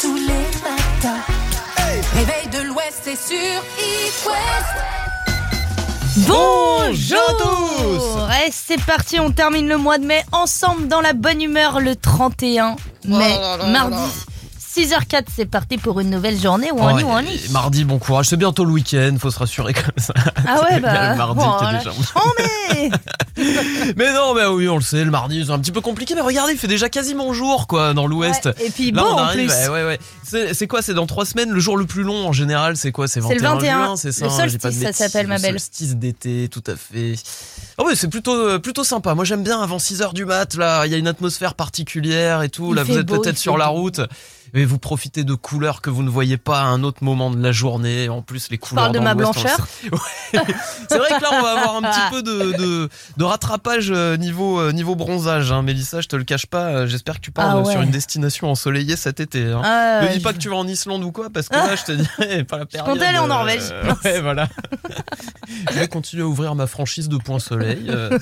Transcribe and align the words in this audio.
tous 0.00 0.16
les 0.16 0.46
matins. 0.64 1.22
Réveil 2.14 2.48
de 2.52 2.66
l'Ouest, 2.66 3.02
c'est 3.04 3.14
sur 3.16 3.62
It 3.78 4.26
West. 4.26 4.74
Bonjour 6.26 7.18
à 7.20 7.32
tous 7.38 8.46
Et 8.46 8.50
c'est 8.50 8.84
parti, 8.84 9.20
on 9.20 9.30
termine 9.30 9.68
le 9.68 9.76
mois 9.76 9.98
de 9.98 10.06
mai 10.06 10.24
ensemble 10.32 10.88
dans 10.88 11.00
la 11.00 11.12
bonne 11.12 11.40
humeur 11.40 11.78
le 11.78 11.94
31 11.94 12.74
mai, 13.04 13.28
là 13.38 13.56
là 13.58 13.66
mardi. 13.66 13.96
là. 13.96 14.08
6h04, 14.76 15.24
c'est 15.34 15.46
parti 15.46 15.78
pour 15.78 16.00
une 16.00 16.10
nouvelle 16.10 16.38
journée 16.38 16.70
où 16.70 16.78
on 16.78 16.94
où 16.98 17.08
on. 17.08 17.22
Mardi, 17.50 17.84
bon 17.84 17.98
courage. 17.98 18.26
C'est 18.26 18.36
bientôt 18.36 18.64
le 18.66 18.72
week-end, 18.72 19.16
faut 19.18 19.30
se 19.30 19.38
rassurer 19.38 19.72
comme 19.72 19.96
ça. 19.96 20.12
Ah 20.46 20.62
ouais, 20.62 20.80
bah. 20.80 21.12
le 21.12 21.16
mardi 21.16 21.40
oh, 21.42 21.56
qui 21.58 21.64
est 21.64 21.78
déjà- 21.78 21.92
chambée. 21.92 22.90
Mais 23.96 24.12
non, 24.14 24.34
mais 24.34 24.46
oui, 24.46 24.66
on 24.68 24.76
le 24.76 24.82
sait, 24.82 25.04
le 25.04 25.10
mardi 25.10 25.44
c'est 25.44 25.52
un 25.52 25.58
petit 25.58 25.72
peu 25.72 25.80
compliqué. 25.82 26.14
Mais 26.14 26.22
regardez, 26.22 26.52
il 26.52 26.58
fait 26.58 26.66
déjà 26.66 26.88
quasiment 26.88 27.32
jour, 27.32 27.66
quoi, 27.66 27.92
dans 27.92 28.06
l'Ouest. 28.06 28.46
Ouais, 28.46 28.66
Et 28.66 28.70
puis 28.70 28.92
Là, 28.92 29.02
bon 29.02 29.08
on 29.08 29.12
en 29.12 29.18
arrive, 29.18 29.50
plus. 29.50 29.68
ouais, 29.70 29.84
ouais. 29.84 30.52
C'est 30.54 30.66
quoi 30.66 30.82
C'est 30.82 30.94
dans 30.94 31.06
trois 31.06 31.26
semaines, 31.26 31.50
le 31.50 31.60
jour 31.60 31.76
le 31.76 31.84
plus 31.86 32.02
long 32.02 32.26
en 32.26 32.32
général, 32.32 32.76
c'est 32.76 32.92
quoi 32.92 33.08
C'est 33.08 33.20
C'est 33.20 33.34
le 33.34 33.40
21 33.42 33.54
21, 33.54 33.84
juin, 33.86 33.96
c'est 33.96 34.12
ça 34.12 34.26
le 34.26 34.30
hein, 34.32 34.48
solstice, 34.48 34.82
ça 34.82 34.92
s'appelle, 34.92 35.26
ma 35.26 35.36
le 35.36 35.42
belle. 35.42 35.52
Solstice 35.52 35.96
d'été, 35.96 36.48
tout 36.50 36.64
à 36.66 36.76
fait. 36.76 37.14
Ah 37.78 37.84
ouais, 37.84 37.94
c'est 37.94 38.08
plutôt 38.08 38.34
euh, 38.34 38.58
plutôt 38.58 38.84
sympa. 38.84 39.14
Moi 39.14 39.24
j'aime 39.24 39.42
bien 39.42 39.60
avant 39.60 39.76
6h 39.76 40.14
du 40.14 40.24
mat 40.24 40.54
là, 40.54 40.86
il 40.86 40.92
y 40.92 40.94
a 40.94 40.98
une 40.98 41.08
atmosphère 41.08 41.54
particulière 41.54 42.42
et 42.42 42.48
tout. 42.48 42.68
Il 42.70 42.76
là 42.76 42.84
vous 42.84 42.96
êtes 42.98 43.06
peut-être 43.06 43.38
sur 43.38 43.58
la 43.58 43.66
route 43.66 44.00
et 44.54 44.64
vous 44.64 44.78
profitez 44.78 45.24
de 45.24 45.34
couleurs 45.34 45.80
que 45.82 45.90
vous 45.90 46.02
ne 46.02 46.08
voyez 46.10 46.36
pas 46.36 46.60
à 46.60 46.64
un 46.64 46.82
autre 46.82 47.02
moment 47.04 47.30
de 47.30 47.42
la 47.42 47.52
journée. 47.52 48.08
En 48.08 48.22
plus 48.22 48.50
les 48.50 48.58
couleurs 48.58 48.84
parles 48.84 48.94
de 48.94 49.00
ma 49.00 49.14
blancheur. 49.14 49.66
Ouais. 49.92 50.40
C'est 50.88 50.98
vrai 50.98 51.08
que 51.08 51.22
là 51.22 51.30
on 51.32 51.42
va 51.42 51.50
avoir 51.52 51.76
un 51.76 51.82
petit 51.82 52.10
peu 52.10 52.22
de, 52.22 52.56
de, 52.56 52.88
de 53.16 53.24
rattrapage 53.24 53.90
euh, 53.90 54.16
niveau 54.16 54.60
euh, 54.60 54.72
niveau 54.72 54.94
bronzage 54.94 55.52
hein. 55.52 55.62
Mélissa, 55.62 56.00
je 56.00 56.08
te 56.08 56.16
le 56.16 56.24
cache 56.24 56.46
pas, 56.46 56.66
euh, 56.66 56.86
j'espère 56.86 57.16
que 57.16 57.20
tu 57.20 57.30
pars 57.30 57.50
Ah 57.50 57.56
euh, 57.58 57.62
ouais. 57.64 57.72
sur 57.72 57.80
une 57.82 57.90
destination 57.90 58.50
ensoleillée 58.50 58.96
cet 58.96 59.20
été 59.20 59.44
hein. 59.52 59.62
Ah, 59.64 60.00
Ne 60.02 60.12
dis 60.12 60.20
pas 60.20 60.30
je- 60.30 60.36
que 60.36 60.40
tu 60.40 60.48
vas 60.48 60.56
en 60.56 60.66
Islande 60.68 61.04
ou 61.04 61.12
quoi, 61.12 61.28
parce 61.30 61.48
que 61.48 61.54
là, 61.56 61.74
je 61.76 61.84
te 61.84 61.92
dirais, 61.92 62.44
pas 62.48 62.58
la 62.58 62.66
période. 62.66 62.90
comptais 62.92 63.04
aller 63.06 63.18
en 63.18 63.24
euh, 63.24 63.28
Norvège. 63.28 63.62
ouais, 64.04 64.20
voilà. 64.20 64.48
je 65.72 65.78
vais 65.78 65.88
continuer 65.88 66.22
à 66.22 66.26
ouvrir 66.26 66.54
ma 66.54 66.66
franchise 66.66 67.08
de 67.08 67.16
Point 67.16 67.38
Soleil. 67.38 67.86
Euh, 67.88 68.18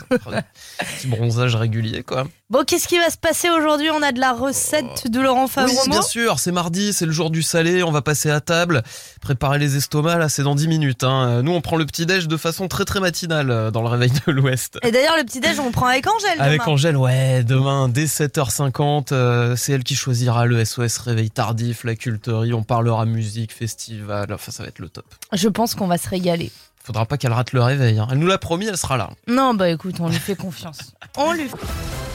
petit 0.99 1.07
bronzage 1.09 1.57
régulier, 1.57 2.03
quoi. 2.03 2.27
Bon, 2.55 2.63
qu'est-ce 2.65 2.87
qui 2.87 2.99
va 2.99 3.11
se 3.11 3.17
passer 3.17 3.51
aujourd'hui? 3.51 3.91
On 3.91 4.01
a 4.01 4.13
de 4.13 4.21
la 4.21 4.33
recette 4.33 5.11
de 5.11 5.21
Laurent 5.21 5.47
Oui, 5.47 5.51
Favreau. 5.51 5.89
bien 5.91 6.03
sûr, 6.03 6.39
c'est 6.39 6.53
mardi, 6.53 6.93
c'est 6.93 7.05
le 7.05 7.11
jour 7.11 7.31
du 7.33 7.43
salé, 7.43 7.83
on 7.83 7.91
va 7.91 8.01
passer 8.01 8.31
à 8.31 8.39
table. 8.41 8.85
Préparer 9.21 9.59
les 9.59 9.75
estomacs, 9.75 10.21
là, 10.21 10.29
c'est 10.29 10.45
dans 10.45 10.55
10 10.55 10.69
minutes. 10.69 11.03
Hein. 11.03 11.43
Nous, 11.43 11.51
on 11.51 11.61
prend 11.61 11.75
le 11.75 11.85
petit-déj 11.85 12.29
de 12.29 12.37
façon 12.37 12.69
très 12.69 12.85
très 12.85 13.01
matinale 13.01 13.51
euh, 13.51 13.71
dans 13.73 13.83
le 13.83 13.89
réveil 13.89 14.13
de 14.25 14.31
l'Ouest. 14.31 14.79
Et 14.85 14.93
d'ailleurs, 14.93 15.17
le 15.17 15.25
petit-déj, 15.25 15.59
on 15.59 15.67
le 15.67 15.73
prend 15.73 15.87
avec 15.87 16.07
Angèle. 16.07 16.41
Avec 16.41 16.61
demain. 16.61 16.73
Angèle, 16.73 16.97
ouais, 16.97 17.43
demain 17.43 17.89
dès 17.89 18.05
7h50, 18.05 19.09
euh, 19.11 19.57
c'est 19.57 19.73
elle 19.73 19.83
qui 19.83 19.97
choisira 19.97 20.47
le 20.47 20.65
SOS 20.65 20.99
Réveil 20.99 21.31
Tardif, 21.33 21.83
la 21.83 21.97
culterie, 21.97 22.55
on 22.55 22.63
parlera 22.63 23.05
musique, 23.05 23.53
festival, 23.53 24.33
enfin 24.33 24.53
ça 24.53 24.63
va 24.63 24.69
être 24.69 24.79
le 24.79 24.89
top. 24.91 25.07
Je 25.33 25.49
pense 25.49 25.75
qu'on 25.75 25.89
va 25.89 25.99
se 25.99 26.09
régaler. 26.09 26.53
Faudra 26.85 27.05
pas 27.05 27.17
qu'elle 27.17 27.33
rate 27.33 27.53
le 27.53 27.63
réveil. 27.63 27.99
hein. 27.99 28.07
Elle 28.13 28.19
nous 28.19 28.29
l'a 28.29 28.39
promis, 28.39 28.67
elle 28.67 28.77
sera 28.79 28.97
là. 28.97 29.11
Non, 29.27 29.55
bah 29.55 29.71
écoute, 29.71 29.97
on 29.99 30.09
lui 30.09 30.21
fait 30.21 30.37
confiance. 30.37 30.93
On 31.17 31.33
lui 31.33 31.49
fait. 31.49 32.14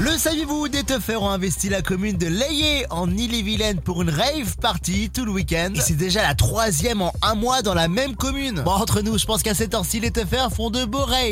Le 0.00 0.10
saviez-vous, 0.18 0.66
des 0.68 0.82
teufeurs 0.82 1.22
ont 1.22 1.30
investi 1.30 1.68
la 1.68 1.80
commune 1.80 2.18
de 2.18 2.26
Layé 2.26 2.84
en 2.90 3.08
Ille-et-Vilaine 3.08 3.80
pour 3.80 4.02
une 4.02 4.10
rave 4.10 4.56
party 4.60 5.08
tout 5.14 5.24
le 5.24 5.30
week-end. 5.30 5.70
Et 5.76 5.80
c'est 5.80 5.94
déjà 5.96 6.20
la 6.20 6.34
troisième 6.34 7.00
en 7.00 7.12
un 7.22 7.36
mois 7.36 7.62
dans 7.62 7.74
la 7.74 7.86
même 7.86 8.16
commune. 8.16 8.60
Bon, 8.64 8.72
entre 8.72 9.02
nous, 9.02 9.16
je 9.18 9.24
pense 9.24 9.44
qu'à 9.44 9.54
cette 9.54 9.72
heure-ci, 9.72 10.00
les 10.00 10.10
teufeurs 10.10 10.50
font 10.52 10.68
de 10.70 10.84
beaux 10.84 11.04
raves. 11.04 11.22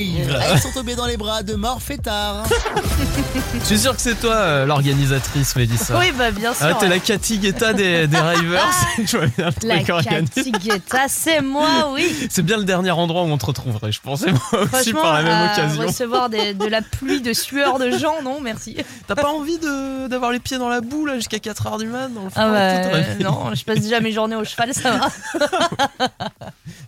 Elles 0.53 0.61
sont 0.61 0.71
tombées 0.73 0.95
dans 0.95 1.07
les 1.07 1.17
bras 1.17 1.43
de 1.43 1.55
morts 1.55 1.83
fêtards. 1.83 2.45
Je 3.61 3.67
suis 3.67 3.79
sûr 3.81 3.95
que 3.95 4.01
c'est 4.01 4.19
toi 4.19 4.35
euh, 4.35 4.67
l'organisatrice, 4.67 5.55
Mélissa. 5.57 5.97
Oui, 5.99 6.07
bah 6.17 6.31
bien 6.31 6.53
sûr. 6.55 6.67
Ah, 6.67 6.75
t'es 6.75 6.89
la 6.89 6.99
Cathy 6.99 7.39
Guetta 7.39 7.73
des, 7.73 8.07
des 8.09 8.17
ravers. 8.17 8.71
je 9.05 9.17
vois 9.17 9.27
bien 9.27 9.51
le 9.63 9.69
La 9.69 9.77
truc 9.77 9.91
organisé. 9.91 10.33
Cathy 10.35 10.53
Guetta, 10.53 11.05
c'est 11.09 11.41
moi, 11.43 11.91
oui. 11.93 12.29
C'est 12.31 12.43
bien 12.43 12.57
le 12.57 12.65
dernier 12.65 12.91
endroit 12.91 13.23
où 13.23 13.27
on 13.27 13.39
te 13.39 13.47
retrouverait, 13.47 13.93
je 13.93 14.01
pense. 14.01 14.23
Et 14.27 14.33
moi 14.33 14.41
aussi 14.53 14.69
Franchement, 14.69 15.03
par 15.03 15.13
la 15.15 15.23
même 15.23 15.33
à 15.49 15.53
occasion. 15.53 15.83
recevoir 15.87 16.29
des- 16.29 16.55
de 16.55 16.67
la 16.67 16.81
pluie 16.83 17.21
de 17.21 17.33
sueur 17.33 17.79
de 17.79 17.91
gens, 17.91 18.21
non, 18.25 18.41
merci. 18.53 18.77
T'as 19.07 19.15
pas 19.15 19.29
envie 19.29 19.59
de- 19.59 20.09
d'avoir 20.09 20.33
les 20.33 20.41
pieds 20.41 20.59
dans 20.59 20.69
la 20.69 20.81
boue 20.81 21.07
là 21.07 21.15
jusqu'à 21.17 21.39
4h 21.39 21.79
du 21.79 21.87
mat 21.87 22.09
dans 22.09 22.25
le 22.25 22.31
Ah 22.37 22.49
bah, 22.51 22.85
tout 22.89 22.95
réveillé 22.95 23.25
non, 23.25 23.55
je 23.55 23.65
passe 23.65 23.81
déjà 23.81 24.01
mes 24.01 24.13
journées 24.13 24.37
au 24.37 24.45
cheval, 24.45 24.73
ça 24.75 24.93
va. 24.93 25.09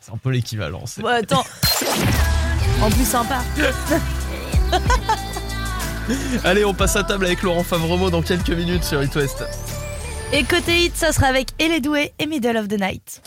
C'est 0.00 0.12
un 0.12 0.16
peu 0.16 0.30
l'équivalent. 0.30 0.84
c'est- 0.86 1.02
Bon, 1.02 1.08
attends. 1.08 1.44
En 2.82 2.90
plus 2.90 3.06
sympa. 3.06 3.38
Allez, 6.44 6.64
on 6.64 6.74
passe 6.74 6.96
à 6.96 7.04
table 7.04 7.24
avec 7.26 7.42
Laurent 7.42 7.64
Favremo 7.64 8.10
dans 8.10 8.22
quelques 8.22 8.50
minutes 8.50 8.84
sur 8.84 9.02
It 9.02 9.14
West. 9.16 9.42
Et 10.32 10.44
côté 10.44 10.84
hit, 10.84 10.96
ça 10.96 11.12
sera 11.12 11.28
avec 11.28 11.48
Elle 11.58 11.72
est 11.72 11.80
douée 11.80 12.12
et 12.18 12.26
Middle 12.26 12.56
of 12.58 12.68
the 12.68 12.78
Night. 12.78 13.22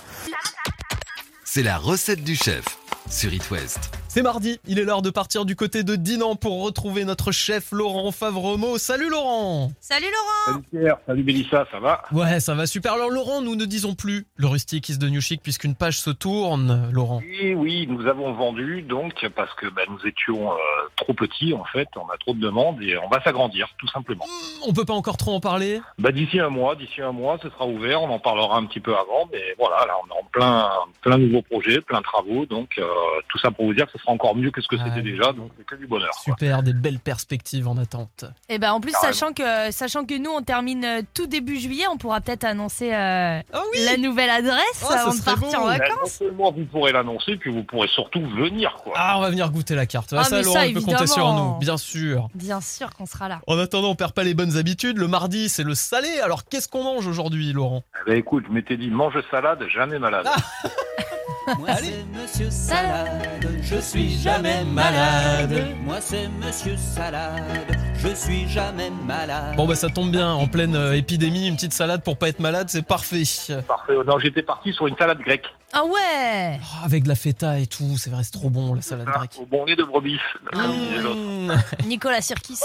C'est 1.43 1.63
la 1.63 1.77
recette 1.77 2.23
du 2.23 2.35
chef 2.35 2.63
sur 3.09 3.33
It 3.33 3.49
West. 3.49 3.89
C'est 4.17 4.23
mardi, 4.23 4.59
il 4.65 4.79
est 4.79 4.83
l'heure 4.83 5.03
de 5.03 5.11
partir 5.11 5.45
du 5.45 5.55
côté 5.55 5.83
de 5.83 5.95
Dinan 5.95 6.35
pour 6.35 6.63
retrouver 6.63 7.05
notre 7.05 7.31
chef 7.31 7.71
Laurent 7.71 8.11
Favremo. 8.11 8.79
Salut 8.79 9.11
Laurent 9.11 9.69
Salut 9.79 10.07
Laurent 10.07 10.53
Salut 10.53 10.65
Pierre, 10.71 10.97
salut 11.05 11.23
Mélissa, 11.23 11.67
ça 11.69 11.79
va? 11.79 12.01
Ouais, 12.11 12.39
ça 12.39 12.55
va 12.55 12.65
super. 12.65 12.93
Alors 12.93 13.11
Laurent, 13.11 13.43
nous 13.43 13.55
ne 13.55 13.65
disons 13.65 13.93
plus 13.93 14.25
le 14.35 14.47
rustique 14.47 14.89
is 14.89 14.97
de 14.97 15.07
New 15.07 15.21
Chic 15.21 15.43
puisqu'une 15.43 15.75
page 15.75 15.99
se 15.99 16.09
tourne, 16.09 16.89
Laurent. 16.91 17.21
Oui, 17.21 17.53
oui, 17.53 17.87
nous 17.87 18.07
avons 18.07 18.33
vendu 18.33 18.81
donc 18.81 19.23
parce 19.35 19.53
que 19.53 19.67
bah, 19.67 19.83
nous 19.87 19.99
étions 20.07 20.51
euh, 20.51 20.55
trop 20.95 21.13
petits 21.13 21.53
en 21.53 21.65
fait, 21.65 21.87
on 21.95 22.09
a 22.09 22.17
trop 22.17 22.33
de 22.33 22.39
demandes 22.39 22.81
et 22.81 22.97
on 22.97 23.09
va 23.09 23.21
s'agrandir 23.21 23.69
tout 23.77 23.87
simplement. 23.89 24.25
On 24.67 24.73
peut 24.73 24.85
pas 24.85 24.95
encore 24.95 25.17
trop 25.17 25.35
en 25.35 25.39
parler? 25.39 25.79
Bah, 25.99 26.11
d'ici 26.11 26.39
un 26.39 26.49
mois, 26.49 26.75
d'ici 26.75 27.03
un 27.03 27.11
mois, 27.11 27.37
ce 27.43 27.51
sera 27.51 27.67
ouvert, 27.67 28.01
on 28.01 28.09
en 28.09 28.17
parlera 28.17 28.57
un 28.57 28.65
petit 28.65 28.79
peu 28.79 28.95
avant, 28.95 29.29
mais 29.31 29.53
voilà, 29.59 29.85
là 29.85 29.93
on 30.03 30.07
est 30.07 30.19
en 30.19 30.25
plein, 30.31 30.71
plein 31.03 31.19
nouveaux 31.19 31.43
projets, 31.43 31.81
plein 31.81 31.99
de 31.99 32.03
travaux, 32.03 32.47
donc 32.47 32.79
euh, 32.79 32.83
tout 33.29 33.37
ça 33.37 33.51
pour 33.51 33.65
vous 33.65 33.75
dire 33.75 33.85
que 33.85 33.91
ce 33.91 33.99
sera 33.99 34.06
encore 34.07 34.35
mieux 34.35 34.51
que 34.51 34.61
ce 34.61 34.67
que 34.67 34.75
Ah, 34.79 34.85
c'était 34.85 35.01
oui. 35.01 35.11
déjà, 35.11 35.33
donc 35.33 35.51
c'est 35.57 35.65
que 35.65 35.75
du 35.75 35.85
bonheur. 35.87 36.09
quoi. 36.11 36.33
Super, 36.35 36.63
des 36.63 36.73
belles 36.73 36.99
perspectives 36.99 37.67
en 37.67 37.77
attente. 37.77 38.25
Et 38.49 38.57
ben 38.59 38.71
en 38.71 38.79
plus, 38.79 38.91
Carrément. 38.93 39.13
sachant 39.13 39.33
que, 39.33 39.71
sachant 39.71 40.05
que 40.05 40.17
nous 40.17 40.31
on 40.31 40.41
termine 40.41 40.83
euh, 40.85 41.01
tout 41.13 41.27
début 41.27 41.59
juillet, 41.59 41.85
on 41.91 41.97
pourra 41.97 42.21
peut-être 42.21 42.43
annoncer 42.45 42.93
euh, 42.93 43.39
Ah 43.53 43.61
oui 43.73 43.79
la 43.85 43.97
nouvelle 43.97 44.29
adresse 44.29 44.83
Oh, 44.83 44.91
avant 44.93 45.13
de 45.13 45.21
partir 45.21 45.49
beau. 45.49 45.55
en 45.55 45.59
non 45.61 45.77
vacances. 45.77 46.11
seulement 46.13 46.51
vous 46.51 46.65
pourrez 46.65 46.91
l'annoncer, 46.91 47.35
puis 47.37 47.51
vous 47.51 47.63
pourrez 47.63 47.87
surtout 47.89 48.21
venir 48.21 48.75
quoi. 48.83 48.93
Ah, 48.95 49.15
on 49.17 49.21
va 49.21 49.29
venir 49.29 49.49
goûter 49.51 49.75
la 49.75 49.85
carte. 49.85 50.13
Ah, 50.13 50.17
Ah, 50.21 50.23
ça, 50.23 50.37
mais 50.37 50.43
Laurent, 50.43 50.53
ça, 50.55 50.65
il 50.67 50.73
peut 50.73 50.81
compter 50.81 51.07
sur 51.07 51.33
nous, 51.33 51.57
bien 51.59 51.77
sûr. 51.77 52.29
Bien 52.35 52.61
sûr 52.61 52.89
qu'on 52.93 53.05
sera 53.05 53.27
là. 53.29 53.41
En 53.47 53.57
attendant, 53.59 53.89
on 53.89 53.95
perd 53.95 54.13
pas 54.13 54.23
les 54.23 54.33
bonnes 54.33 54.57
habitudes. 54.57 54.97
Le 54.97 55.07
mardi, 55.07 55.49
c'est 55.49 55.63
le 55.63 55.75
salé. 55.75 56.07
Alors, 56.23 56.45
qu'est-ce 56.45 56.67
qu'on 56.69 56.83
mange 56.83 57.07
aujourd'hui, 57.07 57.51
Laurent? 57.53 57.83
Eh 58.05 58.09
ben, 58.11 58.17
écoute, 58.17 58.45
je 58.47 58.53
m'étais 58.53 58.77
dit 58.77 58.89
mange 58.89 59.15
salade, 59.31 59.63
jamais 59.73 59.99
malade. 59.99 60.27
Moi 61.59 61.69
c'est 61.77 62.05
Monsieur 62.13 62.49
Salade, 62.51 63.47
je 63.61 63.77
suis 63.77 63.96
jamais 64.05 64.63
malade. 64.63 65.75
Moi 65.83 65.99
c'est 65.99 66.27
Monsieur 66.27 66.75
Salade, 66.77 67.75
je 67.95 68.09
suis 68.09 68.47
jamais 68.47 68.89
malade. 68.89 69.55
Bon, 69.55 69.65
bah, 69.65 69.75
ça 69.75 69.89
tombe 69.89 70.11
bien. 70.11 70.31
En 70.31 70.47
pleine 70.47 70.75
euh, 70.75 70.95
épidémie, 70.95 71.47
une 71.47 71.55
petite 71.55 71.73
salade 71.73 72.03
pour 72.03 72.17
pas 72.17 72.29
être 72.29 72.39
malade, 72.39 72.67
c'est 72.69 72.85
parfait. 72.85 73.23
Parfait. 73.67 73.93
Non, 74.05 74.19
j'étais 74.19 74.43
parti 74.43 74.73
sur 74.73 74.87
une 74.87 74.95
salade 74.97 75.19
grecque. 75.19 75.47
Ah 75.73 75.83
ouais 75.83 76.59
Oh, 76.61 76.85
avec 76.85 77.03
de 77.03 77.09
la 77.09 77.15
feta 77.15 77.59
et 77.59 77.67
tout, 77.67 77.97
c'est 77.97 78.09
vrai, 78.09 78.23
c'est 78.23 78.31
trop 78.31 78.49
bon, 78.49 78.73
la 78.73 78.81
salade 78.81 79.07
Ça, 79.07 79.17
grecque. 79.17 79.37
Au 79.39 79.45
bon 79.45 79.65
lait 79.65 79.75
de 79.75 79.83
brebis, 79.83 80.19
comme 80.51 80.75
l'autre. 81.01 81.17
Mmh. 81.17 81.87
Nicolas 81.87 82.21
Sirkis. 82.21 82.59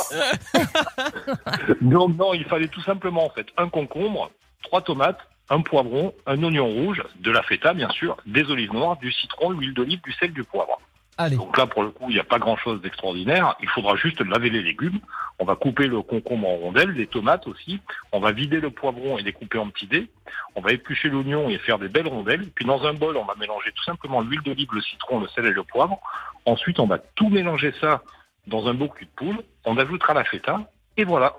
Donc 1.81 2.17
non, 2.17 2.35
il 2.35 2.45
fallait 2.45 2.69
tout 2.69 2.83
simplement 2.83 3.25
en 3.25 3.31
fait 3.31 3.47
un 3.57 3.69
concombre, 3.69 4.31
trois 4.63 4.83
tomates, 4.83 5.21
un 5.51 5.61
poivron, 5.63 6.15
un 6.27 6.43
oignon 6.43 6.67
rouge, 6.67 7.03
de 7.21 7.31
la 7.31 7.43
feta 7.43 7.75
bien 7.75 7.91
sûr, 7.91 8.17
des 8.27 8.45
olives 8.51 8.73
noires, 8.73 8.97
du 8.99 9.11
citron, 9.13 9.51
l'huile 9.51 9.75
d'olive, 9.75 10.01
du 10.03 10.13
sel, 10.13 10.33
du 10.33 10.45
poivre. 10.45 10.79
Donc 11.19 11.59
là 11.59 11.67
pour 11.67 11.83
le 11.83 11.91
coup, 11.91 12.07
il 12.09 12.15
n'y 12.15 12.21
a 12.21 12.25
pas 12.25 12.39
grand-chose 12.39 12.81
d'extraordinaire. 12.81 13.55
Il 13.61 13.69
faudra 13.69 13.97
juste 13.97 14.21
laver 14.21 14.51
les 14.51 14.63
légumes. 14.63 14.99
On 15.39 15.45
va 15.45 15.57
couper 15.57 15.87
le 15.87 16.03
concombre 16.03 16.49
en 16.49 16.57
rondelles, 16.57 16.93
les 16.93 17.07
tomates 17.07 17.47
aussi. 17.47 17.81
On 18.13 18.21
va 18.21 18.33
vider 18.33 18.61
le 18.61 18.71
poivron 18.71 19.19
et 19.19 19.23
les 19.23 19.33
couper 19.33 19.59
en 19.59 19.69
petits 19.69 19.87
dés. 19.87 20.09
On 20.55 20.61
va 20.61 20.73
éplucher 20.73 21.09
l'oignon 21.09 21.49
et 21.49 21.59
faire 21.59 21.79
des 21.79 21.89
belles 21.89 22.09
rondelles. 22.09 22.49
Puis 22.55 22.65
dans 22.65 22.85
un 22.85 22.95
bol, 22.95 23.17
on 23.17 23.25
va 23.25 23.35
mélanger 23.39 23.73
tout 23.73 23.85
simplement 23.85 24.21
l'huile 24.21 24.43
d'olive, 24.43 24.69
le 24.73 24.81
citron, 24.81 25.21
le 25.21 25.29
sel 25.29 25.47
et 25.47 25.53
le 25.53 25.65
poivre. 25.65 26.01
Ensuite, 26.47 26.81
on 26.81 26.87
va 26.87 26.99
tout 26.99 27.29
mélanger 27.29 27.73
ça 27.81 28.03
dans 28.47 28.67
un 28.67 28.75
beau 28.75 28.89
cul 28.89 29.05
de 29.05 29.11
poule. 29.15 29.43
On 29.65 29.77
ajoutera 29.77 30.15
la 30.15 30.25
feta. 30.25 30.61
Et 30.97 31.05
voilà. 31.05 31.35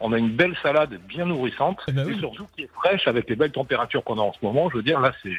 On 0.00 0.12
a 0.12 0.18
une 0.18 0.30
belle 0.30 0.54
salade 0.62 0.98
bien 1.08 1.24
nourrissante. 1.24 1.78
Eh 1.88 1.92
ben 1.92 2.08
et 2.08 2.18
surtout 2.18 2.46
qui 2.54 2.62
est 2.64 2.70
fraîche 2.74 3.08
avec 3.08 3.28
les 3.30 3.36
belles 3.36 3.52
températures 3.52 4.04
qu'on 4.04 4.18
a 4.18 4.22
en 4.22 4.32
ce 4.32 4.38
moment. 4.44 4.68
Je 4.70 4.76
veux 4.76 4.82
dire, 4.82 5.00
là, 5.00 5.12
c'est 5.22 5.32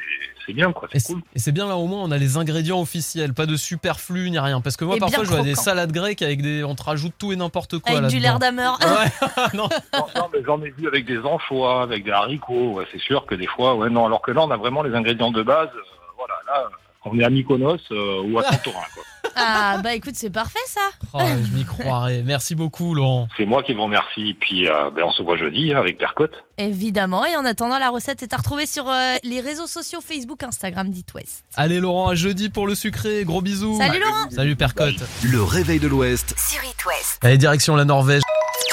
c'est 0.46 0.52
bien, 0.52 0.72
quoi. 0.72 0.88
Et 0.92 0.98
C'est 0.98 1.12
cool. 1.12 1.22
et 1.34 1.38
c'est 1.38 1.52
bien 1.52 1.68
là 1.68 1.76
au 1.76 1.86
moins 1.86 2.02
on 2.02 2.10
a 2.10 2.16
les 2.18 2.36
ingrédients 2.38 2.80
officiels, 2.80 3.34
pas 3.34 3.46
de 3.46 3.56
superflu 3.56 4.30
ni 4.30 4.38
rien. 4.38 4.60
Parce 4.60 4.76
que 4.76 4.84
moi 4.84 4.96
Et 4.96 4.98
parfois 4.98 5.24
je 5.24 5.28
vois 5.30 5.42
des 5.42 5.54
salades 5.54 5.92
grecques 5.92 6.22
avec 6.22 6.42
des, 6.42 6.64
on 6.64 6.74
te 6.74 6.82
rajoute 6.82 7.12
tout 7.18 7.32
et 7.32 7.36
n'importe 7.36 7.78
quoi 7.78 7.98
Avec 7.98 8.10
du 8.10 8.18
l'air 8.18 8.38
d'amer. 8.38 8.78
Ouais, 8.80 9.28
non. 9.54 9.68
Non, 9.94 10.06
non, 10.16 10.28
mais 10.32 10.40
j'en 10.44 10.60
ai 10.62 10.70
vu 10.70 10.88
avec 10.88 11.04
des 11.04 11.18
anchois, 11.18 11.82
avec 11.82 12.04
des 12.04 12.10
haricots. 12.10 12.72
Ouais, 12.72 12.84
c'est 12.90 13.00
sûr 13.00 13.26
que 13.26 13.34
des 13.34 13.46
fois, 13.46 13.74
ouais, 13.76 13.90
non. 13.90 14.06
Alors 14.06 14.22
que 14.22 14.30
là, 14.32 14.42
on 14.42 14.50
a 14.50 14.56
vraiment 14.56 14.82
les 14.82 14.94
ingrédients 14.94 15.30
de 15.30 15.42
base. 15.42 15.68
euh, 15.74 15.80
voilà, 16.16 16.34
là, 16.46 16.68
on 17.04 17.18
est 17.18 17.24
à 17.24 17.30
Mykonos 17.30 17.78
euh, 17.92 18.22
ou 18.22 18.38
à 18.38 18.42
Santorin. 18.50 18.80
Quoi. 18.94 19.02
Ah 19.36 19.80
bah 19.82 19.94
écoute, 19.94 20.14
c'est 20.14 20.30
parfait 20.30 20.58
ça. 20.66 20.80
Oh, 21.14 21.20
je 21.20 21.56
m'y 21.56 21.64
croirais. 21.64 22.22
Merci 22.24 22.54
beaucoup, 22.54 22.94
Laurent. 22.94 23.28
C'est 23.36 23.46
moi 23.46 23.62
qui 23.62 23.74
vous 23.74 23.84
remercie. 23.84 24.36
Puis 24.40 24.68
euh, 24.68 24.90
ben, 24.90 25.04
on 25.04 25.12
se 25.12 25.22
voit 25.22 25.36
jeudi 25.36 25.72
hein, 25.72 25.78
avec 25.78 25.98
Percotte. 25.98 26.44
Évidemment. 26.58 27.24
Et 27.24 27.36
en 27.36 27.44
attendant, 27.44 27.78
la 27.78 27.90
recette 27.90 28.22
est 28.22 28.32
à 28.32 28.36
retrouver 28.36 28.66
sur 28.66 28.88
euh, 28.88 29.16
les 29.22 29.40
réseaux 29.40 29.66
sociaux 29.66 30.00
Facebook, 30.00 30.42
Instagram, 30.42 30.90
d'It 30.90 31.14
West. 31.14 31.44
Allez, 31.56 31.80
Laurent, 31.80 32.08
à 32.08 32.14
jeudi 32.14 32.48
pour 32.48 32.66
le 32.66 32.74
sucré. 32.74 33.24
Gros 33.24 33.42
bisous. 33.42 33.78
Salut 33.78 34.00
Laurent. 34.00 34.30
Salut, 34.30 34.56
Percotte. 34.56 35.02
Le 35.24 35.42
réveil 35.42 35.78
de 35.78 35.88
l'Ouest, 35.88 36.34
Sur 36.38 36.62
It 36.64 36.86
West. 36.86 37.18
Allez, 37.22 37.38
direction 37.38 37.76
la 37.76 37.84
Norvège. 37.84 38.22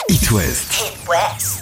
It 0.09 0.31
West. 0.31 0.93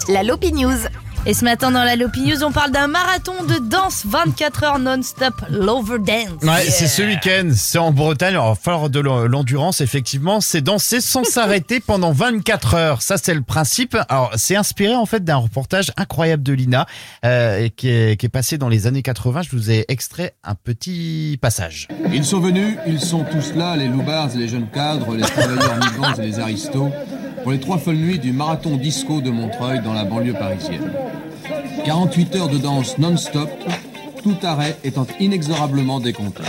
La 0.10 0.24
Lopi 0.24 0.51
News. 0.54 0.88
Et 1.25 1.33
ce 1.33 1.45
matin 1.45 1.71
dans 1.71 1.85
la 1.85 1.95
Lopi 1.95 2.19
News, 2.19 2.43
on 2.43 2.51
parle 2.51 2.71
d'un 2.71 2.87
marathon 2.87 3.45
de 3.45 3.57
danse 3.69 4.03
24 4.05 4.63
heures 4.65 4.79
non-stop, 4.79 5.33
Lover 5.49 5.99
Dance. 5.99 6.43
Ouais, 6.43 6.65
c'est 6.69 6.87
ce 6.87 7.01
week-end, 7.01 7.49
c'est 7.55 7.77
en 7.77 7.93
Bretagne, 7.93 8.33
alors 8.33 8.57
fort 8.57 8.89
de 8.89 8.99
l'endurance 8.99 9.79
effectivement, 9.79 10.41
c'est 10.41 10.59
danser 10.59 10.99
sans 10.99 11.23
s'arrêter 11.29 11.79
pendant 11.79 12.11
24 12.11 12.73
heures, 12.73 13.01
ça 13.01 13.15
c'est 13.15 13.33
le 13.33 13.41
principe. 13.41 13.95
Alors 14.09 14.31
c'est 14.35 14.57
inspiré 14.57 14.95
en 14.95 15.05
fait 15.05 15.23
d'un 15.23 15.37
reportage 15.37 15.93
incroyable 15.95 16.43
de 16.43 16.51
Lina 16.51 16.87
euh, 17.23 17.69
qui, 17.73 17.87
est, 17.87 18.19
qui 18.19 18.25
est 18.25 18.29
passé 18.29 18.57
dans 18.57 18.67
les 18.67 18.85
années 18.85 19.01
80, 19.01 19.43
je 19.43 19.51
vous 19.51 19.71
ai 19.71 19.85
extrait 19.87 20.33
un 20.43 20.55
petit 20.55 21.39
passage. 21.41 21.87
Ils 22.11 22.25
sont 22.25 22.41
venus, 22.41 22.75
ils 22.85 22.99
sont 22.99 23.23
tous 23.23 23.55
là, 23.55 23.77
les 23.77 23.87
loubards 23.87 24.35
et 24.35 24.39
les 24.39 24.49
jeunes 24.49 24.67
cadres, 24.69 25.15
les 25.15 25.23
travailleurs 25.23 25.77
migrants 25.77 26.15
et 26.15 26.21
les 26.21 26.39
aristos, 26.41 26.91
pour 27.43 27.53
les 27.53 27.61
trois 27.61 27.77
folles 27.77 27.95
nuits 27.95 28.19
du 28.19 28.33
marathon 28.33 28.75
disco 28.75 29.21
de 29.21 29.29
Montreuil 29.29 29.81
dans 29.81 29.93
la 29.93 30.03
banlieue 30.03 30.33
parisienne. 30.33 30.91
48 31.85 32.35
heures 32.35 32.49
de 32.49 32.57
danse 32.57 32.97
non-stop, 32.97 33.49
tout 34.23 34.37
arrêt 34.43 34.77
étant 34.83 35.05
inexorablement 35.19 35.99
décompté. 35.99 36.43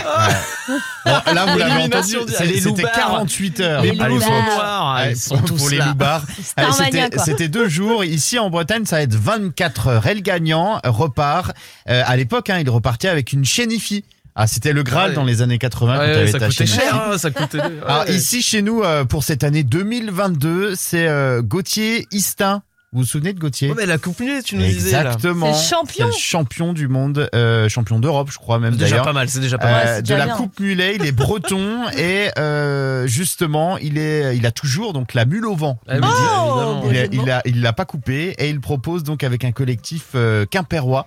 Bon, 1.05 1.11
là 1.33 1.45
vous 1.51 1.57
l'avez 1.57 1.83
entendu, 1.83 2.15
c'était 2.29 2.59
loubards. 2.61 2.91
48 2.93 3.59
heures. 3.59 3.81
Les 3.81 3.91
l'époque. 3.91 4.07
loubards. 4.09 4.29
noirs, 4.29 4.95
Ouais, 4.97 5.11
ils 5.11 5.17
sont 5.17 5.37
tous 5.39 5.57
pour 5.57 5.69
les 5.69 5.77
là. 5.77 5.93
Starmania, 6.41 6.85
C'était 7.05 7.09
quoi. 7.15 7.23
c'était 7.25 7.47
deux 7.49 7.67
jours. 7.67 8.05
Ici 8.05 8.39
en 8.39 8.49
Bretagne, 8.49 8.85
ça 8.85 8.97
va 8.97 9.01
être 9.01 9.15
24 9.15 9.87
heures. 9.87 10.07
Et 10.07 10.13
le 10.15 10.21
gagnant 10.21 10.79
repart. 10.85 11.51
euh, 11.89 12.01
à 12.05 12.15
l'époque, 12.15 12.49
hein, 12.49 12.59
il 12.61 12.69
repartait 12.69 13.09
avec 13.09 13.33
une 13.33 13.43
chénifie. 13.45 14.05
Ah, 14.37 14.47
c'était 14.47 14.73
le 14.73 14.83
Graal 14.83 15.09
Ouais. 15.11 15.15
dans 15.15 15.23
les 15.23 15.41
années 15.41 15.57
80 15.57 15.95
quand 15.95 16.01
Ouais, 16.01 16.13
t'avais 16.13 16.31
ça 16.31 16.39
ta 16.39 16.47
coûtait 16.47 16.65
chénifie. 16.65 16.79
cher, 16.87 17.07
hein, 17.11 17.17
ça 17.17 17.31
coûtait. 17.31 17.59
Alors 17.87 18.05
ouais. 18.05 18.15
ici 18.15 18.41
chez 18.41 18.61
nous 18.61 18.83
euh, 18.83 19.05
pour 19.05 19.23
cette 19.23 19.43
année 19.43 19.63
2022, 19.63 20.75
c'est 20.75 21.07
euh, 21.07 21.41
Gauthier 21.41 22.05
Istin. 22.11 22.61
Vous 22.95 23.01
vous 23.01 23.05
souvenez 23.07 23.33
de 23.33 23.39
Gauthier 23.39 23.69
Ouais, 23.69 23.75
mais 23.77 23.85
la 23.85 23.97
coupe 23.97 24.19
mulet, 24.21 24.41
tu 24.41 24.55
nous 24.55 24.63
disais. 24.63 24.95
Exactement. 24.95 25.53
Champion. 25.53 26.09
Champion 26.17 26.71
du 26.71 26.87
monde, 26.87 27.29
euh, 27.35 27.67
champion 27.67 27.99
d'Europe, 27.99 28.29
je 28.31 28.37
crois 28.37 28.57
même 28.57 28.71
C'est 28.71 28.79
déjà 28.79 28.89
d'ailleurs. 28.91 29.05
pas 29.05 29.11
mal, 29.13 29.27
c'est 29.29 29.41
déjà 29.41 29.57
pas 29.57 29.67
Euh, 29.67 29.83
mal. 29.95 30.03
de 30.03 30.13
la 30.15 30.25
bien. 30.25 30.35
coupe 30.37 30.59
mulet, 30.61 30.95
il 30.97 31.05
est 31.05 31.11
breton 31.11 31.89
et 31.97 32.29
euh, 32.39 33.05
justement 33.05 33.77
il 33.77 33.97
est, 33.97 34.37
il 34.37 34.45
a 34.45 34.51
toujours 34.51 34.93
donc 34.93 35.13
la 35.13 35.25
mule 35.25 35.45
au 35.45 35.55
vent. 35.55 35.77
Ah 35.89 35.95
Il 35.95 36.01
beau 36.01 37.23
Il, 37.23 37.29
a- 37.29 37.41
il 37.45 37.61
l'a 37.61 37.73
pas 37.73 37.85
coupé 37.85 38.33
et 38.37 38.49
il 38.49 38.61
propose 38.61 39.03
donc 39.03 39.23
avec 39.25 39.43
un 39.43 39.51
collectif 39.51 40.11
euh, 40.15 40.45
quimpérois 40.45 41.05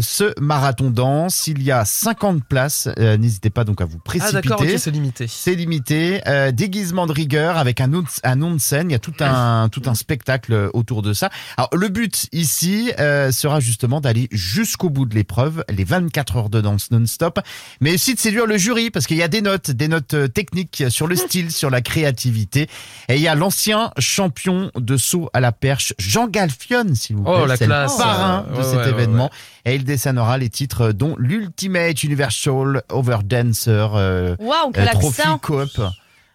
ce 0.00 0.32
marathon 0.40 0.90
danse. 0.90 1.46
Il 1.46 1.62
y 1.62 1.70
a 1.72 1.84
50 1.84 2.44
places. 2.44 2.88
Euh, 2.98 3.16
N'hésitez 3.16 3.50
pas 3.50 3.64
donc 3.64 3.80
à 3.80 3.84
vous 3.84 3.96
Ah 3.98 4.02
précipiter. 4.04 4.34
d'accord, 4.48 4.60
ok, 4.60 4.74
c'est 4.78 4.90
limité. 4.90 5.26
C'est 5.28 5.54
limité, 5.54 6.20
euh, 6.26 6.52
déguisement 6.52 7.06
de 7.06 7.12
rigueur 7.12 7.56
avec 7.58 7.80
un, 7.80 7.90
un 8.24 8.36
nom 8.36 8.52
de 8.52 8.60
scène. 8.60 8.90
Il 8.90 8.92
y 8.92 8.96
a 8.96 8.98
tout 8.98 9.14
un 9.20 9.68
tout 9.70 9.82
un 9.86 9.94
spectacle 9.94 10.70
autour 10.74 11.02
de 11.02 11.12
ça. 11.12 11.30
Alors 11.56 11.70
le 11.74 11.88
but 11.88 12.26
ici 12.32 12.92
euh, 12.98 13.32
sera 13.32 13.60
justement 13.60 14.00
d'aller 14.00 14.28
jusqu'au 14.32 14.90
bout 14.90 15.06
de 15.06 15.14
l'épreuve, 15.14 15.64
les 15.70 15.84
24 15.84 16.36
heures 16.36 16.50
de 16.50 16.60
danse 16.60 16.90
non-stop, 16.90 17.40
mais 17.80 17.94
aussi 17.94 18.14
de 18.14 18.20
séduire 18.20 18.46
le 18.46 18.58
jury 18.58 18.90
parce 18.90 19.06
qu'il 19.06 19.16
y 19.16 19.22
a 19.22 19.28
des 19.28 19.42
notes, 19.42 19.70
des 19.70 19.88
notes 19.88 20.14
euh, 20.14 20.28
techniques 20.28 20.84
sur 20.88 21.06
le 21.06 21.16
style, 21.16 21.50
sur 21.50 21.70
la 21.70 21.80
créativité. 21.80 22.68
Et 23.08 23.16
il 23.16 23.22
y 23.22 23.28
a 23.28 23.34
l'ancien 23.34 23.90
champion 23.98 24.70
de 24.76 24.96
saut 24.96 25.30
à 25.32 25.40
la 25.40 25.52
perche, 25.52 25.94
Jean 25.98 26.26
Galfion, 26.28 26.94
s'il 26.94 27.16
vous 27.16 27.22
plaît. 27.24 27.32
Oh, 27.42 27.46
la 27.46 27.56
C'est 27.56 27.64
le 27.64 27.70
classe. 27.70 27.96
parrain 27.96 28.44
Ouais, 28.50 28.58
de 28.58 28.62
cet 28.62 28.74
ouais, 28.76 28.88
événement. 28.90 29.30
Et 29.64 29.74
il 29.74 29.84
décernera 29.86 30.36
les 30.38 30.50
titres 30.50 30.92
dont 30.92 31.16
l'Ultimate 31.18 32.02
Universal 32.04 32.82
Overdancer. 32.90 33.86
Euh, 33.94 34.36
Waouh, 34.38 34.72
euh, 34.76 34.86
trophy 34.92 35.22
coop. 35.38 35.70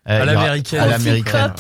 Euh, 0.10 0.20
À 0.22 0.24
aura- 0.24 0.88
l'américaine. 0.88 1.54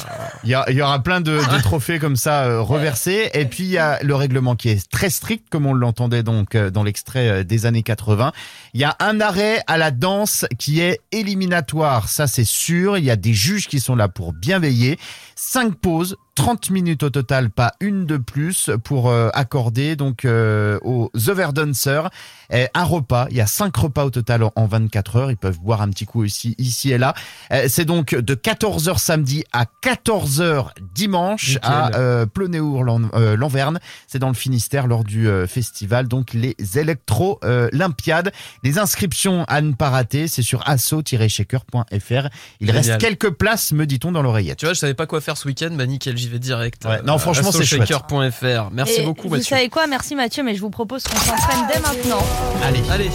Il 0.43 0.49
y, 0.49 0.55
a- 0.55 0.65
il 0.69 0.75
y 0.75 0.81
aura 0.81 1.03
plein 1.03 1.21
de, 1.21 1.37
de 1.37 1.61
trophées 1.61 1.99
comme 1.99 2.15
ça 2.15 2.45
euh, 2.45 2.59
reversés. 2.61 3.29
Et 3.35 3.45
puis 3.45 3.65
il 3.65 3.69
y 3.69 3.77
a 3.77 3.99
le 4.01 4.15
règlement 4.15 4.55
qui 4.55 4.69
est 4.69 4.89
très 4.89 5.11
strict, 5.11 5.45
comme 5.51 5.67
on 5.67 5.75
l'entendait 5.75 6.23
donc 6.23 6.55
euh, 6.55 6.71
dans 6.71 6.81
l'extrait 6.81 7.29
euh, 7.29 7.43
des 7.43 7.67
années 7.67 7.83
80. 7.83 8.31
Il 8.73 8.81
y 8.81 8.83
a 8.83 8.95
un 8.99 9.21
arrêt 9.21 9.61
à 9.67 9.77
la 9.77 9.91
danse 9.91 10.47
qui 10.57 10.79
est 10.81 11.01
éliminatoire, 11.11 12.09
ça 12.09 12.25
c'est 12.25 12.43
sûr. 12.43 12.97
Il 12.97 13.03
y 13.03 13.11
a 13.11 13.15
des 13.15 13.33
juges 13.35 13.67
qui 13.67 13.79
sont 13.79 13.95
là 13.95 14.07
pour 14.07 14.33
bien 14.33 14.57
veiller. 14.57 14.97
Cinq 15.43 15.73
pauses. 15.73 16.17
30 16.35 16.69
minutes 16.69 17.03
au 17.03 17.09
total, 17.09 17.49
pas 17.49 17.73
une 17.81 18.05
de 18.05 18.15
plus 18.15 18.69
pour 18.85 19.09
euh, 19.09 19.29
accorder 19.33 19.97
donc 19.97 20.23
euh, 20.23 20.79
aux 20.81 21.11
overdancers 21.27 22.09
euh, 22.53 22.65
un 22.73 22.83
repas. 22.85 23.27
Il 23.29 23.35
y 23.35 23.41
a 23.41 23.45
cinq 23.47 23.75
repas 23.75 24.05
au 24.05 24.09
total 24.09 24.43
en, 24.43 24.51
en 24.55 24.65
24 24.65 25.15
heures. 25.17 25.29
Ils 25.31 25.37
peuvent 25.37 25.59
boire 25.59 25.81
un 25.81 25.89
petit 25.89 26.05
coup 26.05 26.23
ici, 26.23 26.55
ici 26.57 26.91
et 26.93 26.97
là. 26.97 27.13
Euh, 27.51 27.65
c'est 27.67 27.83
donc 27.83 28.15
de 28.15 28.33
14h 28.33 28.97
samedi 28.97 29.43
à 29.51 29.65
14h 29.83 30.69
dimanche 30.95 31.49
Nickel. 31.49 31.61
à 31.63 31.95
euh, 31.97 32.25
Plonéour-Lanverne. 32.25 33.79
C'est 34.07 34.19
dans 34.19 34.29
le 34.29 34.33
Finistère 34.33 34.87
lors 34.87 35.03
du 35.03 35.27
euh, 35.27 35.47
festival, 35.47 36.07
donc 36.07 36.33
les 36.33 36.55
électro-olympiades. 36.75 38.31
les 38.63 38.79
inscriptions 38.79 39.43
à 39.49 39.61
ne 39.61 39.73
pas 39.73 39.89
rater, 39.89 40.27
c'est 40.29 40.43
sur 40.43 40.67
asso-shaker.fr. 40.67 42.29
Il 42.61 42.67
Génial. 42.67 42.75
reste 42.75 42.97
quelques 42.99 43.31
places, 43.31 43.73
me 43.73 43.85
dit-on, 43.85 44.13
dans 44.13 44.21
l'oreillette. 44.21 44.59
Tu 44.59 44.65
vois, 44.65 44.73
je 44.73 44.79
savais 44.79 44.93
pas 44.93 45.05
quoi 45.07 45.19
faire 45.19 45.30
ce 45.37 45.47
week-end, 45.47 45.69
bah 45.71 45.85
nickel, 45.85 46.17
j'y 46.17 46.27
vais 46.29 46.39
direct. 46.39 46.85
Ouais, 46.85 47.01
non, 47.05 47.17
franchement, 47.17 47.51
c'est. 47.51 47.63
Shaker.fr. 47.65 48.69
Merci 48.71 49.01
Et 49.01 49.03
beaucoup, 49.03 49.23
Vous 49.27 49.35
Mathieu. 49.35 49.55
savez 49.55 49.69
quoi? 49.69 49.87
Merci 49.87 50.15
Mathieu, 50.15 50.43
mais 50.43 50.55
je 50.55 50.61
vous 50.61 50.69
propose 50.69 51.03
qu'on 51.03 51.17
s'entraîne 51.17 51.67
dès 51.73 51.79
maintenant. 51.79 52.23
Allez. 52.63 52.81
Allez, 52.91 53.09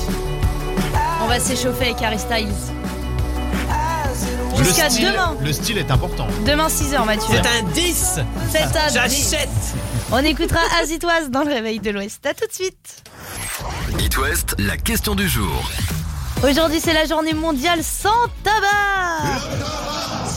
On 1.23 1.27
va 1.27 1.39
s'échauffer 1.41 1.87
avec 1.87 2.03
Harry 2.03 2.19
Styles. 2.19 2.49
Le 4.59 4.65
Jusqu'à 4.65 4.89
demain. 4.89 5.37
Le 5.45 5.53
style 5.53 5.77
est 5.77 5.91
important. 5.91 6.27
Demain 6.47 6.69
6h 6.69 7.05
Mathieu. 7.05 7.37
un 7.39 7.63
10 7.73 8.21
C'est 8.51 8.63
un 8.63 8.89
J'achète 8.89 9.49
On 10.11 10.19
écoutera 10.25 10.61
Azitoise 10.81 11.29
dans 11.31 11.43
le 11.43 11.53
réveil 11.53 11.79
de 11.79 11.91
l'Ouest. 11.91 12.25
À 12.25 12.33
tout 12.33 12.47
de 12.47 12.53
suite. 12.53 13.03
It 14.01 14.17
West, 14.17 14.55
la 14.59 14.79
question 14.79 15.15
du 15.15 15.29
jour. 15.29 15.71
Aujourd'hui 16.45 16.81
c'est 16.81 16.93
la 16.93 17.07
journée 17.07 17.33
mondiale 17.33 17.83
sans 17.83 18.27
tabac. 18.45 19.41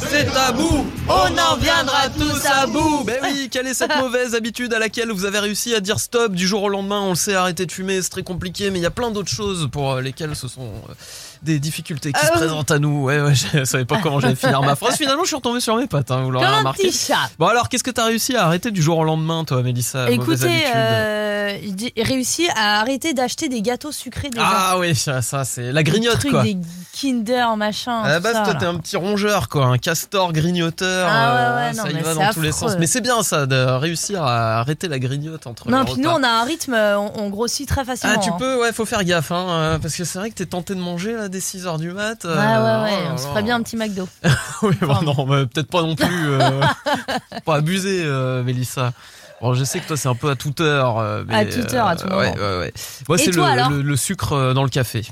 C'est 0.10 0.26
tabou 0.32 0.86
On 1.08 1.38
en 1.38 1.58
viendra 1.58 2.10
tous 2.10 2.46
à 2.46 2.66
bout. 2.66 3.04
Ben 3.04 3.20
oui, 3.22 3.50
quelle 3.52 3.68
est 3.68 3.74
cette 3.74 3.96
mauvaise 3.98 4.34
habitude 4.34 4.74
à 4.74 4.80
laquelle 4.80 5.12
vous 5.12 5.26
avez 5.26 5.40
réussi 5.40 5.76
à 5.76 5.82
dire 5.82 6.00
stop 6.00 6.32
du 6.34 6.48
jour 6.48 6.64
au 6.64 6.70
lendemain? 6.70 7.02
On 7.02 7.10
le 7.10 7.16
sait, 7.16 7.36
arrêter 7.36 7.66
de 7.66 7.72
fumer, 7.72 8.02
c'est 8.02 8.10
très 8.10 8.24
compliqué, 8.24 8.72
mais 8.72 8.80
il 8.80 8.82
y 8.82 8.88
a 8.88 8.92
plein 8.92 9.12
d'autres 9.12 9.30
choses 9.30 9.68
pour 9.72 9.92
euh, 9.92 10.02
lesquelles 10.02 10.36
ce 10.36 10.48
sont 10.48 10.72
euh, 10.90 10.94
des 11.44 11.60
difficultés 11.60 12.12
qui 12.12 12.20
Ah 12.22 12.28
se 12.28 12.32
présentent 12.34 12.72
à 12.72 12.80
nous. 12.80 13.04
Ouais, 13.04 13.22
ouais, 13.22 13.34
je 13.36 13.64
savais 13.64 13.86
pas 13.86 14.00
comment 14.02 14.20
j'allais 14.20 14.36
finir 14.36 14.62
ma 14.62 14.76
phrase. 14.76 14.98
Finalement, 14.98 15.24
je 15.24 15.28
suis 15.28 15.36
retombé 15.36 15.60
sur 15.60 15.76
mes 15.76 15.88
pattes, 15.88 16.12
hein, 16.12 16.22
vous 16.24 16.32
l'aurez 16.32 16.46
remarqué. 16.46 16.88
petit 16.88 16.98
chat. 17.08 17.30
Bon 17.38 17.48
alors, 17.48 17.70
qu'est-ce 17.70 17.84
que 17.84 17.92
t'as 17.92 18.06
réussi 18.06 18.36
à 18.36 18.46
arrêter 18.46 18.72
du 18.72 18.82
jour 18.82 18.98
au 18.98 19.04
lendemain, 19.04 19.44
toi, 19.46 19.62
Mélissa 19.64 20.10
Écoutez, 20.10 20.64
euh, 20.76 21.58
j'ai 21.96 22.04
réussi 22.04 22.48
à 22.56 22.80
arrêter 22.82 23.14
d'acheter 23.14 23.50
des 23.50 23.62
gâteaux 23.62 23.92
sucrés 23.92 24.30
déjà. 24.30 24.46
Ah 24.46 24.78
oui, 24.80 24.96
ça, 24.96 25.22
ça, 25.22 25.46
c'est 25.46 25.72
la 25.72 25.82
Des 25.84 25.92
grignote, 25.92 26.20
trucs, 26.20 26.32
quoi. 26.32 26.44
Des 26.44 26.58
Kinder, 26.94 27.56
machin. 27.58 28.02
À 28.04 28.10
la 28.10 28.20
base, 28.20 28.34
ça, 28.34 28.44
toi, 28.44 28.56
t'es 28.56 28.66
un 28.66 28.76
petit 28.76 28.98
rongeur, 28.98 29.48
quoi, 29.50 29.66
un 29.66 29.78
castor 29.78 30.34
grignoteur. 30.34 31.08
Ah 31.10 31.14
ouais, 31.14 31.40
euh, 31.40 31.56
ouais, 31.70 31.74
non, 31.78 31.84
ça 31.84 31.90
y 31.90 31.94
mais 31.94 32.02
va 32.02 32.14
c'est 32.14 32.20
dans 32.20 32.34
tous 32.34 32.42
les 32.42 32.50
affreux. 32.50 32.68
sens. 32.70 32.78
Mais 32.80 32.88
c'est 32.88 33.02
bien 33.02 33.24
ça, 33.24 33.46
de 33.46 33.56
réussir 33.56 34.24
à 34.24 34.60
arrêter 34.60 34.88
la 34.88 35.00
grignote 35.00 35.48
entre 35.48 35.70
Non, 35.70 35.80
les 35.80 35.86
puis 35.94 36.02
nous, 36.02 36.10
on 36.10 36.22
a 36.24 36.28
un 36.28 36.44
rythme, 36.44 36.74
on, 36.76 37.12
on 37.16 37.30
grossit 37.30 37.68
très 37.68 37.86
facilement. 37.86 38.16
Ah, 38.18 38.22
tu 38.22 38.30
hein. 38.32 38.36
peux, 38.38 38.60
ouais, 38.62 38.74
faut 38.74 38.86
faire 38.86 39.04
gaffe, 39.04 39.32
hein, 39.32 39.46
euh, 39.50 39.80
parce 39.80 39.96
que 39.96 40.04
c'est 40.04 40.20
vrai 40.20 40.30
que 40.30 40.36
t'es 40.36 40.46
tenté 40.46 40.76
de 40.76 40.80
manger 40.82 41.14
là 41.14 41.29
dès 41.30 41.40
6h 41.40 41.80
du 41.80 41.92
mat. 41.92 42.24
Ouais, 42.26 42.30
euh, 42.32 42.84
ouais, 42.84 42.92
ouais, 42.92 42.98
oh 43.08 43.12
on 43.14 43.18
se 43.18 43.28
ferait 43.28 43.44
bien 43.44 43.56
un 43.56 43.64
petit 43.64 43.78
McDo. 43.78 44.08
oui, 44.64 44.76
bon, 44.82 44.90
Enfin. 44.92 45.06
non, 45.06 45.26
peut-être 45.48 45.70
pas 45.70 45.82
non 45.82 45.96
plus. 45.96 46.08
euh, 46.28 46.62
pas 47.46 47.56
abuser, 47.56 48.02
euh, 48.04 48.44
Mélissa. 48.44 48.94
Bon, 49.42 49.54
je 49.54 49.64
sais 49.64 49.80
que 49.80 49.88
toi, 49.88 49.96
c'est 49.98 50.10
un 50.10 50.16
peu 50.16 50.30
à 50.30 50.36
toute 50.36 50.60
heure. 50.60 50.98
euh, 51.00 51.24
mais, 51.28 51.36
À 51.36 51.46
toute 51.46 51.74
heure, 51.74 51.88
à 51.88 51.96
tout 51.96 52.04
ouais, 52.08 52.10
moment. 52.10 52.34
ouais, 52.34 52.60
ouais. 52.60 52.74
Moi, 53.08 53.18
Et 53.18 53.24
c'est 53.24 53.32
toi, 53.32 53.48
le, 53.48 53.52
alors 53.54 53.70
le, 53.70 53.82
le 53.82 53.96
sucre 53.96 54.34
euh, 54.34 54.54
dans 54.54 54.64
le 54.64 54.70
café. 54.70 55.04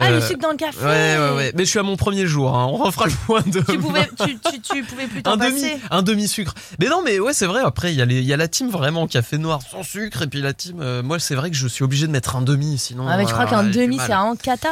Ah, 0.00 0.10
le 0.10 0.16
Euh, 0.16 0.20
sucre 0.20 0.40
dans 0.40 0.50
le 0.52 0.56
café 0.56 0.78
Ouais, 0.84 1.16
ouais, 1.18 1.36
ouais. 1.36 1.52
Mais 1.56 1.64
je 1.64 1.70
suis 1.70 1.78
à 1.80 1.82
mon 1.84 1.96
premier 1.96 2.26
jour. 2.26 2.56
Hein. 2.56 2.66
On 2.70 2.76
refera 2.76 3.06
le 3.06 3.12
point 3.26 3.42
de. 3.46 3.60
Tu 3.60 3.78
pouvais, 3.78 4.08
tu, 4.24 4.38
tu, 4.38 4.60
tu 4.60 4.82
pouvais 4.84 5.06
plus 5.08 5.22
t'en 5.24 5.32
un 5.32 5.36
demi, 5.36 5.60
passer. 5.60 5.78
un 5.90 6.02
demi 6.02 6.28
sucre. 6.28 6.54
Mais 6.80 6.86
non, 6.88 7.02
mais 7.04 7.18
ouais, 7.18 7.32
c'est 7.34 7.46
vrai. 7.46 7.62
Après, 7.64 7.92
il 7.92 7.96
y 7.98 8.02
a 8.02 8.04
les, 8.04 8.20
y 8.22 8.32
a 8.32 8.36
la 8.36 8.46
team 8.48 8.68
vraiment 8.70 9.06
café 9.08 9.38
noir 9.38 9.60
sans 9.68 9.82
sucre, 9.82 10.22
et 10.22 10.26
puis 10.28 10.40
la 10.40 10.52
team. 10.52 10.76
euh, 10.80 11.02
moi, 11.02 11.18
c'est 11.18 11.34
vrai 11.34 11.50
que 11.50 11.56
je 11.56 11.66
suis 11.66 11.82
obligé 11.82 12.06
de 12.06 12.12
mettre 12.12 12.36
un 12.36 12.42
demi, 12.42 12.78
sinon. 12.78 13.06
Ah, 13.08 13.16
mais 13.16 13.26
je 13.26 13.32
crois 13.32 13.46
euh, 13.46 13.50
qu'un 13.50 13.64
demi, 13.64 13.96
c'est 13.98 14.06
vraiment 14.06 14.36
cata? 14.36 14.70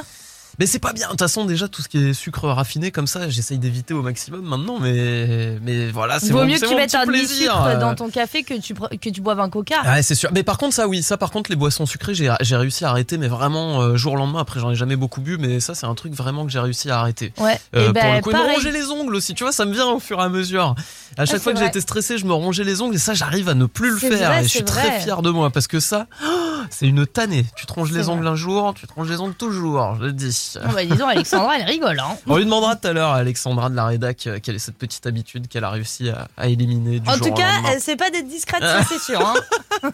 Mais 0.59 0.67
c'est 0.67 0.79
pas 0.79 0.93
bien. 0.93 1.07
De 1.07 1.11
toute 1.11 1.21
façon, 1.21 1.45
déjà, 1.45 1.69
tout 1.69 1.83
ce 1.83 1.89
qui 1.89 1.99
est 1.99 2.13
sucre 2.13 2.49
raffiné 2.49 2.91
comme 2.91 3.07
ça, 3.07 3.29
j'essaye 3.29 3.59
d'éviter 3.59 3.95
au 3.95 4.03
maximum 4.03 4.43
maintenant. 4.43 4.79
Mais, 4.81 5.59
mais 5.63 5.91
voilà, 5.91 6.19
c'est 6.19 6.31
Vaut 6.33 6.45
mieux 6.45 6.59
que 6.59 6.67
tu 6.67 6.75
mettes 6.75 6.95
un 6.95 7.05
demi-sucre 7.05 7.79
dans 7.79 7.95
ton 7.95 8.09
café 8.11 8.43
que 8.43 8.55
tu, 8.55 8.75
que 8.75 9.11
tu 9.11 9.21
boives 9.21 9.41
un 9.41 9.51
coca. 9.51 9.83
Ouais, 9.83 10.03
c'est 10.03 10.15
sûr. 10.15 10.31
Mais 10.33 10.43
par 10.43 10.59
contre, 10.59 10.75
ça, 10.75 10.89
oui, 10.89 11.03
ça, 11.03 11.17
par 11.17 11.31
contre, 11.31 11.51
les 11.51 11.57
boissons 11.57 11.87
sucrées, 11.87 12.15
j'ai 12.15 12.57
réussi 12.57 12.85
à 12.85 12.91
arrêter, 12.91 13.19
mais 13.19 13.29
vraiment 13.29 13.81
euh, 13.83 13.97
jour 13.97 14.15
au 14.15 14.17
lendemain. 14.17 14.41
Après, 14.41 14.61
j'en 14.61 14.71
ai 14.71 14.75
jamais 14.75 14.97
beaucoup 14.97 15.21
bu, 15.21 15.37
mais 15.39 15.61
ça, 15.61 15.75
c'est 15.75 15.87
un 15.87 15.95
truc 15.95 16.13
vraiment 16.15 16.45
que 16.47 16.51
j'ai 16.53 16.61
réussi 16.61 16.91
à 16.91 16.99
arrêter. 17.01 17.33
Ouais, 17.39 17.59
Euh, 17.75 17.91
et 17.91 17.93
ben 17.93 18.03
pour 18.03 18.13
le 18.15 18.21
coup, 18.23 18.31
et 18.31 18.35
me 18.35 18.39
pareil. 18.39 18.55
ronger 18.57 18.73
les 18.73 18.91
ongles 18.91 19.15
aussi, 19.15 19.35
tu 19.35 19.45
vois, 19.45 19.53
ça 19.53 19.65
me 19.65 19.73
vient 19.73 19.87
au 19.89 20.01
fur 20.01 20.19
et 20.21 20.23
à 20.23 20.29
mesure. 20.29 20.75
À 21.19 21.25
chaque 21.25 21.37
c'est 21.37 21.43
fois 21.43 21.53
que 21.53 21.59
j'étais 21.61 21.81
stressé, 21.81 22.19
je 22.19 22.25
me 22.27 22.33
rongeais 22.33 22.65
les 22.65 22.81
ongles 22.81 22.95
et 22.95 22.99
ça, 22.99 23.15
j'arrive 23.15 23.49
à 23.49 23.55
ne 23.55 23.67
plus 23.67 23.91
le 23.91 23.97
faire. 23.99 24.29
vrai, 24.31 24.41
et 24.41 24.45
je 24.45 24.49
suis 24.49 24.65
très 24.65 25.01
fier 25.01 25.23
de 25.23 25.31
moi 25.31 25.51
parce 25.51 25.67
que 25.67 25.81
ça, 25.81 26.07
oh, 26.25 26.27
c'est 26.71 26.87
une 26.87 27.07
tannée. 27.07 27.45
Tu 27.57 27.67
te 27.67 27.73
ronges 27.73 27.93
les 27.93 28.03
vrai. 28.03 28.13
ongles 28.13 28.27
un 28.27 28.37
jour, 28.37 28.75
tu 28.75 28.87
te 28.87 28.93
ronges 28.95 29.11
les 29.11 29.21
ongles 29.21 29.35
toujours, 29.35 29.97
je 29.97 30.05
le 30.07 30.13
dis. 30.13 30.46
Oh 30.57 30.73
bah, 30.73 30.85
disons, 30.85 31.07
Alexandra, 31.09 31.59
elle 31.59 31.67
rigole. 31.67 31.99
Hein. 32.01 32.17
On 32.27 32.37
lui 32.37 32.45
demandera 32.45 32.77
tout 32.77 32.89
à 32.89 32.93
l'heure 32.93 33.11
à 33.11 33.17
Alexandra 33.17 33.69
de 33.71 33.77
la 33.77 33.87
rédac 33.87 34.27
euh, 34.27 34.39
quelle 34.43 34.57
est 34.57 34.61
cette 34.61 34.79
petite 34.79 35.07
habitude 35.07 35.49
qu'elle 35.49 35.65
a 35.65 35.71
réussi 35.71 36.09
à, 36.11 36.29
à 36.37 36.49
éliminer 36.49 37.01
du 37.01 37.09
En 37.09 37.17
jour 37.17 37.29
tout 37.29 37.35
cas, 37.35 37.79
c'est 37.79 37.97
pas 37.97 38.11
d'être 38.11 38.29
discrète, 38.29 38.63
ça 38.63 38.83
c'est 38.85 39.01
sûr. 39.01 39.21
Hein. 39.21 39.35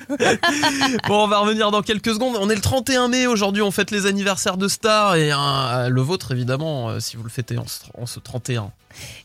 Bon, 1.09 1.25
on 1.25 1.29
va 1.29 1.39
revenir 1.39 1.71
dans 1.71 1.83
quelques 1.83 2.15
secondes. 2.15 2.37
On 2.39 2.49
est 2.49 2.55
le 2.55 2.61
31 2.61 3.09
mai 3.09 3.27
aujourd'hui, 3.27 3.63
on 3.63 3.71
fête 3.71 3.91
les 3.91 4.07
anniversaires 4.07 4.57
de 4.57 4.69
stars 4.69 5.17
et 5.17 5.33
euh, 5.33 5.89
le 5.89 6.01
vôtre 6.01 6.33
évidemment 6.33 6.89
euh, 6.89 7.01
si 7.01 7.17
vous 7.17 7.23
le 7.23 7.29
fêtez 7.31 7.59
en 7.59 7.67
ce, 7.67 7.81
en 7.99 8.07
ce 8.07 8.21
31. 8.21 8.71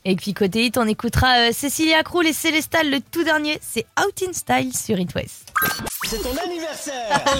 Et 0.04 0.16
puis 0.16 0.34
côté 0.34 0.64
hit, 0.64 0.78
on 0.78 0.86
écoutera 0.86 1.48
euh, 1.48 1.52
Cécilia 1.52 2.02
Krul 2.02 2.26
et 2.26 2.32
Célestal, 2.32 2.90
le 2.90 3.00
tout 3.00 3.24
dernier, 3.24 3.60
c'est 3.62 3.86
Out 4.00 4.22
in 4.28 4.32
Style 4.32 4.76
sur 4.76 4.98
It 4.98 5.14
West. 5.14 5.52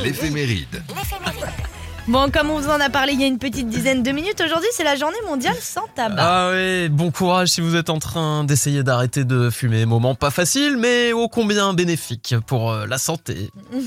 L'éphéméride. 0.02 0.82
Bon, 2.08 2.30
comme 2.30 2.48
on 2.48 2.58
vous 2.58 2.70
en 2.70 2.80
a 2.80 2.88
parlé 2.88 3.12
il 3.12 3.20
y 3.20 3.24
a 3.24 3.26
une 3.26 3.38
petite 3.38 3.68
dizaine 3.68 4.02
de 4.02 4.10
minutes, 4.12 4.40
aujourd'hui 4.40 4.68
c'est 4.72 4.82
la 4.82 4.96
journée 4.96 5.18
mondiale 5.26 5.56
sans 5.60 5.86
tabac. 5.94 6.16
Ah 6.18 6.50
ouais, 6.50 6.88
bon 6.88 7.10
courage 7.10 7.48
si 7.48 7.60
vous 7.60 7.76
êtes 7.76 7.90
en 7.90 7.98
train 7.98 8.44
d'essayer 8.44 8.82
d'arrêter 8.82 9.24
de 9.24 9.50
fumer. 9.50 9.84
Moment 9.84 10.14
pas 10.14 10.30
facile, 10.30 10.78
mais 10.78 11.12
ô 11.12 11.28
combien 11.28 11.74
bénéfique 11.74 12.34
pour 12.46 12.72
euh, 12.72 12.86
la 12.86 12.96
santé. 12.96 13.50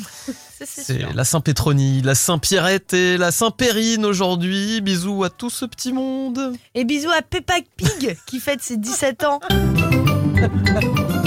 C'est 0.63 0.99
la 1.15 1.23
Saint-Pétronie, 1.23 2.03
la 2.03 2.13
Saint-Pierrette 2.13 2.93
et 2.93 3.17
la 3.17 3.31
Saint-Périne 3.31 4.05
aujourd'hui. 4.05 4.81
Bisous 4.81 5.23
à 5.23 5.31
tout 5.31 5.49
ce 5.49 5.65
petit 5.65 5.91
monde. 5.91 6.53
Et 6.75 6.83
bisous 6.83 7.09
à 7.09 7.23
Peppa 7.23 7.55
Pig 7.75 8.15
qui 8.27 8.39
fête 8.39 8.61
ses 8.61 8.77
17 8.77 9.23
ans. 9.23 9.39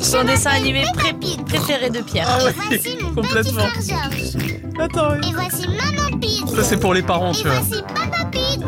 Son 0.00 0.24
dessin 0.24 0.50
animé 0.50 0.84
pré- 0.94 1.14
préféré 1.46 1.90
de 1.90 2.00
Pierre. 2.00 2.28
Voici 2.40 2.96
mon 3.02 3.14
Complètement. 3.14 3.64
petit 3.74 3.90
frère 3.90 4.10
Georges. 4.10 4.80
Attends, 4.80 5.14
Et 5.16 5.32
voici 5.34 5.66
Maman 5.68 6.18
Pig. 6.18 6.56
ça 6.56 6.64
c'est 6.64 6.78
pour 6.78 6.94
les 6.94 7.02
parents, 7.02 7.32
Et 7.32 7.36
tu 7.36 7.46
vois. 7.48 7.58
voici 7.60 7.82
Papa 7.82 8.24
Pig. 8.30 8.60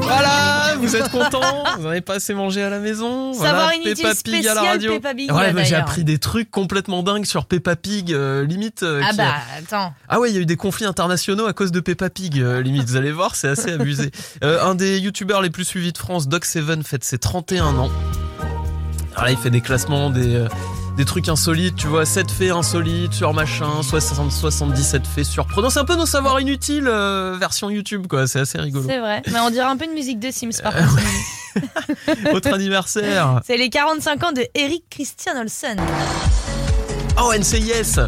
Voilà, 0.00 0.74
vous 0.78 0.96
êtes 0.96 1.10
contents 1.10 1.64
Vous 1.78 1.84
n'avez 1.86 2.00
pas 2.00 2.14
assez 2.14 2.32
mangé 2.34 2.62
à 2.62 2.70
la 2.70 2.78
maison 2.78 3.32
Savoir 3.32 3.70
voilà, 3.74 3.94
Peppa 3.94 4.12
Pig 4.24 4.46
à 4.46 4.54
la 4.54 4.62
radio. 4.62 4.92
Peppa 4.94 5.14
Pig, 5.14 5.32
ouais, 5.32 5.52
mais 5.52 5.64
j'ai 5.64 5.74
appris 5.76 6.02
des 6.04 6.18
trucs 6.18 6.50
complètement 6.50 7.02
dingues 7.02 7.26
sur 7.26 7.44
Peppa 7.46 7.76
Pig, 7.76 8.12
euh, 8.12 8.44
limite. 8.44 8.82
euh, 8.82 9.00
Ah 9.04 9.10
qui- 9.10 9.16
bah 9.18 9.34
attends. 9.58 9.92
Ah 10.08 10.18
ouais, 10.18 10.30
il 10.30 10.34
y 10.34 10.38
a 10.38 10.40
eu 10.40 10.46
des 10.46 10.56
conflits 10.56 10.86
internationaux 10.86 11.46
à 11.46 11.52
cause 11.52 11.70
de 11.72 11.80
Peppa 11.80 12.10
Pig, 12.10 12.40
euh, 12.40 12.60
limite. 12.62 12.88
Vous 12.88 12.96
allez 12.96 13.12
voir, 13.12 13.34
c'est 13.36 13.48
assez 13.48 13.72
abusé. 13.72 14.10
Euh, 14.42 14.64
un 14.64 14.74
des 14.74 14.98
youtubeurs 14.98 15.42
les 15.42 15.50
plus 15.50 15.64
suivis 15.64 15.92
de 15.92 15.98
France, 15.98 16.26
Doc 16.28 16.44
Seven, 16.44 16.82
fête 16.82 17.04
ses 17.04 17.18
31 17.18 17.76
ans. 17.76 17.90
Alors 19.18 19.24
là, 19.24 19.32
il 19.32 19.36
fait 19.36 19.50
des 19.50 19.60
classements, 19.60 20.10
des, 20.10 20.36
euh, 20.36 20.46
des 20.96 21.04
trucs 21.04 21.28
insolites, 21.28 21.74
tu 21.74 21.88
vois, 21.88 22.06
7 22.06 22.30
faits 22.30 22.52
insolites 22.52 23.12
sur 23.12 23.34
machin, 23.34 23.82
60, 23.82 24.30
77 24.30 25.08
faits 25.08 25.24
surprenants. 25.24 25.70
C'est 25.70 25.80
un 25.80 25.84
peu 25.84 25.96
nos 25.96 26.06
savoirs 26.06 26.38
inutiles 26.40 26.86
euh, 26.86 27.36
version 27.36 27.68
YouTube, 27.68 28.06
quoi. 28.06 28.28
C'est 28.28 28.38
assez 28.38 28.58
rigolo. 28.58 28.84
C'est 28.88 29.00
vrai. 29.00 29.22
Mais 29.32 29.40
on 29.40 29.50
dirait 29.50 29.66
un 29.66 29.76
peu 29.76 29.86
une 29.86 29.94
musique 29.94 30.20
de 30.20 30.30
Sims 30.30 30.62
par 30.62 30.72
contre. 30.72 32.32
Autre 32.32 32.52
anniversaire. 32.54 33.40
C'est 33.44 33.56
les 33.56 33.70
45 33.70 34.22
ans 34.22 34.30
de 34.30 34.46
Eric 34.54 34.84
Christian 34.88 35.32
Olsen. 35.40 35.80
Oh, 37.20 37.32
NCIS 37.36 37.98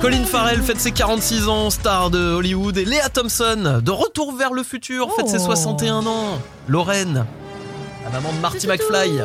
Colin 0.00 0.24
Farrell 0.24 0.62
fête 0.62 0.80
ses 0.80 0.92
46 0.92 1.48
ans, 1.48 1.68
star 1.68 2.08
de 2.08 2.18
Hollywood, 2.18 2.78
et 2.78 2.86
Léa 2.86 3.10
Thompson, 3.10 3.82
de 3.84 3.90
Retour 3.90 4.34
vers 4.34 4.54
le 4.54 4.62
futur, 4.62 5.14
fête 5.14 5.28
ses 5.28 5.36
Oh. 5.40 5.44
61 5.44 6.06
ans. 6.06 6.38
Lorraine, 6.68 7.26
la 8.12 8.20
maman 8.20 8.32
de 8.32 8.38
Marty 8.40 8.66
McFly. 8.66 9.20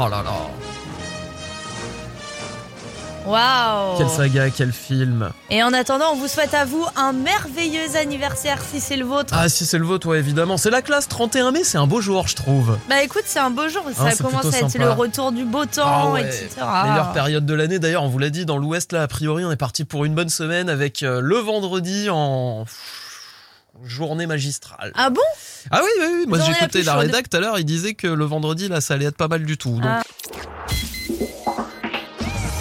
Oh 0.00 0.02
là 0.02 0.22
là, 0.22 0.32
Waouh 3.26 3.98
quelle 3.98 4.08
saga, 4.08 4.48
quel 4.50 4.72
film. 4.72 5.30
Et 5.50 5.62
en 5.62 5.72
attendant, 5.74 6.12
on 6.12 6.16
vous 6.16 6.28
souhaite 6.28 6.54
à 6.54 6.64
vous 6.64 6.84
un 6.96 7.12
merveilleux 7.12 7.96
anniversaire 8.00 8.58
si 8.62 8.80
c'est 8.80 8.96
le 8.96 9.04
vôtre. 9.04 9.34
Ah 9.36 9.48
si 9.50 9.66
c'est 9.66 9.76
le 9.76 9.84
vôtre, 9.84 10.06
ouais 10.08 10.18
évidemment. 10.18 10.56
C'est 10.56 10.70
la 10.70 10.80
classe, 10.82 11.08
31 11.08 11.50
mai, 11.52 11.62
c'est 11.64 11.76
un 11.78 11.86
beau 11.86 12.00
jour, 12.00 12.26
je 12.28 12.36
trouve. 12.36 12.78
Bah 12.88 13.02
écoute, 13.02 13.24
c'est 13.26 13.38
un 13.38 13.50
beau 13.50 13.68
jour, 13.68 13.82
ça 13.94 14.04
Ah, 14.12 14.16
commence 14.16 14.46
à 14.54 14.58
être 14.58 14.70
sympa. 14.70 14.84
le 14.84 14.92
retour 14.92 15.32
du 15.32 15.44
beau 15.44 15.66
temps, 15.66 15.82
Ah 15.84 16.10
ouais, 16.10 16.22
etc. 16.22 16.48
Meilleure 16.84 17.12
période 17.12 17.44
de 17.44 17.54
l'année. 17.54 17.78
D'ailleurs, 17.78 18.02
on 18.04 18.08
vous 18.08 18.18
l'a 18.18 18.30
dit, 18.30 18.46
dans 18.46 18.56
l'Ouest, 18.56 18.92
là, 18.92 19.02
a 19.02 19.08
priori, 19.08 19.44
on 19.44 19.50
est 19.50 19.56
parti 19.56 19.84
pour 19.84 20.04
une 20.06 20.14
bonne 20.14 20.30
semaine 20.30 20.70
avec 20.70 21.02
euh, 21.02 21.20
le 21.20 21.36
vendredi 21.36 22.08
en 22.10 22.64
journée 23.84 24.26
magistrale. 24.26 24.92
Ah 24.94 25.10
bon? 25.10 25.20
Ah 25.70 25.80
oui, 25.82 25.88
oui, 26.00 26.06
oui. 26.20 26.24
Moi, 26.26 26.38
j'ai 26.40 26.52
la 26.52 26.58
écouté 26.58 26.82
la 26.82 26.94
rédac 26.96 27.28
tout 27.28 27.36
à 27.36 27.40
l'heure, 27.40 27.58
il 27.58 27.64
disait 27.64 27.94
que 27.94 28.06
le 28.06 28.24
vendredi, 28.24 28.68
là, 28.68 28.80
ça 28.80 28.94
allait 28.94 29.06
être 29.06 29.16
pas 29.16 29.28
mal 29.28 29.44
du 29.44 29.56
tout. 29.58 29.80
Donc, 29.80 29.84
Ah. 29.84 30.02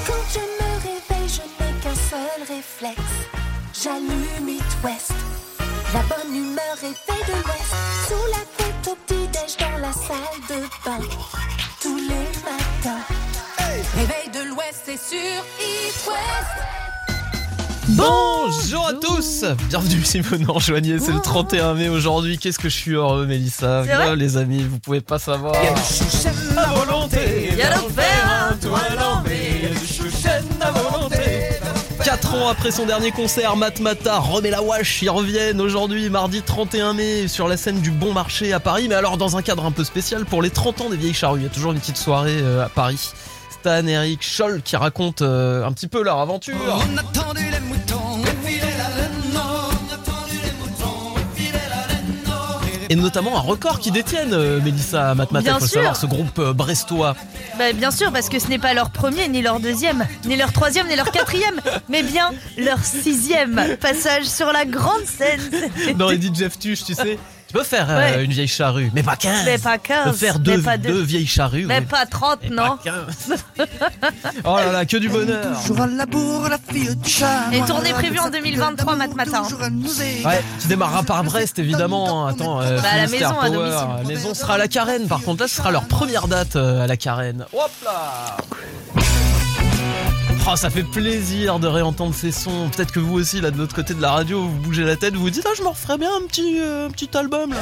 Quand 0.06 0.24
je 0.34 0.40
me 0.40 0.74
réveille, 0.84 1.30
je 1.30 1.42
n'ai 1.64 1.72
qu'un 1.82 1.96
seul 1.96 2.42
réflexe. 2.48 3.02
J'allume 3.84 4.50
It 4.50 4.64
West. 4.84 5.12
La 5.94 6.02
bonne 6.04 6.36
humeur 6.36 6.78
est 6.84 6.96
faite 7.12 7.28
de 7.28 7.34
l'Ouest. 7.34 7.74
Sous 8.08 8.26
la 8.32 8.44
couette 8.58 8.88
au 8.88 8.96
petit-déj 9.06 9.58
dans 9.60 9.78
la 9.80 9.94
salle 9.94 10.42
de 10.50 10.62
bain. 10.86 11.00
Tous 11.82 11.98
les 11.98 12.28
matins. 12.44 13.04
Réveil 13.96 14.30
de 14.34 14.50
l'Ouest, 14.50 14.82
c'est 14.86 14.98
sur 14.98 15.18
It 15.60 16.08
West. 16.08 16.87
Bonjour 17.90 18.86
à 18.86 18.94
tous 18.94 19.46
Bienvenue 19.70 20.04
si 20.04 20.20
vous 20.20 20.38
nous 20.38 20.52
rejoignez, 20.52 21.00
c'est 21.00 21.14
le 21.14 21.22
31 21.22 21.74
mai 21.74 21.88
aujourd'hui. 21.88 22.38
Qu'est-ce 22.38 22.60
que 22.60 22.68
je 22.68 22.76
suis 22.76 22.92
heureux, 22.92 23.26
Mélissa? 23.26 23.84
Vrai? 23.84 24.16
Les 24.18 24.36
amis, 24.36 24.64
vous 24.64 24.80
pouvez 24.80 25.00
pas 25.00 25.20
savoir. 25.20 25.56
à 25.56 26.74
volonté. 26.74 27.52
Viens 27.56 27.70
nous 27.78 27.90
faire 27.90 28.50
un 28.52 28.56
toit 28.56 28.82
l'envers, 29.00 29.70
du 29.72 29.88
chouchen 29.88 30.44
à 30.60 30.72
volonté. 30.72 31.18
4 32.04 32.36
ans 32.36 32.50
après 32.50 32.72
son 32.72 32.86
dernier 32.86 33.12
concert, 33.12 33.56
Matmata 33.56 34.20
remet 34.20 34.50
la 34.50 34.62
wash. 34.62 35.02
Ils 35.02 35.10
reviennent 35.10 35.62
aujourd'hui, 35.62 36.10
mardi 36.10 36.42
31 36.42 36.94
mai, 36.94 37.28
sur 37.30 37.48
la 37.48 37.56
scène 37.56 37.80
du 37.80 37.92
Bon 37.92 38.12
Marché 38.12 38.52
à 38.52 38.60
Paris. 38.60 38.88
Mais 38.90 38.96
alors, 38.96 39.18
dans 39.18 39.38
un 39.38 39.42
cadre 39.42 39.66
un 39.66 39.72
peu 39.72 39.86
spécial 39.86 40.26
pour 40.26 40.42
les 40.42 40.50
30 40.50 40.82
ans 40.82 40.90
des 40.90 40.98
Vieilles 40.98 41.14
Charrues. 41.14 41.40
Il 41.40 41.44
y 41.44 41.48
a 41.48 41.50
toujours 41.50 41.72
une 41.72 41.80
petite 41.80 41.98
soirée 41.98 42.38
euh, 42.42 42.66
à 42.66 42.70
Paris. 42.70 43.12
Stan, 43.68 43.86
Eric, 43.86 44.24
Scholl 44.24 44.62
qui 44.62 44.78
racontent 44.78 45.26
euh, 45.26 45.66
un 45.66 45.74
petit 45.74 45.88
peu 45.88 46.02
leur 46.02 46.20
aventure. 46.20 46.56
Et 52.90 52.96
notamment 52.96 53.36
un 53.36 53.42
record 53.42 53.82
qui 53.82 53.92
détiennent, 53.92 54.34
euh, 54.34 54.62
Mélissa 54.62 55.14
Matmata, 55.16 55.56
faut 55.56 55.60
le 55.60 55.68
sûr. 55.68 55.74
savoir, 55.82 55.98
ce 55.98 56.06
groupe 56.06 56.40
euh, 56.40 56.54
brestois. 56.54 57.18
Bah 57.60 57.74
bien 57.74 57.92
sûr, 57.92 58.14
parce 58.14 58.30
que 58.30 58.40
ce 58.40 58.48
n'est 58.48 58.58
pas 58.58 58.74
leur 58.74 58.90
premier, 58.90 59.28
ni 59.28 59.42
leur 59.42 59.60
deuxième, 59.60 60.08
ni 60.24 60.38
leur 60.38 60.54
troisième, 60.54 60.88
ni 60.88 60.96
leur 60.96 61.12
quatrième, 61.12 61.60
mais 61.90 62.04
bien 62.04 62.32
leur 62.58 62.80
sixième 62.80 63.76
passage 63.82 64.24
sur 64.24 64.54
la 64.54 64.64
grande 64.64 65.04
scène. 65.04 65.42
Dans 65.98 66.10
Eddie 66.10 66.32
Jeff 66.34 66.58
Tuch, 66.58 66.86
tu 66.86 66.94
sais. 66.94 67.20
Tu 67.48 67.54
peux 67.54 67.64
faire 67.64 67.88
euh, 67.90 67.98
Ouais. 67.98 68.26
une 68.26 68.32
vieille 68.32 68.48
charrue, 68.48 68.92
mais 68.94 69.04
pas 69.04 69.16
15. 69.16 69.46
Mais 69.46 69.58
pas 69.58 69.78
Tu 69.78 69.88
peux 69.88 69.94
15, 69.94 70.18
faire 70.18 70.34
mais 70.36 70.40
deux, 70.44 70.62
pas 70.62 70.78
deux. 70.78 70.90
deux 70.90 71.02
vieilles 71.02 71.26
charrues. 71.28 71.66
Mais 71.66 71.76
ouais. 71.76 71.82
pas 71.82 72.06
30, 72.06 72.40
Mais 72.44 72.50
non 72.50 72.78
pas 72.78 72.80
15. 72.84 73.66
oh 74.44 74.56
là 74.58 74.72
là, 74.72 74.86
que 74.86 74.98
du 74.98 75.08
bonheur. 75.10 75.56
Et 77.54 77.62
tournée 77.62 77.94
prévue 77.94 78.20
en 78.20 78.30
2023, 78.30 78.96
Mat 78.96 79.16
Matin. 79.16 79.44
Ouais, 80.26 80.44
qui 80.60 80.68
démarrera 80.68 81.04
par 81.04 81.24
Brest 81.24 81.58
évidemment. 81.60 82.28
Attends, 82.28 82.62
euh, 82.62 82.80
Bah, 82.82 82.90
à 82.92 82.98
la 82.98 83.08
Finistère 83.08 83.30
maison, 83.30 83.40
à 83.40 83.46
Power. 83.46 83.58
domicile. 83.58 83.88
La 83.98 84.04
maison 84.04 84.34
sera 84.34 84.54
à 84.56 84.58
la 84.58 84.68
Carène. 84.68 85.08
Par 85.08 85.22
contre, 85.22 85.42
là, 85.44 85.48
ce 85.48 85.56
sera 85.56 85.72
leur 85.72 85.86
première 85.86 86.28
date 86.28 86.56
euh, 86.56 86.84
à 86.84 86.88
la 86.88 86.98
Carène. 86.98 87.46
Hop 87.54 87.72
là 87.86 88.36
Oh, 90.50 90.56
ça 90.56 90.70
fait 90.70 90.84
plaisir 90.84 91.60
de 91.60 91.68
réentendre 91.68 92.16
ces 92.16 92.32
sons. 92.32 92.70
Peut-être 92.74 92.94
que 92.94 93.02
vous 93.02 93.16
aussi, 93.16 93.42
là, 93.42 93.52
de 93.52 93.58
l'autre 93.58 93.76
côté 93.76 93.94
de 93.94 94.02
la 94.02 94.12
radio, 94.12 94.44
vous 94.44 94.58
bougez 94.60 94.86
la 94.86 94.96
tête, 94.96 95.14
vous 95.14 95.24
vous 95.24 95.30
dites, 95.30 95.46
ah, 95.46 95.54
je 95.58 95.62
me 95.62 95.68
referais 95.68 95.98
bien 95.98 96.10
un 96.16 96.26
petit, 96.26 96.58
euh, 96.62 96.88
un 96.88 96.90
petit 96.90 97.10
album, 97.18 97.50
là. 97.50 97.58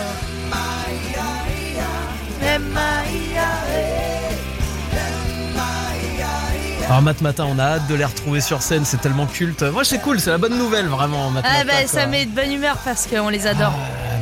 Alors, 6.88 7.02
Mat 7.02 7.22
Matin, 7.22 7.48
on 7.50 7.58
a 7.58 7.64
hâte 7.64 7.88
de 7.88 7.96
les 7.96 8.06
retrouver 8.06 8.40
sur 8.40 8.62
scène, 8.62 8.86
c'est 8.86 9.02
tellement 9.02 9.26
culte. 9.26 9.64
Moi, 9.64 9.84
c'est 9.84 9.98
cool, 9.98 10.20
c'est 10.20 10.30
la 10.30 10.38
bonne 10.38 10.56
nouvelle, 10.56 10.86
vraiment, 10.86 11.30
Ah 11.30 11.32
Matin, 11.32 11.66
bah 11.66 11.88
ça 11.88 12.06
met 12.06 12.28
de 12.28 12.36
bonne 12.36 12.52
humeur 12.52 12.78
parce 12.86 13.08
qu'on 13.08 13.30
les 13.30 13.48
adore. 13.48 13.74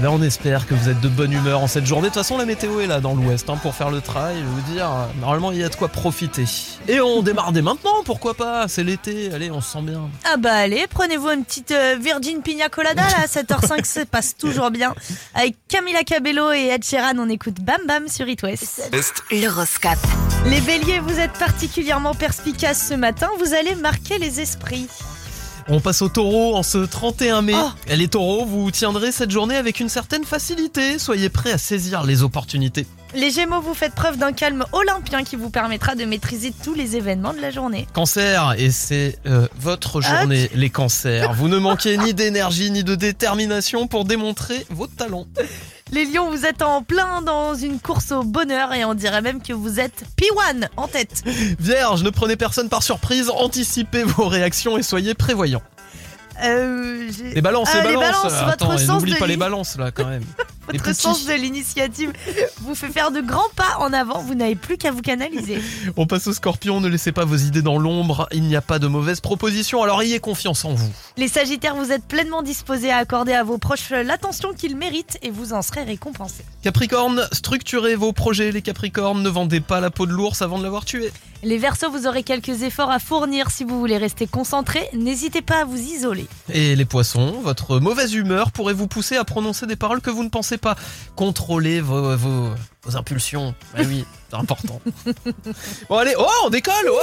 Ben, 0.02 0.10
on 0.10 0.22
espère 0.22 0.68
que 0.68 0.74
vous 0.74 0.90
êtes 0.90 1.00
de 1.02 1.08
bonne 1.08 1.32
humeur 1.32 1.62
en 1.62 1.68
cette 1.68 1.86
journée. 1.86 2.10
De 2.10 2.14
toute 2.14 2.22
façon, 2.22 2.38
la 2.38 2.46
météo 2.46 2.80
est 2.80 2.88
là 2.88 3.00
dans 3.00 3.14
l'ouest 3.14 3.50
hein, 3.50 3.58
pour 3.62 3.76
faire 3.76 3.92
le 3.92 4.02
travail. 4.02 4.36
Je 4.38 4.42
vais 4.42 4.50
vous 4.50 4.74
dire, 4.74 4.90
normalement, 5.20 5.52
il 5.52 5.60
y 5.60 5.64
a 5.64 5.70
de 5.70 5.76
quoi 5.76 5.88
profiter. 5.88 6.46
Et 6.88 7.00
on 7.00 7.22
démarre 7.22 7.52
dès 7.52 7.62
maintenant, 7.62 8.04
pourquoi 8.04 8.34
pas 8.34 8.68
C'est 8.68 8.84
l'été, 8.84 9.32
allez, 9.34 9.52
on 9.52 9.62
se 9.62 9.72
sent 9.74 9.82
bien. 9.82 10.10
Ah 10.26 10.38
bah 10.38 10.54
allez, 10.54 10.86
prenez-vous 10.90 11.30
une 11.30 11.46
petite 11.46 11.72
euh, 11.72 11.98
Virgin 12.02 12.42
Pina 12.42 12.70
Colada 12.70 13.02
là, 13.02 13.18
à 13.24 13.26
7h05, 13.26 13.86
ça 13.86 14.06
passe 14.06 14.36
toujours 14.36 14.72
bien. 14.72 14.94
Avec 15.34 15.56
Camila 15.68 16.04
Cabello 16.04 16.52
et 16.52 16.68
Ed 16.68 16.84
Sheeran, 16.84 17.18
on 17.18 17.30
écoute 17.30 17.62
Bam 17.62 17.82
Bam 17.88 18.08
sur 18.08 18.28
It 18.28 18.42
West. 18.44 18.90
L'horoscope. 19.32 19.98
Les 20.46 20.62
béliers, 20.62 21.00
vous 21.00 21.20
êtes 21.20 21.34
particulièrement 21.34 22.14
perspicaces 22.14 22.90
ce 22.90 22.94
matin, 22.94 23.30
vous 23.40 23.54
allez 23.54 23.76
marquer 23.76 24.18
les 24.18 24.42
esprits. 24.42 24.88
On 25.70 25.80
passe 25.80 26.02
au 26.02 26.10
taureau 26.10 26.56
en 26.56 26.64
ce 26.64 26.80
31 26.80 27.42
mai. 27.42 27.54
Oh. 27.56 27.70
Et 27.88 27.96
les 27.96 28.08
taureaux, 28.08 28.46
vous 28.46 28.70
tiendrez 28.72 29.12
cette 29.12 29.32
journée 29.32 29.56
avec 29.56 29.80
une 29.80 29.90
certaine 29.90 30.26
facilité. 30.26 31.00
Soyez 31.00 31.30
prêts 31.30 31.52
à 31.52 31.58
saisir 31.58 32.04
les 32.04 32.24
opportunités. 32.24 32.86
Les 33.16 33.30
gémeaux, 33.30 33.62
vous 33.62 33.76
faites 33.76 33.94
preuve 33.94 34.18
d'un 34.18 34.34
calme 34.34 34.66
olympien 34.72 35.24
qui 35.24 35.36
vous 35.36 35.52
permettra 35.52 35.94
de 35.94 36.04
maîtriser 36.04 36.52
tous 36.64 36.74
les 36.74 36.96
événements 36.96 37.34
de 37.34 37.40
la 37.40 37.52
journée. 37.52 37.88
Cancer, 37.94 38.56
et 38.58 38.72
c'est 38.72 39.20
euh, 39.28 39.48
votre 39.60 40.02
journée, 40.02 40.50
les 40.56 40.70
cancers. 40.72 41.32
Vous 41.34 41.48
ne 41.48 41.60
manquez 41.60 41.98
ni 41.98 42.14
d'énergie 42.16 42.72
ni 42.72 42.84
de 42.84 42.96
détermination 42.96 43.88
pour 43.88 44.06
démontrer 44.06 44.66
vos 44.72 44.88
talents. 44.88 45.28
Les 45.94 46.06
lions, 46.06 46.32
vous 46.32 46.48
êtes 46.48 46.64
en 46.64 46.82
plein 46.82 47.22
dans 47.22 47.54
une 47.54 47.80
course 47.80 48.12
au 48.12 48.24
bonheur 48.24 48.74
et 48.74 48.84
on 48.84 48.96
dirait 48.96 49.22
même 49.22 49.44
que 49.44 49.54
vous 49.54 49.80
êtes 49.80 50.06
P1 50.18 50.68
en 50.76 50.88
tête. 50.88 51.22
Vierge, 51.60 52.02
ne 52.02 52.10
prenez 52.10 52.36
personne 52.36 52.68
par 52.68 52.82
surprise, 52.82 53.30
anticipez 53.30 54.02
vos 54.04 54.28
réactions 54.28 54.76
et 54.76 54.82
soyez 54.82 55.14
prévoyants. 55.14 55.62
Euh, 56.44 57.10
j'ai- 57.16 57.34
Les 57.36 57.42
balances, 57.42 57.70
Ah, 57.74 57.78
les 57.84 57.94
balances. 57.96 58.24
balances, 58.24 58.34
Attends, 58.34 58.66
votre 58.68 58.80
sens 58.80 58.88
n'oublie 59.00 59.16
pas 59.16 59.28
les 59.28 59.38
balances 59.38 59.78
là 59.78 59.92
quand 59.92 60.06
même. 60.08 60.24
Votre 60.72 60.96
sens 60.96 61.26
de 61.26 61.34
l'initiative 61.34 62.14
vous 62.62 62.74
fait 62.74 62.88
faire 62.88 63.12
de 63.12 63.20
grands 63.20 63.50
pas 63.54 63.80
en 63.80 63.92
avant, 63.92 64.20
vous 64.22 64.34
n'avez 64.34 64.56
plus 64.56 64.78
qu'à 64.78 64.92
vous 64.92 65.02
canaliser. 65.02 65.62
On 65.98 66.08
passe 66.08 66.26
au 66.28 66.32
scorpion, 66.34 66.80
ne 66.80 66.88
laissez 66.88 67.12
pas 67.12 67.26
vos 67.26 67.36
idées 67.36 67.62
dans 67.62 67.78
l'ombre, 67.78 68.30
il 68.32 68.44
n'y 68.44 68.56
a 68.56 68.62
pas 68.62 68.80
de 68.80 68.88
mauvaises 68.88 69.20
propositions, 69.20 69.84
alors 69.84 70.02
ayez 70.02 70.22
confiance 70.22 70.64
en 70.64 70.74
vous. 70.74 70.90
Les 71.18 71.28
sagittaires, 71.28 71.76
vous 71.76 71.92
êtes 71.92 72.06
pleinement 72.06 72.42
disposés 72.42 72.92
à 72.92 72.98
accorder 72.98 73.34
à 73.34 73.44
vos 73.44 73.58
proches 73.58 73.90
l'attention 73.90 74.54
qu'ils 74.54 74.78
méritent 74.78 75.18
et 75.22 75.32
vous 75.32 75.52
en 75.52 75.62
serez 75.62 75.84
récompensés. 75.84 76.46
Capricorne, 76.64 77.28
structurez 77.34 77.96
vos 77.96 78.14
projets 78.14 78.54
les 78.54 78.62
capricornes, 78.62 79.22
ne 79.22 79.30
vendez 79.30 79.60
pas 79.60 79.82
la 79.82 79.92
peau 79.92 80.06
de 80.06 80.14
l'ours 80.14 80.42
avant 80.42 80.58
de 80.60 80.64
l'avoir 80.64 80.86
tué. 80.86 81.12
Les 81.44 81.58
versos, 81.58 81.90
vous 81.90 82.08
aurez 82.08 82.24
quelques 82.24 82.64
efforts 82.64 82.90
à 82.90 83.00
fournir 83.00 83.52
si 83.52 83.66
vous 83.66 83.78
voulez 83.78 83.98
rester 83.98 84.28
concentrés, 84.28 84.88
n'hésitez 84.94 85.42
pas 85.42 85.62
à 85.62 85.66
vous 85.66 85.78
isoler. 85.78 86.26
Et 86.54 86.74
les 86.76 86.86
poissons, 86.86 87.42
votre 87.42 87.80
mauvaise 87.80 88.14
humeur 88.14 88.52
pourrait 88.52 88.74
vous 88.74 88.88
pousser 88.88 89.18
à 89.18 89.26
prononcer 89.26 89.66
des 89.66 89.76
paroles 89.76 90.00
que 90.00 90.10
vous 90.10 90.24
ne 90.24 90.30
pensez 90.30 90.58
pas. 90.58 90.76
Contrôlez 91.18 91.82
vos, 91.82 92.16
vos, 92.16 92.50
vos 92.84 92.98
impulsions. 92.98 93.56
Bah 93.76 93.84
oui, 93.88 94.06
c'est 94.30 94.36
important. 94.36 94.82
bon 95.90 95.98
allez, 95.98 96.14
oh 96.18 96.28
on 96.46 96.50
décolle 96.50 96.90
oh 96.90 97.00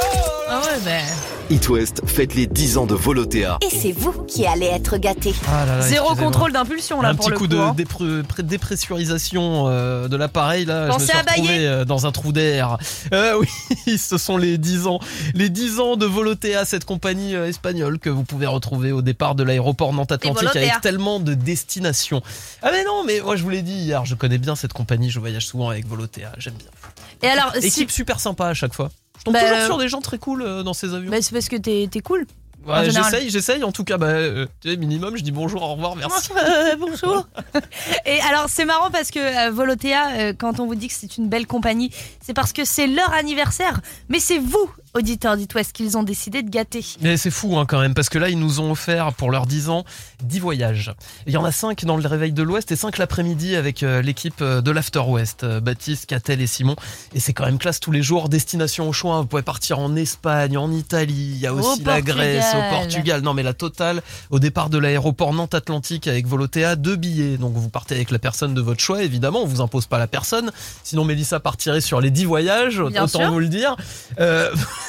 Ah 0.49 0.61
ouais, 0.61 0.79
ben... 0.85 1.05
It 1.49 1.69
West 1.69 2.03
fête 2.07 2.35
les 2.35 2.47
10 2.47 2.79
ans 2.79 2.87
de 2.87 2.95
Volotea. 2.95 3.59
Et 3.63 3.71
c'est 3.75 3.93
vous 3.93 4.13
qui 4.25 4.47
allez 4.47 4.67
être 4.67 4.99
gâtés. 4.99 5.35
Ah 5.49 5.65
là 5.65 5.79
là, 5.79 5.83
Zéro 5.83 6.15
contrôle 6.15 6.53
d'impulsion 6.53 7.01
là 7.01 7.09
un 7.09 7.15
pour 7.15 7.25
petit 7.25 7.31
le 7.31 7.37
coup, 7.39 7.45
coup. 7.45 7.49
de 7.49 7.59
hein. 7.59 8.43
dépressurisation 8.45 9.65
euh, 9.67 10.07
de 10.07 10.17
l'appareil 10.17 10.65
là, 10.65 10.83
je 10.83 10.87
me 10.87 10.93
Pensez 10.93 11.07
suis 11.07 11.17
à 11.17 11.21
retrouvé 11.23 11.67
euh, 11.67 11.85
dans 11.85 12.07
un 12.07 12.13
trou 12.13 12.33
d'air. 12.33 12.79
Euh, 13.13 13.41
oui, 13.41 13.99
ce 13.99 14.19
sont 14.19 14.37
les 14.37 14.59
10 14.59 14.87
ans, 14.87 15.01
les 15.35 15.49
10 15.49 15.81
ans 15.81 15.97
de 15.97 16.07
Volotea, 16.07 16.65
cette 16.65 16.85
compagnie 16.85 17.35
euh, 17.35 17.49
espagnole 17.49 17.99
que 17.99 18.11
vous 18.11 18.25
pouvez 18.25 18.47
retrouver 18.47 18.93
au 18.93 19.03
départ 19.03 19.35
de 19.35 19.43
l'aéroport 19.43 19.93
Nantes-Atlantique 19.93 20.55
avec 20.55 20.81
tellement 20.83 21.21
de 21.21 21.35
destinations. 21.35 22.23
Ah 22.63 22.71
mais 22.71 22.85
non, 22.85 23.03
mais 23.05 23.21
moi 23.21 23.37
je 23.37 23.43
vous 23.43 23.51
l'ai 23.51 23.63
dit 23.63 23.73
hier, 23.73 24.05
je 24.05 24.15
connais 24.15 24.39
bien 24.39 24.55
cette 24.55 24.73
compagnie, 24.73 25.11
je 25.11 25.19
voyage 25.19 25.47
souvent 25.47 25.70
avec 25.71 25.87
Volotea, 25.87 26.33
j'aime 26.39 26.55
bien. 26.55 26.69
Et 27.23 27.29
alors, 27.29 27.53
si... 27.59 27.67
Équipe 27.67 27.91
super 27.91 28.21
sympa 28.21 28.47
à 28.47 28.55
chaque 28.55 28.75
fois. 28.75 28.91
Je 29.19 29.25
tombe 29.25 29.35
Bah, 29.35 29.41
toujours 29.43 29.57
euh, 29.59 29.67
sur 29.67 29.79
des 29.79 29.89
gens 29.89 30.01
très 30.01 30.19
cool 30.19 30.43
euh, 30.43 30.63
dans 30.63 30.73
ces 30.75 30.95
avions. 30.95 31.11
bah, 31.11 31.19
c'est 31.21 31.33
parce 31.33 31.49
que 31.49 31.57
t'es 31.57 32.01
cool. 32.01 32.27
Ouais, 32.67 32.91
j'essaye, 32.91 33.31
j'essaye. 33.31 33.65
En 33.65 33.73
tout 33.73 33.85
cas, 33.85 33.97
bah, 33.97 34.09
euh, 34.09 34.47
tu 34.61 34.69
sais, 34.71 34.77
minimum, 34.77 35.17
je 35.17 35.23
dis 35.23 35.31
bonjour, 35.31 35.63
au 35.63 35.73
revoir, 35.75 35.97
merci. 35.97 36.31
Euh, 36.37 36.77
bonjour. 36.79 37.27
Et 38.05 38.21
alors 38.21 38.47
c'est 38.51 38.67
marrant 38.67 38.91
parce 38.91 39.11
que 39.11 39.19
euh, 39.19 39.51
Volotea, 39.51 40.35
quand 40.35 40.61
on 40.61 40.67
vous 40.67 40.75
dit 40.75 40.89
que 40.89 40.95
c'est 40.95 41.17
une 41.17 41.29
belle 41.29 41.47
compagnie, 41.47 41.91
c'est 42.21 42.35
parce 42.35 42.53
que 42.53 42.65
c'est 42.67 42.87
leur 42.87 43.13
anniversaire, 43.15 43.81
mais 44.11 44.21
c'est 44.21 44.39
vous, 44.39 44.71
auditeurs 44.95 45.37
d'It 45.37 45.55
West, 45.55 45.73
qu'ils 45.73 45.97
ont 45.97 46.03
décidé 46.03 46.43
de 46.43 46.51
gâter. 46.51 46.85
Mais 47.01 47.17
c'est 47.17 47.31
fou 47.31 47.57
hein, 47.59 47.67
quand 47.67 47.81
même, 47.81 47.95
parce 47.95 48.09
que 48.09 48.19
là, 48.19 48.29
ils 48.29 48.39
nous 48.39 48.61
ont 48.61 48.73
offert 48.73 49.13
pour 49.15 49.31
leurs 49.31 49.47
10 49.47 49.69
ans 49.69 49.85
10 50.23 50.41
voyages. 50.41 50.93
Il 51.27 51.33
y 51.33 51.37
en 51.37 51.45
a 51.45 51.53
5 51.53 51.85
dans 51.85 51.97
le 51.97 52.07
Réveil 52.07 52.33
de 52.33 52.43
l'Ouest 52.43 52.73
et 52.73 52.77
5 52.77 52.99
l'après-midi 52.99 53.57
avec 53.57 53.83
euh, 53.83 54.03
l'équipe 54.03 54.41
euh, 54.41 54.61
de 54.61 54.71
l'After 54.71 55.01
West, 55.01 55.45
euh, 55.45 55.61
Baptiste, 55.61 56.07
Catel 56.07 56.41
et 56.41 56.47
Simon. 56.47 56.77
Et 57.15 57.21
c'est 57.21 57.33
quand 57.33 57.45
même 57.45 57.59
classe 57.59 57.81
tous 57.81 57.93
les 57.93 58.03
jours, 58.03 58.29
destination 58.29 58.89
au 58.89 58.93
choix. 58.93 59.21
Vous 59.21 59.27
pouvez 59.27 59.43
partir 59.43 59.79
en 59.79 59.95
Espagne, 59.97 60.57
en 60.59 60.71
Italie, 60.73 61.33
il 61.35 61.39
y 61.39 61.47
a 61.47 61.55
Au 61.55 61.59
aussi 61.59 61.83
la 61.85 62.01
Grèce, 62.03 62.45
au 62.49 62.59
Portugal. 62.59 62.81
Portugal. 62.81 63.21
Non 63.23 63.35
mais 63.35 63.43
la 63.43 63.55
totale, 63.55 64.03
au 64.31 64.39
départ 64.39 64.71
de 64.71 64.79
l'aéroport 64.79 65.33
Nantes-Atlantique 65.33 66.07
avec 66.07 66.27
Volotea, 66.27 66.77
deux 66.77 66.97
billets. 66.97 67.37
Donc 67.37 67.55
vous 67.55 67.69
partez 67.69 67.95
avec 67.95 68.11
la 68.11 68.19
personne 68.19 68.55
de 68.55 68.61
votre 68.61 68.81
choix, 68.81 69.03
évidemment, 69.03 69.43
on 69.43 69.47
vous 69.47 69.61
impose 69.61 69.87
pas 69.87 69.99
la 69.99 70.07
personne. 70.07 70.51
Sinon 70.83 71.05
Mélissa 71.05 71.41
partirait 71.41 71.81
sur 71.81 72.01
les 72.01 72.11
10 72.11 72.25
voyages, 72.25 72.81
Bien 72.83 73.05
autant 73.05 73.21
sûr. 73.21 73.31
vous 73.33 73.39
le 73.41 73.49
dire. 73.49 73.77
Euh, 74.19 74.51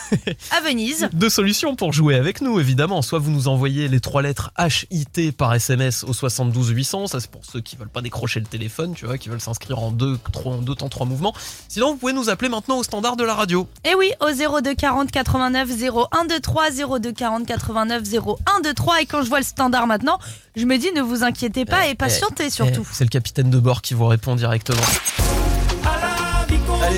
À 0.52 0.62
Venise. 0.62 1.10
deux 1.14 1.30
solutions 1.30 1.76
pour 1.76 1.94
jouer 1.94 2.16
avec 2.16 2.42
nous, 2.42 2.60
évidemment. 2.60 3.02
Soit 3.02 3.20
vous 3.20 3.32
nous 3.32 3.48
envoyez 3.48 3.88
les 3.88 4.00
trois 4.00 4.22
lettres 4.22 4.52
HIT 4.60 5.32
par 5.36 5.54
SMS 5.54 6.04
au 6.04 6.14
72 6.14 6.70
800. 6.70 7.08
Ça, 7.08 7.20
c'est 7.20 7.30
pour 7.32 7.46
ceux 7.46 7.62
qui 7.62 7.76
veulent 7.76 7.90
pas 7.90 8.02
décrocher 8.02 8.40
le 8.40 8.46
téléphone, 8.46 8.94
tu 8.94 9.06
vois, 9.06 9.18
qui 9.18 9.30
veulent 9.30 9.42
s'inscrire 9.42 9.80
en 9.80 9.92
deux, 9.92 10.18
trois, 10.32 10.54
en 10.54 10.62
deux 10.62 10.76
temps, 10.76 10.90
trois 10.90 11.06
mouvements. 11.06 11.34
Sinon, 11.68 11.92
vous 11.92 11.98
pouvez 11.98 12.14
nous 12.14 12.30
appeler 12.30 12.50
maintenant 12.50 12.78
au 12.78 12.84
standard 12.84 13.16
de 13.16 13.24
la 13.24 13.36
radio. 13.36 13.68
Et 13.86 13.96
oui, 13.96 14.12
au 14.20 14.30
02 14.62 14.76
40 14.76 15.12
89 15.12 15.70
0123 15.70 17.00
02 17.00 17.12
40 17.12 17.46
89 17.46 18.04
0123 18.04 19.02
et 19.02 19.06
quand 19.06 19.24
je 19.24 19.30
vois 19.30 19.40
le 19.40 19.46
standard 19.46 19.88
maintenant, 19.88 20.20
je 20.56 20.66
me 20.66 20.78
dis 20.78 20.92
ne 20.94 21.02
vous 21.02 21.24
inquiétez 21.24 21.66
pas 21.66 21.88
et 21.88 21.96
patientez 21.96 22.50
surtout. 22.50 22.82
Eh, 22.84 22.94
c'est 22.94 23.04
le 23.04 23.10
capitaine 23.10 23.50
de 23.50 23.60
bord 23.60 23.82
qui 23.82 23.94
vous 23.94 24.08
répond 24.08 24.36
directement. 24.36 24.82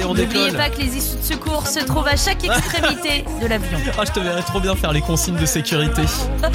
Allez, 0.04 0.12
on 0.12 0.14
N'oubliez 0.14 0.52
pas 0.52 0.70
que 0.70 0.80
les 0.80 0.98
issues 0.98 1.18
de 1.18 1.24
secours 1.24 1.68
se 1.68 1.80
trouvent 1.80 2.08
à 2.08 2.16
chaque 2.18 2.44
extrémité 2.44 3.24
de 3.42 3.48
l'avion. 3.48 3.78
Ah, 3.98 4.04
je 4.06 4.12
te 4.12 4.20
verrais 4.20 4.42
trop 4.42 4.60
bien 4.60 4.76
faire 4.76 4.92
les 4.92 5.02
consignes 5.02 5.38
de 5.38 5.46
sécurité. 5.46 6.02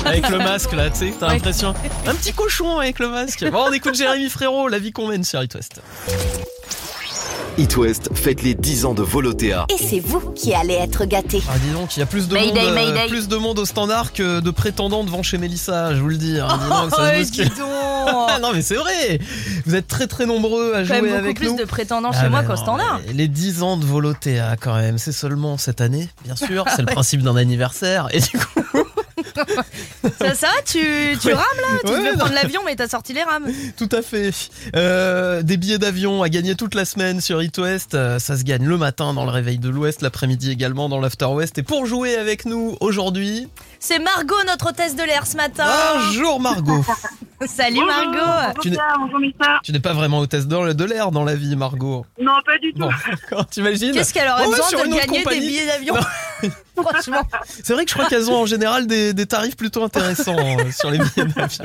Avec 0.05 0.29
le 0.29 0.39
masque, 0.39 0.73
là, 0.73 0.91
tu 0.91 0.99
sais, 0.99 1.15
t'as 1.19 1.29
l'impression. 1.29 1.73
Un 2.07 2.15
petit 2.15 2.33
cochon 2.33 2.79
avec 2.79 2.99
le 2.99 3.09
masque. 3.09 3.49
Bon, 3.51 3.67
on 3.69 3.73
écoute 3.73 3.95
Jérémy 3.95 4.29
Frérot, 4.29 4.69
la 4.69 4.79
vie 4.79 4.93
qu'on 4.93 5.09
mène 5.09 5.25
sur 5.25 5.43
It 5.43 5.55
West. 5.55 5.81
It 7.59 7.77
West 7.77 8.11
fête 8.15 8.43
les 8.43 8.55
10 8.55 8.85
ans 8.85 8.95
de 8.95 9.03
Volotea. 9.03 9.67
Et 9.69 9.83
c'est 9.83 9.99
vous 9.99 10.21
qui 10.31 10.55
allez 10.55 10.75
être 10.75 11.05
gâtés. 11.07 11.43
Ah, 11.51 11.59
dis 11.59 11.71
donc, 11.73 11.97
il 11.97 12.01
y 12.01 12.03
a 12.03 12.07
plus 12.07 12.29
de, 12.29 12.35
Mayday, 12.35 12.61
monde, 12.61 12.69
euh, 12.69 12.75
mayday. 12.75 13.09
plus 13.09 13.27
de 13.27 13.37
monde 13.37 13.59
au 13.59 13.65
standard 13.65 14.13
que 14.13 14.39
de 14.39 14.51
prétendants 14.53 15.03
devant 15.03 15.25
chez 15.25 15.39
Mélissa, 15.39 15.93
je 15.95 16.01
vous 16.01 16.09
le 16.09 16.17
dis. 16.17 16.39
hein. 16.39 16.47
Dis 16.63 16.69
donc, 16.69 16.91
ça 16.91 16.97
se 16.97 17.03
Ouais, 17.03 17.19
bouscule. 17.19 17.45
dis 17.49 17.59
donc 17.59 17.69
Ah 18.07 18.39
non 18.43 18.53
mais 18.55 18.63
c'est 18.63 18.77
vrai 18.77 19.19
Vous 19.67 19.75
êtes 19.75 19.89
très 19.89 20.07
très 20.07 20.25
nombreux 20.25 20.73
à 20.75 20.79
Quand 20.79 20.85
jouer 20.85 20.95
même 21.01 21.05
beaucoup 21.11 21.19
avec 21.25 21.37
plus 21.37 21.49
nous. 21.51 21.57
de 21.57 21.65
prétendants 21.65 22.11
Ah 22.15 22.23
chez 22.23 22.29
moi 22.29 22.43
bah 22.43 22.49
qu'au 22.49 22.57
standard. 22.57 23.01
Les 23.13 23.27
10 23.27 23.63
ans 23.65 23.77
de 23.77 23.85
Volotea 23.85 24.57
quand 24.61 24.75
même, 24.77 24.97
c'est 24.99 25.11
seulement 25.13 25.59
cette 25.59 25.81
année, 25.81 26.09
bien 26.25 26.37
sûr, 26.37 26.65
c'est 26.77 26.83
le 26.83 26.87
principe 26.87 27.23
d'un 27.23 27.35
anniversaire. 27.37 28.07
Et 28.13 28.21
du 28.21 28.39
coup, 28.39 28.85
Ça, 30.21 30.35
ça 30.35 30.47
va, 30.49 30.63
tu, 30.65 31.17
tu 31.21 31.27
Ouais. 31.29 31.33
rames 31.35 31.45
là 31.61 31.79
Tu 31.85 31.91
Ouais, 31.93 31.99
devais 31.99 32.11
non. 32.13 32.19
prendre 32.19 32.35
l'avion 32.35 32.61
mais 32.65 32.77
t'as 32.77 32.89
sorti 32.89 33.13
les 33.13 33.23
rames. 33.23 33.47
tout 33.77 33.89
à 33.93 34.03
fait. 34.03 34.31
Euh, 34.77 35.43
des 35.43 35.57
billets 35.57 35.79
d'avion 35.79 36.23
à 36.23 36.29
gagner 36.29 36.55
toute 36.55 36.75
la 36.75 36.85
semaine 36.85 37.21
sur 37.21 37.43
It 37.43 37.57
West, 37.59 37.95
euh, 37.95 38.19
ça 38.19 38.37
se 38.37 38.43
gagne 38.45 38.67
le 38.67 38.77
matin 38.77 39.15
dans 39.15 39.25
le 39.25 39.31
réveil 39.31 39.59
de 39.59 39.69
l'Ouest, 39.69 40.03
l'après-midi 40.03 40.51
également 40.51 40.89
dans 40.89 41.01
l'After 41.01 41.27
West. 41.27 41.59
Et 41.59 41.63
pour 41.63 41.87
jouer 41.87 42.17
avec 42.17 42.45
nous 42.45 42.77
aujourd'hui, 42.81 43.49
C'est 43.81 43.99
Margot 43.99 44.35
notre 44.47 44.71
hôtesse 44.71 44.97
de 44.97 45.03
l'air 45.03 45.27
ce 45.27 45.37
matin. 45.37 45.67
bonjour 45.95 46.41
Margot. 46.41 46.85
Salut 47.47 47.85
Margot. 47.85 48.61
Tu 48.61 48.71
n'es- 48.71 48.77
bonjour 48.99 49.21
Missa. 49.21 49.61
Tu 49.63 49.73
n'es 49.73 49.79
pas 49.81 49.93
vraiment 49.93 50.19
hôtesse 50.19 50.47
de 50.49 50.73
de 50.73 50.85
l'air 50.85 51.11
dans 51.13 51.25
la 51.25 51.37
vie, 51.37 51.55
Margot. 51.55 52.05
Non, 52.21 52.33
pas 52.45 52.59
du 52.59 52.73
tout. 52.75 52.81
Bon, 53.31 53.45
t'imagines 53.45 53.93
Qu'est-ce 53.93 54.13
qu'elle 54.13 54.29
aurait 54.29 54.45
Oh, 54.47 54.51
besoin 54.51 54.71
de 54.87 54.95
gagner 54.97 55.25
des 55.25 55.41
billets 55.41 55.67
d'avion 55.67 55.95
Franchement. 56.77 57.23
C'est 57.47 57.73
vrai 57.75 57.85
que 57.85 57.91
je 57.91 57.95
crois 57.97 58.09
qu'elles 58.09 58.31
ont 58.31 58.43
en 58.43 58.47
général 58.47 58.87
des, 58.87 59.13
des 59.15 59.27
tarifs 59.27 59.57
plutôt 59.57 59.85
intéressants 59.85 60.37
euh, 60.39 60.71
sur 60.73 60.91
les 60.91 60.99
billets 60.99 61.27
d'avion. 61.27 61.65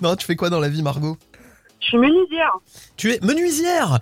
Non, 0.00 0.16
tu 0.16 0.26
fais 0.26 0.36
quoi 0.36 0.50
dans 0.50 0.60
la 0.60 0.68
vie, 0.68 0.82
Margot? 0.82 1.16
Je 1.80 1.86
suis 1.86 1.98
menuisière. 1.98 2.52
Tu 2.96 3.12
es 3.12 3.20
menuisière? 3.22 4.00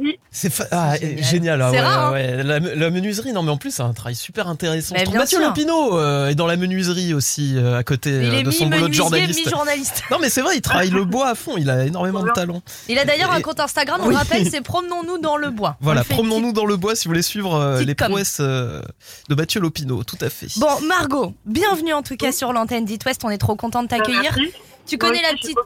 Oui. 0.00 0.18
C'est 0.32 0.50
fa- 0.52 0.66
ah, 0.72 0.96
Génial. 0.96 1.24
génial. 1.24 1.60
C'est 1.70 1.76
ouais, 1.76 1.80
rare, 1.80 2.06
hein. 2.08 2.12
ouais. 2.12 2.42
La, 2.42 2.58
la 2.58 2.90
menuiserie, 2.90 3.32
non 3.32 3.42
mais 3.44 3.50
en 3.52 3.56
plus 3.56 3.70
c'est 3.70 3.82
un 3.82 3.92
travail 3.92 4.16
super 4.16 4.48
intéressant. 4.48 4.96
Je 4.98 5.04
trouve 5.04 5.16
Mathieu 5.16 5.38
sûr. 5.38 5.46
Lopino 5.46 5.96
euh, 5.98 6.28
est 6.28 6.34
dans 6.34 6.46
la 6.48 6.56
menuiserie 6.56 7.14
aussi 7.14 7.56
euh, 7.56 7.78
à 7.78 7.84
côté 7.84 8.10
euh, 8.10 8.42
de 8.42 8.50
son 8.50 8.66
boulot 8.66 8.88
de 8.88 8.92
journaliste. 8.94 9.44
mi-journaliste. 9.44 10.02
Non 10.10 10.18
mais 10.20 10.28
c'est 10.30 10.40
vrai, 10.40 10.56
il 10.56 10.62
travaille 10.62 10.90
le 10.90 11.04
bois 11.04 11.28
à 11.28 11.34
fond, 11.36 11.56
il 11.56 11.70
a 11.70 11.84
énormément 11.84 12.22
de 12.24 12.30
talent. 12.30 12.60
Il 12.88 12.98
a 12.98 13.04
d'ailleurs 13.04 13.30
un 13.32 13.40
compte 13.40 13.60
Instagram, 13.60 14.00
on 14.02 14.06
Oui. 14.08 14.14
le 14.14 14.18
rappelle, 14.18 14.48
c'est 14.50 14.60
Promenons-nous 14.74 15.18
dans 15.18 15.36
le 15.36 15.50
bois. 15.50 15.76
Voilà, 15.80 16.02
promenons-nous 16.02 16.52
dans 16.52 16.66
le 16.66 16.76
bois 16.76 16.96
si 16.96 17.04
vous 17.06 17.10
voulez 17.10 17.22
suivre 17.22 17.54
euh, 17.54 17.82
les 17.82 17.94
com. 17.94 18.08
prouesses 18.08 18.38
euh, 18.40 18.82
de 19.28 19.34
Mathieu 19.36 19.60
Lopino, 19.60 20.02
tout 20.02 20.18
à 20.20 20.28
fait. 20.30 20.48
Bon, 20.56 20.80
Margot, 20.88 21.34
bienvenue 21.46 21.92
en 21.92 22.02
tout 22.02 22.16
cas 22.16 22.32
sur 22.32 22.52
l'antenne 22.52 22.84
d'It 22.84 23.04
West. 23.04 23.22
On 23.24 23.30
est 23.30 23.38
trop 23.38 23.54
content 23.54 23.82
de 23.84 23.88
t'accueillir. 23.88 24.36
Tu 24.86 24.98
connais 24.98 25.22
la 25.22 25.32
petite. 25.32 25.56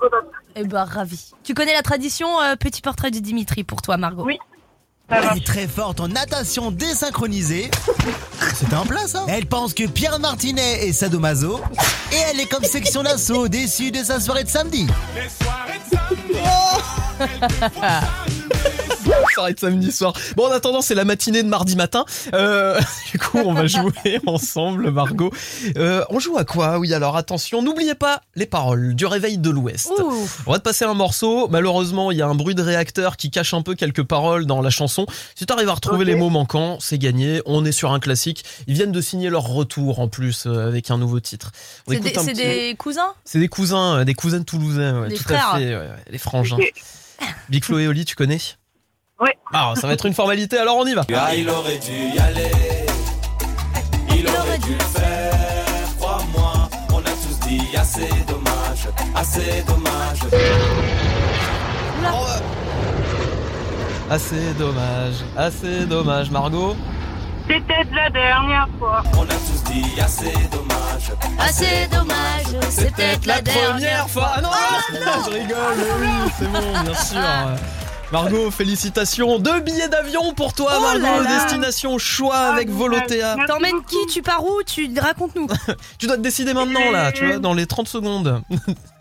Eh 0.56 0.64
ben, 0.64 0.84
ravi. 0.84 1.32
Tu 1.44 1.54
connais 1.54 1.72
la 1.72 1.82
tradition 1.82 2.40
euh, 2.40 2.56
petit 2.56 2.80
portrait 2.82 3.10
de 3.10 3.18
Dimitri 3.18 3.64
pour 3.64 3.82
toi, 3.82 3.96
Margot 3.96 4.24
Oui. 4.24 4.38
Ça 5.10 5.20
va. 5.20 5.30
Elle 5.32 5.38
est 5.38 5.46
très 5.46 5.66
forte 5.66 6.00
en 6.00 6.08
natation 6.08 6.70
désynchronisée. 6.70 7.70
C'était 8.54 8.76
en 8.76 8.84
place, 8.84 9.14
hein 9.14 9.24
Elle 9.28 9.46
pense 9.46 9.72
que 9.72 9.86
Pierre 9.88 10.18
Martinet 10.20 10.86
est 10.86 10.92
sadomaso. 10.92 11.60
Et 12.12 12.16
elle 12.30 12.40
est 12.40 12.46
comme 12.46 12.64
section 12.64 13.02
d'assaut, 13.02 13.48
déçue 13.48 13.90
de 13.90 14.04
sa 14.04 14.20
soirée 14.20 14.44
de 14.44 14.50
samedi. 14.50 14.86
Soirée 15.40 15.80
de 15.90 15.96
samedi 15.96 16.38
soir. 19.90 20.12
Bon, 20.36 20.46
en 20.46 20.50
attendant, 20.52 20.80
c'est 20.80 20.94
la 20.94 21.04
matinée 21.04 21.42
de 21.42 21.48
mardi 21.48 21.76
matin. 21.76 22.04
Euh, 22.34 22.78
du 23.12 23.18
coup, 23.18 23.38
on 23.38 23.52
va 23.54 23.66
jouer 23.66 24.20
ensemble, 24.26 24.90
Margot. 24.90 25.32
Euh, 25.76 26.04
on 26.10 26.18
joue 26.18 26.36
à 26.38 26.44
quoi? 26.44 26.78
Oui, 26.78 26.92
alors 26.94 27.16
attention, 27.16 27.62
n'oubliez 27.62 27.94
pas 27.94 28.20
les 28.34 28.46
paroles 28.46 28.94
du 28.94 29.06
réveil 29.06 29.38
de 29.38 29.50
l'Ouest. 29.50 29.90
On 30.46 30.52
va 30.52 30.58
te 30.58 30.64
passer 30.64 30.84
un 30.84 30.94
morceau. 30.94 31.48
Malheureusement, 31.48 32.10
il 32.10 32.18
y 32.18 32.22
a 32.22 32.26
un 32.26 32.34
bruit 32.34 32.54
de 32.54 32.62
réacteur 32.62 33.16
qui 33.16 33.30
cache 33.30 33.54
un 33.54 33.62
peu 33.62 33.74
quelques 33.74 34.02
paroles 34.02 34.46
dans 34.46 34.60
la 34.60 34.70
chanson. 34.70 35.06
Si 35.34 35.46
tu 35.46 35.52
arrives 35.52 35.68
à 35.68 35.74
retrouver 35.74 36.04
les 36.04 36.14
mots 36.14 36.30
manquants, 36.30 36.78
c'est 36.80 36.98
gagné. 36.98 37.42
On 37.46 37.64
est 37.64 37.72
sur 37.72 37.92
un 37.92 38.00
classique. 38.00 38.44
Ils 38.66 38.74
viennent 38.74 38.92
de 38.92 39.00
signer 39.00 39.30
leur 39.30 39.44
retour 39.44 40.00
en 40.00 40.08
plus 40.08 40.44
euh, 40.46 40.66
avec 40.68 40.90
un 40.90 40.98
nouveau 40.98 41.20
titre. 41.20 41.52
C'est 41.88 42.00
des, 42.00 42.10
petit- 42.10 42.76
cousins? 42.76 43.12
C'est 43.24 43.38
des 43.38 43.48
cousins, 43.48 44.04
des 44.04 44.14
cousins 44.14 44.42
toulousains, 44.42 45.00
ouais, 45.02 45.08
Des 45.08 45.16
tout 45.16 45.22
frères. 45.24 45.54
à 45.54 45.58
fait, 45.58 45.74
ouais, 45.76 45.88
les 46.10 46.18
frangins. 46.28 46.56
Big 47.48 47.64
Flo 47.64 47.78
et 47.78 47.88
Oli, 47.88 48.04
tu 48.04 48.14
connais? 48.14 48.38
Ouais. 49.20 49.36
Ah, 49.52 49.72
ça 49.74 49.86
va 49.86 49.94
être 49.94 50.06
une 50.06 50.14
formalité, 50.14 50.58
alors 50.58 50.76
on 50.76 50.86
y 50.86 50.94
va. 50.94 51.02
Ah, 51.16 51.34
il 51.34 51.48
aurait 51.50 51.78
dû 51.78 52.14
y 52.14 52.18
aller. 52.18 52.50
Il 54.10 54.26
aurait 54.28 54.58
dû 54.58 54.74
le 54.74 54.84
faire, 55.00 55.34
crois-moi. 55.98 56.52
On 56.92 56.98
a 56.98 57.02
tous 57.10 57.48
dit 57.48 57.76
assez 57.76 58.08
dommage, 58.26 58.88
assez 59.14 59.62
dommage. 59.66 60.18
Assez 64.10 64.54
dommage, 64.58 65.14
assez 65.36 65.84
dommage, 65.86 66.30
Margot. 66.30 66.74
C'était 67.46 67.84
de 67.90 67.94
la 67.94 68.10
dernière 68.10 68.68
fois. 68.78 69.02
On 69.18 69.22
a 69.22 69.26
tous 69.26 69.64
dit 69.72 70.00
assez 70.00 70.32
dommage. 70.50 71.12
C'est 71.50 71.90
dommage, 71.90 72.64
c'est 72.70 72.94
peut-être 72.94 73.26
la 73.26 73.40
dernière. 73.42 74.08
fois. 74.08 74.30
Ah 74.36 74.40
non, 74.40 74.50
je 75.24 75.30
rigole, 75.30 75.78
oui, 76.00 76.30
c'est 76.38 76.50
bon, 76.50 76.80
bien 76.84 76.94
sûr. 76.94 77.18
Margot, 78.10 78.50
félicitations. 78.50 79.38
Deux 79.38 79.60
billets 79.60 79.88
d'avion 79.88 80.32
pour 80.32 80.54
toi, 80.54 80.72
Oh 80.78 80.80
Margot. 80.80 81.22
là. 81.22 81.40
Destination 81.44 81.98
choix 81.98 82.34
Ah, 82.36 82.52
avec. 82.54 82.70
Volotea. 82.70 83.36
T'emmènes 83.46 83.82
qui? 83.86 83.98
Tu 84.10 84.22
pars 84.22 84.42
où? 84.42 84.62
Tu 84.66 84.90
racontes-nous. 84.98 85.46
Tu 85.98 86.06
dois 86.06 86.16
te 86.16 86.22
décider 86.22 86.54
maintenant, 86.54 86.90
là, 86.90 87.12
tu 87.12 87.26
vois, 87.26 87.38
dans 87.38 87.52
les 87.52 87.66
30 87.66 87.86
secondes. 87.88 88.40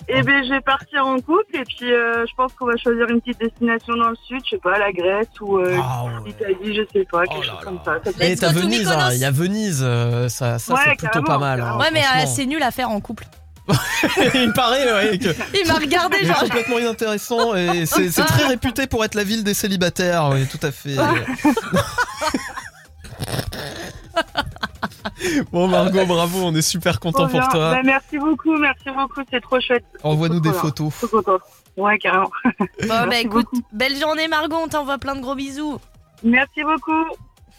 Eh 0.10 0.22
ben, 0.24 0.43
je 0.46 0.50
vais 0.54 0.62
partir 0.62 1.06
en 1.06 1.15
couple 1.20 1.54
et 1.54 1.63
puis 1.65 1.91
euh, 1.91 2.26
je 2.26 2.34
pense 2.36 2.54
qu'on 2.54 2.65
va 2.65 2.78
choisir 2.78 3.10
une 3.10 3.20
petite 3.20 3.39
destination 3.41 3.93
dans 3.98 4.10
le 4.10 4.15
sud, 4.26 4.39
je 4.46 4.52
sais 4.52 4.58
pas, 4.58 4.78
la 4.80 4.91
Grèce 4.93 5.28
ou 5.41 5.58
euh, 5.58 5.78
Ah 5.84 6.06
ouais. 6.06 6.12
l'Italie, 6.28 6.76
je 6.78 6.82
sais 6.93 7.06
pas, 7.12 7.24
quelque 7.26 7.34
Oh 7.38 7.41
là 7.41 7.48
chose 7.48 7.56
là. 7.58 7.62
comme 7.63 7.80
ça. 7.84 8.00
ça 8.17 8.26
Et 8.26 8.36
t'as 8.38 8.54
Venise, 8.54 8.88
hein, 8.88 9.10
il 9.12 9.20
y 9.20 9.26
a 9.26 9.32
Venise, 9.32 9.82
euh, 9.86 10.30
ça, 10.30 10.60
ça 10.60 10.74
Ouais, 10.74 10.80
c'est 10.86 10.96
plutôt 11.10 11.24
pas 11.24 11.38
mal. 11.38 11.60
hein. 11.60 11.78
Ouais, 11.78 11.89
mais 11.91 12.00
euh, 12.04 12.26
c'est 12.26 12.46
nul 12.46 12.63
à 12.63 12.72
faire 12.72 12.89
en 12.89 13.02
couple. 13.02 13.26
il 14.34 14.53
paraît 14.53 14.93
ouais, 14.93 15.17
que 15.17 15.30
Il 15.53 15.67
m'a 15.67 15.75
regardé, 15.75 16.17
c'est 16.21 16.27
genre. 16.27 16.39
complètement 16.39 16.80
inintéressant 16.80 17.56
et 17.56 17.86
c'est 17.86 18.10
très 18.10 18.47
réputé 18.47 18.88
pour 18.88 19.03
être 19.03 19.15
la 19.15 19.23
ville 19.23 19.43
des 19.43 19.53
célibataires, 19.53 20.30
oui, 20.32 20.47
tout 20.47 20.65
à 20.65 20.71
fait. 20.71 20.95
bon 25.51 25.67
Margot, 25.67 26.06
bravo, 26.06 26.39
on 26.43 26.56
est 26.56 26.62
super 26.62 26.99
content 26.99 27.27
pour 27.27 27.47
toi. 27.49 27.75
Bah, 27.75 27.82
merci 27.84 28.17
beaucoup, 28.17 28.56
merci 28.58 28.89
beaucoup, 28.95 29.21
c'est 29.30 29.41
trop 29.41 29.60
chouette. 29.60 29.86
Envoie-nous 30.03 30.39
des 30.39 30.53
photos. 30.53 30.93
Trop 30.95 31.08
contente. 31.08 31.41
Ouais, 31.75 31.97
carrément. 31.99 32.32
Bon, 32.88 33.08
bah 33.08 33.19
écoute, 33.19 33.47
beaucoup. 33.51 33.62
belle 33.71 33.97
journée, 33.97 34.27
Margot. 34.27 34.56
On 34.56 34.67
t'envoie 34.67 34.97
plein 34.97 35.15
de 35.15 35.21
gros 35.21 35.36
bisous. 35.36 35.80
Merci 36.23 36.63
beaucoup. 36.63 37.03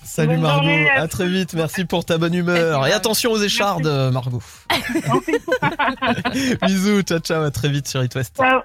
Salut 0.04 0.28
Bonne 0.34 0.40
Margot, 0.40 0.62
journée, 0.62 0.90
à 0.90 1.02
à 1.02 1.08
très 1.08 1.28
vite, 1.28 1.52
merci 1.54 1.84
pour 1.84 2.04
ta 2.04 2.18
bonne 2.18 2.34
humeur. 2.34 2.86
Et 2.86 2.92
attention 2.92 3.30
aux 3.32 3.38
échardes, 3.42 3.86
Margot. 4.12 4.42
Bisous, 6.62 7.02
ciao 7.02 7.18
ciao, 7.18 7.42
à 7.42 7.50
très 7.50 7.68
vite 7.68 7.88
sur 7.88 8.02
It 8.02 8.14
West. 8.14 8.36
Ciao. 8.36 8.60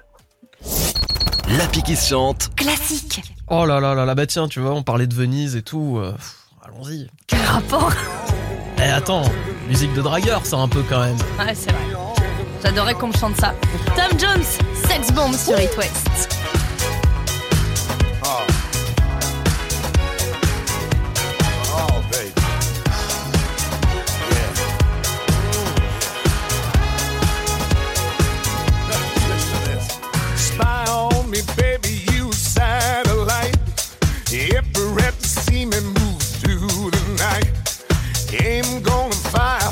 L'appli 1.58 1.82
qui 1.82 1.96
se 1.96 2.08
chante. 2.08 2.50
Classique. 2.56 3.22
Oh 3.48 3.66
là 3.66 3.78
là 3.80 3.94
là 3.94 4.04
là, 4.06 4.14
bah 4.14 4.26
tiens, 4.26 4.48
tu 4.48 4.60
vois, 4.60 4.72
on 4.72 4.82
parlait 4.82 5.06
de 5.06 5.14
Venise 5.14 5.54
et 5.56 5.62
tout. 5.62 5.98
euh, 5.98 6.14
Allons-y. 6.64 7.08
Quel 7.26 7.42
rapport 7.42 7.92
Eh 8.78 8.82
attends, 8.90 9.24
musique 9.68 9.92
de 9.92 10.00
dragueur, 10.00 10.46
ça 10.46 10.56
un 10.56 10.68
peu 10.68 10.82
quand 10.88 11.00
même. 11.00 11.16
Ouais, 11.38 11.54
c'est 11.54 11.70
vrai. 11.70 11.82
J'adorais 12.62 12.94
qu'on 12.94 13.08
me 13.08 13.12
chante 13.16 13.36
ça. 13.36 13.54
Tom 13.94 14.18
Jones, 14.18 14.42
Sex 14.88 15.12
Bomb 15.12 15.34
sur 15.34 15.60
It 15.60 15.76
West. 15.76 16.38
Fire, 39.34 39.63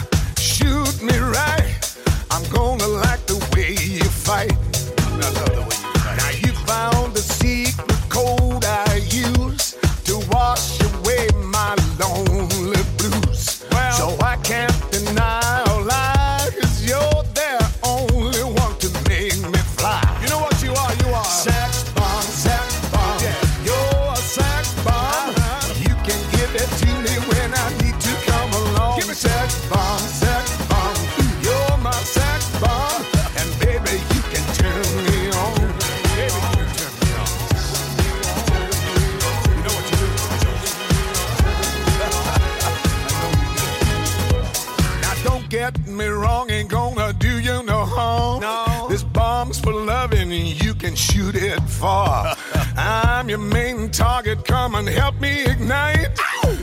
can 50.92 50.96
shoot 50.96 51.34
it 51.36 51.60
far. 51.62 52.36
I'm 52.76 53.28
your 53.28 53.38
main 53.38 53.90
target, 53.90 54.44
come 54.44 54.74
and 54.74 54.86
help 54.86 55.18
me 55.20 55.44
ignite. 55.44 56.10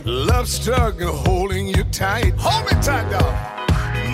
Love 0.05 0.47
struggle 0.47 1.15
holding 1.15 1.67
you 1.67 1.83
tight. 1.85 2.33
Hold 2.37 2.65
me 2.65 2.81
tight, 2.81 3.09
dog. 3.09 3.33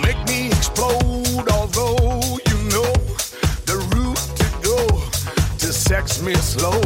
Make 0.02 0.22
me 0.28 0.48
explode, 0.48 1.50
although 1.52 2.22
you 2.50 2.58
know 2.74 2.94
the 3.70 3.78
route 3.94 4.24
to 4.40 4.48
go 4.70 4.78
to 5.58 5.74
sex 5.74 6.22
me 6.22 6.34
slow. 6.36 6.80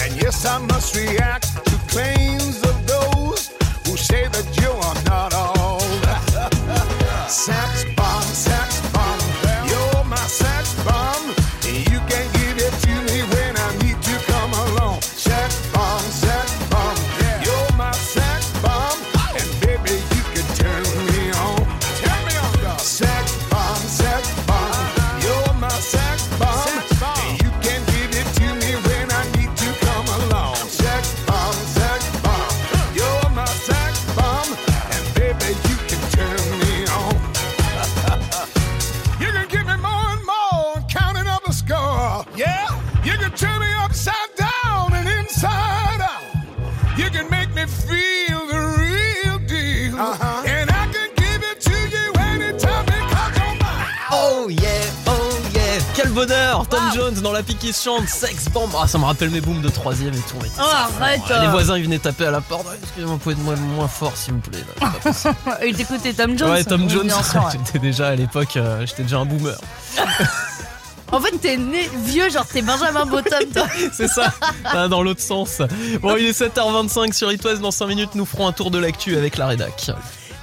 And 0.00 0.16
yes, 0.22 0.46
I 0.46 0.58
must 0.58 0.96
react 0.96 1.48
to 1.66 1.76
claims 1.88 2.62
of 2.62 2.86
those 2.86 3.48
who 3.84 3.96
say 3.98 4.28
that 4.28 4.46
you 4.60 4.65
qui 57.66 57.72
chante, 57.72 58.08
sex 58.08 58.48
bomb. 58.50 58.70
Ah, 58.80 58.86
ça 58.86 58.98
me 58.98 59.04
rappelle 59.04 59.30
mes 59.30 59.40
booms 59.40 59.60
de 59.60 59.68
troisième 59.68 60.14
et 60.14 60.18
tout. 60.18 60.36
mais 60.40 60.48
Oh, 60.58 60.62
arrête 60.62 61.20
Les 61.40 61.48
voisins 61.48 61.76
ils 61.76 61.84
venaient 61.84 61.98
taper 61.98 62.26
à 62.26 62.30
la 62.30 62.40
porte. 62.40 62.66
Excusez-moi, 62.82 63.14
vous 63.14 63.18
pouvez 63.18 63.34
être 63.34 63.42
moins, 63.42 63.56
moins 63.56 63.88
fort 63.88 64.16
s'il 64.16 64.34
vous 64.34 64.40
plaît. 64.40 64.60
là. 64.80 64.92
C'est 65.12 65.30
pas 65.30 65.34
possible. 65.34 65.58
Il 65.66 65.76
t'écoutait 65.76 66.12
Tom 66.12 66.38
Jones 66.38 66.50
ouais, 66.50 66.64
Tom 66.64 66.88
Jones, 66.88 67.10
j'étais 67.66 67.78
déjà 67.78 68.08
à 68.08 68.14
l'époque, 68.14 68.56
euh, 68.56 68.86
j'étais 68.86 69.02
déjà 69.02 69.18
un 69.18 69.24
boomer. 69.26 69.56
En 71.12 71.20
fait, 71.20 71.38
t'es 71.40 71.56
né 71.56 71.88
vieux, 72.04 72.28
genre 72.30 72.44
t'es 72.44 72.62
Benjamin 72.62 73.06
Bottom, 73.06 73.44
toi. 73.54 73.68
C'est 73.92 74.08
ça, 74.08 74.34
dans 74.88 75.04
l'autre 75.04 75.20
sens. 75.20 75.62
Bon, 76.02 76.16
il 76.16 76.26
est 76.26 76.36
7h25 76.36 77.12
sur 77.12 77.30
It 77.30 77.44
West. 77.44 77.60
Dans 77.62 77.70
5 77.70 77.86
minutes, 77.86 78.16
nous 78.16 78.26
ferons 78.26 78.48
un 78.48 78.52
tour 78.52 78.72
de 78.72 78.78
l'actu 78.78 79.16
avec 79.16 79.36
la 79.36 79.46
rédac. 79.46 79.92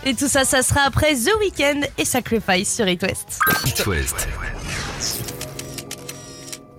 Et 0.05 0.13
tout 0.15 0.29
ça, 0.29 0.45
ça 0.45 0.63
sera 0.63 0.83
après 0.87 1.15
The 1.15 1.31
Weeknd 1.41 1.81
et 1.97 2.05
Sacrifice 2.05 2.73
sur 2.73 2.87
It 2.87 3.03
West. 3.03 3.39
It 3.65 3.85
West. 3.85 4.29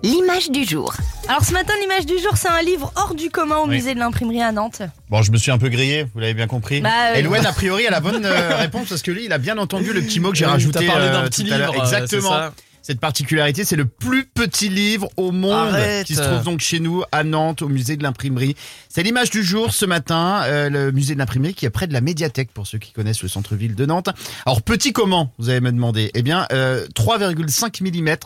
L'image 0.05 0.51
du 0.51 0.63
jour. 0.65 0.93
Alors 1.27 1.43
ce 1.43 1.51
matin, 1.51 1.73
l'image 1.81 2.05
du 2.05 2.13
jour, 2.19 2.33
c'est 2.35 2.47
un 2.47 2.61
livre 2.61 2.93
hors 2.95 3.15
du 3.15 3.31
commun 3.31 3.57
au 3.57 3.63
Oui. 3.67 3.77
musée 3.77 3.95
de 3.95 3.99
l'imprimerie 3.99 4.41
à 4.43 4.51
Nantes. 4.51 4.83
Bon, 5.09 5.23
je 5.23 5.31
me 5.31 5.37
suis 5.37 5.49
un 5.49 5.57
peu 5.57 5.69
grillé, 5.69 6.05
vous 6.13 6.19
l'avez 6.19 6.35
bien 6.35 6.45
compris. 6.45 6.79
Bah, 6.79 6.89
euh, 7.15 7.43
a 7.43 7.51
priori, 7.53 7.87
a 7.87 7.89
la 7.89 8.01
bonne 8.01 8.23
euh, 8.23 8.55
réponse 8.57 8.87
parce 8.89 9.01
que 9.01 9.09
lui, 9.09 9.25
il 9.25 9.33
a 9.33 9.39
bien 9.39 9.57
entendu 9.57 9.93
le 9.93 10.01
petit 10.01 10.19
mot 10.19 10.29
que 10.29 10.37
j'ai 10.37 10.45
Oui, 10.45 10.51
rajouté 10.51 10.85
t'as 10.85 10.91
parlé 10.93 11.07
d'un 11.07 11.23
euh, 11.23 11.27
petit 11.27 11.43
tout 11.43 11.53
à 11.53 11.57
l'heure. 11.57 11.71
livre, 11.71 11.83
euh, 11.83 11.87
Exactement. 11.87 12.29
ça. 12.29 12.53
Cette 12.85 12.99
particularité, 12.99 13.65
c'est 13.65 13.75
le 13.75 13.85
plus 13.85 14.25
petit 14.25 14.69
livre 14.69 15.09
au 15.17 15.31
monde 15.31 15.73
Arrête. 15.73 16.05
qui 16.05 16.13
se 16.13 16.21
trouve 16.21 16.43
donc 16.43 16.59
chez 16.59 16.79
nous 16.79 17.01
à 17.11 17.23
Nantes, 17.23 17.63
au 17.63 17.67
musée 17.67 17.97
de 17.97 18.03
l'imprimerie. 18.03 18.55
C'est 18.89 19.01
l'image 19.01 19.31
du 19.31 19.43
jour 19.43 19.73
ce 19.73 19.87
matin, 19.87 20.43
euh, 20.43 20.69
le 20.69 20.91
musée 20.91 21.15
de 21.15 21.19
l'imprimerie 21.19 21.55
qui 21.55 21.65
est 21.65 21.71
près 21.71 21.87
de 21.87 21.93
la 21.93 22.01
médiathèque 22.01 22.51
pour 22.53 22.67
ceux 22.67 22.77
qui 22.77 22.91
connaissent 22.91 23.23
le 23.23 23.27
centre-ville 23.27 23.73
de 23.73 23.87
Nantes. 23.87 24.09
Alors 24.45 24.61
petit 24.61 24.93
comment, 24.93 25.33
vous 25.39 25.49
allez 25.49 25.61
me 25.61 25.71
demander? 25.71 26.11
Eh 26.13 26.21
bien, 26.21 26.45
euh, 26.51 26.85
3,5 26.93 27.81
mm 27.81 28.17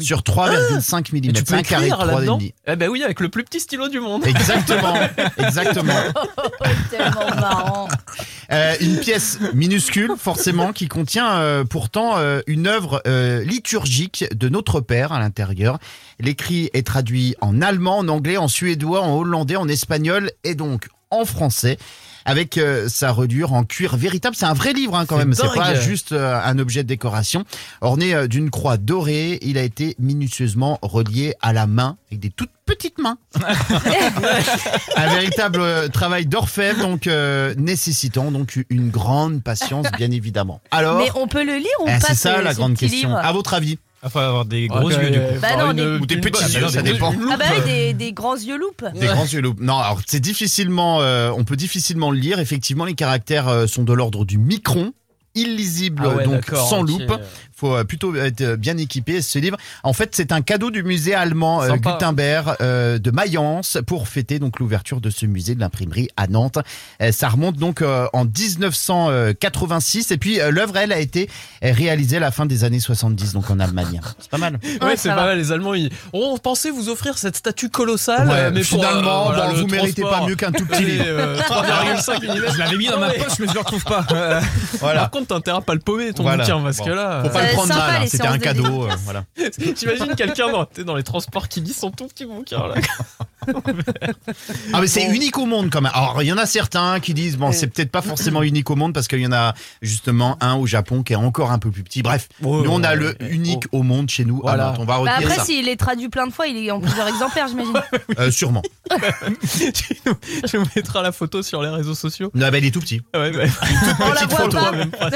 sur 0.00 0.20
3,5 0.22 1.12
mm. 1.12 1.16
Et 1.16 1.32
tu 1.34 1.44
peux 1.44 1.54
un 1.56 1.62
carré 1.62 1.90
là-dedans 1.90 2.38
3,5. 2.38 2.54
Eh 2.66 2.76
ben 2.76 2.88
oui, 2.88 3.02
avec 3.02 3.20
le 3.20 3.28
plus 3.28 3.44
petit 3.44 3.60
stylo 3.60 3.88
du 3.88 4.00
monde. 4.00 4.26
Exactement, 4.26 4.94
exactement. 5.36 6.00
Tellement 6.90 7.36
marrant. 7.38 7.88
Euh, 8.50 8.74
une 8.80 8.98
pièce 9.00 9.38
minuscule, 9.52 10.12
forcément, 10.18 10.72
qui 10.72 10.88
contient 10.88 11.34
euh, 11.34 11.64
pourtant 11.64 12.16
euh, 12.16 12.40
une 12.46 12.66
œuvre 12.66 13.02
euh, 13.06 13.44
de 14.32 14.48
notre 14.48 14.80
Père 14.80 15.12
à 15.12 15.18
l'intérieur. 15.18 15.78
L'écrit 16.20 16.70
est 16.72 16.86
traduit 16.86 17.34
en 17.40 17.60
allemand, 17.60 17.98
en 17.98 18.08
anglais, 18.08 18.36
en 18.36 18.48
suédois, 18.48 19.00
en 19.02 19.16
hollandais, 19.16 19.56
en 19.56 19.68
espagnol 19.68 20.30
et 20.44 20.54
donc 20.54 20.88
en 21.10 21.24
français. 21.24 21.78
Avec 22.24 22.58
euh, 22.58 22.90
sa 22.90 23.10
redure 23.10 23.54
en 23.54 23.64
cuir 23.64 23.96
véritable, 23.96 24.36
c'est 24.36 24.44
un 24.44 24.52
vrai 24.52 24.74
livre 24.74 24.94
hein, 24.96 25.06
quand 25.06 25.16
C'est 25.16 25.24
même. 25.24 25.32
C'est 25.32 25.54
pas 25.54 25.74
juste 25.74 26.12
euh, 26.12 26.38
un 26.44 26.58
objet 26.58 26.82
de 26.82 26.88
décoration. 26.88 27.44
Orné 27.80 28.14
euh, 28.14 28.26
d'une 28.26 28.50
croix 28.50 28.76
dorée, 28.76 29.38
il 29.40 29.56
a 29.56 29.62
été 29.62 29.96
minutieusement 29.98 30.78
relié 30.82 31.34
à 31.40 31.54
la 31.54 31.66
main 31.66 31.96
avec 32.10 32.20
des 32.20 32.28
toutes 32.28 32.50
petites 32.66 32.98
mains. 32.98 33.16
un 34.96 35.08
véritable 35.08 35.88
travail 35.90 36.26
d'orfèvre, 36.26 36.80
donc 36.82 37.06
euh, 37.06 37.54
nécessitant 37.56 38.30
donc 38.30 38.62
une 38.68 38.90
grande 38.90 39.42
patience, 39.42 39.86
bien 39.96 40.10
évidemment. 40.10 40.60
Alors, 40.70 40.98
Mais 40.98 41.08
on 41.14 41.28
peut 41.28 41.44
le 41.46 41.56
lire 41.56 41.66
ou 41.80 41.84
eh, 41.86 41.98
pas 41.98 42.08
c'est 42.08 42.14
ça 42.14 42.36
ce- 42.38 42.44
la 42.44 42.52
grande 42.52 42.76
question. 42.76 43.08
livre? 43.08 43.18
À 43.20 43.32
votre 43.32 43.54
avis? 43.54 43.78
Il 44.04 44.10
faut 44.10 44.18
avoir 44.20 44.44
des 44.44 44.68
gros 44.68 44.90
yeux, 44.90 45.10
du 45.10 45.18
coup. 45.18 45.40
Bah 45.42 45.56
non, 45.58 45.72
des- 45.72 45.82
Ou 45.98 46.06
des 46.06 46.18
petits 46.18 46.44
yeux, 46.52 46.68
ça 46.68 46.82
dépend. 46.82 47.12
Ah 47.32 47.36
bah 47.36 47.44
oui, 47.56 47.64
des, 47.64 47.94
des 47.94 48.12
grands 48.12 48.36
yeux 48.36 48.56
loupes. 48.56 48.84
Des 48.94 49.06
grands 49.06 49.26
yeux 49.26 49.40
loupes. 49.40 49.60
Non, 49.60 49.78
alors 49.78 50.00
c'est 50.06 50.20
difficilement, 50.20 51.00
euh, 51.02 51.30
on 51.36 51.44
peut 51.44 51.56
difficilement 51.56 52.10
le 52.12 52.18
lire. 52.18 52.38
Effectivement, 52.38 52.84
les 52.84 52.94
caractères 52.94 53.48
euh, 53.48 53.66
sont 53.66 53.82
de 53.82 53.92
l'ordre 53.92 54.24
du 54.24 54.38
micron, 54.38 54.92
illisible 55.34 56.04
Ah 56.06 56.14
ouais, 56.16 56.24
donc 56.24 56.44
sans 56.68 56.82
loupe. 56.82 57.12
Faut 57.58 57.74
euh, 57.74 57.82
plutôt 57.84 58.14
être 58.14 58.40
euh, 58.40 58.56
bien 58.56 58.76
équipé. 58.76 59.20
Ce 59.20 59.38
livre, 59.38 59.56
en 59.82 59.92
fait, 59.92 60.10
c'est 60.14 60.30
un 60.30 60.42
cadeau 60.42 60.70
du 60.70 60.84
musée 60.84 61.14
allemand 61.14 61.60
euh, 61.62 61.68
Sympa. 61.68 61.92
Gutenberg 61.92 62.56
euh, 62.60 62.98
de 62.98 63.10
Mayence 63.10 63.78
pour 63.86 64.06
fêter 64.06 64.38
donc 64.38 64.60
l'ouverture 64.60 65.00
de 65.00 65.10
ce 65.10 65.26
musée 65.26 65.54
de 65.56 65.60
l'imprimerie 65.60 66.08
à 66.16 66.28
Nantes. 66.28 66.58
Euh, 67.02 67.10
ça 67.10 67.28
remonte 67.28 67.56
donc 67.56 67.82
euh, 67.82 68.06
en 68.12 68.24
1986 68.24 70.10
et 70.12 70.18
puis 70.18 70.40
euh, 70.40 70.50
l'œuvre 70.50 70.76
elle 70.76 70.92
a 70.92 70.98
été 70.98 71.28
réalisée 71.62 72.18
à 72.18 72.20
la 72.20 72.30
fin 72.30 72.46
des 72.46 72.64
années 72.64 72.80
70 72.80 73.32
donc 73.32 73.50
en 73.50 73.58
Allemagne. 73.60 74.00
C'est 74.20 74.30
pas 74.30 74.38
mal. 74.38 74.58
Ouais, 74.82 74.96
c'est 74.96 75.08
pas 75.08 75.16
mal. 75.16 75.38
Les 75.38 75.52
Allemands, 75.52 75.74
ils 75.74 75.90
on 76.12 76.36
pensait 76.38 76.70
vous 76.70 76.88
offrir 76.88 77.18
cette 77.18 77.36
statue 77.36 77.68
colossale, 77.70 78.28
Ouais, 78.28 78.50
mais 78.50 78.60
pour, 78.60 78.68
finalement, 78.80 79.22
euh, 79.30 79.34
voilà, 79.34 79.46
bon, 79.48 79.52
le 79.54 79.60
vous 79.62 79.66
méritez 79.68 80.02
transport. 80.02 80.20
pas 80.22 80.28
mieux 80.28 80.36
qu'un 80.36 80.52
tout 80.52 80.64
petit 80.66 80.84
livre. 80.84 81.04
euh, 81.06 81.36
3,5 81.38 82.24
mm. 82.24 82.52
Je 82.52 82.58
l'avais 82.58 82.76
mis 82.76 82.86
dans 82.86 82.98
ma 83.00 83.10
poche, 83.10 83.38
mais 83.40 83.46
je 83.48 83.52
le 83.54 83.58
retrouve 83.60 83.84
pas. 83.84 84.06
Voilà. 84.80 85.00
Par 85.00 85.10
contre, 85.10 85.26
t'as 85.28 85.34
intérêt 85.36 85.58
à 85.58 85.60
pas 85.60 85.74
le 85.74 85.80
paumer 85.80 86.12
ton 86.12 86.22
Voilà. 86.22 86.44
bouquin 86.44 86.60
parce 86.62 86.76
Bon. 86.78 86.84
que 86.84 86.90
là. 86.90 87.22
Faut 87.24 87.30
pas 87.30 87.40
euh, 87.40 87.46
le 87.46 87.47
prendre 87.52 87.68
sympa, 87.68 87.86
mal, 87.92 88.02
les 88.02 88.08
c'était 88.08 88.26
un 88.26 88.36
de 88.36 88.42
cadeau. 88.42 88.84
euh, 88.84 88.96
voilà. 89.04 89.24
T'imagines 89.74 90.14
quelqu'un 90.16 90.50
dans, 90.50 90.64
t'es 90.64 90.84
dans 90.84 90.96
les 90.96 91.02
transports 91.02 91.48
qui 91.48 91.60
lit 91.60 91.72
son 91.72 91.90
tout 91.90 92.06
petit 92.06 92.24
bouquin 92.26 92.66
là. 92.68 92.74
Ah 94.74 94.80
mais 94.82 94.86
c'est 94.86 95.04
unique 95.06 95.38
au 95.38 95.46
monde 95.46 95.70
quand 95.70 95.80
même. 95.80 95.92
Alors 95.94 96.22
il 96.22 96.26
y 96.26 96.32
en 96.32 96.36
a 96.38 96.44
certains 96.44 97.00
qui 97.00 97.14
disent 97.14 97.38
bon 97.38 97.50
c'est 97.50 97.66
peut-être 97.68 97.90
pas 97.90 98.02
forcément 98.02 98.42
unique 98.42 98.68
au 98.68 98.76
monde 98.76 98.92
parce 98.92 99.08
qu'il 99.08 99.20
y 99.20 99.26
en 99.26 99.32
a 99.32 99.54
justement 99.80 100.36
un 100.42 100.54
au 100.56 100.66
Japon 100.66 101.02
qui 101.02 101.14
est 101.14 101.16
encore 101.16 101.50
un 101.50 101.58
peu 101.58 101.70
plus 101.70 101.82
petit. 101.82 102.02
Bref, 102.02 102.28
Ouais, 102.42 102.62
nous 102.64 102.70
on 102.70 102.82
a 102.82 102.90
ouais, 102.90 102.96
le 102.96 103.06
ouais. 103.08 103.16
unique 103.30 103.64
au 103.72 103.82
monde 103.82 104.10
chez 104.10 104.26
nous. 104.26 104.40
Voilà. 104.42 104.66
à 104.68 104.70
Nantes. 104.72 104.76
on 104.80 104.84
va 104.84 104.86
Bah 104.86 104.96
retenir 104.98 105.16
après, 105.30 105.34
ça. 105.36 105.44
s'il 105.46 105.66
est 105.68 105.76
traduit 105.76 106.08
plein 106.10 106.26
de 106.26 106.32
fois, 106.32 106.46
il 106.46 106.58
est 106.58 106.70
en 106.70 106.78
plusieurs 106.80 107.08
exemplaires, 107.08 107.48
j'imagine. 107.48 107.72
Euh, 108.18 108.30
sûrement. 108.30 108.62
tu, 109.74 109.96
nous, 110.06 110.14
tu 110.46 110.58
nous 110.58 110.64
mettras 110.74 111.02
la 111.02 111.12
photo 111.12 111.42
sur 111.42 111.62
les 111.62 111.68
réseaux 111.68 111.94
sociaux. 111.94 112.30
Non, 112.34 112.48
bah, 112.50 112.58
il 112.58 112.64
est 112.66 112.70
tout 112.70 112.80
petit. 112.80 113.00
Ouais, 113.14 113.30
bah, 113.30 113.44
On 114.00 114.08
la 114.08 114.14
petite 114.14 114.30
voit 114.30 114.38
photo, 114.40 114.56
pas. 114.58 114.72
même 114.72 114.90
pas. 114.90 115.10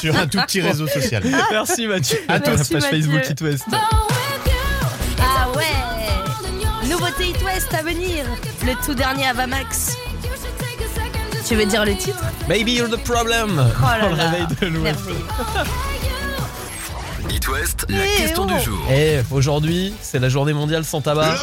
Sur 0.00 0.16
un 0.16 0.26
tout 0.26 0.38
petit 0.42 0.60
réseau 0.60 0.86
social. 0.86 1.15
Merci 1.50 1.86
Mathieu. 1.86 2.18
À 2.28 2.34
la 2.34 2.40
page 2.40 2.58
Mathieu. 2.58 2.80
Facebook 2.80 3.30
It 3.30 3.40
West. 3.40 3.64
Ah 3.72 5.48
ouais 5.56 6.88
Nouveauté 6.88 7.28
It 7.30 7.42
West 7.42 7.72
à 7.74 7.82
venir. 7.82 8.24
Le 8.64 8.72
tout 8.84 8.94
dernier 8.94 9.26
Avamax. 9.26 9.96
Tu 11.48 11.54
veux 11.54 11.66
dire 11.66 11.84
le 11.84 11.96
titre? 11.96 12.18
Maybe 12.48 12.68
you're 12.72 12.88
the 12.90 13.02
problem. 13.04 13.58
Oh 13.60 13.82
là 13.82 14.00
Dans 14.00 14.08
le 14.10 14.16
là. 14.16 14.30
réveil 14.30 14.46
de. 14.60 15.95
It 17.36 17.48
West, 17.48 17.84
la 17.90 17.98
Eh 18.06 18.22
question 18.22 18.46
oh. 18.48 18.52
du 18.56 18.60
jour. 18.64 18.78
Eh, 18.90 19.20
aujourd'hui, 19.30 19.92
c'est 20.00 20.18
la 20.18 20.28
journée 20.30 20.54
mondiale 20.54 20.84
sans 20.84 21.00
tabac. 21.02 21.34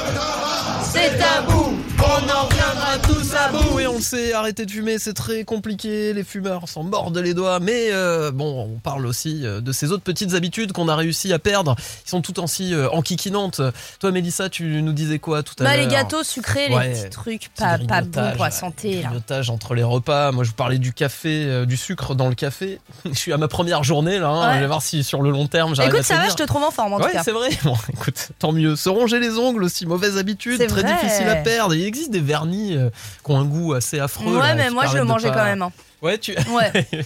C'est 0.84 1.18
tabou 1.18 1.78
On 2.00 2.04
en 2.04 2.46
reviendra 2.46 2.98
tous 3.02 3.34
à 3.36 3.50
bout 3.52 3.80
Et 3.80 3.88
on 3.88 3.96
le 3.96 4.02
sait, 4.02 4.34
arrêter 4.34 4.66
de 4.66 4.72
fumer, 4.72 5.00
c'est 5.00 5.14
très 5.14 5.44
compliqué. 5.44 6.14
Les 6.14 6.24
fumeurs 6.24 6.68
s'en 6.68 6.84
mordent 6.84 7.18
les 7.18 7.34
doigts. 7.34 7.60
Mais 7.60 7.88
euh, 7.92 8.32
bon, 8.32 8.70
on 8.76 8.80
parle 8.80 9.06
aussi 9.08 9.42
euh, 9.46 9.62
de 9.62 9.72
ces 9.72 9.92
autres 9.92 10.04
petites 10.04 10.34
habitudes 10.34 10.72
qu'on 10.74 10.88
a 10.90 10.96
réussi 10.96 11.32
à 11.34 11.40
perdre. 11.40 11.76
Ils 12.06 12.10
sont 12.10 12.22
tout 12.22 12.34
ainsi 12.42 12.74
euh, 12.74 12.90
enquiquinantes. 12.92 13.62
Toi, 14.00 14.12
Mélissa, 14.12 14.50
tu 14.50 14.82
nous 14.84 14.94
disais 14.94 15.20
quoi 15.20 15.42
tout 15.42 15.56
à 15.60 15.64
Bah 15.64 15.76
l'heure 15.78 15.86
les 15.88 15.92
gâteaux 15.92 16.24
sucrés, 16.24 16.70
Ouais. 16.74 16.90
les 16.90 16.94
petits 17.02 17.10
trucs 17.10 17.50
pas, 17.58 17.78
pas 17.80 18.02
bons 18.02 18.32
pour 18.36 18.44
la 18.46 18.52
santé. 18.52 19.02
Grignotage 19.02 19.50
entre 19.50 19.74
les 19.74 19.84
repas. 19.84 20.32
Moi, 20.32 20.44
je 20.44 20.50
vous 20.50 20.56
parlais 20.56 20.78
du 20.80 20.94
café, 20.94 21.46
euh, 21.48 21.66
du 21.66 21.78
sucre 21.78 22.14
dans 22.16 22.30
le 22.30 22.36
café. 22.36 22.80
je 23.06 23.14
suis 23.18 23.34
à 23.34 23.38
ma 23.38 23.48
première 23.48 23.84
journée 23.84 24.20
là. 24.20 24.28
hein. 24.30 24.48
Ouais. 24.50 24.56
Je 24.56 24.60
vais 24.60 24.68
voir 24.68 24.82
si 24.82 25.04
sur 25.04 25.22
le 25.22 25.32
long 25.32 25.48
terme 25.48 25.74
à 25.84 25.88
Écoute, 25.88 26.04
ça 26.04 26.16
va, 26.18 26.30
je 26.30 26.36
te 26.36 26.44
trouve 26.44 26.64
en 26.64 26.72
forme 26.72 26.94
en 26.94 27.00
tout 27.00 27.10
cas. 27.10 27.24
c'est 27.24 27.32
vrai. 27.32 27.50
Bon, 27.64 27.76
écoute, 27.94 28.30
tant 28.40 28.52
mieux. 28.52 28.76
Se 28.76 28.90
ronger 28.90 29.20
les 29.20 29.38
ongles 29.38 29.64
aussi, 29.64 29.86
mauvaise 29.86 30.18
habitude, 30.18 30.58
très 30.68 30.82
vrai. 30.82 30.84
difficile 30.84 31.28
à 31.30 31.36
perdre. 31.38 31.74
Il 31.76 31.86
existe 31.86 32.12
des 32.12 32.20
vernis 32.22 32.76
euh, 32.76 32.90
qui 33.26 33.32
ont 33.32 33.38
un 33.38 33.46
goût 33.46 33.74
assez 33.74 34.00
affreux. 34.00 34.34
Ouais, 34.38 34.40
là, 34.48 34.56
mais 34.56 34.70
moi 34.70 34.86
je 34.88 34.98
le 34.98 35.04
mangeais 35.04 35.30
pas- 35.30 35.36
quand 35.36 35.44
même. 35.46 35.62
hein. 35.62 35.72
Ouais, 36.02 36.18
tu. 36.18 36.36
Ouais. 36.50 36.72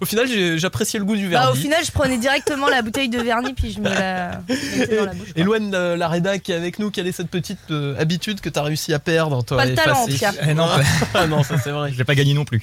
Au 0.00 0.04
final, 0.06 0.26
j'appréciais 0.56 0.98
le 0.98 1.04
goût 1.04 1.16
du 1.16 1.24
Bah, 1.28 1.40
vernis. 1.40 1.52
au 1.52 1.54
final, 1.54 1.84
je 1.84 1.90
prenais 1.92 2.18
directement 2.18 2.68
la 2.68 2.82
bouteille 2.82 3.08
de 3.08 3.18
vernis 3.18 3.52
puis 3.54 3.72
je 3.72 3.80
me 3.80 3.88
la 3.88 4.40
mettais 4.48 4.96
dans 4.96 5.04
la 5.06 5.14
bouche. 5.14 5.28
Éloigne 5.36 5.70
euh, 5.74 5.96
la 5.96 6.08
rédac 6.08 6.42
qui 6.42 6.52
est 6.52 6.56
avec 6.56 6.78
nous, 6.78 6.90
quelle 6.90 7.06
est 7.06 7.12
cette 7.12 7.28
petite 7.30 7.58
euh, 7.70 7.94
habitude 7.98 8.40
que 8.40 8.48
tu 8.48 8.58
as 8.58 8.62
réussi 8.62 8.92
à 8.94 8.98
perdre 8.98 9.42
toi, 9.44 9.56
Pas 9.58 9.66
le 9.66 9.74
talent, 9.74 10.02
en 10.02 10.06
effacer 10.06 10.12
tout 10.32 10.36
cas. 10.38 10.46
Eh 10.50 10.54
non, 10.54 10.66
Ah 11.14 11.26
non, 11.26 11.42
ça 11.42 11.56
c'est 11.58 11.70
vrai. 11.70 11.92
je 11.92 11.98
l'ai 11.98 12.04
pas 12.04 12.14
gagné 12.14 12.34
non 12.34 12.44
plus. 12.44 12.62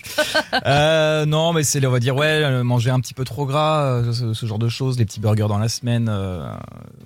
Euh, 0.65 1.25
non, 1.25 1.53
mais 1.53 1.63
c'est, 1.63 1.85
on 1.85 1.91
va 1.91 1.99
dire, 1.99 2.15
ouais, 2.15 2.63
manger 2.63 2.89
un 2.89 2.99
petit 2.99 3.13
peu 3.13 3.23
trop 3.23 3.45
gras, 3.45 4.01
ce, 4.13 4.33
ce 4.33 4.45
genre 4.45 4.59
de 4.59 4.69
choses, 4.69 4.97
les 4.97 5.05
petits 5.05 5.19
burgers 5.19 5.47
dans 5.47 5.57
la 5.57 5.69
semaine, 5.69 6.07
euh, 6.09 6.47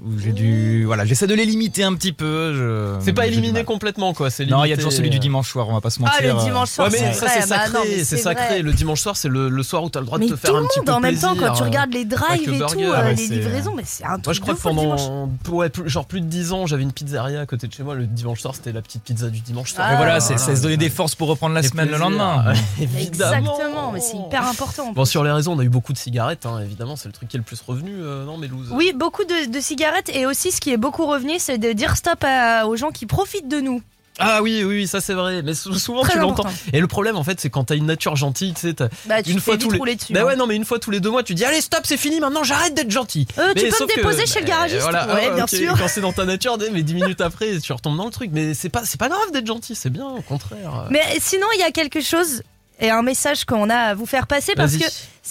où 0.06 0.18
j'ai 0.20 0.32
dû, 0.34 0.84
voilà, 0.86 1.06
j'essaie 1.06 1.28
de 1.28 1.34
les 1.34 1.46
limiter 1.46 1.84
un 1.84 1.94
petit 1.94 2.14
peu. 2.14 2.54
je- 2.54 3.04
C'est 3.04 3.14
pas 3.14 3.28
éliminé 3.28 3.64
complètement 3.64 4.14
quoi. 4.14 4.30
c'est 4.30 4.46
Non, 4.46 4.64
il 4.66 4.70
y 4.70 4.74
a 4.74 4.78
toujours 4.78 4.92
celui 4.92 5.10
du 5.10 5.20
dimanche 5.20 5.50
soir, 5.50 5.70
on 5.70 5.74
va 5.74 5.82
pas 5.82 5.90
se 5.90 6.00
mentir. 6.00 6.16
Ah, 6.20 6.34
le 6.40 6.44
dimanche 6.44 6.70
soir, 6.70 6.88
Ouais, 6.92 6.98
mais 7.00 7.14
c'est 7.14 7.20
ça 7.20 7.26
vrai. 7.26 7.42
c'est 7.42 7.50
bah 7.50 7.66
sacré, 7.66 8.04
c'est 8.04 8.18
sacré. 8.18 8.46
vrai. 8.48 8.62
Le 8.62 8.74
dimanche 8.74 9.02
soir, 9.02 9.16
c'est 9.18 9.28
le, 9.30 9.50
le 9.50 9.64
soir 9.64 9.84
où 9.84 9.90
t'as 9.98 10.02
le 10.02 10.06
droit 10.06 10.18
Mais 10.20 10.28
de 10.28 10.32
te 10.32 10.36
faire 10.38 10.52
tout 10.52 10.58
un 10.58 10.62
le 10.62 10.68
petit 10.68 10.80
monde 10.80 10.86
peu 10.86 10.94
en 10.94 11.00
même 11.00 11.18
temps, 11.18 11.32
plaisir. 11.34 11.48
quand 11.50 11.54
tu 11.58 11.64
regardes 11.64 11.94
les 11.94 12.06
drives 12.06 12.54
et 12.54 12.60
tout, 12.60 12.80
euh, 12.80 12.92
ouais, 13.04 13.16
les 13.16 13.28
livraisons, 13.28 13.74
mais 13.76 13.82
c'est 13.86 14.04
un 14.06 14.20
truc 14.20 14.26
Moi 14.26 14.34
je 14.34 14.42
crois 14.42 14.54
de 14.54 14.58
que 14.60 14.64
pendant 14.64 15.30
ouais, 15.50 15.70
plus- 15.70 15.90
genre 15.90 16.06
plus 16.06 16.22
de 16.22 16.28
10 16.28 16.54
ans 16.54 16.66
j'avais 16.68 16.84
une 16.84 16.92
pizzeria 16.92 17.42
à 17.42 17.46
côté 17.46 17.68
de 17.68 17.74
chez 17.74 17.84
moi 17.84 17.96
le 17.96 18.06
dimanche 18.06 18.42
soir 18.42 18.54
c'était 18.56 18.72
la 18.72 18.82
petite 18.82 19.04
pizza 19.04 19.30
du 19.30 19.40
dimanche 19.40 19.74
soir. 19.74 19.88
Ah. 19.88 19.92
Mais 19.92 19.98
voilà, 19.98 20.20
c'est, 20.20 20.38
se 20.38 20.62
donner 20.62 20.78
des 20.78 20.90
forces 20.90 21.16
pour 21.16 21.28
reprendre 21.30 21.56
la 21.56 21.62
Et 21.62 21.68
semaine 21.68 21.86
le 21.90 21.92
plaisir. 21.98 22.10
lendemain. 22.10 22.54
évidemment. 22.80 23.38
Exactement, 23.38 23.92
mais 23.92 24.00
c'est 24.00 24.18
hyper 24.18 24.48
important. 24.48 24.92
Bon 24.94 25.06
sur 25.06 25.24
les 25.24 25.32
réseaux 25.32 25.52
on 25.52 25.60
a 25.60 25.64
eu 25.64 25.70
beaucoup 25.70 25.94
de 25.94 25.98
cigarettes 25.98 26.46
hein, 26.46 26.60
évidemment 26.64 26.96
c'est 26.96 27.08
le 27.10 27.14
truc 27.14 27.30
qui 27.30 27.38
est 27.38 27.40
le 27.40 27.44
plus 27.44 27.60
revenu 27.62 27.94
euh, 27.98 28.26
non 28.26 28.38
Mélouse 28.38 28.70
Oui, 28.72 28.94
beaucoup 28.96 29.24
de, 29.24 29.52
de 29.52 29.60
cigarettes 29.60 30.10
et 30.14 30.26
aussi 30.26 30.52
ce 30.52 30.62
qui 30.62 30.72
est 30.72 30.78
beaucoup 30.78 31.06
revenu, 31.08 31.34
c'est 31.40 31.58
de 31.58 31.72
dire 31.74 31.96
stop 31.98 32.24
à- 32.24 32.68
aux 32.68 32.76
gens 32.76 32.92
qui 32.92 33.06
profitent 33.08 33.48
de 33.48 33.60
nous. 33.60 33.82
Ah 34.20 34.42
oui, 34.42 34.64
oui, 34.64 34.88
ça 34.88 35.02
c'est 35.02 35.14
vrai. 35.14 35.42
Mais 35.44 35.54
sou- 35.54 35.74
souvent 35.78 36.02
Très 36.02 36.14
tu 36.14 36.20
l'entends. 36.20 36.46
Et 36.74 36.80
le 36.80 36.88
problème 36.88 37.16
en 37.18 37.24
fait, 37.24 37.40
c'est 37.40 37.50
quand 37.50 37.66
t'as 37.66 37.76
une 37.76 37.86
nature 37.86 38.16
gentille, 38.16 38.54
tu 38.54 38.62
sais, 38.62 38.74
t'as- 38.74 38.90
Bah, 39.06 39.22
tu 39.22 39.32
une 39.32 39.38
te 39.38 39.42
fois 39.42 39.58
tous 39.58 39.70
les. 39.72 39.96
dessus, 39.96 40.14
bah 40.14 40.22
hein. 40.22 40.24
ouais, 40.26 40.36
non, 40.36 40.48
mais 40.48 40.56
une 40.56 40.66
fois 40.66 40.80
tous 40.80 40.92
les 40.92 41.00
deux 41.00 41.10
mois, 41.12 41.24
tu 41.24 41.34
dis 41.36 41.46
allez 41.46 41.62
stop, 41.62 41.82
c'est 41.84 41.98
fini, 41.98 42.20
maintenant 42.20 42.44
j'arrête 42.44 42.74
d'être 42.74 42.92
gentil. 42.92 43.28
Euh, 43.38 43.54
tu 43.56 43.64
peux 43.64 43.84
me 43.84 43.88
que- 43.88 43.96
déposer 43.96 44.26
chez 44.26 44.40
le 44.40 44.46
bah, 44.46 44.52
garagiste 44.52 44.82
voilà, 44.82 45.14
Ouais, 45.14 45.28
ah, 45.32 45.36
bien 45.36 45.48
sûr. 45.48 45.76
Quand 45.78 45.88
c'est 45.88 46.02
dans 46.02 46.14
ta 46.14 46.26
nature, 46.26 46.58
mais 46.72 46.84
dix 46.84 46.94
minutes 46.96 47.22
après, 47.22 47.60
tu 47.60 47.72
retombes 47.74 47.98
dans 47.98 48.06
le 48.06 48.12
truc. 48.12 48.32
Mais 48.34 48.54
c'est 48.54 48.70
pas, 48.70 48.84
c'est 48.86 49.00
pas 49.00 49.10
grave 49.10 49.32
d'être 49.32 49.48
gentil, 49.48 49.76
c'est 49.76 49.90
bien, 49.90 50.06
au 50.08 50.22
contraire. 50.22 50.86
Mais 50.90 51.02
sinon, 51.20 51.48
il 51.56 51.60
y 51.60 51.64
a 51.64 51.72
quelque 51.72 52.02
chose 52.02 52.42
et 52.80 52.90
un 52.90 53.02
message 53.02 53.46
qu'on 53.46 53.70
a 53.70 53.76
à 53.76 53.94
vous 53.96 54.06
faire 54.06 54.28
passer 54.28 54.54
parce 54.56 54.78
que 54.78 54.86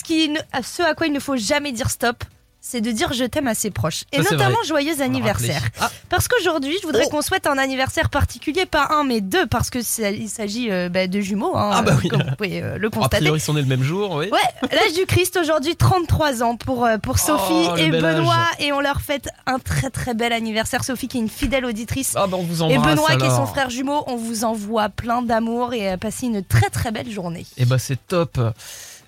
qui, 0.04 0.30
ce 0.62 0.82
à 0.82 0.94
quoi 0.94 1.06
il 1.06 1.12
ne 1.12 1.20
faut 1.20 1.36
jamais 1.36 1.72
dire 1.72 1.90
stop, 1.90 2.22
c'est 2.68 2.80
de 2.80 2.90
dire 2.90 3.12
je 3.12 3.24
t'aime 3.24 3.46
à 3.46 3.54
ses 3.54 3.70
proches. 3.70 4.02
Et 4.12 4.22
Ça, 4.22 4.32
notamment 4.32 4.62
joyeux 4.66 5.00
anniversaire. 5.00 5.62
Ah. 5.80 5.90
Parce 6.08 6.26
qu'aujourd'hui, 6.28 6.76
je 6.82 6.86
voudrais 6.86 7.04
Oh. 7.06 7.10
qu'on 7.10 7.22
souhaite 7.22 7.46
un 7.46 7.58
anniversaire 7.58 8.08
particulier, 8.10 8.66
pas 8.66 8.88
un 8.90 9.04
mais 9.04 9.20
deux, 9.20 9.46
parce 9.46 9.70
que 9.70 9.78
il 10.12 10.28
s'agit 10.28 10.70
euh, 10.70 10.88
bah, 10.88 11.06
de 11.06 11.20
jumeaux, 11.20 11.56
hein, 11.56 11.70
Ah 11.74 11.82
bah 11.82 11.96
oui. 12.02 12.08
comme 12.08 12.22
vous 12.22 12.34
pouvez 12.36 12.62
euh, 12.62 12.78
le 12.78 12.88
A 12.88 12.90
constater. 12.90 13.18
priori, 13.18 13.38
ils 13.38 13.42
sont 13.42 13.54
nés 13.54 13.60
le 13.62 13.68
même 13.68 13.82
jour, 13.84 14.12
oui. 14.16 14.28
Ouais, 14.32 14.68
l'âge 14.72 14.92
du 14.94 15.06
Christ 15.06 15.36
aujourd'hui, 15.40 15.76
33 15.76 16.42
ans 16.42 16.56
pour, 16.56 16.84
euh, 16.84 16.98
pour 16.98 17.18
Sophie 17.18 17.68
Oh, 17.70 17.74
le 17.76 17.80
et 17.82 17.90
Benoît. 17.90 18.34
âge. 18.34 18.56
Et 18.58 18.72
on 18.72 18.80
leur 18.80 19.00
fête 19.00 19.28
un 19.46 19.58
très 19.60 19.90
très 19.90 20.14
bel 20.14 20.32
anniversaire. 20.32 20.82
Sophie 20.84 21.06
qui 21.08 21.18
est 21.18 21.20
une 21.20 21.28
fidèle 21.28 21.64
auditrice. 21.64 22.14
Ah 22.16 22.26
bah 22.26 22.36
on 22.38 22.42
vous 22.42 22.62
et. 22.64 22.78
Benoît 22.78 23.16
qui 23.16 23.26
est 23.26 23.30
son 23.30 23.46
frère 23.46 23.70
jumeau. 23.70 24.02
On 24.08 24.16
vous 24.16 24.44
envoie 24.44 24.88
plein 24.88 25.22
d'amour 25.22 25.74
et 25.74 25.96
passez 25.98 26.26
une 26.26 26.42
très 26.42 26.70
très 26.70 26.90
belle 26.90 27.10
journée. 27.10 27.46
Et 27.56 27.64
bah 27.64 27.78
c'est 27.78 27.98
top. 28.08 28.38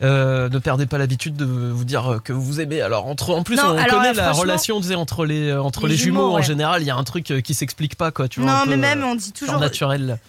Euh, 0.00 0.48
ne 0.48 0.58
perdez 0.58 0.87
pas 0.87 0.98
l'habitude 0.98 1.34
de 1.34 1.44
vous 1.44 1.84
dire 1.84 2.20
que 2.22 2.32
vous 2.32 2.42
vous 2.42 2.61
aimez. 2.61 2.80
Alors 2.80 3.06
entre, 3.06 3.34
en 3.34 3.42
plus, 3.42 3.56
Non, 3.56 3.64
on 3.66 3.76
alors, 3.76 3.98
connaît 3.98 4.11
euh, 4.11 4.22
la 4.22 4.32
relation 4.32 4.80
entre 4.96 5.26
les 5.26 5.50
euh, 5.50 5.62
entre 5.62 5.87
les 5.87 5.94
les, 5.94 5.98
jumeaux, 5.98 6.20
jumeaux, 6.20 6.38
en 6.38 6.42
général. 6.42 6.82
Il 6.82 6.87
y 6.87 6.90
a 6.90 6.96
un 6.96 7.04
truc 7.04 7.32
qui 7.42 7.54
s'explique 7.54 7.96
pas 7.96 8.11
quoi. 8.11 8.28
Tu 8.28 8.40
vois, 8.40 8.50
non, 8.50 8.62
mais 8.68 8.76
même 8.76 9.02
on 9.04 9.14
dit 9.14 9.32
toujours. 9.32 9.61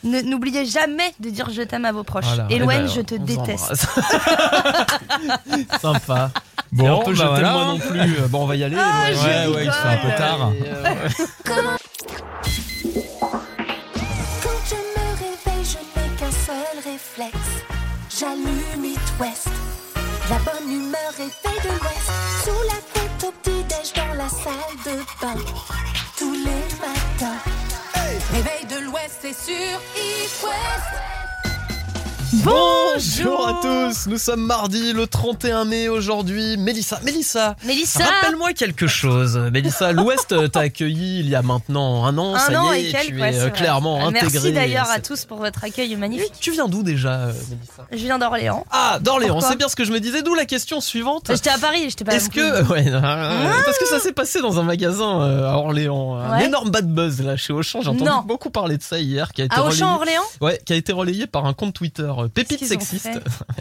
N'oubliez 0.04 0.66
jamais 0.66 1.14
de 1.20 1.30
dire 1.30 1.50
je 1.52 1.62
t'aime 1.62 1.86
à 1.86 1.92
vos 1.92 2.04
proches. 2.04 2.26
Voilà. 2.26 2.48
Eh 2.50 2.60
ben, 2.60 2.88
je 2.88 3.02
te 3.02 3.16
déteste. 3.16 3.76
Sympa. 5.82 6.32
Bon, 6.72 7.02
un 7.02 7.04
peu 7.04 7.14
bah 7.14 7.16
je 7.16 7.22
t'aime 7.22 7.30
voilà. 7.30 7.52
moi 7.54 7.66
non 7.66 7.80
plus. 7.80 8.22
Bon, 8.30 8.44
on 8.44 8.46
va 8.46 8.56
y 8.56 8.64
aller. 8.64 8.76
Ah, 8.80 9.08
Ouais, 9.10 9.56
ouais, 9.56 9.66
il 9.66 9.72
se 9.72 9.78
fait 9.78 9.88
un 9.88 9.98
peu 9.98 10.18
tard. 10.18 10.52
Euh, 10.52 11.10
de 24.86 24.98
bain. 25.22 25.36
Tous 26.18 26.34
les 26.34 26.64
matins. 26.80 27.38
Réveil 28.32 28.66
de 28.66 28.86
l'Ouest, 28.86 29.20
c'est 29.22 29.34
sur 29.34 29.80
It 29.96 30.44
West. 30.44 31.19
Bonjour 32.32 33.48
à 33.48 33.54
tous, 33.60 34.06
nous 34.06 34.20
sommes 34.20 34.46
mardi 34.46 34.94
le 34.94 35.08
31 35.08 35.66
mai 35.66 35.90
aujourd'hui. 35.90 36.58
Mélissa, 36.58 37.00
Mélissa, 37.04 37.56
Mélissa 37.66 38.04
rappelle-moi 38.04 38.54
quelque 38.54 38.86
chose. 38.86 39.36
Mélissa, 39.52 39.92
l'Ouest 39.94 40.52
t'a 40.52 40.60
accueilli 40.60 41.22
il 41.22 41.28
y 41.30 41.34
a 41.34 41.42
maintenant 41.42 42.06
un 42.06 42.16
an, 42.20 42.36
Un 42.36 42.40
ça 42.40 42.62
an 42.62 42.72
y 42.74 42.86
et 42.86 42.92
quelques, 42.92 43.08
tu 43.16 43.20
ouais, 43.20 43.30
es 43.30 43.34
c'est 43.34 43.40
euh, 43.46 43.50
clairement 43.50 43.98
Euh, 43.98 44.10
intégré. 44.10 44.30
Merci 44.32 44.52
d'ailleurs 44.52 44.90
à 44.92 45.00
tous 45.00 45.26
pour 45.26 45.40
votre 45.40 45.64
accueil 45.64 45.96
magnifique. 45.96 46.34
Tu 46.40 46.52
viens 46.52 46.68
d'où 46.68 46.84
déjà, 46.84 47.14
euh, 47.14 47.34
Mélissa? 47.50 47.88
Je 47.92 47.98
viens 47.98 48.20
d'Orléans. 48.20 48.64
Ah, 48.70 49.00
d'Orléans, 49.02 49.42
c'est 49.42 49.58
bien 49.58 49.68
ce 49.68 49.76
que 49.76 49.84
je 49.84 49.92
me 49.92 50.00
disais, 50.00 50.22
d'où 50.22 50.36
la 50.36 50.46
question 50.46 50.82
suivante. 50.82 51.32
J'étais 51.32 51.50
à 51.50 51.58
Paris, 51.58 51.86
j'étais 51.90 52.04
pas. 52.06 52.14
Est-ce 52.14 52.30
que 52.30 52.64
ouais, 52.72 52.86
euh, 52.88 53.02
parce 53.66 53.80
que 53.80 53.88
ça 53.88 54.00
s'est 54.00 54.14
passé 54.14 54.40
dans 54.40 54.60
un 54.60 54.64
magasin 54.64 55.20
à 55.20 55.56
Orléans, 55.58 56.16
un 56.16 56.38
Ouais. 56.38 56.46
énorme 56.46 56.70
bad 56.70 56.88
buzz 56.94 57.22
là 57.24 57.38
chez 57.38 57.54
Auchan. 57.54 57.82
J'ai 57.82 57.90
entendu 57.90 58.04
Non. 58.04 58.22
beaucoup 58.24 58.52
parler 58.52 58.78
de 58.78 58.84
ça 58.84 59.00
hier, 59.00 59.32
qui 59.34 59.42
a 59.42 59.46
été 59.46 59.56
À 59.56 59.62
relayé. 59.62 59.82
Auchan, 59.82 59.96
Orléans? 59.96 60.22
Ouais, 60.42 60.62
qui 60.64 60.74
a 60.74 60.76
été 60.76 60.92
relayé 60.92 61.26
par 61.26 61.46
un 61.48 61.54
compte 61.54 61.74
Twitter 61.74 62.12
euh, 62.24 62.28
Pépite 62.28 62.66
sexiste. 62.66 63.10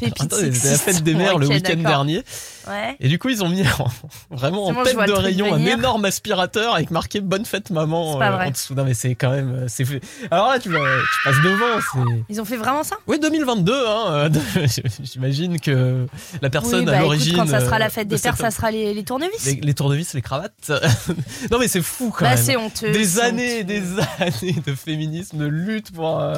Pépite 0.01 0.33
C'était 0.35 0.69
la 0.71 0.79
fête 0.79 1.03
des 1.03 1.15
mères 1.15 1.39
le 1.39 1.47
week-end 1.49 1.77
dernier. 1.77 2.23
Ouais. 2.69 2.97
Et 3.01 3.09
du 3.09 3.19
coup, 3.19 3.29
ils 3.31 3.43
ont 3.43 3.49
mis 3.49 3.63
en- 3.79 3.89
vraiment 4.37 4.67
en 4.67 4.85
tête 4.85 4.97
de 4.97 5.13
rayon 5.13 5.55
un 5.55 5.65
énorme 5.65 6.05
aspirateur 6.05 6.75
avec 6.75 6.91
marqué 6.91 7.21
Bonne 7.21 7.45
fête 7.47 7.71
maman 7.71 8.21
euh, 8.21 8.31
vrai. 8.31 8.47
en 8.47 8.51
dessous. 8.51 8.75
Non 8.75 8.85
mais 8.85 8.95
c'est 8.95 9.15
quand 9.15 9.31
même 9.31 9.55
euh, 9.55 9.65
c'est 9.69 9.85
fait. 9.85 10.01
Alors 10.31 10.49
là 10.51 10.59
tu, 10.59 10.69
vas- 10.71 10.79
tu 10.79 11.29
passes 11.29 11.43
devant, 11.43 11.81
c'est 11.93 12.25
Ils 12.29 12.41
ont 12.41 12.45
fait 12.45 12.57
vraiment 12.57 12.83
ça? 12.85 12.97
Oui 13.07 13.19
2022 13.19 13.73
hein. 13.73 14.05
euh, 14.09 14.29
J'imagine 15.03 15.59
que 15.61 16.07
la 16.43 16.51
personne 16.51 16.81
oui, 16.81 16.85
bah, 16.87 16.93
à 16.93 16.95
écoute, 16.97 17.05
l'origine 17.05 17.37
quand 17.37 17.47
ça 17.47 17.61
sera 17.61 17.77
euh, 17.77 17.79
la 17.81 17.89
fête 17.91 18.09
de 18.09 18.17
des 18.17 18.21
pères, 18.23 18.37
cette- 18.37 18.45
ça 18.45 18.51
sera 18.51 18.71
les, 18.71 18.93
les 18.95 19.05
tournevis. 19.05 19.45
les, 19.47 19.55
les 19.55 19.75
tournevis, 19.75 20.13
les 20.15 20.23
cravates. 20.23 20.71
non 21.51 21.59
mais 21.59 21.69
c'est 21.69 21.83
fou 21.83 22.11
quand 22.17 22.25
Bah, 22.25 22.35
même. 22.35 22.45
c'est 22.45 22.57
honteux, 22.57 22.93
Des 22.93 23.05
c'est 23.05 23.23
années, 23.23 23.59
et 23.61 23.65
des 23.65 23.83
années 24.19 24.57
de 24.67 24.75
féminisme, 24.75 25.39
de 25.39 25.47
lutte 25.47 25.91
pour. 25.93 26.19
euh, 26.21 26.35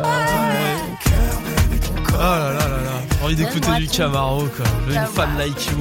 Oh 2.13 2.17
là 2.19 2.39
là 2.39 2.53
là 2.53 2.59
là. 2.59 2.91
J'ai 3.19 3.25
envie 3.25 3.37
d'écouter 3.37 3.71
du. 3.79 3.87
Camaro 3.89 4.45
quoi. 4.57 4.67
Une 4.89 5.07
femme 5.07 5.37
like 5.39 5.67
you. 5.67 5.73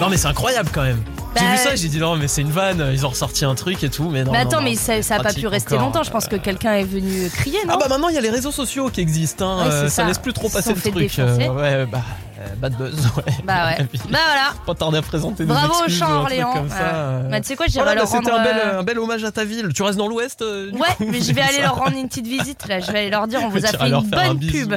Non 0.00 0.08
mais 0.08 0.16
c'est 0.16 0.28
incroyable 0.28 0.70
quand 0.72 0.82
même. 0.82 1.02
J'ai 1.36 1.44
Bah, 1.44 1.50
vu 1.50 1.56
ça, 1.58 1.74
j'ai 1.74 1.88
dit 1.88 1.98
non 1.98 2.16
mais 2.16 2.28
c'est 2.28 2.42
une 2.42 2.50
vanne, 2.52 2.90
ils 2.92 3.04
ont 3.04 3.08
ressorti 3.08 3.44
un 3.44 3.54
truc 3.56 3.82
et 3.82 3.88
tout, 3.90 4.08
mais 4.08 4.22
non. 4.22 4.30
mais 4.32 4.38
non, 4.44 4.48
attends, 4.50 4.58
non, 4.58 4.64
mais 4.68 4.76
ça, 4.76 5.02
ça 5.02 5.16
a 5.16 5.20
pas 5.20 5.32
pu 5.32 5.46
rester 5.48 5.74
encore. 5.74 5.86
longtemps. 5.86 6.02
Je 6.04 6.10
pense 6.12 6.26
que 6.28 6.36
quelqu'un 6.36 6.74
est 6.74 6.84
venu 6.84 7.28
crier, 7.30 7.58
non 7.66 7.74
Ah 7.74 7.78
bah 7.80 7.86
maintenant 7.88 8.08
il 8.08 8.14
y 8.14 8.18
a 8.18 8.20
les 8.20 8.30
réseaux 8.30 8.52
sociaux 8.52 8.88
qui 8.90 9.00
existent, 9.00 9.44
hein, 9.58 9.64
Ouais, 9.66 9.72
euh, 9.72 9.82
ça. 9.88 10.02
ça. 10.02 10.04
laisse 10.04 10.18
plus 10.18 10.32
trop 10.32 10.48
passer 10.48 10.70
se 10.70 10.74
le 10.76 10.80
truc. 10.80 10.94
défoncer. 11.16 11.48
ouais 11.48 11.86
bah 11.86 12.02
euh, 12.44 12.54
bad 12.56 12.76
buzz 12.76 12.94
ouais. 13.16 13.22
Bah 13.44 13.66
ouais. 13.66 13.84
Puis, 13.90 14.00
Bah 14.10 14.18
voilà. 14.26 14.52
Pas 14.66 14.74
tarder 14.74 14.98
à 14.98 15.02
présenter 15.02 15.44
Bravo 15.44 15.72
des 15.74 15.78
au 15.80 15.84
excuses 15.84 16.02
un 16.02 16.06
Orléans. 16.12 16.50
truc 16.50 16.62
comme 16.62 16.70
ça. 16.70 16.76
Ouais. 16.76 16.90
euh. 16.92 17.28
Bah, 17.30 17.40
tu 17.40 17.46
sais 17.48 17.56
quoi, 17.56 17.66
j'irai 17.66 17.84
Voilà, 17.84 18.00
leur 18.02 18.10
bah, 18.10 18.18
C'était 18.18 18.30
un 18.30 18.36
rendre, 18.36 18.44
bel, 18.44 18.56
euh, 18.64 18.80
un 18.80 18.82
bel 18.82 18.98
hommage 18.98 19.24
à 19.24 19.32
ta 19.32 19.44
ville. 19.44 19.68
Tu 19.74 19.82
restes 19.82 19.98
dans 19.98 20.08
l'ouest 20.08 20.42
euh, 20.42 20.70
Ouais, 20.72 20.78
coup 20.98 21.04
mais 21.10 21.20
je 21.20 21.32
vais 21.34 21.40
aller 21.42 21.56
Ça. 21.56 21.62
leur 21.62 21.74
rendre 21.76 21.96
une 21.96 22.08
petite 22.08 22.26
visite 22.26 22.66
là. 22.68 22.80
Je 22.80 22.90
vais 22.92 22.98
aller 23.00 23.10
leur 23.10 23.26
dire, 23.26 23.40
on 23.42 23.48
vous 23.48 23.64
a 23.64 23.68
fait 23.68 23.86
une 23.88 23.94
un 23.94 24.00
bonne 24.00 24.38
pub. 24.40 24.74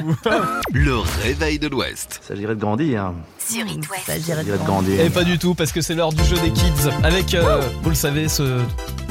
Le 0.72 0.96
réveil 1.24 1.58
de 1.58 1.68
l'Ouest. 1.68 2.20
S'agirait 2.26 2.54
de 2.54 2.60
grandir. 2.60 3.12
Sur 3.38 3.66
It 3.66 3.88
West. 3.90 4.04
Ça, 4.06 4.12
j'irai 4.18 4.36
S'agirait 4.38 4.58
de 4.58 4.64
grandir. 4.64 5.00
Et 5.00 5.10
pas 5.10 5.24
du 5.24 5.38
tout, 5.38 5.54
parce 5.54 5.72
que 5.72 5.80
c'est 5.80 5.94
l'heure 5.94 6.12
du 6.12 6.22
jeu 6.24 6.36
des 6.36 6.50
kids. 6.52 6.90
Avec, 7.02 7.34
euh, 7.34 7.62
vous 7.82 7.90
le 7.90 7.94
savez, 7.96 8.28
ce. 8.28 8.58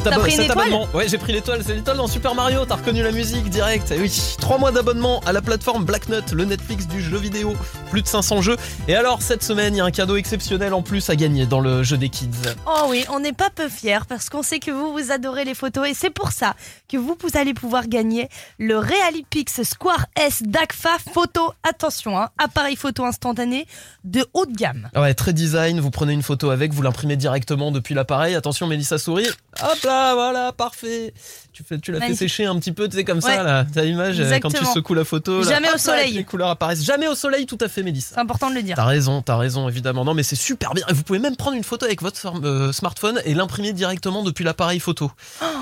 T'as 0.10 0.20
pris 0.20 0.32
une 0.32 0.38
cet 0.38 0.46
étoile 0.52 0.68
abonnement. 0.68 0.88
Ouais, 0.94 1.08
j'ai 1.08 1.18
pris 1.18 1.34
l'étoile. 1.34 1.62
C'est 1.66 1.74
l'étoile 1.74 1.98
dans 1.98 2.08
Super 2.08 2.36
Mario. 2.36 2.66
T'as 2.66 2.76
reconnu 2.76 3.04
la 3.04 3.12
musique 3.12 3.50
direct. 3.50 3.92
Et 3.92 4.00
oui, 4.00 4.12
trois 4.40 4.58
mois 4.58 4.72
d'abonnement 4.72 5.22
à 5.26 5.34
la 5.34 5.42
plateforme 5.42 5.86
Black 5.86 6.10
Nut, 6.10 6.32
le 6.32 6.46
Netflix 6.46 6.88
du 6.88 7.02
jeu 7.02 7.18
vidéo. 7.18 7.54
Plus 7.92 8.02
de 8.02 8.08
500 8.08 8.42
jeux. 8.42 8.58
Et 8.88 8.96
alors, 8.96 9.22
cette 9.22 9.44
semaine, 9.44 9.76
il 9.76 9.78
y 9.78 9.82
a 9.82 9.86
un 9.86 9.92
cadeau 9.92 10.16
exceptionnel 10.16 10.74
en 10.74 10.82
plus 10.82 11.10
à 11.10 11.16
gagner 11.16 11.46
dans 11.46 11.60
le 11.60 11.84
jeu 11.84 11.98
des 11.98 12.10
kids. 12.10 12.30
Oh 12.66 12.88
oui, 12.90 13.06
on 13.10 13.20
n'est 13.20 13.34
pas 13.34 13.50
peu 13.50 13.70
fiers 13.70 14.06
parce 14.08 14.30
qu'on 14.30 14.44
sait 14.44 14.60
que 14.60 14.72
vous, 14.72 14.92
vous 14.94 15.12
adorez 15.12 15.46
les 15.46 15.54
photos 15.56 15.88
et 15.88 15.94
c'est 15.94 16.10
pour 16.10 16.32
ça 16.32 16.56
que 16.90 16.98
vous, 16.98 17.18
vous 17.22 17.38
allez 17.38 17.54
pouvoir 17.54 17.88
gagner 17.88 18.30
le 18.60 18.78
Realipix 18.78 19.64
Square 19.64 20.06
S 20.16 20.44
d'ACFA 20.44 20.98
Photo. 21.14 21.54
Attention, 21.68 22.18
hein, 22.20 22.30
appareil 22.38 22.76
photo 22.76 23.06
instantané 23.06 23.68
de 24.04 24.26
haute 24.34 24.52
gamme. 24.54 24.90
Ah 24.94 25.02
Ouais, 25.02 25.14
très 25.14 25.34
design. 25.34 25.80
Vous 25.80 25.92
prenez 25.92 26.14
une 26.14 26.24
photo 26.24 26.50
avec, 26.50 26.74
vous 26.74 26.82
l'imprimez 26.82 27.16
directement 27.16 27.72
depuis 27.72 27.94
l'appareil. 27.96 28.36
Attention, 28.36 28.68
Mélissa 28.68 28.98
sourit. 28.98 29.28
Hop 29.62 29.84
là, 29.84 29.97
voilà, 30.14 30.52
parfait. 30.52 31.14
Tu, 31.54 31.64
fais, 31.64 31.80
tu 31.80 31.92
l'as 31.92 32.00
fait 32.02 32.14
sécher 32.14 32.46
un 32.46 32.56
petit 32.60 32.72
peu, 32.72 32.88
tu 32.88 32.96
sais, 32.98 33.04
comme 33.04 33.18
Ouais. 33.18 33.36
ça, 33.36 33.42
là. 33.42 33.66
Ta 33.66 33.84
image, 33.84 34.20
euh, 34.20 34.24
quand 34.40 34.50
tu 34.50 34.58
Exactement. 34.58 34.74
secoues 34.76 34.94
la 34.94 35.04
photo. 35.06 35.42
là, 35.42 35.50
Jamais 35.50 35.70
au 35.70 35.74
là, 35.74 35.78
soleil. 35.80 36.14
Les 36.14 36.24
couleurs 36.24 36.50
apparaissent. 36.50 36.84
Jamais 36.84 37.08
au 37.08 37.16
soleil, 37.16 37.48
tout 37.48 37.58
à 37.62 37.68
fait, 37.68 37.82
Mélissa. 37.82 38.12
C'est 38.14 38.22
important 38.22 38.52
de 38.52 38.56
le 38.56 38.62
dire. 38.62 38.76
T'as 38.76 38.86
raison, 38.86 39.24
t'as 39.24 39.38
raison, 39.38 39.68
évidemment. 39.68 40.06
Non, 40.06 40.14
mais 40.14 40.22
c'est 40.22 40.36
super 40.36 40.76
bien. 40.76 40.86
Vous 40.92 41.02
pouvez 41.02 41.18
même 41.18 41.36
prendre 41.36 41.58
une 41.58 41.64
photo 41.64 41.86
avec 41.88 42.04
votre 42.04 42.22
euh, 42.46 42.72
smartphone 42.72 43.20
et 43.26 43.34
l'imprimer 43.34 43.74
directement 43.74 44.22
depuis 44.22 44.44
l'appareil 44.46 44.80
photo. 44.80 45.12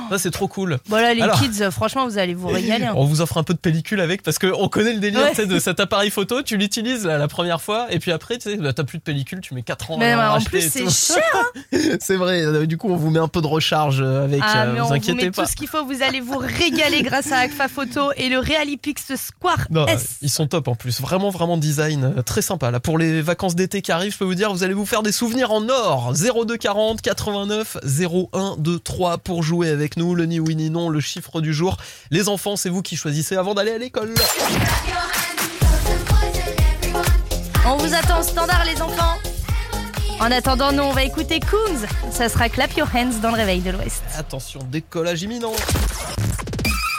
Ça, 0.09 0.17
c'est 0.17 0.31
trop 0.31 0.49
cool. 0.49 0.79
Voilà 0.87 1.13
les 1.13 1.21
Alors- 1.21 1.39
kids, 1.39 1.71
franchement, 1.71 2.05
vous 2.05 2.17
allez 2.17 2.33
vous 2.33 2.49
régaler. 2.49 2.85
hein. 2.87 2.93
On 2.97 3.05
vous 3.05 3.21
offre 3.21 3.37
un 3.37 3.43
peu 3.43 3.53
de 3.53 3.59
pellicule 3.59 4.01
avec 4.01 4.21
parce 4.21 4.37
qu'on 4.37 4.67
connaît 4.67 4.93
le 4.93 4.99
délire 4.99 5.21
Ouais. 5.37 5.45
de 5.45 5.59
cet 5.59 5.79
appareil 5.79 6.09
photo. 6.09 6.41
Tu 6.41 6.57
l'utilises 6.57 7.05
la 7.05 7.27
première 7.29 7.61
fois 7.61 7.87
et 7.89 7.99
puis 7.99 8.11
après, 8.11 8.37
tu 8.37 8.49
sais, 8.49 8.57
bah, 8.57 8.73
t'as 8.73 8.83
plus 8.83 8.97
de 8.97 9.03
pellicule, 9.03 9.39
tu 9.39 9.53
mets 9.53 9.61
4 9.63 9.91
ans 9.91 9.97
Mais 9.97 10.11
à 10.11 10.17
ouais, 10.17 10.25
en 10.25 10.41
plus, 10.41 10.69
c'est 10.69 10.89
cher. 10.91 11.23
hein. 11.33 11.77
c'est 12.01 12.17
vrai. 12.17 12.41
euh, 12.43 12.65
Du 12.65 12.77
coup, 12.77 12.89
on 12.91 12.97
vous 12.97 13.09
met 13.11 13.19
un 13.19 13.29
peu 13.29 13.39
de 13.41 13.47
recharge 13.47 14.01
avec. 14.25 14.41
Ah, 14.43 14.63
euh, 14.63 14.73
mais 14.73 14.79
vous 14.79 14.85
on 14.85 14.87
vous 14.89 14.93
inquiétez 14.95 15.25
met 15.25 15.31
pas. 15.31 15.43
tout 15.45 15.49
ce 15.49 15.55
qu'il 15.55 15.67
faut. 15.67 15.85
Vous 15.85 16.01
allez 16.03 16.19
vous 16.19 16.37
régaler 16.37 17.01
grâce 17.01 17.31
à 17.31 17.37
ACFA 17.39 17.67
Photo 17.67 18.11
et 18.17 18.29
le 18.29 18.39
Realipix 18.39 19.15
Square 19.15 19.67
Non, 19.69 19.87
S. 19.87 20.17
ils 20.21 20.29
sont 20.29 20.47
top 20.47 20.67
en 20.67 20.75
plus, 20.75 20.99
vraiment 21.01 21.29
vraiment 21.29 21.57
design 21.57 22.13
euh, 22.17 22.21
très 22.21 22.41
sympa. 22.41 22.69
Là 22.71 22.79
pour 22.79 22.97
les 22.97 23.21
vacances 23.21 23.55
d'été 23.55 23.81
qui 23.81 23.91
arrivent, 23.91 24.11
je 24.13 24.17
peux 24.17 24.25
vous 24.25 24.35
dire, 24.35 24.51
vous 24.51 24.63
allez 24.63 24.73
vous 24.73 24.85
faire 24.85 25.03
des 25.03 25.11
souvenirs 25.11 25.51
en 25.51 25.67
or. 25.69 26.13
02 26.13 26.57
40 26.57 27.01
89 27.01 27.77
01 27.83 28.55
23 28.57 29.17
pour 29.19 29.43
jouer 29.43 29.69
avec 29.69 29.97
nous. 29.97 30.15
Le 30.15 30.25
ni 30.25 30.39
oui 30.39 30.55
ni 30.55 30.69
non, 30.69 30.89
le 30.89 30.99
chiffre 30.99 31.41
du 31.41 31.53
jour. 31.53 31.77
Les 32.11 32.29
enfants, 32.29 32.55
c'est 32.55 32.69
vous 32.69 32.81
qui 32.81 32.95
choisissez 32.95 33.35
avant 33.37 33.53
d'aller 33.53 33.71
à 33.71 33.77
l'école. 33.77 34.13
On 37.67 37.77
vous 37.77 37.93
attend 37.95 38.19
au 38.19 38.23
standard, 38.23 38.63
les 38.65 38.81
enfants. 38.81 39.17
En 40.21 40.31
attendant, 40.31 40.71
nous, 40.71 40.83
on 40.83 40.91
va 40.91 41.03
écouter 41.03 41.39
Coons. 41.39 41.85
Ça 42.11 42.29
sera 42.29 42.49
Clap 42.49 42.75
Your 42.77 42.87
Hands 42.95 43.19
dans 43.21 43.29
le 43.31 43.35
réveil 43.35 43.59
de 43.59 43.71
l'Ouest. 43.71 44.01
Attention, 44.17 44.61
décollage 44.71 45.21
imminent. 45.23 45.51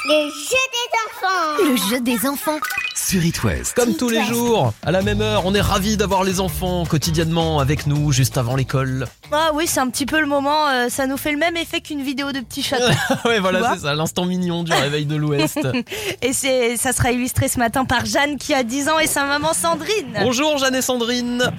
Le 0.08 0.30
jeu 0.30 0.64
des 0.72 0.98
enfants. 1.06 1.70
Le 1.70 1.76
jeu 1.90 2.00
des 2.00 2.28
enfants. 2.28 2.58
sur 2.94 3.24
It 3.24 3.42
West. 3.42 3.74
Comme 3.74 3.96
tous 3.96 4.08
les 4.10 4.22
jours, 4.24 4.72
à 4.84 4.92
la 4.92 5.02
même 5.02 5.20
heure, 5.22 5.46
on 5.46 5.54
est 5.54 5.60
ravis 5.60 5.96
d'avoir 5.96 6.22
les 6.24 6.40
enfants 6.40 6.84
quotidiennement 6.84 7.58
avec 7.58 7.86
nous 7.86 8.12
juste 8.12 8.36
avant 8.38 8.54
l'école. 8.54 9.06
Ah 9.32 9.50
oui, 9.54 9.66
c'est 9.66 9.80
un 9.80 9.88
petit 9.88 10.06
peu 10.06 10.20
le 10.20 10.26
moment, 10.26 10.68
euh, 10.68 10.88
ça 10.88 11.06
nous 11.06 11.16
fait 11.16 11.32
le 11.32 11.38
même 11.38 11.56
effet 11.56 11.80
qu'une 11.80 12.02
vidéo 12.02 12.32
de 12.32 12.40
petit 12.40 12.62
chaton. 12.62 12.84
ouais, 13.24 13.40
voilà, 13.40 13.74
c'est 13.74 13.80
ça, 13.82 13.94
l'instant 13.94 14.26
mignon 14.26 14.62
du 14.62 14.72
réveil 14.72 15.06
de 15.06 15.16
l'Ouest. 15.16 15.58
et 16.22 16.32
c'est, 16.32 16.76
ça 16.76 16.92
sera 16.92 17.10
illustré 17.10 17.48
ce 17.48 17.58
matin 17.58 17.84
par 17.84 18.04
Jeanne 18.04 18.36
qui 18.36 18.54
a 18.54 18.62
10 18.62 18.88
ans 18.90 18.98
et 18.98 19.06
sa 19.08 19.24
maman 19.24 19.52
Sandrine. 19.54 20.18
Bonjour 20.20 20.58
Jeanne 20.58 20.74
et 20.76 20.82
Sandrine. 20.82 21.50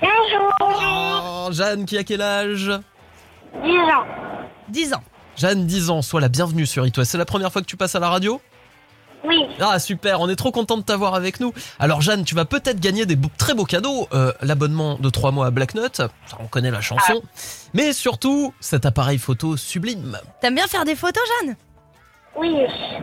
Bonjour. 0.00 0.52
Oh, 0.60 1.48
Jeanne 1.52 1.84
qui 1.84 1.96
a 1.98 2.04
quel 2.04 2.22
âge 2.22 2.70
10 3.64 3.70
ans. 3.70 4.06
10 4.68 4.94
ans. 4.94 5.02
Jeanne, 5.36 5.66
10 5.66 5.90
ans, 5.90 6.02
sois 6.02 6.20
la 6.20 6.28
bienvenue 6.28 6.66
sur 6.66 6.86
It 6.86 6.96
West. 6.96 7.10
C'est 7.12 7.18
la 7.18 7.24
première 7.24 7.52
fois 7.52 7.62
que 7.62 7.66
tu 7.66 7.76
passes 7.76 7.94
à 7.94 8.00
la 8.00 8.08
radio 8.08 8.40
Oui. 9.24 9.44
Ah 9.60 9.78
super, 9.78 10.20
on 10.20 10.28
est 10.28 10.36
trop 10.36 10.50
content 10.52 10.76
de 10.76 10.82
t'avoir 10.82 11.14
avec 11.14 11.40
nous. 11.40 11.52
Alors 11.78 12.00
Jeanne, 12.02 12.24
tu 12.24 12.34
vas 12.34 12.44
peut-être 12.44 12.80
gagner 12.80 13.06
des 13.06 13.16
beaux- 13.16 13.30
très 13.38 13.54
beaux 13.54 13.64
cadeaux, 13.64 14.08
euh, 14.12 14.32
l'abonnement 14.42 14.96
de 14.98 15.10
3 15.10 15.30
mois 15.32 15.46
à 15.46 15.50
Black 15.50 15.74
Nut, 15.74 15.88
ça 15.94 16.08
on 16.40 16.46
connaît 16.46 16.70
la 16.70 16.80
chanson, 16.80 17.22
mais 17.74 17.92
surtout 17.92 18.52
cet 18.60 18.84
appareil 18.86 19.18
photo 19.18 19.56
sublime. 19.56 20.18
T'aimes 20.40 20.54
bien 20.56 20.66
faire 20.66 20.84
des 20.84 20.96
photos, 20.96 21.22
Jeanne? 21.42 21.56
Oui. 22.36 22.54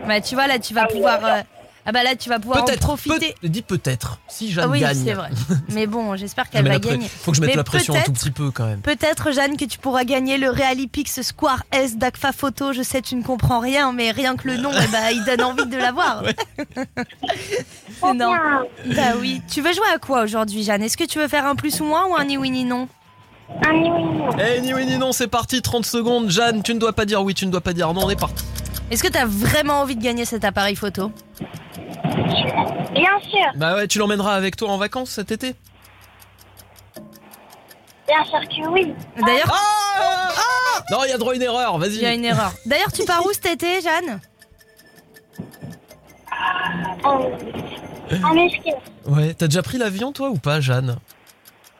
Bah 0.06 0.20
tu 0.20 0.34
vois 0.34 0.46
là, 0.46 0.58
tu 0.58 0.72
vas 0.72 0.86
pouvoir. 0.86 1.18
euh, 1.24 1.40
Ah 1.88 1.92
bah 1.92 2.02
là, 2.02 2.16
tu 2.16 2.28
vas 2.28 2.40
pouvoir 2.40 2.62
en 2.64 2.66
profiter. 2.80 3.34
peut- 3.40 3.48
dis 3.48 3.62
peut-être, 3.62 4.18
si 4.28 4.50
Jeanne 4.50 4.64
Ah 4.66 4.68
oui, 4.68 4.80
gagne. 4.80 5.04
c'est 5.04 5.12
vrai. 5.14 5.30
Mais 5.68 5.86
bon, 5.86 6.16
j'espère 6.16 6.46
Je 6.46 6.50
qu'elle 6.50 6.66
va 6.68 6.78
gagner. 6.80 7.06
Faut 7.08 7.30
que 7.30 7.36
je 7.36 7.40
mette 7.40 7.50
Mais 7.50 7.56
la 7.56 7.62
pression 7.64 7.94
un 7.94 7.98
tout 7.98 8.04
peut-être- 8.12 8.18
petit 8.20 8.30
peu 8.32 8.50
quand 8.50 8.66
même. 8.66 8.80
Peut-être, 8.80 9.30
Jeanne, 9.32 9.56
que 9.56 9.64
tu 9.64 9.78
pourras 9.78 10.02
gagner 10.04 10.36
le 10.36 10.50
Realipix 10.50 11.22
Square 11.22 11.62
S 11.70 11.96
d'Agfa 11.96 12.32
Photo. 12.32 12.72
Je 12.72 12.82
sais, 12.82 13.02
tu 13.02 13.14
ne 13.14 13.22
comprends 13.22 13.60
rien, 13.60 13.92
mais 13.92 14.10
rien 14.10 14.34
que 14.36 14.48
le 14.48 14.56
nom, 14.56 14.70
eh 14.72 14.86
ben, 14.88 15.10
il 15.12 15.24
donne 15.24 15.42
envie 15.42 15.66
de 15.66 15.76
l'avoir. 15.76 16.22
C'est 18.02 18.14
non. 18.14 18.34
Bah 18.94 19.14
oui. 19.20 19.40
Tu 19.50 19.60
veux 19.62 19.72
jouer 19.72 19.86
à 19.94 19.98
quoi 19.98 20.22
aujourd'hui, 20.24 20.62
Jeanne? 20.64 20.82
Est-ce 20.82 20.96
que 20.96 21.04
tu 21.04 21.18
veux 21.18 21.28
faire 21.28 21.46
un 21.46 21.54
plus 21.54 21.80
ou 21.80 21.84
moins 21.84 22.06
ou 22.06 22.16
un 22.16 22.24
ni 22.24 22.36
oui 22.36 22.50
ni 22.50 22.64
non? 22.64 22.88
Un 23.64 23.72
ni 23.74 23.90
oui 23.90 24.02
ni 24.02 24.18
non. 24.18 24.28
Eh 24.38 24.60
ni 24.60 24.74
oui 24.74 24.86
ni 24.86 24.98
non, 24.98 25.12
c'est 25.12 25.28
parti, 25.28 25.62
30 25.62 25.86
secondes. 25.86 26.30
Jeanne, 26.30 26.62
tu 26.62 26.74
ne 26.74 26.80
dois 26.80 26.92
pas 26.92 27.04
dire 27.04 27.22
oui, 27.22 27.32
tu 27.34 27.46
ne 27.46 27.52
dois 27.52 27.60
pas 27.60 27.72
dire 27.72 27.92
non, 27.94 28.02
on 28.06 28.10
est 28.10 28.18
parti. 28.18 28.44
Est-ce 28.90 29.02
que 29.02 29.08
tu 29.08 29.18
as 29.18 29.26
vraiment 29.26 29.80
envie 29.80 29.96
de 29.96 30.02
gagner 30.02 30.24
cet 30.24 30.44
appareil 30.44 30.76
photo? 30.76 31.10
Bien 32.92 33.18
sûr. 33.20 33.46
Bah 33.56 33.74
ouais, 33.76 33.86
tu 33.88 33.98
l'emmèneras 33.98 34.34
avec 34.34 34.56
toi 34.56 34.70
en 34.70 34.78
vacances 34.78 35.10
cet 35.10 35.30
été 35.32 35.54
Bien 38.06 38.24
sûr 38.24 38.40
que 38.48 38.68
oui. 38.68 38.94
D'ailleurs, 39.24 39.52
Non, 40.90 40.98
il 41.04 41.10
y 41.10 41.12
a 41.12 41.18
droit 41.18 41.32
à 41.32 41.36
une 41.36 41.42
erreur, 41.42 41.76
vas-y. 41.78 41.94
il 41.96 42.02
y 42.02 42.06
a 42.06 42.14
une 42.14 42.24
erreur. 42.24 42.52
D'ailleurs, 42.64 42.92
tu 42.92 43.04
pars 43.04 43.24
où 43.26 43.32
cet 43.32 43.46
été, 43.46 43.80
Jeanne? 43.80 44.20
Euh, 47.04 48.16
en 48.22 48.36
esquive. 48.36 48.74
Ouais, 49.06 49.34
t'as 49.34 49.46
déjà 49.48 49.62
pris 49.62 49.78
l'avion 49.78 50.12
toi 50.12 50.28
ou 50.30 50.38
pas, 50.38 50.60
Jeanne? 50.60 50.96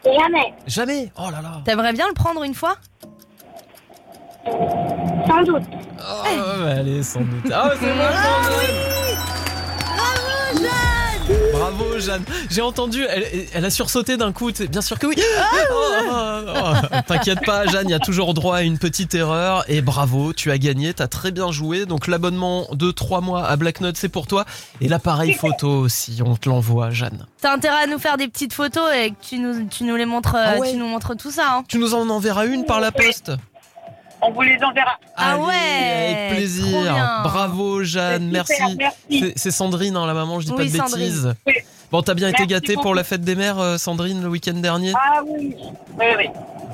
Jamais. 0.05 0.55
Jamais? 0.66 1.12
Oh 1.18 1.31
là 1.31 1.41
là 1.43 1.62
T'aimerais 1.64 1.93
bien 1.93 2.07
le 2.09 2.14
prendre 2.14 2.43
une 2.43 2.55
fois? 2.55 2.77
Sans 4.45 5.43
doute. 5.43 5.62
Oh, 5.99 6.62
ouais, 6.64 6.70
allez, 6.72 7.03
sans 7.03 7.20
doute. 7.20 7.51
Ah, 7.53 7.70
c'est 7.81 7.95
moi, 7.95 8.11
Bravo, 10.07 10.62
Jeanne 10.62 11.52
Bravo, 11.52 11.98
Jeanne. 11.98 12.24
J'ai 12.50 12.62
entendu, 12.62 13.04
elle, 13.09 13.24
elle 13.52 13.64
a 13.64 13.70
sursauté 13.70 14.16
d'un 14.16 14.32
coup. 14.32 14.50
Bien 14.52 14.80
sûr 14.80 14.98
que 14.98 15.07
oui. 15.07 15.16
Oh, 15.18 15.57
oh, 16.11 16.52
oh. 16.54 16.96
T'inquiète 17.07 17.44
pas, 17.44 17.66
Jeanne, 17.66 17.88
il 17.88 17.90
y 17.90 17.94
a 17.94 17.98
toujours 17.98 18.34
droit 18.34 18.57
à 18.59 18.62
une 18.62 18.78
petite 18.78 19.14
erreur. 19.14 19.64
Et 19.68 19.80
bravo, 19.82 20.32
tu 20.32 20.50
as 20.50 20.59
gagné, 20.59 20.94
t'as 20.94 21.09
très 21.09 21.32
bien 21.32 21.50
joué. 21.50 21.86
Donc 21.86 22.07
l'abonnement 22.07 22.66
de 22.72 22.90
3 22.90 23.20
mois 23.20 23.44
à 23.46 23.57
Black 23.57 23.80
Note, 23.80 23.96
c'est 23.96 24.09
pour 24.09 24.26
toi. 24.26 24.44
Et 24.80 24.88
l'appareil 24.88 25.32
photo 25.32 25.68
aussi, 25.68 26.18
on 26.24 26.36
te 26.36 26.48
l'envoie, 26.48 26.90
Jeanne. 26.90 27.26
T'as 27.40 27.52
intérêt 27.54 27.82
à 27.82 27.86
nous 27.86 27.98
faire 27.98 28.16
des 28.16 28.28
petites 28.28 28.52
photos 28.52 28.88
et 28.94 29.11
que 29.11 29.16
tu 29.20 29.38
nous, 29.38 29.66
tu 29.66 29.84
nous 29.84 29.96
les 29.96 30.07
montres, 30.07 30.34
euh, 30.36 30.44
Ah 30.46 30.59
ouais 30.59 30.70
tu 30.70 30.76
nous 30.76 30.86
montres 30.86 31.16
tout 31.16 31.30
ça. 31.30 31.57
Hein. 31.57 31.64
Tu 31.68 31.78
nous 31.78 31.94
en 31.94 32.09
enverras 32.09 32.46
une 32.46 32.64
par 32.64 32.80
la 32.80 32.92
poste 32.92 33.32
On 34.22 34.30
vous 34.32 34.42
les 34.42 34.56
enverra. 34.62 34.98
Ah 35.16 35.32
Allez, 35.34 35.42
ouais, 35.42 36.16
Avec 36.26 36.36
plaisir. 36.38 37.20
Bravo, 37.24 37.84
Jeanne, 37.84 38.28
merci. 38.30 38.54
merci. 38.76 39.32
C'est- 39.36 39.50
Sandrine, 39.50 39.96
hein, 39.96 40.06
la 40.06 40.14
maman, 40.14 40.40
je 40.40 40.46
dis 40.46 40.52
Oui, 40.52 40.70
pas 40.70 40.84
de 40.84 40.88
Sandrine. 40.88 41.06
bêtises. 41.06 41.34
Oui. 41.46 41.54
Bon, 41.92 42.02
t'as 42.02 42.14
bien 42.14 42.28
été 42.28 42.46
gâtée 42.46 42.74
pour 42.74 42.94
la 42.94 43.04
fête 43.04 43.20
des 43.20 43.36
mères, 43.36 43.58
euh, 43.60 43.78
Sandrine, 43.78 44.20
le 44.22 44.28
week-end 44.28 44.54
dernier? 44.54 44.92
Ah 44.96 45.20
oui. 45.26 45.54
Oui, 45.98 46.04
oui. 46.18 46.24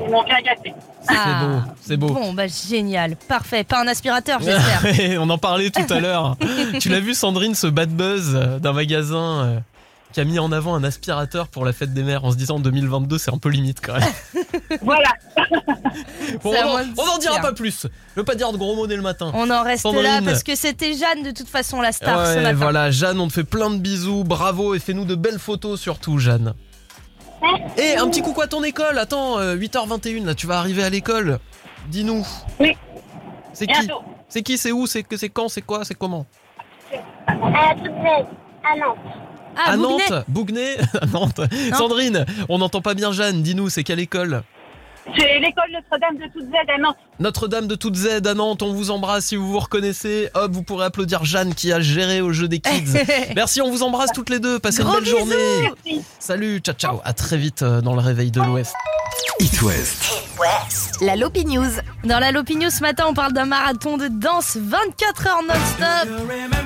Ils 0.04 0.10
m'ont 0.10 0.22
bien 0.22 0.40
gâté. 0.40 0.72
C'est 1.02 1.14
Ah. 1.16 1.40
beau, 1.44 1.72
c'est 1.82 1.96
beau. 1.96 2.08
Bon, 2.08 2.32
bah 2.32 2.46
génial, 2.46 3.16
parfait. 3.28 3.62
Pas 3.64 3.82
un 3.82 3.88
aspirateur, 3.88 4.40
j'espère. 4.40 5.20
On 5.20 5.28
en 5.28 5.36
parlait 5.38 5.68
tout 5.70 5.92
à 5.92 6.00
l'heure. 6.00 6.36
tu 6.80 6.88
l'as 6.88 7.00
vu, 7.00 7.12
Sandrine, 7.12 7.54
ce 7.54 7.66
bad 7.66 7.90
buzz 7.90 8.32
euh, 8.34 8.58
d'un 8.58 8.72
magasin 8.72 9.16
euh, 9.44 9.58
qui 10.12 10.20
a 10.20 10.24
mis 10.24 10.38
en 10.38 10.52
avant 10.52 10.74
un 10.74 10.84
aspirateur 10.84 11.48
pour 11.48 11.64
la 11.64 11.72
fête 11.72 11.92
des 11.94 12.02
mères 12.02 12.24
en 12.24 12.30
se 12.30 12.36
disant 12.36 12.58
2022, 12.60 13.18
c'est 13.18 13.32
un 13.32 13.38
peu 13.38 13.48
limite 13.48 13.80
quand 13.80 13.94
même. 13.94 14.02
Voilà. 14.82 15.08
Bon, 16.42 16.50
on, 16.50 16.62
moi 16.64 16.80
en- 16.80 16.84
de 16.84 16.90
on 16.96 17.14
en 17.14 17.18
dira 17.18 17.38
pas 17.40 17.52
plus. 17.52 17.82
Je 18.14 18.20
veux 18.20 18.24
pas 18.24 18.34
dire 18.34 18.50
de 18.52 18.56
gros 18.56 18.74
mots 18.74 18.86
dès 18.86 18.96
le 18.96 19.02
matin. 19.02 19.30
On 19.34 19.50
en 19.50 19.62
reste 19.62 19.84
là 19.84 20.20
parce 20.24 20.42
que 20.42 20.54
c'était 20.54 20.94
Jeanne 20.94 21.22
de 21.22 21.30
toute 21.30 21.48
façon 21.48 21.80
la 21.82 21.92
star 21.92 22.26
ce 22.26 22.36
Ouais, 22.36 22.42
matin. 22.42 22.54
voilà, 22.56 22.90
Jeanne, 22.90 23.20
on 23.20 23.28
te 23.28 23.32
fait 23.34 23.44
plein 23.44 23.68
de 23.70 23.76
bisous, 23.78 24.24
bravo 24.24 24.74
et 24.74 24.78
fais-nous 24.78 25.04
de 25.04 25.14
belles 25.14 25.38
photos 25.38 25.78
surtout, 25.80 26.18
Jeanne. 26.18 26.54
Et 27.76 27.96
un 27.96 28.08
petit 28.08 28.22
coucou 28.22 28.40
à 28.40 28.46
ton 28.46 28.62
école, 28.62 28.98
attends, 28.98 29.38
euh, 29.38 29.56
8h21, 29.56 30.24
là, 30.24 30.34
tu 30.34 30.46
vas 30.46 30.58
arriver 30.58 30.82
à 30.84 30.88
l'école. 30.90 31.38
Dis-nous. 31.88 32.26
Oui. 32.60 32.76
C'est 33.52 33.66
qui. 33.66 33.88
C'est 34.28 34.42
qui, 34.42 34.56
c'est 34.56 34.72
où, 34.72 34.86
c'est 34.86 35.02
que 35.02 35.16
c'est 35.16 35.28
quand, 35.28 35.48
c'est 35.48 35.62
quoi, 35.62 35.84
c'est 35.84 35.94
comment 35.98 36.24
belle. 36.90 38.26
À 38.64 38.76
Nantes. 38.76 38.98
Ah, 39.56 39.72
À. 39.72 39.76
Nantes 39.76 40.24
Bouguenais 40.28 40.76
À 41.00 41.06
Nantes 41.06 41.38
Non. 41.38 41.76
Sandrine, 41.78 42.24
on 42.48 42.58
n'entend 42.58 42.80
pas 42.80 42.94
bien 42.94 43.12
Jeanne, 43.12 43.42
dis-nous, 43.42 43.68
c'est 43.68 43.84
quelle 43.84 44.00
école 44.00 44.42
C'est 45.16 45.38
l'école 45.40 45.64
Notre-Dame 45.72 46.16
de 46.16 46.32
Toute 46.32 46.44
Z 46.48 46.54
à 46.74 46.78
Nantes. 46.78 46.96
Notre-Dame 47.18 47.66
de 47.66 47.74
toutes 47.74 47.96
Z 47.96 48.26
à 48.26 48.34
Nantes, 48.34 48.62
on 48.62 48.72
vous 48.72 48.90
embrasse 48.90 49.26
si 49.26 49.36
vous 49.36 49.50
vous 49.50 49.58
reconnaissez. 49.58 50.28
Hop, 50.34 50.52
vous 50.52 50.62
pourrez 50.62 50.86
applaudir 50.86 51.24
Jeanne 51.24 51.54
qui 51.54 51.72
a 51.72 51.80
géré 51.80 52.20
au 52.20 52.32
jeu 52.32 52.48
des 52.48 52.58
kids. 52.60 52.94
Merci, 53.36 53.60
on 53.60 53.70
vous 53.70 53.82
embrasse 53.82 54.10
toutes 54.14 54.30
les 54.30 54.38
deux. 54.40 54.58
Passez 54.58 54.82
Gros 54.82 54.98
une 54.98 55.04
belle 55.04 55.08
journée. 55.10 55.34
Merci. 55.84 56.02
Salut, 56.18 56.58
ciao 56.60 56.74
ciao. 56.74 57.00
À 57.04 57.12
très 57.12 57.36
vite 57.36 57.62
euh, 57.62 57.80
dans 57.80 57.94
le 57.94 58.00
réveil 58.00 58.30
de 58.30 58.40
l'Ouest. 58.40 58.74
It 59.40 59.60
West. 59.62 60.31
La 61.00 61.14
Lopi 61.14 61.44
News. 61.44 61.68
Dans 62.04 62.18
la 62.18 62.32
Lopi 62.32 62.56
News 62.56 62.70
ce 62.70 62.80
matin, 62.80 63.04
on 63.08 63.14
parle 63.14 63.32
d'un 63.32 63.44
marathon 63.44 63.96
de 63.96 64.08
danse 64.08 64.56
24 64.60 65.26
heures 65.28 65.42
non-stop. 65.48 66.18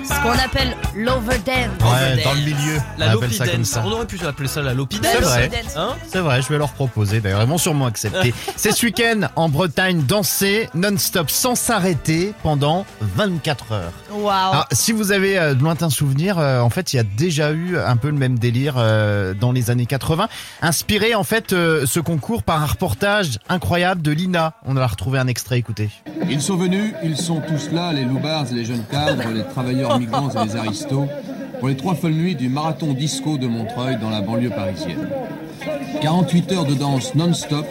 Ce 0.05 0.23
qu'on 0.23 0.31
appelle 0.45 0.75
l'overdance. 0.95 1.47
Ouais, 1.83 2.23
dans 2.25 2.33
le 2.33 2.41
milieu. 2.41 2.79
La 2.97 3.07
on 3.07 3.09
appelle 3.09 3.21
Lopi 3.23 3.35
ça 3.35 3.47
comme 3.47 3.57
Dance. 3.59 3.69
ça. 3.69 3.83
On 3.85 3.93
aurait 3.93 4.07
pu 4.07 4.19
appeler 4.27 4.49
ça 4.49 4.63
la 4.63 4.73
Lopi 4.73 4.99
La 5.03 5.11
C'est 5.11 5.21
Dance. 5.21 5.29
vrai. 5.31 5.49
Dance. 5.49 5.77
Hein 5.77 5.89
C'est 6.11 6.21
vrai, 6.21 6.41
je 6.41 6.49
vais 6.49 6.57
leur 6.59 6.71
proposer 6.73 7.21
d'ailleurs. 7.21 7.43
Ils 7.43 7.49
vont 7.49 7.59
sûrement 7.59 7.87
accepter. 7.87 8.33
C'est 8.57 8.73
ce 8.73 8.87
week-end 8.87 9.29
en 9.37 9.51
Bretagne, 9.51 10.03
danser 10.05 10.71
non-stop 10.75 11.31
sans 11.31 11.55
s'arrêter 11.55 12.33
pendant 12.43 12.87
24 13.03 13.73
heures. 13.73 13.93
Alors, 14.11 14.67
si 14.73 14.93
vous 14.93 15.13
avez 15.13 15.39
euh, 15.39 15.53
de 15.55 15.63
lointains 15.63 15.91
souvenirs, 15.91 16.39
euh, 16.39 16.61
en 16.61 16.71
fait, 16.71 16.95
il 16.95 16.97
y 16.97 17.01
a 17.01 17.03
déjà 17.05 17.53
eu 17.53 17.77
un 17.77 17.97
peu 17.99 18.09
le 18.09 18.17
même 18.17 18.39
délire 18.39 18.75
euh, 18.79 19.35
dans 19.35 19.53
les 19.53 19.71
années 19.71 19.87
80. 19.87 20.29
Inspiré, 20.63 21.15
en 21.15 21.25
fait, 21.25 21.51
ce 21.51 22.01
concours 22.01 22.43
par 22.43 22.63
un 22.63 22.67
reportage 22.67 23.39
incroyable 23.49 23.66
de 23.69 24.13
Lina. 24.13 24.55
On 24.65 24.77
a 24.77 24.87
retrouvé 24.87 25.19
un 25.19 25.27
extrait, 25.27 25.59
écoutez. 25.59 25.91
Ils 26.31 26.41
sont 26.41 26.57
venus, 26.57 26.95
ils 27.03 27.17
sont 27.17 27.41
tous 27.41 27.73
là, 27.73 27.93
les 27.93 28.05
loubards 28.05 28.47
et 28.53 28.55
les 28.55 28.65
jeunes 28.65 28.85
cadres, 28.89 29.29
les 29.35 29.43
travailleurs 29.43 29.99
migrants 29.99 30.31
et 30.31 30.47
les 30.47 30.57
aristos, 30.57 31.09
pour 31.59 31.69
les 31.69 31.77
trois 31.77 31.97
folles 31.97 32.13
nuits 32.13 32.37
du 32.37 32.49
marathon 32.49 32.93
disco 32.93 33.39
de 33.39 33.49
Montreuil 33.49 33.99
dans 34.01 34.11
la 34.11 34.21
banlieue 34.21 34.51
parisienne. 34.51 35.09
48 36.01 36.53
heures 36.53 36.65
de 36.65 36.75
danse 36.75 37.15
non-stop, 37.17 37.67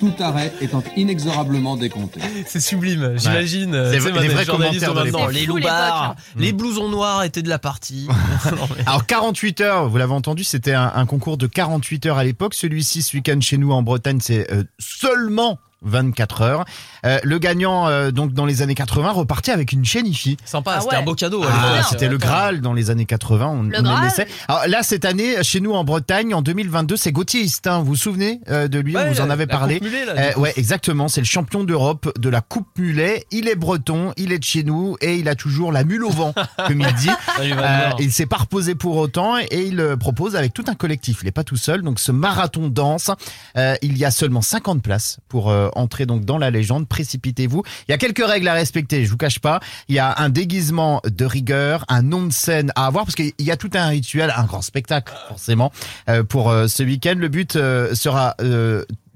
tout 0.00 0.12
arrêt 0.20 0.52
étant 0.60 0.82
inexorablement 0.96 1.76
décompté. 1.76 2.20
C'est 2.46 2.60
sublime, 2.60 3.14
j'imagine. 3.16 3.72
C'est 3.92 3.98
vrai- 3.98 4.22
les 4.22 4.28
vrais 4.28 4.44
journalistes 4.44 4.86
maintenant. 4.88 5.28
Les 5.28 5.46
loupards, 5.46 6.08
l'époque, 6.10 6.24
les 6.42 6.52
blousons 6.52 6.88
noirs 6.88 7.22
étaient 7.24 7.42
de 7.42 7.48
la 7.48 7.58
partie. 7.58 8.06
Alors 8.86 9.06
48 9.06 9.60
heures, 9.60 9.88
vous 9.88 9.96
l'avez 9.98 10.12
entendu, 10.12 10.44
c'était 10.44 10.74
un, 10.74 10.92
un 10.94 11.06
concours 11.06 11.36
de 11.36 11.46
48 11.46 12.06
heures 12.06 12.18
à 12.18 12.24
l'époque. 12.24 12.54
Celui-ci, 12.54 13.02
ce 13.02 13.16
week-end 13.16 13.40
chez 13.40 13.58
nous 13.58 13.72
en 13.72 13.82
Bretagne, 13.82 14.18
c'est 14.20 14.50
euh, 14.52 14.64
seulement 14.78 15.58
24 15.82 16.42
heures. 16.42 16.64
Euh, 17.06 17.18
le 17.22 17.38
gagnant, 17.38 17.88
euh, 17.88 18.10
donc 18.10 18.32
dans 18.32 18.44
les 18.46 18.62
années 18.62 18.74
80, 18.74 19.12
repartit 19.12 19.50
avec 19.50 19.72
une 19.72 19.84
chaîne 19.84 20.06
IFI. 20.06 20.36
Sympa, 20.44 20.74
Ah 20.76 20.80
c'était 20.80 20.96
ouais. 20.96 21.02
un 21.02 21.04
beau 21.04 21.14
cadeau. 21.14 21.42
Ah, 21.48 21.82
c'était 21.88 22.08
le 22.08 22.18
Graal 22.18 22.60
dans 22.60 22.72
les 22.72 22.90
années 22.90 23.06
80, 23.06 23.46
on, 23.46 23.62
Le 23.62 23.78
on 23.78 23.82
Graal. 23.82 24.10
Alors 24.48 24.66
là, 24.66 24.82
cette 24.82 25.04
année, 25.04 25.42
chez 25.42 25.60
nous 25.60 25.72
en 25.72 25.84
Bretagne, 25.84 26.34
en 26.34 26.42
2022, 26.42 26.96
c'est 26.96 27.12
Gauthier 27.12 27.40
Histin. 27.42 27.78
Vous 27.78 27.84
vous 27.86 27.96
souvenez 27.96 28.40
euh, 28.48 28.68
de 28.68 28.78
lui? 28.78 28.96
Ouais, 28.96 29.04
On 29.06 29.12
vous 29.12 29.20
en 29.20 29.30
avait 29.30 29.46
la 29.46 29.56
parlé. 29.56 29.78
Coupe 29.78 29.84
Mulet, 29.88 30.04
là, 30.04 30.12
Euh, 30.16 30.40
ouais, 30.40 30.52
exactement. 30.56 31.08
C'est 31.08 31.20
le 31.20 31.26
champion 31.26 31.64
d'Europe 31.64 32.12
de 32.18 32.28
la 32.28 32.40
Coupe 32.40 32.66
Mulet. 32.78 33.24
Il 33.30 33.48
est 33.48 33.54
breton, 33.56 34.12
il 34.16 34.32
est 34.32 34.38
de 34.38 34.44
chez 34.44 34.64
nous 34.64 34.96
et 35.00 35.16
il 35.16 35.28
a 35.28 35.34
toujours 35.34 35.72
la 35.72 35.84
mule 35.84 36.04
au 36.04 36.10
vent, 36.10 36.34
comme 36.66 36.80
il 36.80 36.92
dit. 36.94 37.10
Ah, 37.10 37.94
il 37.98 38.08
Euh, 38.08 38.10
s'est 38.10 38.26
pas 38.26 38.36
reposé 38.38 38.74
pour 38.74 38.96
autant 38.96 39.36
et 39.38 39.46
il 39.66 39.96
propose 39.98 40.36
avec 40.36 40.52
tout 40.54 40.64
un 40.68 40.74
collectif. 40.74 41.18
Il 41.22 41.28
est 41.28 41.32
pas 41.32 41.44
tout 41.44 41.56
seul. 41.56 41.82
Donc 41.82 42.00
ce 42.00 42.12
marathon 42.12 42.68
danse, 42.68 43.10
euh, 43.56 43.74
il 43.82 43.96
y 43.98 44.04
a 44.04 44.10
seulement 44.10 44.40
50 44.42 44.82
places 44.82 45.18
pour 45.28 45.50
euh, 45.50 45.68
entrer 45.74 46.06
donc 46.06 46.24
dans 46.24 46.38
la 46.38 46.50
légende, 46.50 46.88
précipitez-vous. 46.96 47.62
Il 47.88 47.92
y 47.92 47.94
a 47.94 47.98
quelques 47.98 48.24
règles 48.24 48.48
à 48.48 48.54
respecter, 48.54 49.04
je 49.04 49.10
vous 49.10 49.18
cache 49.18 49.38
pas. 49.38 49.60
Il 49.88 49.94
y 49.94 49.98
a 49.98 50.14
un 50.16 50.30
déguisement 50.30 51.02
de 51.04 51.26
rigueur, 51.26 51.84
un 51.88 52.00
nom 52.00 52.22
de 52.22 52.32
scène 52.32 52.72
à 52.74 52.86
avoir, 52.86 53.04
parce 53.04 53.14
qu'il 53.14 53.32
y 53.38 53.50
a 53.50 53.58
tout 53.58 53.70
un 53.74 53.88
rituel, 53.88 54.32
un 54.34 54.44
grand 54.44 54.62
spectacle 54.62 55.12
forcément 55.28 55.70
euh, 56.08 56.24
pour 56.24 56.48
euh, 56.48 56.68
ce 56.68 56.82
week-end. 56.82 57.16
Le 57.18 57.28
but 57.28 57.56
euh, 57.56 57.94
sera 57.94 58.34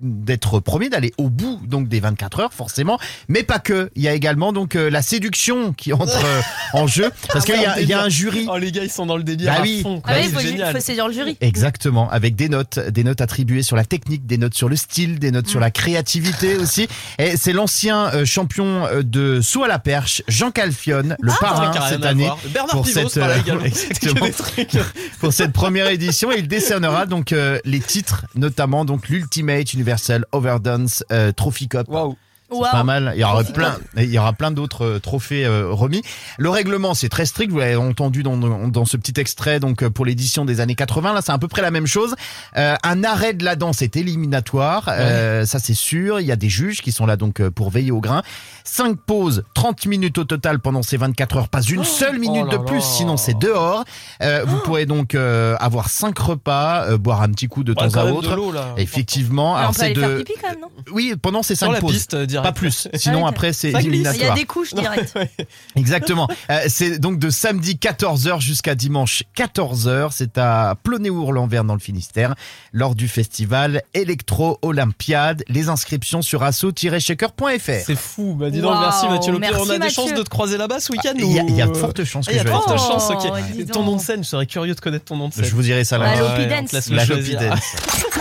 d'être 0.03 0.61
premier, 0.61 0.89
d'aller 0.89 1.13
au 1.19 1.29
bout 1.29 1.61
donc 1.67 1.89
des 1.89 2.01
24 2.01 2.41
heures 2.41 2.53
forcément, 2.53 2.99
mais 3.29 3.43
pas 3.43 3.59
que. 3.59 3.91
Il 3.97 4.03
y 4.03 4.09
a 4.09 4.15
également 4.15 4.53
donc 4.53 4.77
euh, 4.77 4.89
la 4.91 5.03
séduction 5.03 5.73
qui 5.73 5.93
entre 5.93 6.25
euh, 6.25 6.41
en 6.73 6.87
jeu 6.87 7.11
parce 7.33 7.45
qu'il 7.45 7.55
y, 7.57 7.85
y 7.87 7.93
a 7.93 8.03
un 8.03 8.09
jury. 8.09 8.47
Oh 8.51 8.57
les 8.57 8.73
gars 8.73 8.85
ils 8.85 8.91
sont 8.91 9.07
dans 9.07 9.17
le 9.17 9.23
délire 9.23 9.53
Bah 9.53 9.59
à 9.59 9.63
oui. 9.63 9.81
fond. 9.83 10.01
quoi. 10.01 10.13
Ah 10.15 10.19
oui, 10.23 10.31
faut, 10.33 10.41
génial. 10.41 10.75
faut 10.75 10.81
séduire 10.81 11.09
le 11.09 11.13
jury. 11.15 11.37
Exactement, 11.41 12.11
avec 12.11 12.35
des 12.37 12.49
notes, 12.49 12.79
des 12.79 13.05
notes 13.05 13.21
attribuées 13.21 13.63
sur 13.63 13.77
la 13.77 13.85
technique, 13.85 14.27
des 14.27 14.39
notes 14.39 14.55
sur 14.55 14.69
le 14.69 14.77
style, 14.77 15.19
des 15.19 15.31
notes 15.31 15.49
sur 15.49 15.61
la 15.61 15.71
créativité 15.71 16.57
aussi. 16.57 16.89
Et 17.19 17.37
c'est 17.37 17.53
l'ancien 17.53 18.07
euh, 18.15 18.25
champion 18.25 18.87
de 19.03 19.41
saut 19.41 19.65
à 19.65 19.69
la 19.69 19.79
perche, 19.79 20.23
Jean 20.29 20.51
Calfione, 20.51 21.17
le 21.21 21.33
Ah, 21.33 21.37
parrain 21.41 21.89
cette 21.89 22.05
année. 22.05 22.29
Bernard 22.53 22.71
pour 22.77 22.85
Pivot 22.85 23.09
cette 23.09 23.23
pour 25.21 25.33
cette 25.33 25.53
première 25.53 25.89
édition. 25.89 26.33
Et 26.33 26.39
il 26.39 26.49
décernera 26.49 27.07
donc 27.07 27.35
les 27.65 27.81
titres, 27.81 28.27
notamment 28.35 28.85
donc 28.85 29.09
l'Ultimate 29.09 29.73
Universal 29.91 30.25
Overdance 30.31 31.05
euh, 31.11 31.33
Trophy 31.33 31.69
Cup. 31.69 31.89
Waouh. 31.89 32.17
Waouh. 32.51 32.71
pas 32.71 32.85
mal. 32.85 33.13
Il 33.15 33.21
y 33.21 33.25
aura 33.25 33.45
plein, 33.45 33.79
il 33.97 34.11
y 34.11 34.19
aura 34.19 34.33
plein 34.33 34.51
d'autres 34.51 34.85
euh, 34.85 34.99
trophées 34.99 35.45
euh, 35.45 35.71
remis. 35.71 36.03
Le 36.39 36.51
règlement, 36.51 36.95
c'est 36.95 37.09
très 37.09 37.27
strict. 37.27 37.53
Vous 37.53 37.59
l'avez 37.59 37.77
entendu 37.77 38.23
dans, 38.23 38.37
dans 38.37 38.85
ce 38.85 38.97
petit 38.97 39.19
extrait. 39.21 39.61
Donc, 39.61 39.83
euh, 39.83 39.91
pour 39.91 40.05
l'édition 40.05 40.45
des 40.45 40.61
années 40.61 40.75
80, 40.75 41.13
là, 41.13 41.23
c'est 41.23 41.33
à 41.33 41.39
peu 41.39 41.49
près 41.49 41.63
la 41.63 41.71
même 41.71 41.87
chose. 41.87 42.15
Euh, 42.57 42.77
un 42.83 43.05
arrêt 43.05 43.35
de 43.35 43.45
la 43.45 43.57
danse 43.57 43.83
est 43.83 43.97
éliminatoire. 43.97 44.87
Euh, 44.89 45.45
ça, 45.47 45.59
c'est 45.59 45.75
sûr. 45.75 46.21
Il 46.21 46.27
y 46.27 46.33
a 46.33 46.37
des 46.37 46.49
juges 46.49 46.83
qui 46.83 46.93
sont 46.93 47.07
là 47.07 47.17
donc 47.17 47.43
pour 47.51 47.71
veiller 47.71 47.93
au 47.93 48.01
grain. 48.01 48.23
Cinq 48.65 48.99
pauses, 48.99 49.45
30 49.55 49.87
minutes 49.87 50.19
au 50.19 50.25
total 50.25 50.61
pendant 50.61 50.83
ces 50.83 50.97
24 50.97 51.37
heures. 51.37 51.49
Pas 51.49 51.63
une 51.63 51.85
seule 51.85 52.19
minute 52.19 52.41
Oh 52.47 52.53
de 52.53 52.57
plus, 52.59 52.81
sinon 52.81 53.17
c'est 53.17 53.39
dehors. 53.39 53.85
Euh, 54.23 54.45
vous 54.47 54.59
pourrez 54.59 54.87
donc 54.87 55.15
euh, 55.15 55.57
avoir 55.61 55.89
cinq 55.89 56.19
repas, 56.19 56.85
euh, 56.85 56.99
boire 56.99 57.23
un 57.23 57.31
petit 57.31 57.49
coup 57.49 57.65
de 57.65 57.73
temps 57.73 57.95
à 57.95 58.05
autre. 58.07 58.37
Effectivement. 58.77 59.57
Alors 59.57 59.75
c'est 59.75 59.93
de, 59.93 60.19
pipi 60.19 60.35
quand 60.41 60.51
même, 60.51 60.61
non? 60.61 60.69
Oui, 60.93 61.15
pendant 61.21 61.43
ces 61.43 61.55
cinq 61.55 61.73
la 61.73 61.81
pauses. 61.81 61.93
piste, 61.93 62.17
direct. 62.41 62.43
Pas 62.43 62.53
plus. 62.53 62.89
Sinon, 62.95 63.27
Ah, 63.27 63.31
après, 63.31 63.53
c'est 63.53 63.71
glisse. 63.73 63.83
Il 63.85 63.87
y 63.87 63.89
a 63.89 63.95
éliminatoire. 63.95 64.35
des 64.37 64.45
couches 64.45 64.75
directes. 64.75 65.19
Exactement. 65.77 66.29
Euh, 66.51 66.61
c'est 66.69 66.99
donc 66.99 67.19
de 67.19 67.31
samedi 67.31 67.75
14h 67.81 68.41
jusqu'à 68.41 68.75
dimanche 68.75 69.23
14h. 69.37 70.09
C'est 70.13 70.39
à 70.39 70.75
Ploney-Ourlanverne 70.83 71.67
dans 71.67 71.75
le 71.75 71.81
Finistère, 71.81 72.35
lors 72.73 72.95
du 72.95 73.09
festival 73.09 73.83
Electro 73.95 74.59
Olympiade. 74.63 75.43
Les 75.49 75.69
inscriptions 75.69 76.23
sur 76.23 76.43
asso-shaker.fr. 76.43 77.85
C'est 77.85 77.97
fou. 77.97 78.35
Bah 78.39 78.51
dis 78.51 78.61
donc 78.61 78.79
merci 78.81 79.07
Mathieu 79.09 79.37
merci, 79.39 79.57
On 79.61 79.71
a 79.71 79.79
des 79.79 79.91
chances 79.91 80.15
de 80.15 80.23
te 80.23 80.29
croiser 80.29 80.57
là-bas 80.57 80.81
ce 80.81 80.93
week-end 80.93 81.13
Il 81.17 81.31
y, 81.33 81.39
a- 81.39 81.43
il 81.43 81.55
y 81.57 81.63
a 81.63 81.67
de 81.67 81.75
fortes 81.77 82.05
chances 82.05 82.27
Ah, 82.29 82.33
que 82.33 82.37
il 82.37 82.39
y 82.39 82.41
a 82.41 82.45
de 82.45 82.49
fortes. 82.51 82.71
Oh, 82.73 82.79
chances, 82.79 83.11
ok. 83.11 83.33
dis 83.57 83.67
Ton 83.67 83.83
nom 83.85 83.97
de 83.97 84.01
scène, 84.01 84.23
je 84.25 84.29
serais 84.29 84.47
curieux 84.47 84.75
de 84.75 84.81
connaître 84.81 85.05
ton 85.07 85.17
nom 85.17 85.29
de 85.29 85.35
scène. 85.35 85.45
Je 85.45 85.55
vous 85.55 85.63
dirai 85.63 85.85
ça 85.85 85.99
La 85.99 86.15
là. 86.15 86.21
Lopi 86.21 86.41
Ouais, 86.43 86.47
on 86.47 86.63
Dance. 86.73 86.91
La 86.91 87.05
Lopi. 87.05 87.33
Dance. 87.35 87.77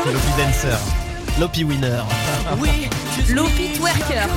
Lopi 0.06 0.28
Dancer. 0.38 0.78
Lopi 1.40 1.64
Winner. 1.64 2.02
Lopi 3.28 3.74
Twerker. 3.78 4.28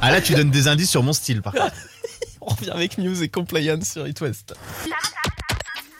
Ah 0.00 0.10
là, 0.10 0.20
tu 0.20 0.34
donnes 0.34 0.50
des 0.50 0.68
indices 0.68 0.90
sur 0.90 1.02
mon 1.02 1.12
style, 1.12 1.42
par 1.42 1.52
contre. 1.52 1.74
On 2.40 2.46
revient 2.46 2.70
avec 2.70 2.98
News 2.98 3.22
et 3.22 3.28
Compliance 3.28 3.92
sur 3.92 4.06
It 4.06 4.20
West. 4.20 4.54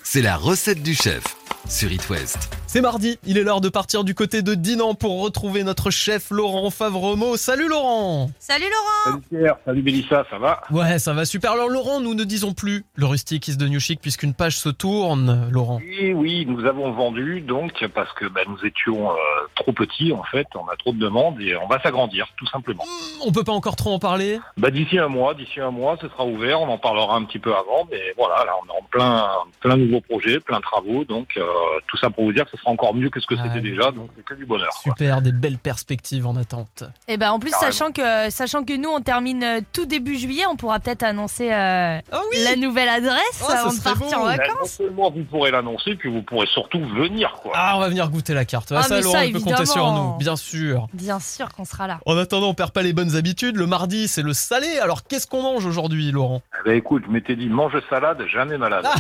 C'est 0.03 0.23
la 0.23 0.37
recette 0.37 0.83
du 0.83 0.95
chef 0.95 1.23
sur 1.69 1.93
It 1.93 2.09
West. 2.09 2.51
C'est 2.73 2.81
mardi, 2.81 3.19
il 3.27 3.37
est 3.37 3.43
l'heure 3.43 3.61
de 3.61 3.69
partir 3.69 4.03
du 4.03 4.15
côté 4.15 4.41
de 4.41 4.55
Dinan 4.55 4.95
pour 4.95 5.21
retrouver 5.21 5.63
notre 5.63 5.91
chef 5.91 6.31
Laurent 6.31 6.71
Favremo. 6.71 7.37
Salut 7.37 7.69
Laurent 7.69 8.31
Salut 8.39 8.65
Laurent. 8.65 9.21
Salut 9.21 9.25
Pierre, 9.29 9.57
salut 9.67 9.83
Mélissa, 9.83 10.25
ça 10.31 10.39
va? 10.39 10.63
Ouais, 10.71 10.99
ça 10.99 11.13
va 11.13 11.27
super. 11.27 11.53
Alors 11.53 11.69
Laurent, 11.69 12.01
nous 12.01 12.15
ne 12.15 12.25
disons 12.25 12.55
plus 12.55 12.87
le 12.95 13.05
rustique 13.05 13.47
is 13.47 13.59
de 13.59 13.69
new 13.69 13.79
chic 13.79 14.01
puisqu'une 14.01 14.33
page 14.33 14.57
se 14.57 14.71
tourne, 14.71 15.51
Laurent. 15.51 15.81
Oui, 15.83 16.15
oui, 16.15 16.47
nous 16.47 16.65
avons 16.65 16.93
vendu 16.93 17.43
donc 17.43 17.85
parce 17.95 18.11
que 18.15 18.25
bah, 18.25 18.41
nous 18.49 18.65
étions 18.65 19.11
euh, 19.11 19.17
trop 19.55 19.73
petits 19.73 20.15
en 20.15 20.23
fait, 20.23 20.47
on 20.55 20.67
a 20.69 20.77
trop 20.77 20.93
de 20.93 20.99
demandes 20.99 21.39
et 21.43 21.55
on 21.57 21.67
va 21.67 21.79
s'agrandir 21.83 22.27
tout 22.39 22.47
simplement. 22.47 22.85
On 23.23 23.33
peut 23.33 23.45
pas 23.45 23.53
encore 23.53 23.77
trop 23.77 23.93
en 23.93 23.99
parler? 23.99 24.41
Bah, 24.57 24.71
d'ici 24.71 24.99
un 24.99 25.09
mois, 25.09 25.35
d'ici 25.35 25.61
un 25.61 25.73
mois, 25.73 25.99
ce 26.01 26.09
sera 26.09 26.25
ouvert, 26.25 26.63
on 26.63 26.69
en 26.69 26.79
parlera 26.79 27.17
un 27.17 27.25
petit 27.25 27.39
peu 27.39 27.53
avant, 27.53 27.87
mais 27.91 28.01
voilà, 28.17 28.47
là 28.47 28.53
on 28.63 28.73
est 28.73 28.79
en 28.79 28.85
plein, 28.91 29.29
plein 29.61 29.77
nouveaux 29.77 30.01
projets, 30.01 30.41
plein 30.41 30.57
de 30.57 30.63
travaux, 30.63 31.05
donc 31.05 31.37
euh, 31.37 31.45
tout 31.87 31.99
ça 31.99 32.09
pour 32.09 32.25
vous 32.25 32.33
dire 32.33 32.47
que 32.47 32.57
ce 32.57 32.62
sera 32.63 32.71
encore 32.71 32.95
mieux 32.95 33.11
que 33.11 33.21
ce 33.21 33.27
que 33.27 33.35
Ah, 33.39 33.43
c'était 33.45 33.57
oui. 33.61 33.71
déjà, 33.71 33.91
donc 33.91 34.09
c'est 34.17 34.25
que 34.25 34.35
du 34.35 34.47
bonheur. 34.47 34.71
quoi. 34.71 34.93
Super, 34.93 35.21
des 35.23 35.33
belles 35.33 35.59
perspectives 35.59 36.27
en 36.27 36.37
attente. 36.37 36.85
Et 37.09 37.17
ben 37.17 37.31
en 37.33 37.39
plus 37.39 37.51
Carrément. 37.51 37.73
sachant 37.73 37.93
que 37.93 38.31
sachant 38.31 38.65
que 38.65 38.77
nous 38.77 38.89
on 38.89 39.01
termine 39.01 39.43
euh, 39.45 39.61
tout 39.73 39.87
début 39.87 40.17
juillet, 40.17 40.45
on 40.51 40.57
pourra 40.57 40.81
peut-être 40.81 41.03
annoncer 41.03 41.53
euh, 41.53 41.99
Ah 42.13 42.21
oui 42.31 42.39
la 42.45 42.57
nouvelle 42.57 42.89
adresse 42.89 43.43
Oh, 43.43 43.47
ça 43.51 43.61
avant 43.61 43.73
de 43.75 43.81
partir 43.81 44.19
beau. 44.19 44.25
en 44.25 44.27
Bah, 44.27 44.37
non 44.37 44.55
vacances. 44.55 44.71
seulement 44.73 45.11
vous 45.11 45.25
pourrez 45.25 45.51
l'annoncer, 45.51 45.95
puis 45.97 46.11
vous 46.11 46.23
pourrez 46.23 46.47
surtout 46.47 46.81
venir 46.81 47.33
quoi. 47.43 47.53
Ah, 47.55 47.75
on 47.77 47.81
va 47.81 47.89
venir 47.89 48.09
goûter 48.11 48.35
la 48.35 48.45
carte. 48.45 48.73
Ah, 48.73 48.83
ça, 48.83 48.97
mais 48.97 49.03
Laurent, 49.03 49.13
ça, 49.19 49.25
il 49.27 49.33
peut 49.33 49.41
compter 49.41 49.67
sur 49.67 49.77
évidemment. 49.83 50.13
nous, 50.13 50.19
bien 50.19 50.37
sûr. 50.37 50.87
Bien 50.93 51.21
sûr 51.21 51.49
qu'on 51.53 51.65
sera 51.65 51.87
là. 51.87 51.99
En 52.07 52.17
attendant, 52.17 52.49
on 52.49 52.55
perd 52.55 52.71
pas 52.73 52.83
les 52.83 52.93
bonnes 52.93 53.17
habitudes. 53.17 53.57
Le 53.57 53.67
mardi, 53.67 54.09
c'est 54.09 54.23
le 54.23 54.33
salé. 54.33 54.79
Alors, 54.81 55.03
qu'est-ce 55.05 55.27
qu'on 55.27 55.43
mange 55.43 55.67
aujourd'hui, 55.67 56.11
Laurent? 56.13 56.43
Eh 56.61 56.69
ben, 56.69 56.77
écoute, 56.77 57.03
je 57.07 57.11
m'étais 57.11 57.37
dit 57.37 57.49
mange 57.49 57.73
salade, 57.91 58.23
jamais 58.33 58.59
malade. 58.59 58.85
Ah. 58.87 58.95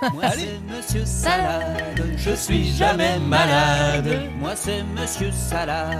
Moi 0.00 0.30
c'est 0.30 0.60
Monsieur 0.68 1.04
Salade, 1.04 2.04
je 2.16 2.30
suis 2.30 2.70
jamais 2.76 3.18
malade. 3.18 4.30
Moi 4.38 4.54
c'est 4.54 4.82
Monsieur 4.84 5.30
Salade, 5.32 5.98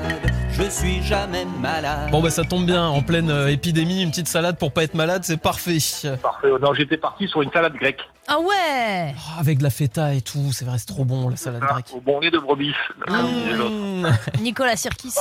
je 0.52 0.62
suis 0.64 1.02
jamais 1.02 1.44
malade. 1.44 2.10
Bon, 2.10 2.20
bah, 2.22 2.30
ça 2.30 2.44
tombe 2.44 2.64
bien. 2.66 2.86
En 2.86 3.02
pleine 3.02 3.30
euh, 3.30 3.48
épidémie, 3.48 4.02
une 4.02 4.10
petite 4.10 4.28
salade 4.28 4.56
pour 4.58 4.72
pas 4.72 4.84
être 4.84 4.94
malade, 4.94 5.22
c'est 5.24 5.36
parfait. 5.36 5.78
Parfait. 6.22 6.48
Non, 6.60 6.74
j'étais 6.74 6.96
parti 6.96 7.26
sur 7.28 7.42
une 7.42 7.50
salade 7.50 7.74
grecque. 7.74 8.00
Ah 8.28 8.38
ouais. 8.38 9.14
Oh, 9.16 9.40
avec 9.40 9.58
de 9.58 9.62
la 9.64 9.70
feta 9.70 10.14
et 10.14 10.20
tout, 10.20 10.52
c'est 10.52 10.64
vrai, 10.64 10.78
c'est 10.78 10.86
trop 10.86 11.04
bon, 11.04 11.28
la 11.28 11.36
salade 11.36 11.62
Ah, 11.68 11.72
grecque. 11.74 11.86
au 11.94 12.00
bon 12.00 12.20
de 12.20 12.38
brebis. 12.38 12.74
comme 13.06 13.16
l'autre. 13.56 13.70
Mmh. 13.70 14.42
Nicolas 14.42 14.76
Sirkis. 14.76 15.14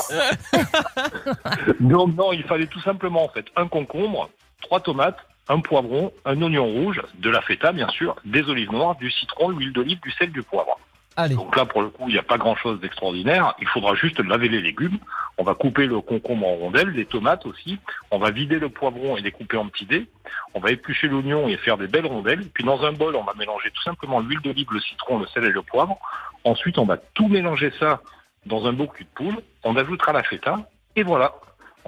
Donc 1.79 2.15
non, 2.15 2.31
il 2.33 2.43
fallait 2.43 2.67
tout 2.67 2.81
simplement 2.81 3.23
en 3.25 3.29
fait 3.29 3.45
un 3.55 3.67
concombre, 3.67 4.29
trois 4.61 4.79
tomates, 4.81 5.17
un 5.49 5.59
poivron, 5.59 6.11
un 6.25 6.41
oignon 6.41 6.65
rouge, 6.65 7.01
de 7.19 7.29
la 7.29 7.41
feta 7.41 7.71
bien 7.71 7.89
sûr, 7.89 8.15
des 8.25 8.47
olives 8.49 8.71
noires, 8.71 8.95
du 8.95 9.09
citron, 9.11 9.49
l'huile 9.49 9.73
d'olive, 9.73 9.99
du 10.01 10.11
sel, 10.11 10.31
du 10.31 10.43
poivre. 10.43 10.77
Allez. 11.19 11.33
Donc 11.33 11.55
là 11.55 11.65
pour 11.65 11.81
le 11.81 11.89
coup, 11.89 12.03
il 12.07 12.13
n'y 12.13 12.19
a 12.19 12.23
pas 12.23 12.37
grand-chose 12.37 12.79
d'extraordinaire. 12.79 13.55
Il 13.59 13.67
faudra 13.67 13.95
juste 13.95 14.19
laver 14.19 14.49
les 14.49 14.61
légumes. 14.61 14.99
On 15.39 15.43
va 15.43 15.55
couper 15.55 15.87
le 15.87 15.99
concombre 15.99 16.47
en 16.47 16.55
rondelles, 16.55 16.89
les 16.89 17.05
tomates 17.05 17.45
aussi. 17.47 17.79
On 18.11 18.19
va 18.19 18.29
vider 18.29 18.59
le 18.59 18.69
poivron 18.69 19.17
et 19.17 19.21
les 19.21 19.31
couper 19.31 19.57
en 19.57 19.67
petits 19.67 19.87
dés. 19.87 20.05
On 20.53 20.59
va 20.59 20.69
éplucher 20.69 21.07
l'oignon 21.07 21.47
et 21.47 21.57
faire 21.57 21.77
des 21.77 21.87
belles 21.87 22.05
rondelles. 22.05 22.47
Puis 22.53 22.63
dans 22.63 22.83
un 22.83 22.91
bol, 22.91 23.15
on 23.15 23.23
va 23.23 23.33
mélanger 23.33 23.71
tout 23.71 23.81
simplement 23.81 24.19
l'huile 24.19 24.41
d'olive, 24.41 24.67
le 24.71 24.79
citron, 24.79 25.17
le 25.17 25.25
sel 25.27 25.43
et 25.45 25.51
le 25.51 25.63
poivre. 25.63 25.97
Ensuite, 26.43 26.77
on 26.77 26.85
va 26.85 26.97
tout 26.97 27.27
mélanger 27.27 27.71
ça 27.79 28.01
dans 28.45 28.67
un 28.67 28.73
beau 28.73 28.85
cul 28.85 29.05
de 29.05 29.09
poule. 29.15 29.41
On 29.63 29.75
ajoutera 29.75 30.13
la 30.13 30.21
feta. 30.21 30.69
Et 30.95 31.01
voilà. 31.01 31.33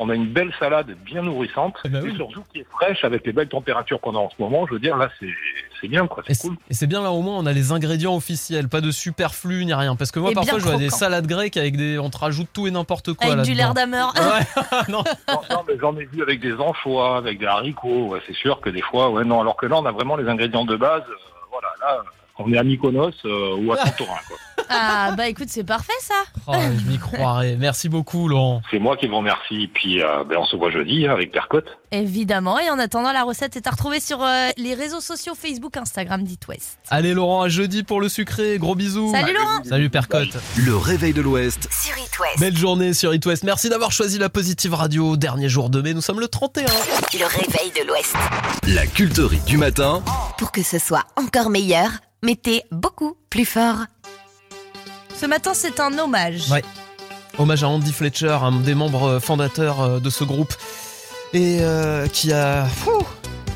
On 0.02 0.10
a 0.10 0.16
une 0.16 0.28
belle 0.28 0.54
salade 0.60 0.96
bien 1.06 1.22
nourrissante. 1.22 1.76
Eh 1.84 1.90
ben 1.90 2.00
et 2.06 2.10
oui. 2.10 2.16
surtout 2.16 2.42
qui 2.54 2.60
est 2.62 2.68
fraîche 2.72 3.04
avec 3.04 3.26
les 3.26 3.34
belles 3.34 3.50
températures 3.50 4.00
qu'on 4.00 4.16
a 4.16 4.20
en 4.20 4.30
ce 4.30 4.36
moment. 4.40 4.66
Je 4.68 4.74
veux 4.74 4.80
dire, 4.80 4.96
là, 4.98 5.10
c'est 5.20 5.28
c'est 5.82 5.88
bien, 5.88 6.08
quoi. 6.08 6.24
C'est 6.28 6.38
cool. 6.42 6.56
et 6.70 6.74
c'est 6.74 6.88
bien 6.88 7.02
là 7.02 7.12
au 7.12 7.22
moins 7.22 7.38
on 7.38 7.46
a 7.46 7.54
les 7.54 7.72
ingrédients 7.72 8.16
officiels, 8.16 8.68
pas 8.70 8.82
de 8.82 8.92
superflu 8.92 9.64
ni 9.66 9.74
rien. 9.74 9.96
Parce 9.96 10.12
que 10.12 10.20
moi 10.20 10.32
Et 10.32 10.34
parfois 10.34 10.60
je 10.60 10.64
vois 10.66 10.78
des 10.78 10.90
salades 10.90 11.28
grecques 11.28 11.56
avec 11.58 11.78
des, 11.78 12.00
on 12.00 12.10
te 12.10 12.18
rajoute 12.18 12.48
tout 12.54 12.68
et 12.68 12.72
n'importe 12.72 13.14
quoi 13.14 13.34
Avec 13.34 13.46
du 13.46 13.54
là-dedans. 13.54 13.74
l'air 13.90 14.14
d'ameur. 14.14 14.14
Ouais, 14.16 14.64
non. 14.90 15.04
Non, 15.28 15.42
non, 15.50 15.64
mais 15.68 15.76
j'en 15.80 15.96
ai 15.98 16.06
vu 16.06 16.22
avec 16.22 16.40
des 16.42 16.54
anchois, 16.54 17.18
avec 17.18 17.40
des 17.40 17.46
haricots. 17.46 18.08
Ouais, 18.08 18.20
c'est 18.28 18.36
sûr 18.36 18.60
que 18.62 18.70
des 18.70 18.82
fois, 18.82 19.10
ouais, 19.10 19.24
non. 19.24 19.42
Alors 19.42 19.56
que 19.58 19.66
là, 19.66 19.78
on 19.78 19.86
a 19.86 19.92
vraiment 19.92 20.16
les 20.18 20.28
ingrédients 20.30 20.66
de 20.66 20.76
base. 20.76 21.04
euh, 21.10 21.14
voilà, 21.52 21.68
là, 21.82 22.04
on 22.40 22.52
est 22.54 22.58
à 22.58 22.64
Mykonos 22.64 23.12
euh, 23.26 23.56
ou 23.58 23.72
à 23.72 23.78
Santorin, 23.78 24.20
quoi. 24.28 24.38
Ah 24.70 25.14
bah 25.18 25.28
écoute 25.28 25.48
c'est 25.50 25.64
parfait 25.64 25.92
ça. 26.00 26.14
Oh, 26.48 26.54
je 26.54 26.92
m'y 26.92 27.00
croirais. 27.00 27.56
Merci 27.58 27.90
beaucoup 27.90 28.28
Laurent. 28.28 28.62
C'est 28.70 28.78
moi 28.78 28.98
qui 28.98 29.08
vous 29.08 29.18
remercie. 29.18 29.68
Puis, 29.74 30.02
euh, 30.02 30.24
ben, 30.24 30.38
on 30.38 30.46
se 30.46 30.56
voit 30.56 30.70
jeudi 30.70 31.08
hein, 31.08 31.12
avec 31.12 31.32
Percotte. 31.32 31.66
Évidemment. 31.92 32.60
Et 32.60 32.70
en 32.70 32.78
attendant 32.78 33.12
la 33.12 33.24
recette 33.24 33.56
est 33.56 33.66
à 33.66 33.72
retrouver 33.72 34.00
sur 34.00 34.22
euh, 34.22 34.50
les 34.58 34.76
réseaux 34.76 35.02
sociaux 35.02 35.34
Facebook, 35.36 35.76
Instagram 35.78 36.24
d'It 36.24 36.48
West. 36.48 36.78
Allez 36.90 37.14
Laurent, 37.14 37.42
à 37.42 37.50
jeudi 37.50 37.84
pour 37.84 38.00
le 38.00 38.10
sucré. 38.10 38.58
Gros 38.60 38.76
bisous. 38.76 39.12
Salut 39.12 39.34
Laurent. 39.34 39.64
Salut 39.64 39.90
Percotte. 39.90 40.38
Le 40.58 40.76
réveil 40.76 41.14
de 41.14 41.22
l'Ouest 41.22 41.68
Sur 41.72 41.98
It 41.98 42.20
West. 42.20 42.40
Belle 42.40 42.58
journée 42.58 42.94
sur 42.94 43.14
It 43.14 43.26
West. 43.26 43.44
Merci 43.44 43.70
d'avoir 43.70 43.92
choisi 43.92 44.20
la 44.20 44.30
Positive 44.30 44.76
Radio. 44.76 45.18
Dernier 45.18 45.50
jour 45.50 45.72
de 45.72 45.82
mai, 45.82 45.94
nous 45.94 46.02
sommes 46.02 46.20
le 46.20 46.28
31. 46.28 46.66
Le 46.66 47.26
réveil 47.26 47.72
de 47.72 47.88
l'Ouest. 47.88 48.16
La 48.68 48.86
culterie 48.86 49.42
du 49.48 49.58
matin 49.58 50.04
Pour 50.38 50.52
que 50.52 50.62
ce 50.62 50.78
soit 50.78 51.06
encore 51.16 51.50
meilleur, 51.50 51.90
mettez 52.24 52.64
beaucoup 52.72 53.16
plus 53.30 53.46
fort. 53.46 53.86
Ce 55.16 55.26
matin 55.26 55.52
c'est 55.54 55.80
un 55.80 55.98
hommage. 55.98 56.50
Ouais. 56.50 56.64
Hommage 57.38 57.64
à 57.64 57.70
Andy 57.70 57.94
Fletcher, 57.94 58.38
un 58.42 58.52
des 58.60 58.76
membres 58.76 59.04
euh, 59.04 59.20
fondateurs 59.20 59.82
euh, 59.82 60.00
de 60.00 60.10
ce 60.10 60.24
groupe. 60.24 60.54
Et 61.34 61.60
euh, 61.62 62.08
qui 62.08 62.34
a... 62.34 62.66
Fou, 62.66 63.06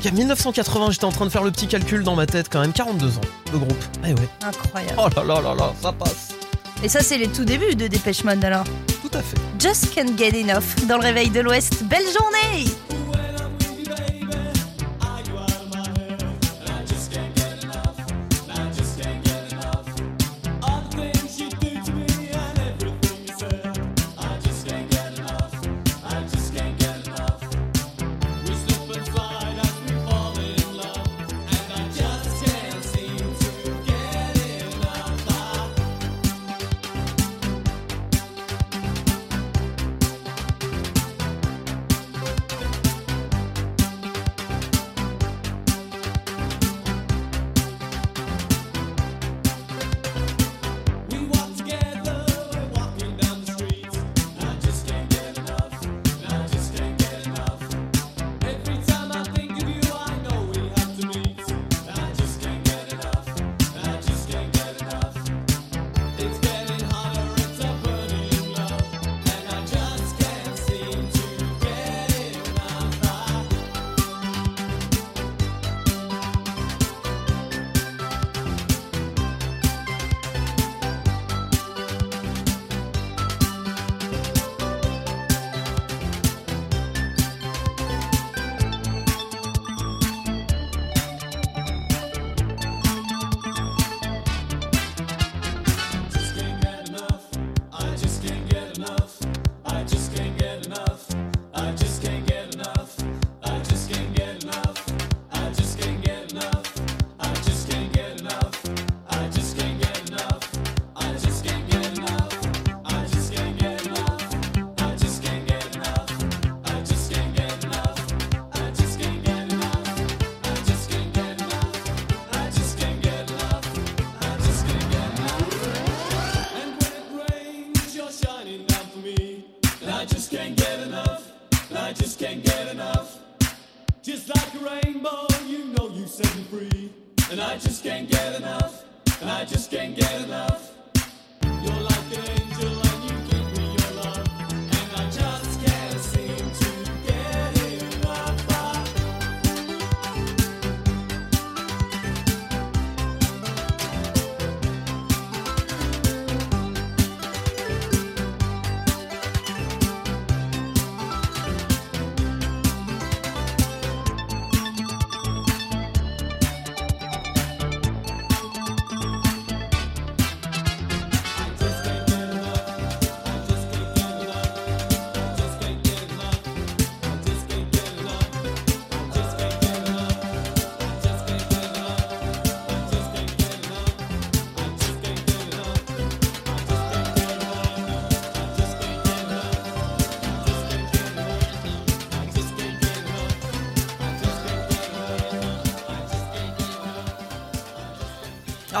qui 0.00 0.08
a 0.08 0.10
1980, 0.10 0.92
j'étais 0.92 1.04
en 1.04 1.12
train 1.12 1.26
de 1.26 1.30
faire 1.30 1.42
le 1.42 1.50
petit 1.50 1.66
calcul 1.66 2.02
dans 2.02 2.14
ma 2.14 2.26
tête 2.26 2.48
quand 2.50 2.60
même, 2.60 2.72
42 2.72 3.18
ans, 3.18 3.20
le 3.52 3.58
groupe. 3.58 3.84
Eh 4.06 4.14
ouais. 4.14 4.28
Incroyable. 4.42 4.94
Oh 4.98 5.08
là 5.16 5.24
là 5.24 5.40
là 5.40 5.54
là, 5.54 5.72
ça 5.82 5.92
passe. 5.92 6.34
Et 6.82 6.88
ça, 6.88 7.00
c'est 7.00 7.18
les 7.18 7.28
tout 7.28 7.44
débuts 7.44 7.74
de 7.74 7.86
Dépêche 7.86 8.24
Mode 8.24 8.44
alors. 8.44 8.64
Tout 9.02 9.16
à 9.16 9.22
fait. 9.22 9.38
Just 9.58 9.94
can't 9.94 10.16
get 10.18 10.38
enough 10.38 10.86
dans 10.86 10.98
le 10.98 11.02
réveil 11.02 11.30
de 11.30 11.40
l'Ouest. 11.40 11.82
Belle 11.84 12.04
journée 12.04 12.66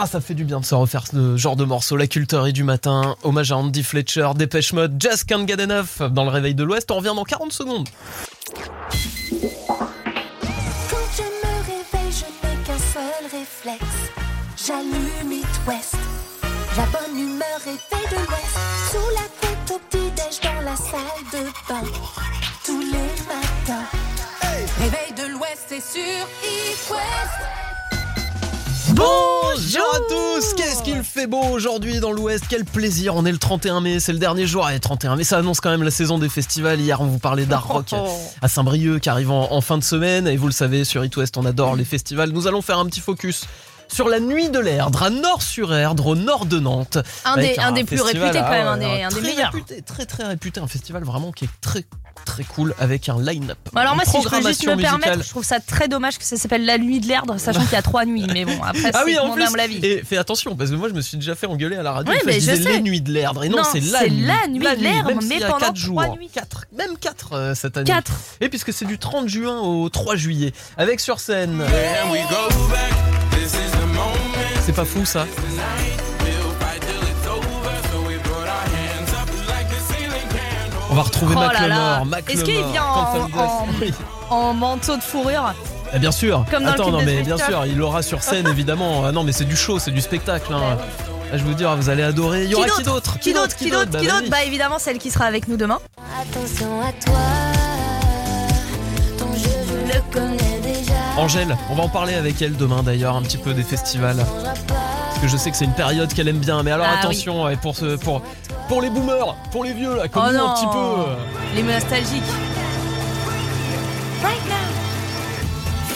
Ah, 0.04 0.06
ça 0.06 0.20
fait 0.20 0.34
du 0.34 0.44
bien 0.44 0.60
de 0.60 0.66
se 0.66 0.74
refaire 0.74 1.06
ce 1.06 1.38
genre 1.38 1.56
de 1.56 1.64
morceau. 1.64 1.96
La 1.96 2.06
culterie 2.06 2.52
du 2.52 2.62
matin, 2.62 3.16
hommage 3.22 3.52
à 3.52 3.56
Andy 3.56 3.82
Fletcher, 3.82 4.32
Dépêche 4.36 4.74
Mode, 4.74 5.02
Just 5.02 5.24
Can't 5.24 5.48
Get 5.48 5.62
Enough 5.62 6.12
dans 6.12 6.24
le 6.24 6.30
réveil 6.30 6.54
de 6.54 6.62
l'Ouest. 6.62 6.90
On 6.90 6.96
revient 6.96 7.14
dans 7.16 7.24
40 7.24 7.54
secondes. 7.54 7.88
Quand 8.50 8.58
je 11.16 11.22
me 11.22 11.54
réveille, 11.64 12.12
je 12.12 12.26
n'ai 12.46 12.54
qu'un 12.66 12.76
seul 12.92 13.24
réflexe. 13.32 13.96
J'allume 14.66 15.32
It 15.32 15.46
West. 15.66 15.96
La 16.76 16.84
bonne 16.84 17.18
humeur 17.18 17.60
est 17.66 18.10
de 18.10 18.16
l'Ouest. 18.16 18.58
Sous 18.90 19.08
la 19.14 19.26
couette 19.40 19.70
au 19.70 19.78
petit-déj 19.88 20.40
dans 20.42 20.60
la 20.66 20.76
salle 20.76 21.24
de 21.32 21.46
bain. 21.66 21.88
Tous 22.62 22.78
les 22.78 23.08
matins. 23.26 23.88
Réveil 24.80 25.14
de 25.16 25.32
l'Ouest, 25.32 25.64
c'est 25.68 25.80
sur 25.80 26.28
It 26.42 26.90
West. 26.90 27.63
Bonjour 28.94 29.84
à 29.92 29.98
tous 30.08 30.54
Qu'est-ce 30.54 30.82
qu'il 30.84 31.02
fait 31.02 31.26
beau 31.26 31.42
aujourd'hui 31.42 31.98
dans 31.98 32.12
l'Ouest? 32.12 32.44
Quel 32.48 32.64
plaisir 32.64 33.16
On 33.16 33.24
est 33.24 33.32
le 33.32 33.38
31 33.38 33.80
mai, 33.80 33.98
c'est 33.98 34.12
le 34.12 34.20
dernier 34.20 34.46
jour. 34.46 34.70
Et 34.70 34.78
31 34.78 35.16
mai, 35.16 35.24
ça 35.24 35.38
annonce 35.38 35.60
quand 35.60 35.70
même 35.70 35.82
la 35.82 35.90
saison 35.90 36.18
des 36.18 36.28
festivals. 36.28 36.80
Hier, 36.80 37.00
on 37.00 37.06
vous 37.06 37.18
parlait 37.18 37.44
d'Art 37.44 37.66
Rock 37.66 37.92
à 38.40 38.48
Saint-Brieuc 38.48 39.00
qui 39.00 39.08
arrive 39.08 39.32
en, 39.32 39.52
en 39.52 39.60
fin 39.60 39.78
de 39.78 39.82
semaine. 39.82 40.28
Et 40.28 40.36
vous 40.36 40.46
le 40.46 40.52
savez, 40.52 40.84
sur 40.84 41.04
It 41.04 41.16
West, 41.16 41.36
on 41.36 41.44
adore 41.44 41.74
les 41.74 41.84
festivals. 41.84 42.30
Nous 42.30 42.46
allons 42.46 42.62
faire 42.62 42.78
un 42.78 42.86
petit 42.86 43.00
focus 43.00 43.46
sur 43.94 44.08
la 44.08 44.18
nuit 44.18 44.48
de 44.50 44.58
l'Erdre, 44.58 45.04
à 45.04 45.10
Nord-sur-Erdre, 45.10 46.06
au 46.08 46.16
nord 46.16 46.46
de 46.46 46.58
Nantes. 46.58 46.98
Un 47.24 47.36
des- 47.36 47.56
un 47.58 47.70
des 47.72 47.84
plus 47.84 47.96
festival, 47.98 48.24
réputés, 48.30 48.44
quand 48.44 48.50
même, 48.50 48.66
ah 48.66 48.72
un 48.72 48.76
des- 48.78 49.02
un 49.04 49.08
des 49.08 49.14
très 49.14 49.22
meilleurs. 49.22 49.52
Réputé, 49.52 49.82
très 49.82 50.04
très 50.06 50.24
réputé, 50.24 50.60
un 50.60 50.66
festival 50.66 51.04
vraiment 51.04 51.30
qui 51.30 51.44
est 51.44 51.48
très 51.60 51.84
très 52.24 52.44
cool 52.44 52.74
avec 52.78 53.08
un 53.10 53.20
line-up. 53.20 53.58
Bon, 53.72 53.80
alors 53.80 53.94
moi, 53.96 54.04
si 54.06 54.16
je 54.22 54.28
peux 54.28 54.40
juste 54.48 54.66
me 54.66 54.76
permettre, 54.76 55.22
je 55.22 55.28
trouve 55.28 55.44
ça 55.44 55.60
très 55.60 55.88
dommage 55.88 56.16
que 56.18 56.24
ça 56.24 56.36
s'appelle 56.36 56.64
la 56.64 56.78
nuit 56.78 56.98
de 57.00 57.06
l'Erdre, 57.06 57.36
sachant 57.38 57.60
qu'il 57.60 57.72
y 57.72 57.76
a 57.76 57.82
trois 57.82 58.04
nuits. 58.06 58.26
Mais 58.32 58.44
bon, 58.46 58.60
après, 58.62 58.90
Ah 58.94 59.00
c'est 59.00 59.04
oui, 59.04 59.18
en 59.18 59.26
mon 59.28 59.34
plus. 59.34 59.42
humble 59.44 59.60
avis. 59.60 59.78
Et 59.84 60.02
fais 60.02 60.16
attention 60.16 60.56
parce 60.56 60.70
que 60.70 60.74
moi 60.76 60.88
je 60.88 60.94
me 60.94 61.00
suis 61.02 61.18
déjà 61.18 61.34
fait 61.34 61.46
engueuler 61.46 61.76
à 61.76 61.82
la 61.82 61.92
radio. 61.92 62.12
Fois, 62.12 62.22
mais 62.24 62.40
je 62.40 62.46
je 62.46 62.50
disais 62.52 62.62
sais. 62.62 62.72
les 62.72 62.80
nuits 62.80 63.02
de 63.02 63.12
l'Erdre. 63.12 63.44
Et 63.44 63.48
non, 63.48 63.58
Non, 63.58 63.64
c'est 63.70 63.80
la 63.80 64.00
la 64.06 64.48
nuit 64.48 64.58
de 64.58 64.82
l'Erdre, 64.82 65.10
mais 65.28 65.38
pendant 65.40 65.58
quatre 65.58 65.74
trois 65.74 66.04
jours. 66.06 66.16
nuits. 66.16 66.30
Quatre, 66.32 66.64
même 66.76 66.96
4 66.98 67.52
cette 67.54 67.76
année. 67.76 67.86
Quatre. 67.86 68.12
Et 68.40 68.48
puisque 68.48 68.72
c'est 68.72 68.86
du 68.86 68.98
30 68.98 69.28
juin 69.28 69.60
au 69.60 69.88
3 69.90 70.16
juillet. 70.16 70.52
Avec 70.78 71.00
sur 71.00 71.20
scène. 71.20 71.62
C'est 74.64 74.72
pas 74.72 74.84
fou 74.84 75.04
ça 75.04 75.26
On 80.90 80.94
va 80.94 81.02
retrouver 81.02 81.34
Oh 81.36 81.40
Macklemore. 81.40 82.06
Est-ce 82.28 82.44
qu'il 82.44 82.64
vient 82.66 82.84
en, 82.84 83.28
en- 83.36 83.66
en 84.30 84.54
manteau 84.54 84.96
de 84.96 85.02
fourrure 85.02 85.52
Ah, 85.92 85.98
bien 85.98 86.12
sûr. 86.12 86.44
Comme 86.50 86.64
dans 86.64 86.70
Attends, 86.70 86.90
non 86.90 87.00
de 87.00 87.04
mais 87.04 87.22
bien 87.22 87.36
sûr, 87.36 87.64
il 87.66 87.76
l'aura 87.76 88.02
sur 88.02 88.22
scène 88.22 88.46
évidemment. 88.48 89.04
Ah 89.06 89.12
non 89.12 89.24
mais 89.24 89.32
c'est 89.32 89.44
du 89.44 89.56
show, 89.56 89.78
c'est 89.78 89.90
du 89.90 90.00
spectacle. 90.00 90.52
Hein. 90.52 90.78
Ah, 91.32 91.36
je 91.36 91.42
veux 91.44 91.54
dire, 91.54 91.74
vous 91.76 91.88
allez 91.88 92.02
adorer. 92.02 92.44
Il 92.44 92.50
y 92.50 92.54
aura 92.54 92.66
qui 92.68 92.82
d'autre 92.84 93.18
Qui 93.18 93.32
d'autre 93.32 93.56
Qui 93.56 93.70
d'autre 93.70 93.90
Bah, 93.90 93.98
Qui 94.00 94.06
d'autre 94.06 94.20
vas-y. 94.20 94.30
Bah 94.30 94.44
évidemment 94.44 94.78
celle 94.78 94.98
qui 94.98 95.10
sera 95.10 95.24
avec 95.24 95.48
nous 95.48 95.56
demain. 95.56 95.80
Attention 96.20 96.80
à 96.80 96.92
toi. 97.04 97.18
Ton 99.18 99.32
jeu, 99.34 99.50
je 99.68 99.94
le 99.94 100.00
connais. 100.12 100.53
Angèle, 101.16 101.56
on 101.70 101.74
va 101.74 101.84
en 101.84 101.88
parler 101.88 102.14
avec 102.14 102.42
elle 102.42 102.56
demain 102.56 102.82
d'ailleurs, 102.82 103.14
un 103.16 103.22
petit 103.22 103.36
peu 103.38 103.54
des 103.54 103.62
festivals. 103.62 104.24
Parce 105.06 105.18
que 105.20 105.28
je 105.28 105.36
sais 105.36 105.50
que 105.50 105.56
c'est 105.56 105.64
une 105.64 105.72
période 105.74 106.12
qu'elle 106.12 106.26
aime 106.28 106.38
bien. 106.38 106.62
Mais 106.62 106.72
alors 106.72 106.86
Ah 106.90 106.98
attention, 106.98 107.46
pour, 107.62 107.76
ce, 107.76 107.96
pour, 107.96 108.20
pour 108.68 108.82
les 108.82 108.90
boomers, 108.90 109.36
pour 109.52 109.62
les 109.64 109.72
vieux, 109.72 109.96
là, 109.96 110.08
comme 110.08 110.24
Oh 110.26 110.32
nous 110.32 110.38
non. 110.38 110.50
un 110.50 110.54
petit 110.54 110.66
peu. 110.66 111.56
Les 111.56 111.62
nostalgiques. 111.62 112.22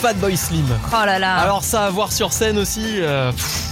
Fatboy 0.01 0.37
Slim. 0.37 0.65
Oh 0.93 1.05
là 1.05 1.19
là. 1.19 1.35
Alors 1.37 1.63
ça 1.63 1.85
à 1.85 1.89
voir 1.89 2.11
sur 2.13 2.31
scène 2.31 2.57
aussi. 2.57 2.81
euh, 3.01 3.31
pff, 3.33 3.68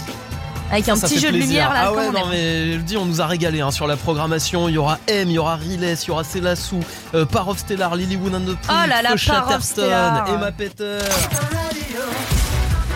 Avec 0.72 0.90
un 0.90 0.96
ça 0.96 1.08
petit 1.08 1.20
jeu 1.20 1.28
de 1.28 1.38
plaisir. 1.38 1.48
lumière 1.48 1.74
là. 1.74 1.84
Ah 1.86 1.94
ouais, 1.94 2.08
on 2.10 2.12
non 2.12 2.26
mais 2.30 2.74
je 2.74 2.78
le 2.78 2.84
dis, 2.84 2.98
on 2.98 3.06
nous 3.06 3.22
a 3.22 3.26
régalé 3.26 3.62
hein, 3.62 3.72
sur 3.72 3.88
la 3.88 3.96
programmation. 3.96 4.68
Il 4.68 4.76
y 4.76 4.78
aura 4.78 5.00
M, 5.08 5.30
il 5.30 5.34
y 5.34 5.40
aura 5.40 5.56
Riles, 5.56 5.96
il 6.04 6.08
y 6.08 6.12
aura 6.12 6.24
Célassou, 6.24 6.80
euh, 7.16 7.26
Par 7.26 7.48
of 7.48 7.58
Stellar, 7.58 7.96
Lilywood 7.96 8.36
and 8.36 8.42
the 8.42 8.56
Priest, 8.56 8.70
Oh 8.70 8.88
là 8.88 9.16
Chatterton. 9.16 10.26
Emma 10.28 10.52
Peter. 10.52 11.00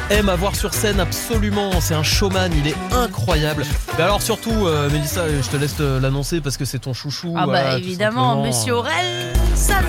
M 0.09 0.27
à 0.27 0.35
voir 0.35 0.57
sur 0.57 0.73
scène 0.73 0.99
absolument, 0.99 1.71
c'est 1.79 1.93
un 1.93 2.03
showman, 2.03 2.51
il 2.53 2.67
est 2.67 2.75
incroyable. 2.91 3.65
Mais 3.97 4.03
alors 4.03 4.21
surtout, 4.21 4.67
euh, 4.67 4.89
Mélissa, 4.89 5.21
je 5.29 5.47
te 5.47 5.55
laisse 5.55 5.77
te 5.77 5.83
l'annoncer 5.99 6.41
parce 6.41 6.57
que 6.57 6.65
c'est 6.65 6.79
ton 6.79 6.93
chouchou. 6.93 7.33
Ah 7.37 7.47
bah 7.47 7.77
évidemment. 7.77 8.43
Monsieur 8.43 8.73
Aurel 8.73 9.31
San. 9.55 9.85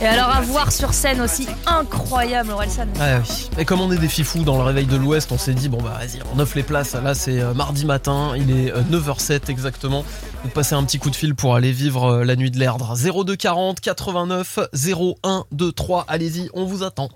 Et 0.00 0.06
alors 0.06 0.30
à 0.30 0.40
voir 0.40 0.72
sur 0.72 0.92
scène 0.94 1.20
aussi, 1.20 1.46
incroyable 1.66 2.50
Aurel 2.50 2.70
San. 2.70 2.88
Ouais, 2.98 3.18
oui. 3.20 3.48
Et 3.58 3.64
comme 3.64 3.80
on 3.80 3.92
est 3.92 3.98
des 3.98 4.08
fifous 4.08 4.42
dans 4.42 4.56
le 4.56 4.62
réveil 4.64 4.86
de 4.86 4.96
l'Ouest, 4.96 5.30
on 5.32 5.38
s'est 5.38 5.54
dit 5.54 5.68
bon 5.68 5.78
bah 5.80 5.96
vas-y, 5.98 6.20
on 6.34 6.38
offre 6.38 6.56
les 6.56 6.62
places. 6.62 6.94
Là 6.94 7.14
c'est 7.14 7.40
euh, 7.40 7.54
mardi 7.54 7.84
matin, 7.86 8.32
il 8.36 8.50
est 8.50 8.72
euh, 8.72 8.82
9h07 8.90 9.48
exactement. 9.50 10.04
Vous 10.42 10.50
passez 10.50 10.74
un 10.74 10.82
petit 10.84 10.98
coup 10.98 11.10
de 11.10 11.16
fil 11.16 11.34
pour 11.34 11.54
aller 11.54 11.70
vivre 11.72 12.04
euh, 12.06 12.24
la 12.24 12.34
nuit 12.36 12.50
de 12.50 12.58
l'Erdre. 12.58 12.94
02 12.96 13.36
40 13.36 13.80
89 13.80 14.58
01 14.74 15.44
23. 15.52 16.04
Allez-y, 16.08 16.50
on 16.54 16.64
vous 16.64 16.82
attend. 16.82 17.08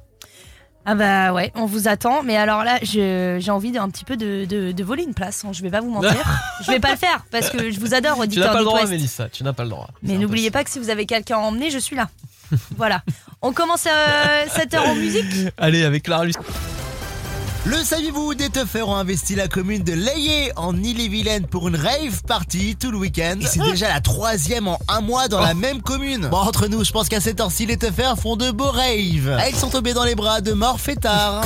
Ah 0.89 0.95
bah 0.95 1.33
ouais, 1.33 1.51
on 1.57 1.67
vous 1.67 1.89
attend. 1.89 2.23
Mais 2.23 2.37
alors 2.37 2.63
là, 2.63 2.79
j'ai 2.83 3.51
envie 3.51 3.73
d'un 3.73 3.89
petit 3.91 4.05
peu 4.05 4.17
de, 4.17 4.45
de- 4.45 4.71
de 4.71 4.85
voler 4.85 5.03
une 5.03 5.15
place. 5.15 5.45
hein, 5.45 5.49
Je 5.53 5.61
vais 5.63 5.71
pas 5.71 5.81
vous 5.81 5.91
mentir. 5.91 6.15
je 6.65 6.71
vais 6.71 6.79
pas 6.79 6.93
le 6.93 6.97
faire 6.97 7.25
parce 7.33 7.51
que 7.51 7.73
je 7.73 7.81
vous 7.81 7.93
adore, 7.93 8.13
Tu 8.15 8.19
n'as 8.21 8.25
auditeur 8.25 8.53
pas 8.53 8.59
le 8.61 8.65
droit. 8.65 8.87
Mélissa, 8.87 9.29
tu 9.29 9.43
n'as 9.43 9.53
pas 9.53 9.65
le 9.65 9.71
droit. 9.71 9.89
Mais 10.05 10.17
n'oubliez 10.17 10.53
pas 10.53 10.63
que 10.63 10.71
si 10.71 10.79
vous 10.79 10.89
avez 10.91 11.05
quelqu'un 11.07 11.39
à 11.39 11.41
emmener, 11.41 11.71
je 11.71 11.79
suis 11.79 11.97
là. 11.97 12.09
Voilà. 12.77 13.03
On 13.43 13.53
commence 13.53 13.87
euh, 13.87 14.45
cette 14.55 14.75
heure 14.75 14.87
en 14.89 14.95
musique. 14.95 15.25
Allez, 15.57 15.85
avec 15.85 16.05
Clara 16.05 16.25
Lucie. 16.25 16.39
Le 17.67 17.83
saviez-vous, 17.83 18.35
des 18.35 18.49
teufeurs 18.49 18.89
ont 18.89 18.95
investi 18.95 19.35
la 19.35 19.49
commune 19.49 19.83
de 19.83 19.93
Layé 19.93 20.53
en 20.55 20.77
Ille-et-Vilaine 20.77 21.47
pour 21.49 21.67
une 21.67 21.75
rave 21.75 22.23
party 22.27 22.77
tout 22.79 22.93
le 22.93 22.97
week-end? 22.99 23.35
Et 23.41 23.47
c'est 23.47 23.59
déjà 23.59 23.89
la 23.89 24.01
troisième 24.01 24.69
en 24.69 24.79
un 24.87 25.01
mois 25.01 25.27
dans 25.27 25.41
la 25.41 25.53
même 25.53 25.83
commune. 25.83 26.29
Bon, 26.31 26.37
entre 26.37 26.69
nous, 26.69 26.85
je 26.85 26.93
pense 26.93 27.09
qu'à 27.09 27.21
cette 27.21 27.41
heure-ci, 27.41 27.67
les 27.67 27.77
teufeurs 27.77 28.17
font 28.19 28.37
de 28.37 28.53
beaux 28.53 28.71
raves. 28.71 29.37
Elles 29.45 29.55
sont 29.57 29.69
tombées 29.69 29.95
dans 29.95 30.05
les 30.05 30.15
bras 30.15 30.41
de 30.41 30.53
morts 30.53 30.79
fêtards. 30.81 31.43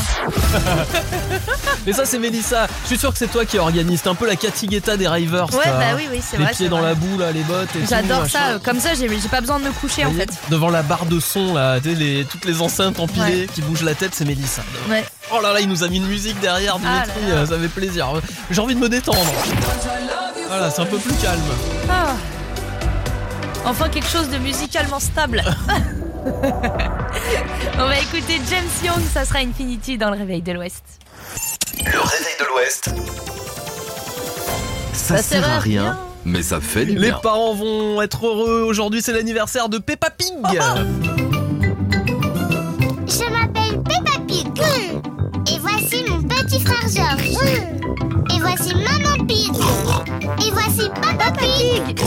Mais 1.86 1.94
ça 1.94 2.04
c'est 2.04 2.18
Mélissa. 2.18 2.66
Je 2.82 2.88
suis 2.88 2.98
sûr 2.98 3.12
que 3.12 3.18
c'est 3.18 3.28
toi 3.30 3.46
qui 3.46 3.58
organise. 3.58 4.02
Un 4.06 4.14
peu 4.14 4.26
la 4.26 4.36
Cathy 4.36 4.66
Guetta 4.66 4.96
des 4.98 5.06
ravers. 5.08 5.46
Ouais, 5.54 5.64
bah 5.66 5.94
oui, 5.96 6.06
oui, 6.12 6.20
c'est 6.22 6.36
Les 6.36 6.42
vrai, 6.44 6.52
pieds 6.52 6.66
c'est 6.66 6.70
dans 6.70 6.80
vrai. 6.80 6.88
la 6.90 6.94
boue, 6.96 7.16
là, 7.18 7.30
les 7.32 7.42
bottes. 7.44 7.68
J'adore 7.88 8.26
ça. 8.26 8.48
euh, 8.50 8.58
Comme 8.58 8.80
ça, 8.80 8.90
j'ai 8.94 9.08
pas 9.30 9.40
besoin 9.40 9.58
de 9.60 9.64
me 9.64 9.70
coucher 9.72 10.04
en 10.04 10.12
fait. 10.12 10.28
Devant 10.50 10.68
la 10.68 10.82
barre 10.82 11.06
de 11.06 11.18
son, 11.20 11.54
là, 11.54 11.80
tu 11.80 11.90
sais, 11.90 11.94
les, 11.94 12.24
toutes 12.24 12.44
les 12.44 12.60
enceintes 12.60 12.98
empilées 13.00 13.20
Ouais. 13.42 13.46
qui 13.54 13.62
bougent 13.62 13.84
la 13.84 13.94
tête, 13.94 14.10
c'est 14.14 14.24
Mélissa. 14.24 14.62
Ouais. 14.90 15.04
Oh 15.32 15.40
là 15.40 15.52
là, 15.52 15.60
il 15.60 15.68
nous 15.68 15.84
a 15.84 15.88
mis 15.88 15.98
une 15.98 16.08
musique 16.11 16.38
derrière, 16.40 16.76
Ah 16.84 17.04
Dimitri, 17.04 17.22
là 17.30 17.34
là. 17.36 17.40
euh, 17.42 17.46
ça 17.46 17.58
fait 17.58 17.68
plaisir. 17.68 18.08
J'ai 18.50 18.61
envie 18.61 18.74
de 18.74 18.80
me 18.80 18.88
détendre. 18.88 19.18
Voilà, 20.48 20.70
c'est 20.70 20.82
un 20.82 20.86
peu 20.86 20.98
plus 20.98 21.14
calme. 21.14 21.40
Ah. 21.88 22.14
Enfin 23.64 23.88
quelque 23.88 24.08
chose 24.08 24.28
de 24.28 24.38
musicalement 24.38 24.98
stable. 25.00 25.42
On 27.78 27.86
va 27.86 27.98
écouter 27.98 28.40
James 28.50 28.64
Young, 28.84 29.00
ça 29.12 29.24
sera 29.24 29.38
Infinity 29.40 29.96
dans 29.96 30.11
le 30.11 30.18
réveil 30.18 30.42
de 30.42 30.52
l'Ouest. 30.52 30.82
Le 31.78 31.98
réveil 31.98 32.34
de 32.38 32.44
l'Ouest. 32.46 32.90
Ça, 34.92 35.16
Ça 35.16 35.22
sert 35.22 35.44
sert 35.44 35.50
à 35.54 35.58
rien, 35.61 35.82
rien. 35.82 35.98
mais 36.24 36.42
ça 36.42 36.61
fait 36.61 36.84
du 36.84 36.92
Les 36.96 37.08
bien. 37.08 37.18
parents 37.22 37.54
vont 37.54 38.02
être 38.02 38.26
heureux. 38.26 38.62
Aujourd'hui, 38.66 39.00
c'est 39.02 39.12
l'anniversaire 39.12 39.68
de 39.68 39.78
Peppa 39.78 40.11
Pig. 40.11 40.28
Je 43.06 43.30
m'appelle 43.30 43.82
Peppa 43.82 44.18
Pig. 44.26 44.62
Et 46.61 46.64
voici 46.64 47.00
mon 47.00 47.16
petit 47.16 47.16
frère 47.16 47.16
Georges. 47.16 48.34
Et 48.34 48.40
voici 48.40 48.74
Maman 48.74 49.26
Pig. 49.26 49.50
Et 50.46 50.50
voici 50.50 50.88
Papa 51.00 51.32
Pig. 51.32 51.98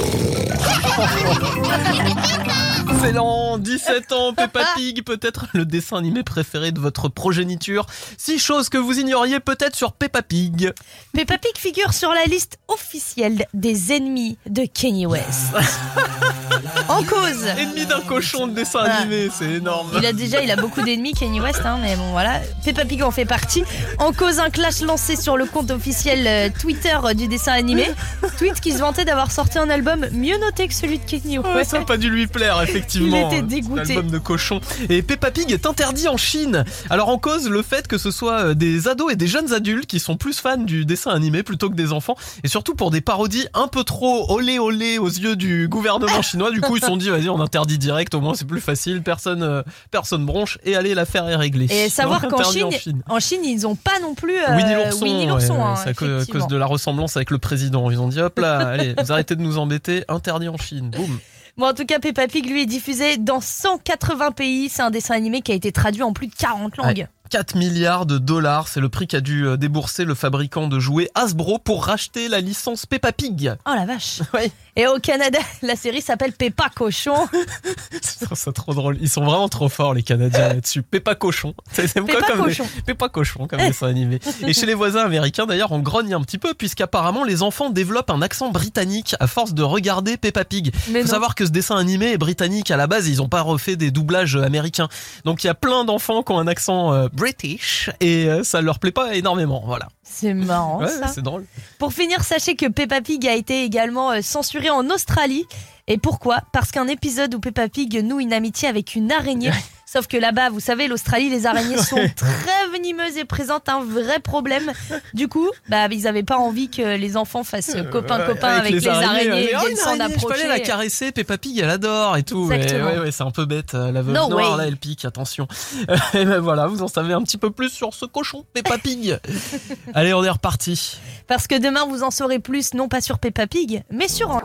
Excellent, 2.89 3.57
17 3.59 4.11
ans, 4.11 4.33
Peppa 4.33 4.63
Pig, 4.75 5.03
peut-être 5.03 5.47
le 5.53 5.65
dessin 5.65 5.97
animé 5.97 6.23
préféré 6.23 6.71
de 6.71 6.79
votre 6.79 7.09
progéniture. 7.09 7.85
Six 8.17 8.39
choses 8.39 8.69
que 8.69 8.77
vous 8.77 8.99
ignoriez 8.99 9.39
peut-être 9.39 9.75
sur 9.75 9.93
Peppa 9.93 10.21
Pig. 10.21 10.71
Peppa 11.13 11.37
Pig 11.37 11.57
figure 11.57 11.93
sur 11.93 12.11
la 12.11 12.25
liste 12.25 12.59
officielle 12.67 13.45
des 13.53 13.91
ennemis 13.93 14.37
de 14.45 14.65
Kanye 14.65 15.05
West. 15.05 15.53
en 16.89 17.03
cause. 17.03 17.45
Ennemi 17.57 17.85
d'un 17.85 18.01
cochon 18.01 18.47
de 18.47 18.53
dessin 18.53 18.79
Ah. 18.85 18.97
animé, 19.01 19.29
c'est 19.33 19.51
énorme. 19.53 19.89
Il 19.97 20.05
a 20.05 20.13
déjà, 20.13 20.41
il 20.41 20.51
a 20.51 20.55
beaucoup 20.55 20.81
d'ennemis, 20.81 21.13
Kanye 21.13 21.39
West, 21.41 21.61
hein, 21.65 21.77
mais 21.81 21.95
bon 21.95 22.11
voilà. 22.11 22.41
Peppa 22.63 22.85
Pig 22.85 23.01
en 23.03 23.11
fait 23.11 23.25
partie. 23.25 23.63
En 23.99 24.11
cause 24.13 24.39
un 24.39 24.49
clash 24.49 24.81
lancé 24.81 25.15
sur 25.15 25.37
le 25.37 25.45
compte 25.45 25.71
officiel 25.71 26.25
euh, 26.27 26.49
Twitter 26.59 26.95
euh, 27.03 27.13
du 27.13 27.27
dessin 27.27 27.53
animé. 27.53 27.85
Tweet 28.37 28.59
qui 28.59 28.71
se 28.71 28.79
vantait 28.79 29.05
d'avoir 29.05 29.31
sorti 29.31 29.57
un 29.57 29.69
album 29.69 30.05
mieux 30.11 30.37
noté 30.39 30.67
que 30.67 30.73
celui 30.73 30.99
de 30.99 31.03
Kanye 31.05 31.39
Ouais, 31.39 31.55
West. 31.55 31.71
ça 31.71 31.79
n'a 31.79 31.85
pas 31.85 31.97
dû 31.97 32.09
lui 32.09 32.27
plaire, 32.27 32.61
effectivement. 32.61 33.29
Il 33.31 33.37
était 33.37 33.41
dégoûté. 33.45 33.93
L'album 33.95 34.11
de 34.11 34.17
cochon. 34.19 34.59
Et 34.89 35.01
Peppa 35.01 35.31
Pig 35.31 35.51
est 35.51 35.65
interdit 35.65 36.07
en 36.07 36.17
Chine. 36.17 36.63
Alors 36.89 37.09
en 37.09 37.17
cause, 37.17 37.49
le 37.49 37.61
fait 37.61 37.87
que 37.87 37.97
ce 37.97 38.11
soit 38.11 38.39
euh, 38.39 38.53
des 38.53 38.87
ados 38.87 39.11
et 39.11 39.15
des 39.15 39.27
jeunes 39.27 39.53
adultes 39.53 39.85
qui 39.87 39.99
sont 39.99 40.17
plus 40.17 40.39
fans 40.39 40.57
du 40.57 40.85
dessin 40.85 41.11
animé 41.11 41.43
plutôt 41.43 41.69
que 41.69 41.75
des 41.75 41.91
enfants. 41.91 42.15
Et 42.43 42.47
surtout 42.47 42.75
pour 42.75 42.91
des 42.91 43.01
parodies 43.01 43.47
un 43.53 43.67
peu 43.67 43.83
trop 43.83 44.31
olé 44.31 44.59
olé 44.59 44.97
aux 44.97 45.07
yeux 45.09 45.35
du 45.35 45.67
gouvernement 45.67 46.21
chinois. 46.21 46.51
Du 46.51 46.61
coup, 46.61 46.77
se 46.83 46.87
sont 46.87 46.97
dit, 46.97 47.09
vas-y, 47.09 47.29
on 47.29 47.39
interdit 47.41 47.77
direct, 47.77 48.13
au 48.13 48.21
moins 48.21 48.33
c'est 48.35 48.45
plus 48.47 48.61
facile, 48.61 49.01
personne, 49.01 49.43
euh, 49.43 49.63
personne 49.91 50.25
bronche, 50.25 50.57
et 50.63 50.75
allez, 50.75 50.93
l'affaire 50.93 51.27
est 51.27 51.35
réglée. 51.35 51.67
Et 51.71 51.89
savoir 51.89 52.21
qu'en 52.27 52.43
Chine, 52.43 53.01
en 53.09 53.19
Chine, 53.19 53.41
ils 53.43 53.65
ont 53.65 53.75
pas 53.75 53.99
non 54.01 54.13
plus 54.15 54.37
euh, 54.37 54.55
Winnie 54.55 54.75
l'ourson, 54.75 55.03
Winnie 55.05 55.27
l'ourson, 55.27 55.55
ouais, 55.55 55.61
hein, 55.61 55.75
c'est 55.83 55.89
à 55.89 55.93
cause- 55.93 56.47
de 56.47 56.57
la 56.57 56.65
ressemblance 56.65 57.15
avec 57.17 57.31
le 57.31 57.37
président. 57.37 57.89
Ils 57.91 57.99
ont 57.99 58.07
dit 58.07 58.19
hop 58.19 58.37
là, 58.39 58.57
allez, 58.69 58.95
vous 59.01 59.11
arrêtez 59.11 59.35
de 59.35 59.41
nous 59.41 59.57
embêter, 59.57 60.03
interdit 60.07 60.49
en 60.49 60.57
Chine. 60.57 60.89
Boum. 60.91 61.19
Bon, 61.55 61.67
en 61.67 61.73
tout 61.73 61.85
cas, 61.85 61.99
Peppa 61.99 62.27
Pig, 62.27 62.47
lui, 62.49 62.63
est 62.63 62.65
diffusé 62.65 63.17
dans 63.17 63.39
180 63.39 64.31
pays. 64.31 64.69
C'est 64.69 64.81
un 64.81 64.89
dessin 64.89 65.13
animé 65.13 65.41
qui 65.41 65.51
a 65.51 65.55
été 65.55 65.71
traduit 65.71 66.01
en 66.01 66.11
plus 66.11 66.25
de 66.27 66.33
40 66.33 66.77
langues. 66.77 66.97
Ouais. 66.97 67.07
4 67.29 67.55
milliards 67.55 68.05
de 68.05 68.17
dollars, 68.17 68.67
c'est 68.67 68.79
le 68.79 68.89
prix 68.89 69.07
qu'a 69.07 69.21
dû 69.21 69.47
euh, 69.47 69.57
débourser 69.57 70.05
le 70.05 70.13
fabricant 70.13 70.67
de 70.67 70.79
jouets 70.79 71.09
Hasbro 71.15 71.57
pour 71.57 71.85
racheter 71.85 72.27
la 72.27 72.41
licence 72.41 72.85
Peppa 72.85 73.11
Pig. 73.11 73.53
Oh 73.65 73.71
la 73.75 73.85
vache. 73.85 74.21
Ouais. 74.33 74.51
Et 74.75 74.87
au 74.87 74.97
Canada, 74.97 75.37
la 75.61 75.75
série 75.75 76.01
s'appelle 76.01 76.33
Peppa 76.33 76.69
Cochon. 76.75 77.27
Ça 78.01 78.51
trop 78.51 78.73
drôle. 78.73 78.97
Ils 79.01 79.09
sont 79.09 79.23
vraiment 79.23 79.47
trop 79.47 79.69
forts 79.69 79.93
les 79.93 80.01
Canadiens 80.01 80.47
là-dessus. 80.49 80.81
Peppa 80.81 81.13
Cochon. 81.13 81.53
C'est 81.71 81.87
c'est 81.87 82.01
Peppa 82.01 82.33
Cochon. 82.35 82.65
Peppa 82.85 83.09
Cochon 83.09 83.47
comme 83.47 83.59
dessin 83.59 83.87
animé. 83.87 84.19
Et 84.41 84.53
chez 84.53 84.65
les 84.65 84.73
voisins 84.73 85.01
américains 85.01 85.45
d'ailleurs, 85.45 85.71
on 85.71 85.79
grogne 85.79 86.13
un 86.13 86.21
petit 86.21 86.39
peu 86.39 86.53
puisqu'apparemment 86.55 87.23
les 87.23 87.43
enfants 87.43 87.69
développent 87.69 88.09
un 88.09 88.21
accent 88.23 88.49
britannique 88.49 89.15
à 89.19 89.27
force 89.27 89.53
de 89.53 89.61
regarder 89.61 90.17
Peppa 90.17 90.43
Pig. 90.45 90.73
Mais 90.89 91.01
Faut 91.01 91.07
non. 91.07 91.11
savoir 91.13 91.35
que 91.35 91.45
ce 91.45 91.51
dessin 91.51 91.75
animé 91.77 92.11
est 92.13 92.17
britannique 92.17 92.71
à 92.71 92.77
la 92.77 92.87
base, 92.87 93.07
ils 93.07 93.21
ont 93.21 93.29
pas 93.29 93.41
refait 93.41 93.75
des 93.75 93.91
doublages 93.91 94.35
euh, 94.35 94.43
américains. 94.43 94.87
Donc 95.25 95.43
il 95.43 95.47
y 95.47 95.51
a 95.51 95.55
plein 95.55 95.85
d'enfants 95.85 96.23
qui 96.23 96.31
ont 96.31 96.39
un 96.39 96.47
accent 96.47 96.93
euh, 96.93 97.07
british 97.23 97.89
et 98.01 98.25
euh, 98.27 98.43
ça 98.43 98.61
leur 98.61 98.79
plaît 98.79 98.91
pas 98.91 99.15
énormément. 99.15 99.63
Voilà. 99.65 99.87
C'est 100.03 100.33
marrant 100.33 100.79
Ouais, 100.81 100.87
ça. 100.87 101.07
c'est 101.07 101.21
drôle. 101.21 101.45
Pour 101.79 101.93
finir, 101.93 102.23
sachez 102.23 102.55
que 102.55 102.67
Peppa 102.67 103.01
Pig 103.01 103.25
a 103.27 103.33
été 103.33 103.63
également 103.63 104.11
euh, 104.11 104.21
censuré 104.21 104.69
en 104.69 104.89
Australie. 104.89 105.45
Et 105.87 105.97
pourquoi? 105.97 106.41
Parce 106.53 106.71
qu'un 106.71 106.87
épisode 106.87 107.33
où 107.35 107.39
Peppa 107.39 107.67
Pig 107.69 108.03
noue 108.03 108.19
une 108.19 108.33
amitié 108.33 108.67
avec 108.67 108.95
une 108.95 109.11
araignée. 109.11 109.51
Sauf 109.93 110.07
que 110.07 110.17
là-bas, 110.17 110.49
vous 110.49 110.59
savez, 110.59 110.87
l'Australie, 110.87 111.29
les 111.29 111.45
araignées 111.45 111.77
sont 111.83 111.97
très 112.15 112.67
venimeuses 112.71 113.15
et 113.15 113.25
présentent 113.25 113.69
un 113.69 113.83
vrai 113.83 114.19
problème. 114.19 114.71
Du 115.13 115.27
coup, 115.27 115.47
bah, 115.69 115.85
ils 115.91 116.07
avaient 116.07 116.23
pas 116.23 116.37
envie 116.37 116.67
que 116.67 116.97
les 116.97 117.15
enfants 117.15 117.43
fassent 117.43 117.77
copain-copain 117.91 118.55
avec, 118.55 118.73
les 118.73 118.87
araignées, 118.87 119.51
et 119.51 119.55
Oh, 119.55 119.59
viennent 119.59 119.77
s'en 119.77 119.93
Je 119.93 120.25
peux 120.25 120.33
aller 120.33 120.47
la 120.47 120.59
caresser, 120.59 121.11
Peppa 121.11 121.37
Pig, 121.37 121.59
elle 121.59 121.69
adore 121.69 122.17
et 122.17 122.23
tout. 122.23 122.45
Mais 122.45 122.73
ouais, 122.73 122.97
ouais, 122.97 123.11
c'est 123.11 123.21
un 123.21 123.29
peu 123.29 123.45
bête. 123.45 123.75
euh, 123.75 123.91
La 123.91 124.01
veuve 124.01 124.15
No 124.15 124.29
noire, 124.29 124.57
là, 124.57 124.65
elle 124.65 124.77
pique, 124.77 125.05
attention. 125.05 125.47
et 126.15 126.25
ben 126.25 126.39
voilà, 126.39 126.65
vous 126.65 126.81
en 126.81 126.87
savez 126.87 127.13
un 127.13 127.21
petit 127.21 127.37
peu 127.37 127.51
plus 127.51 127.69
sur 127.69 127.93
ce 127.93 128.05
cochon, 128.05 128.45
Peppa 128.53 128.79
Pig. 128.79 129.19
Allez, 129.93 130.15
on 130.15 130.23
est 130.23 130.29
reparti. 130.29 130.97
Parce 131.27 131.45
que 131.45 131.59
demain, 131.59 131.85
vous 131.85 132.01
en 132.01 132.09
saurez 132.09 132.39
plus, 132.39 132.73
non 132.73 132.87
pas 132.87 133.01
sur 133.01 133.19
Peppa 133.19 133.45
Pig, 133.45 133.83
mais 133.91 134.07
sur. 134.07 134.41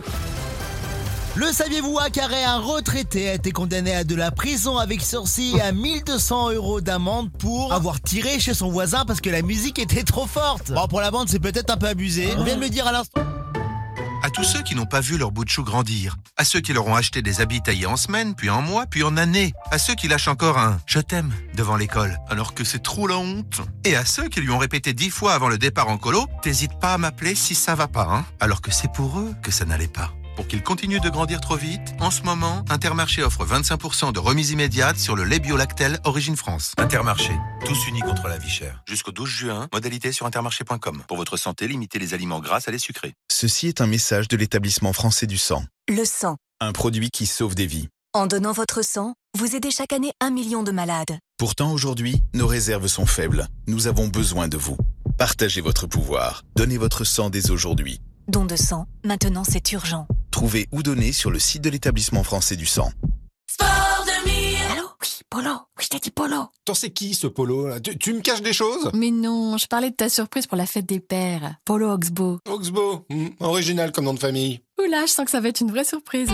Le 1.39 1.53
saviez-vous 1.53 1.97
à 2.01 2.09
un 2.49 2.59
retraité 2.59 3.29
a 3.29 3.35
été 3.35 3.53
condamné 3.53 3.95
à 3.95 4.03
de 4.03 4.17
la 4.17 4.33
prison 4.33 4.77
avec 4.77 5.01
sursis 5.01 5.55
et 5.57 5.61
à 5.61 5.71
1200 5.71 6.51
euros 6.51 6.81
d'amende 6.81 7.31
pour 7.39 7.73
avoir 7.73 8.01
tiré 8.01 8.41
chez 8.41 8.55
son 8.55 8.73
voisin 8.73 9.05
parce 9.05 9.21
que 9.21 9.31
la 9.31 9.43
musique 9.43 9.79
était 9.79 10.03
trop 10.03 10.27
forte. 10.27 10.73
Bon, 10.73 10.89
pour 10.89 11.01
la 11.01 11.13
bande, 11.13 11.29
c'est 11.29 11.39
peut-être 11.39 11.71
un 11.71 11.77
peu 11.77 11.87
abusé. 11.87 12.35
On 12.37 12.43
vient 12.43 12.57
de 12.57 12.61
le 12.61 12.69
dire 12.69 12.89
à 12.89 12.93
l'instant. 12.93 13.21
À 14.25 14.31
tous 14.31 14.43
ceux 14.43 14.63
qui 14.63 14.75
n'ont 14.75 14.85
pas 14.85 14.99
vu 14.99 15.17
leur 15.17 15.31
bout 15.31 15.45
de 15.45 15.49
chou 15.49 15.63
grandir. 15.63 16.17
À 16.37 16.45
ceux 16.45 16.59
qui 16.59 16.73
leur 16.73 16.89
ont 16.89 16.97
acheté 16.97 17.23
des 17.23 17.41
habits 17.41 17.63
taillés 17.63 17.87
en 17.87 17.97
semaines, 17.97 18.35
puis 18.35 18.51
en 18.51 18.61
mois, 18.61 18.87
puis 18.87 19.05
en 19.05 19.17
années. 19.17 19.53
À 19.71 19.79
ceux 19.79 19.95
qui 19.95 20.09
lâchent 20.09 20.27
encore 20.27 20.59
un 20.59 20.81
je 20.87 20.99
t'aime 20.99 21.33
devant 21.55 21.77
l'école, 21.77 22.19
alors 22.29 22.53
que 22.53 22.65
c'est 22.65 22.83
trop 22.83 23.07
la 23.07 23.17
honte. 23.17 23.61
Et 23.85 23.95
à 23.95 24.05
ceux 24.05 24.29
qui 24.29 24.41
lui 24.41 24.51
ont 24.51 24.59
répété 24.59 24.93
dix 24.93 25.11
fois 25.11 25.35
avant 25.35 25.49
le 25.49 25.57
départ 25.57 25.89
en 25.89 25.99
colo, 25.99 26.27
t'hésites 26.43 26.81
pas 26.81 26.95
à 26.95 26.99
m'appeler 26.99 27.37
si 27.37 27.55
ça 27.55 27.77
va 27.77 27.87
pas, 27.87 28.09
hein. 28.11 28.27
Alors 28.41 28.61
que 28.61 28.73
c'est 28.73 28.93
pour 28.93 29.21
eux 29.21 29.37
que 29.41 29.53
ça 29.53 29.65
n'allait 29.65 29.87
pas. 29.87 30.13
Pour 30.39 30.47
qu'ils 30.47 30.63
continuent 30.63 31.01
de 31.01 31.11
grandir 31.11 31.41
trop 31.41 31.57
vite, 31.57 31.97
en 31.99 32.13
ce 32.13 32.23
moment, 32.23 32.65
Intermarché 32.71 33.25
offre 33.25 33.45
25% 33.45 34.13
de 34.13 34.21
remise 34.21 34.53
immédiate 34.53 34.97
sur 34.97 35.17
le 35.17 35.25
lait 35.25 35.41
bio-lactel 35.41 35.99
Origine 36.05 36.37
France. 36.37 36.75
Intermarché, 36.79 37.33
tous 37.67 37.89
unis 37.89 38.03
contre 38.03 38.29
la 38.29 38.39
vie 38.39 38.49
chère. 38.49 38.85
Jusqu'au 38.87 39.11
12 39.11 39.29
juin, 39.29 39.69
modalité 39.73 40.13
sur 40.13 40.27
intermarché.com. 40.27 41.03
Pour 41.09 41.17
votre 41.17 41.37
santé, 41.37 41.67
limitez 41.67 41.99
les 41.99 42.15
aliments 42.15 42.39
gras 42.39 42.61
à 42.65 42.71
les 42.71 42.79
sucrés. 42.79 43.15
Ceci 43.33 43.67
est 43.67 43.81
un 43.81 43.89
message 43.89 44.29
de 44.29 44.37
l'établissement 44.37 44.93
français 44.93 45.27
du 45.27 45.39
sang. 45.39 45.65
Le 45.89 46.05
sang. 46.05 46.37
Un 46.61 46.71
produit 46.71 47.11
qui 47.11 47.27
sauve 47.27 47.57
des 47.57 47.67
vies. 47.67 47.89
En 48.15 48.29
donnant 48.29 48.53
votre 48.53 48.85
sang, 48.85 49.15
vous 49.37 49.57
aidez 49.57 49.73
chaque 49.73 49.93
année 49.93 50.13
un 50.21 50.31
million 50.31 50.63
de 50.63 50.71
malades. 50.71 51.19
Pourtant, 51.37 51.73
aujourd'hui, 51.73 52.23
nos 52.33 52.47
réserves 52.47 52.87
sont 52.87 53.07
faibles. 53.07 53.49
Nous 53.67 53.89
avons 53.89 54.07
besoin 54.07 54.47
de 54.47 54.57
vous. 54.57 54.77
Partagez 55.19 55.63
votre 55.63 55.89
pouvoir. 55.89 56.45
Donnez 56.55 56.79
votre 56.79 57.03
sang 57.03 57.29
dès 57.29 57.51
aujourd'hui. 57.51 58.01
Don 58.29 58.45
de 58.45 58.57
sang, 58.57 58.87
maintenant 59.07 59.43
c'est 59.43 59.73
urgent. 59.73 60.07
Trouvez 60.31 60.69
ou 60.71 60.83
donnez 60.83 61.13
sur 61.13 61.31
le 61.31 61.39
site 61.39 61.63
de 61.63 61.71
l'établissement 61.71 62.23
français 62.23 62.57
du 62.57 62.67
sang. 62.67 62.91
Sport 63.51 64.05
2000 64.27 64.57
Allô? 64.71 64.89
Oui, 65.01 65.09
Polo 65.31 65.51
Oui, 65.79 65.85
je 65.85 65.89
t'ai 65.89 65.99
dit 65.99 66.11
Polo 66.11 66.37
Attends, 66.37 66.75
c'est 66.75 66.91
qui 66.91 67.15
ce 67.15 67.27
polo 67.27 67.69
là? 67.69 67.81
Tu, 67.81 67.97
tu 67.97 68.13
me 68.13 68.21
caches 68.21 68.43
des 68.43 68.53
choses? 68.53 68.91
Mais 68.93 69.11
non, 69.11 69.57
je 69.57 69.67
parlais 69.67 69.89
de 69.89 69.97
ta 69.97 70.11
surprise 70.11 70.47
pour 70.47 70.59
la 70.59 70.67
fête 70.67 70.85
des 70.85 71.01
pères. 71.01 71.55
Polo 71.65 71.91
Oxbow. 71.91 72.39
Oxbow, 72.47 73.07
hmm, 73.09 73.29
original 73.41 73.93
comme 73.93 74.05
nom 74.05 74.13
de 74.13 74.21
famille. 74.21 74.61
Oula, 74.79 75.07
je 75.07 75.13
sens 75.13 75.25
que 75.25 75.31
ça 75.31 75.41
va 75.41 75.49
être 75.49 75.63
une 75.63 75.71
vraie 75.71 75.85
surprise. 75.85 76.29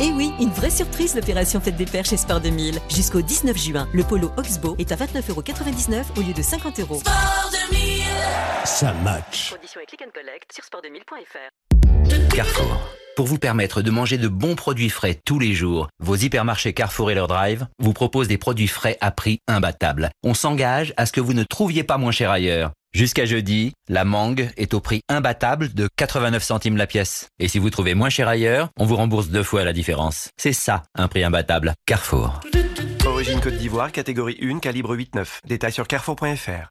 Et 0.00 0.10
oui, 0.12 0.32
une 0.40 0.50
vraie 0.50 0.70
surprise 0.70 1.14
l'opération 1.14 1.60
Fête 1.60 1.76
des 1.76 1.86
Pères 1.86 2.04
chez 2.04 2.16
Sport 2.16 2.40
2000. 2.40 2.78
Jusqu'au 2.88 3.22
19 3.22 3.56
juin, 3.56 3.88
le 3.92 4.04
polo 4.04 4.30
Oxbow 4.36 4.76
est 4.78 4.92
à 4.92 4.96
29,99€ 4.96 6.04
au 6.16 6.20
lieu 6.20 6.32
de 6.32 6.42
50€. 6.42 7.00
Sport 7.00 7.50
2000 7.70 8.02
Ça 8.64 8.92
match. 9.04 9.52
Conditions 9.54 9.80
et 9.80 9.86
click 9.86 10.02
and 10.02 10.10
collect 10.14 10.52
sur 10.52 10.64
sport2000.fr. 10.64 12.34
Carrefour. 12.34 12.80
Pour 13.16 13.26
vous 13.26 13.38
permettre 13.38 13.82
de 13.82 13.90
manger 13.90 14.16
de 14.18 14.28
bons 14.28 14.54
produits 14.54 14.88
frais 14.88 15.18
tous 15.26 15.38
les 15.38 15.52
jours, 15.52 15.88
vos 15.98 16.16
hypermarchés 16.16 16.72
Carrefour 16.72 17.10
et 17.10 17.14
leur 17.14 17.28
drive 17.28 17.66
vous 17.78 17.92
proposent 17.92 18.28
des 18.28 18.38
produits 18.38 18.68
frais 18.68 18.96
à 19.00 19.10
prix 19.10 19.40
imbattable. 19.46 20.10
On 20.22 20.32
s'engage 20.32 20.94
à 20.96 21.06
ce 21.06 21.12
que 21.12 21.20
vous 21.20 21.34
ne 21.34 21.42
trouviez 21.42 21.84
pas 21.84 21.98
moins 21.98 22.12
cher 22.12 22.30
ailleurs. 22.30 22.72
Jusqu'à 22.92 23.24
jeudi, 23.24 23.72
la 23.88 24.04
mangue 24.04 24.50
est 24.56 24.74
au 24.74 24.80
prix 24.80 25.02
imbattable 25.08 25.72
de 25.72 25.88
89 25.96 26.42
centimes 26.42 26.76
la 26.76 26.88
pièce. 26.88 27.28
Et 27.38 27.46
si 27.46 27.60
vous 27.60 27.70
trouvez 27.70 27.94
moins 27.94 28.10
cher 28.10 28.26
ailleurs, 28.26 28.68
on 28.76 28.84
vous 28.84 28.96
rembourse 28.96 29.28
deux 29.28 29.44
fois 29.44 29.62
la 29.62 29.72
différence. 29.72 30.30
C'est 30.36 30.52
ça, 30.52 30.82
un 30.96 31.06
prix 31.06 31.22
imbattable. 31.22 31.74
Carrefour. 31.86 32.40
Origine 33.06 33.40
Côte 33.40 33.54
d'Ivoire, 33.54 33.92
catégorie 33.92 34.38
1, 34.42 34.58
calibre 34.58 34.96
8-9. 34.96 35.24
Détails 35.46 35.72
sur 35.72 35.86
carrefour.fr. 35.86 36.68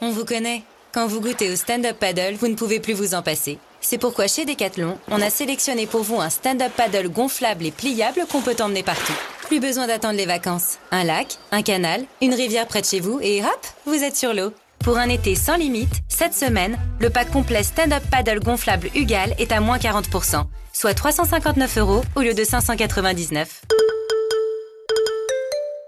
On 0.00 0.10
vous 0.10 0.24
connaît. 0.24 0.62
Quand 0.92 1.06
vous 1.06 1.20
goûtez 1.20 1.52
au 1.52 1.56
stand-up 1.56 1.96
paddle, 1.96 2.34
vous 2.34 2.48
ne 2.48 2.56
pouvez 2.56 2.80
plus 2.80 2.94
vous 2.94 3.14
en 3.14 3.22
passer. 3.22 3.58
C'est 3.80 3.98
pourquoi 3.98 4.26
chez 4.26 4.44
Decathlon, 4.44 4.98
on 5.08 5.22
a 5.22 5.30
sélectionné 5.30 5.86
pour 5.86 6.02
vous 6.02 6.20
un 6.20 6.30
stand-up 6.30 6.72
paddle 6.76 7.08
gonflable 7.08 7.64
et 7.64 7.70
pliable 7.70 8.22
qu'on 8.28 8.42
peut 8.42 8.56
emmener 8.60 8.82
partout. 8.82 9.16
Plus 9.50 9.58
besoin 9.58 9.88
d'attendre 9.88 10.16
les 10.16 10.26
vacances. 10.26 10.78
Un 10.92 11.02
lac, 11.02 11.36
un 11.50 11.62
canal, 11.62 12.04
une 12.22 12.34
rivière 12.34 12.68
près 12.68 12.82
de 12.82 12.86
chez 12.86 13.00
vous 13.00 13.18
et 13.20 13.42
hop, 13.42 13.66
vous 13.84 14.04
êtes 14.04 14.14
sur 14.14 14.32
l'eau. 14.32 14.52
Pour 14.84 14.96
un 14.96 15.08
été 15.08 15.34
sans 15.34 15.56
limite, 15.56 15.90
cette 16.06 16.34
semaine, 16.34 16.78
le 17.00 17.10
pack 17.10 17.32
complet 17.32 17.64
stand-up 17.64 18.04
paddle 18.12 18.38
gonflable 18.38 18.90
Ugal 18.94 19.34
est 19.40 19.50
à 19.50 19.58
moins 19.58 19.78
40%, 19.78 20.44
soit 20.72 20.94
359 20.94 21.78
euros 21.78 22.02
au 22.14 22.20
lieu 22.20 22.32
de 22.32 22.44
599. 22.44 23.62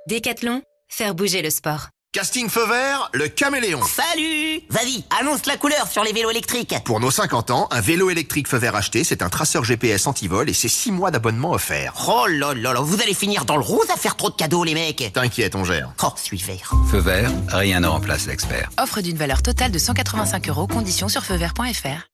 Décathlon, 0.09 0.63
faire 0.89 1.15
bouger 1.15 1.41
le 1.41 1.51
sport. 1.51 1.91
Casting 2.15 2.51
feu 2.51 2.67
vert, 2.67 3.09
le 3.15 3.27
caméléon. 3.27 3.81
Salut 3.85 4.61
Vas-y, 4.69 5.03
annonce 5.19 5.47
la 5.47 5.57
couleur 5.57 5.89
sur 5.91 6.05
les 6.05 6.13
vélos 6.13 6.29
électriques. 6.29 6.75
Pour 6.85 7.01
nos 7.01 7.11
50 7.11 7.51
ans, 7.51 7.69
un 7.71 7.81
vélo 7.81 8.11
électrique 8.11 8.49
feu 8.49 8.59
vert 8.59 8.77
acheté, 8.77 9.03
c'est 9.03 9.23
un 9.23 9.31
traceur 9.31 9.65
GPS 9.65 10.07
anti-vol 10.07 10.51
et 10.51 10.53
c'est 10.53 10.69
6 10.69 10.93
mois 10.93 11.11
d'abonnement 11.11 11.53
offert. 11.53 11.95
Oh 12.07 12.27
là 12.29 12.53
là 12.53 12.75
là, 12.75 12.81
vous 12.81 13.01
allez 13.01 13.15
finir 13.15 13.47
dans 13.47 13.57
le 13.57 13.63
rose 13.63 13.89
à 13.89 13.97
faire 13.97 14.17
trop 14.17 14.29
de 14.29 14.35
cadeaux 14.35 14.63
les 14.63 14.75
mecs. 14.75 15.11
T'inquiète, 15.15 15.55
on 15.55 15.65
gère. 15.65 15.95
Oh, 16.03 16.09
suis 16.17 16.37
vert. 16.37 16.75
Feu 16.91 16.99
vert, 16.99 17.33
rien 17.49 17.81
ne 17.81 17.87
remplace 17.87 18.27
l'expert. 18.27 18.69
Offre 18.79 19.01
d'une 19.01 19.17
valeur 19.17 19.41
totale 19.41 19.71
de 19.71 19.79
185 19.79 20.51
euros, 20.51 20.67
conditions 20.67 21.09
sur 21.09 21.25
feuvert.fr. 21.25 22.12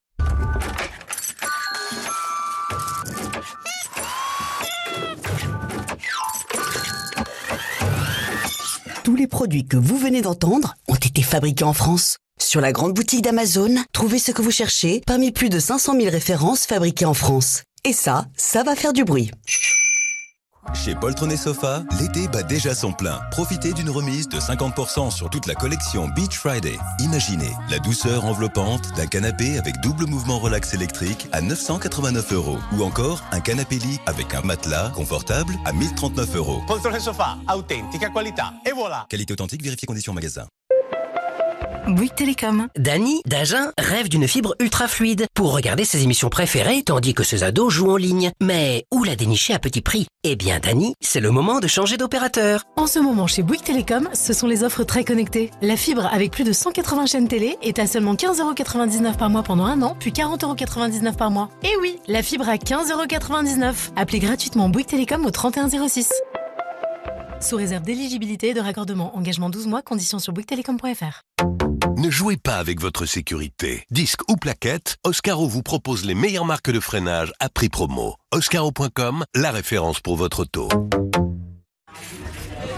les 9.19 9.27
produits 9.27 9.66
que 9.66 9.77
vous 9.77 9.99
venez 9.99 10.23
d'entendre 10.23 10.75
ont 10.87 10.95
été 10.95 11.23
fabriqués 11.23 11.64
en 11.64 11.73
France. 11.73 12.19
Sur 12.41 12.61
la 12.61 12.73
grande 12.73 12.95
boutique 12.95 13.23
d'Amazon, 13.23 13.75
trouvez 13.93 14.19
ce 14.19 14.31
que 14.31 14.43
vous 14.43 14.53
cherchez 14.53 15.03
parmi 15.07 15.33
plus 15.33 15.49
de 15.49 15.59
500 15.59 15.95
000 15.97 16.11
références 16.11 16.66
fabriquées 16.66 17.05
en 17.05 17.14
France. 17.14 17.62
Et 17.85 17.93
ça, 17.93 18.27
ça 18.37 18.62
va 18.62 18.77
faire 18.77 18.93
du 18.93 19.05
bruit. 19.05 19.31
Chez 20.74 20.94
Poltron 20.94 21.30
et 21.30 21.36
Sofa, 21.36 21.82
l'été 21.98 22.28
bat 22.28 22.42
déjà 22.42 22.74
son 22.74 22.92
plein. 22.92 23.20
Profitez 23.30 23.72
d'une 23.72 23.90
remise 23.90 24.28
de 24.28 24.38
50% 24.38 25.11
sur 25.11 25.30
toute 25.30 25.46
la 25.46 25.54
collection 25.54 26.09
Beach 26.09 26.36
Friday. 26.36 26.76
Imaginez 27.00 27.52
la 27.70 27.78
douceur 27.78 28.24
enveloppante 28.24 28.94
d'un 28.96 29.06
canapé 29.06 29.59
avec 29.59 29.80
double 29.80 30.06
mouvement 30.06 30.38
relax 30.38 30.74
électrique 30.74 31.28
à 31.32 31.40
989 31.40 32.32
euros. 32.32 32.59
Ou 32.72 32.82
encore 32.82 33.22
un 33.32 33.40
canapé 33.40 33.76
lit 33.76 33.98
avec 34.06 34.34
un 34.34 34.42
matelas 34.42 34.90
confortable 34.94 35.54
à 35.64 35.72
1039 35.72 36.36
euros. 36.36 36.62
Poltrone 36.66 36.96
e 36.96 37.00
sofà, 37.00 37.38
autentica 37.48 38.11
qualità. 38.11 38.52
E 38.66 38.72
voilà. 38.74 39.06
Qualité 39.09 39.32
authentique, 39.32 39.62
vérifiez 39.62 39.86
conditions 39.86 40.12
magasin. 40.12 40.46
Bouygues 41.89 42.14
Télécom. 42.14 42.68
Dany, 42.76 43.22
d'Agen, 43.26 43.72
rêve 43.78 44.09
d'une 44.09 44.28
fibre 44.28 44.55
ultra 44.61 44.89
fluide 44.89 45.26
pour 45.34 45.55
regarder 45.55 45.84
ses 45.84 46.03
émissions 46.03 46.28
préférées 46.28 46.82
tandis 46.82 47.14
que 47.14 47.22
ses 47.22 47.45
ados 47.45 47.72
jouent 47.72 47.93
en 47.93 47.97
ligne. 47.97 48.30
Mais 48.41 48.84
où 48.93 49.05
la 49.05 49.16
dénicher 49.16 49.55
à 49.55 49.59
petit 49.59 49.80
prix? 49.80 50.07
Eh 50.24 50.36
bien, 50.36 50.59
Dany, 50.61 50.95
c'est 51.01 51.20
le 51.20 51.30
moment 51.30 51.61
de 51.61 51.66
changer 51.66 51.97
d'opérateur. 51.97 52.64
En 52.76 52.86
ce 52.86 52.99
moment, 52.99 53.26
chez 53.26 53.43
Bouygues 53.43 53.62
Télécom, 53.62 54.09
ce 54.12 54.32
sont 54.32 54.47
les 54.47 54.64
offres 54.64 54.84
très 54.84 55.05
connectées. 55.05 55.51
La 55.62 55.76
fibre 55.76 56.09
avec 56.12 56.30
plus 56.30 56.45
de 56.45 56.53
180 56.53 57.07
chaînes 57.07 57.28
télé 57.28 57.57
est 57.62 57.78
à 57.78 57.86
seulement 57.86 58.14
15,99€ 58.14 59.16
par 59.16 59.30
mois 59.30 59.43
pendant 59.43 59.64
un 59.64 59.80
an, 59.82 59.97
puis 59.99 60.11
40,99€ 60.11 61.16
par 61.16 61.30
mois. 61.30 61.49
Et 61.62 61.76
oui, 61.80 61.99
la 62.07 62.22
fibre 62.22 62.49
à 62.49 62.57
15,99€. 62.57 63.93
Appelez 63.97 64.18
gratuitement 64.18 64.68
Bouygues 64.68 64.89
Télécom 64.89 65.24
au 65.24 65.30
3106. 65.30 66.12
Sous 67.41 67.57
réserve 67.57 67.84
d'éligibilité 67.84 68.49
et 68.49 68.55
de 68.55 68.61
raccordement. 68.61 69.16
Engagement 69.16 69.49
12 69.49 69.68
mois, 69.68 69.82
conditions 69.82 70.18
sur 70.18 70.32
bouyguestelecom.fr. 70.32 71.22
Ne 71.97 72.11
jouez 72.11 72.36
pas 72.36 72.57
avec 72.57 72.80
votre 72.80 73.07
sécurité. 73.07 73.84
Disque 73.91 74.20
ou 74.28 74.36
plaquette, 74.36 74.97
Oscaro 75.05 75.49
vous 75.49 75.62
propose 75.62 76.05
les 76.05 76.14
meilleures 76.14 76.45
marques 76.45 76.70
de 76.70 76.80
freinage 76.80 77.32
à 77.41 77.49
prix 77.49 77.68
promo. 77.68 78.16
Oscaro.com, 78.32 79.24
la 79.34 79.51
référence 79.51 80.01
pour 80.01 80.16
votre 80.16 80.41
auto. 80.41 80.68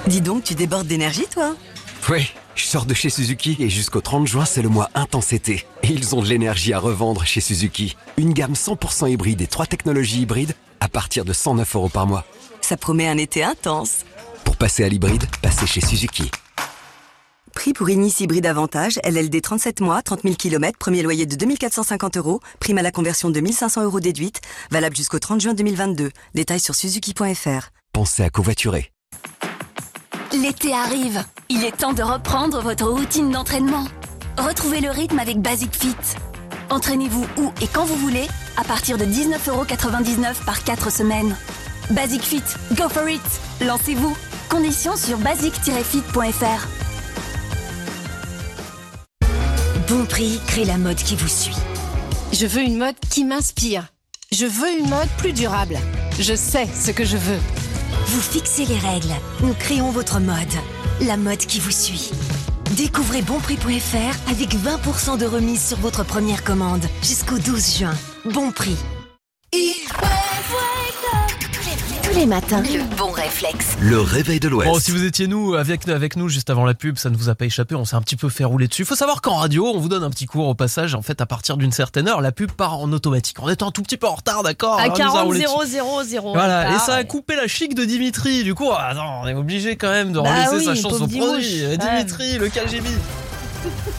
Dis 0.06 0.20
donc, 0.20 0.44
tu 0.44 0.54
débordes 0.54 0.86
d'énergie, 0.86 1.26
toi 1.32 1.54
Oui, 2.08 2.30
je 2.54 2.64
sors 2.64 2.86
de 2.86 2.94
chez 2.94 3.11
Suzuki 3.11 3.56
et 3.58 3.68
jusqu'au 3.68 4.00
30 4.00 4.26
juin, 4.26 4.44
c'est 4.44 4.62
le 4.62 4.68
mois 4.68 4.90
intense 4.94 5.32
été. 5.32 5.66
Et 5.82 5.88
ils 5.88 6.14
ont 6.14 6.22
de 6.22 6.28
l'énergie 6.28 6.72
à 6.72 6.78
revendre 6.78 7.24
chez 7.24 7.40
Suzuki. 7.40 7.96
Une 8.16 8.32
gamme 8.32 8.54
100% 8.54 9.11
hybride 9.11 9.40
et 9.40 9.46
trois 9.46 9.66
technologies 9.66 10.22
hybrides 10.22 10.54
à 10.80 10.88
partir 10.88 11.24
de 11.24 11.32
109 11.32 11.76
euros 11.76 11.88
par 11.88 12.06
mois. 12.06 12.24
Ça 12.61 12.76
promet 12.76 13.08
un 13.08 13.18
été 13.18 13.42
intense. 13.42 14.04
Pour 14.44 14.56
passer 14.56 14.84
à 14.84 14.88
l'hybride, 14.88 15.24
passez 15.42 15.66
chez 15.66 15.80
Suzuki. 15.80 16.30
Prix 17.55 17.72
pour 17.72 17.90
Inis 17.90 18.14
Hybride 18.20 18.46
Avantage, 18.46 18.98
LLD 19.05 19.40
37 19.42 19.80
mois, 19.80 20.03
30 20.03 20.22
000 20.22 20.34
km, 20.36 20.78
premier 20.78 21.03
loyer 21.03 21.26
de 21.26 21.36
2450 21.36 22.16
euros, 22.16 22.40
prime 22.59 22.78
à 22.78 22.82
la 22.82 22.90
conversion 22.90 23.30
de 23.30 23.40
1500 23.40 23.84
euros 23.84 24.01
déduite, 24.01 24.40
valable 24.70 24.96
jusqu'au 24.96 25.18
30 25.18 25.40
juin 25.40 25.55
2022. 25.55 26.11
Détails 26.34 26.61
sur 26.61 26.74
suzuki.fr. 26.74 27.70
Pensez 27.92 28.22
à 28.22 28.30
covoiturer. 28.30 28.92
L'été 30.32 30.72
arrive. 30.72 31.24
Il 31.48 31.64
est 31.64 31.76
temps 31.76 31.92
de 31.92 32.03
reprendre 32.03 32.61
votre 32.62 32.86
routine 32.86 33.30
d'entraînement. 33.30 33.84
Retrouvez 34.38 34.80
le 34.80 34.90
rythme 34.90 35.18
avec 35.18 35.40
Basic 35.40 35.74
Fit. 35.74 35.96
Entraînez-vous 36.70 37.26
où 37.36 37.53
et 37.61 37.66
quand 37.66 37.84
vous 37.84 37.96
voulez 37.96 38.28
à 38.57 38.64
partir 38.64 38.96
de 38.96 39.05
19,99€ 39.05 40.44
par 40.44 40.62
4 40.62 40.92
semaines. 40.92 41.36
Basic 41.90 42.22
Fit, 42.22 42.42
go 42.76 42.88
for 42.88 43.09
it 43.09 43.20
Lancez-vous 43.61 44.16
Conditions 44.48 44.96
sur 44.96 45.18
basic-fit.fr 45.18 46.89
Bon 49.91 50.05
prix 50.05 50.38
crée 50.47 50.64
la 50.64 50.78
mode 50.78 50.99
qui 50.99 51.16
vous 51.16 51.26
suit. 51.26 51.57
Je 52.32 52.47
veux 52.47 52.62
une 52.62 52.78
mode 52.78 52.95
qui 53.11 53.24
m'inspire. 53.24 53.88
Je 54.30 54.47
veux 54.47 54.70
une 54.78 54.88
mode 54.88 55.09
plus 55.18 55.32
durable. 55.32 55.76
Je 56.20 56.32
sais 56.32 56.66
ce 56.66 56.93
que 56.93 57.05
je 57.05 57.16
veux. 57.16 57.41
Vous 58.07 58.20
fixez 58.20 58.66
les 58.66 58.78
règles. 58.78 59.12
Nous 59.43 59.53
créons 59.53 59.91
votre 59.91 60.20
mode. 60.20 60.55
La 61.01 61.16
mode 61.16 61.38
qui 61.38 61.59
vous 61.59 61.72
suit. 61.72 62.12
Découvrez 62.76 63.22
bonprix.fr 63.22 64.30
avec 64.30 64.55
20% 64.55 65.18
de 65.18 65.26
remise 65.26 65.61
sur 65.61 65.78
votre 65.78 66.05
première 66.05 66.45
commande 66.45 66.84
jusqu'au 67.03 67.38
12 67.38 67.78
juin. 67.78 67.95
Bon 68.26 68.53
prix. 68.53 68.76
Les 72.20 72.26
matins, 72.26 72.60
le 72.60 72.82
bon 72.98 73.10
réflexe. 73.12 73.78
Le 73.80 73.98
réveil 73.98 74.40
de 74.40 74.48
l'Ouest. 74.48 74.70
Bon, 74.70 74.78
si 74.78 74.90
vous 74.90 75.04
étiez 75.04 75.26
nous 75.26 75.54
avec, 75.54 75.88
avec 75.88 76.16
nous 76.16 76.28
juste 76.28 76.50
avant 76.50 76.66
la 76.66 76.74
pub, 76.74 76.98
ça 76.98 77.08
ne 77.08 77.16
vous 77.16 77.30
a 77.30 77.34
pas 77.34 77.46
échappé, 77.46 77.74
on 77.74 77.86
s'est 77.86 77.96
un 77.96 78.02
petit 78.02 78.16
peu 78.16 78.28
fait 78.28 78.44
rouler 78.44 78.68
dessus. 78.68 78.82
Il 78.82 78.84
faut 78.84 78.94
savoir 78.94 79.22
qu'en 79.22 79.36
radio, 79.36 79.66
on 79.74 79.78
vous 79.78 79.88
donne 79.88 80.04
un 80.04 80.10
petit 80.10 80.26
cours 80.26 80.46
au 80.46 80.54
passage. 80.54 80.94
En 80.94 81.00
fait, 81.00 81.22
à 81.22 81.26
partir 81.26 81.56
d'une 81.56 81.72
certaine 81.72 82.08
heure, 82.08 82.20
la 82.20 82.30
pub 82.30 82.50
part 82.52 82.78
en 82.78 82.92
automatique. 82.92 83.38
On 83.40 83.48
est 83.48 83.62
un 83.62 83.70
tout 83.70 83.80
petit 83.82 83.96
peu 83.96 84.06
en 84.06 84.16
retard, 84.16 84.42
d'accord 84.42 84.78
À 84.78 84.82
Alors, 84.82 84.96
on 84.96 84.98
nous 84.98 85.08
a 85.08 85.12
40 85.12 85.24
roulé 85.24 85.40
0 85.40 85.60
dessus. 85.62 85.72
0 85.72 86.02
0. 86.04 86.32
Voilà, 86.34 86.74
et 86.74 86.78
ça 86.80 86.96
a 86.96 87.04
coupé 87.04 87.36
la 87.36 87.48
chic 87.48 87.74
de 87.74 87.86
Dimitri. 87.86 88.44
Du 88.44 88.54
coup, 88.54 88.68
ah 88.70 88.92
non, 88.92 89.22
on 89.22 89.26
est 89.26 89.34
obligé 89.34 89.76
quand 89.76 89.90
même 89.90 90.12
de 90.12 90.20
Bah 90.20 90.28
relaisser 90.30 90.56
oui, 90.56 90.64
sa 90.66 90.74
chance 90.74 90.92
pauvre 90.92 91.04
au 91.04 91.06
Dimouche. 91.06 91.28
produit. 91.30 91.66
Ouais. 91.68 91.78
Dimitri, 91.78 92.36
le 92.36 92.48
KGB. 92.50 92.88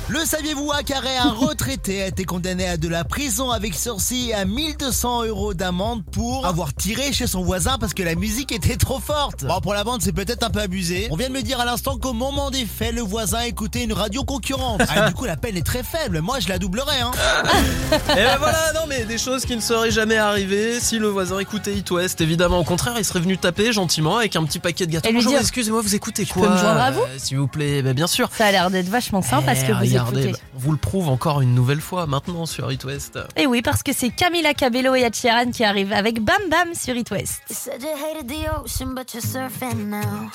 Le 0.08 0.26
saviez-vous 0.26 0.72
à 0.72 0.84
Carré, 0.84 1.16
un 1.18 1.32
retraité 1.32 2.02
a 2.02 2.08
été 2.08 2.26
condamné 2.26 2.68
à 2.68 2.78
de 2.78 2.88
la 2.88 3.04
prison 3.04 3.52
avec 3.52 3.76
sursis 3.76 4.30
et 4.30 4.34
à 4.34 4.46
1200 4.46 5.26
euros 5.26 5.54
d'amende 5.54 6.04
pour 6.12 6.46
avoir 6.46 6.74
tiré 6.74 7.14
chez 7.14 7.28
son 7.28 7.44
voisin 7.44 7.78
parce 7.80 7.94
que 7.94 8.02
la 8.04 8.16
musique 8.16 8.52
était 8.52 8.76
trop 8.76 9.00
forte. 9.00 9.46
Bon, 9.46 9.62
pour 9.62 9.74
la 9.74 9.84
bande, 9.84 10.02
c'est 10.02 10.12
peut-être 10.12 10.44
un 10.44 10.50
peu 10.50 10.60
abusé. 10.60 11.08
On 11.12 11.16
vient 11.16 11.30
de 11.30 11.34
me 11.34 11.42
dire 11.42 11.60
à 11.60 11.66
l'instant 11.66 11.98
qu'au 11.98 12.14
moment 12.14 12.50
des 12.50 12.66
faits, 12.66 12.94
le 12.94 13.02
voisin 13.02 13.42
écoutait 13.42 13.84
une 13.84 13.94
radio 13.94 14.24
concurrente. 14.24 14.82
Ah, 14.90 15.08
du 15.08 15.14
coup, 15.14 15.26
la 15.26 15.38
peine 15.38 15.56
est 15.56 15.66
très 15.66 15.84
faible. 15.84 16.22
Moi, 16.22 16.40
je 16.40 16.50
la 16.50 16.58
doublerais, 16.58 17.02
hein. 17.02 17.12
Et 17.94 18.16
ben 18.16 18.38
voilà, 18.38 18.74
non 18.74 18.82
mais 18.88 19.06
des 19.06 19.18
choses 19.18 19.46
qui 19.46 19.56
ne 19.56 19.62
seraient 19.62 19.92
jamais 19.92 20.18
arrivées 20.18 20.80
si 20.80 20.98
le 20.98 21.08
voisin 21.08 21.40
écoutait 21.40 21.76
It 21.76 21.90
West. 21.92 22.20
Évidemment, 22.22 22.60
au 22.60 22.64
contraire, 22.64 22.96
il 22.98 23.06
serait 23.06 23.20
venu 23.20 23.38
taper 23.38 23.72
gentiment 23.72 24.18
avec 24.18 24.36
un 24.36 24.44
petit 24.44 24.60
paquet 24.60 24.88
de 24.88 24.92
gâteaux. 24.92 25.10
Et 25.10 25.12
lui 25.12 25.18
Bonjour, 25.20 25.34
dire, 25.34 25.42
excusez-moi, 25.42 25.82
vous 25.82 25.96
écoutez 25.96 26.26
Je 26.26 26.34
quoi 26.34 26.48
peux 26.48 26.54
me 26.54 26.58
joindre 26.58 26.82
à 26.82 26.92
vous 26.92 27.02
euh, 27.02 27.18
S'il 27.18 27.38
vous 27.38 27.48
plaît, 27.48 27.82
ben 27.82 27.94
bien 27.94 28.08
sûr. 28.08 28.30
Ça 28.36 28.48
a 28.48 28.52
l'air 28.52 28.72
d'être 28.72 28.90
vachement 28.90 29.22
simple 29.22 29.51
parce 29.54 29.64
Eh, 29.64 29.68
que 29.68 29.72
vous 29.74 29.80
regardez, 29.80 30.22
écoutez. 30.28 30.32
bah, 30.34 30.40
on 30.56 30.60
vous 30.60 30.72
le 30.72 30.78
prouve 30.78 31.10
encore 31.10 31.42
une 31.42 31.54
nouvelle 31.54 31.82
fois 31.82 32.06
maintenant 32.08 32.46
sur 32.46 32.72
It 32.72 32.84
West. 32.86 33.20
Et 33.36 33.48
oui, 33.48 33.62
parce 33.62 33.84
que 33.84 33.92
c'est 33.94 34.10
Camila 34.10 34.54
Cabello 34.54 34.96
et 34.96 35.02
Ed 35.02 35.16
Sheeran 35.16 35.52
qui 35.52 35.64
arrivent 35.64 35.94
avec 35.94 36.22
Bam 36.22 36.42
Bam 36.50 36.74
sur 36.74 36.96
It 36.96 37.12
West. 37.12 37.42
You 37.50 37.56
said 37.56 37.82
you 37.82 37.90
hated 37.90 38.28
the 38.28 38.48
ocean, 38.56 38.94
but 38.96 39.14
you're 39.14 39.22
surfing 39.22 39.90
now. 39.90 40.30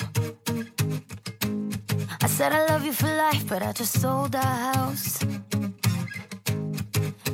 I 2.23 2.27
said 2.27 2.51
I 2.53 2.71
love 2.71 2.85
you 2.85 2.93
for 2.93 3.07
life, 3.07 3.45
but 3.47 3.61
I 3.61 3.71
just 3.73 3.99
sold 3.99 4.35
our 4.35 4.73
house. 4.73 5.19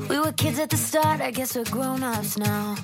We 0.09 0.19
were 0.19 0.31
kids 0.33 0.59
at 0.59 0.69
the 0.69 0.77
start, 0.77 1.21
I 1.21 1.31
guess 1.31 1.55
we're 1.55 1.63
grown 1.69 2.03
ups 2.03 2.37
now. 2.37 2.75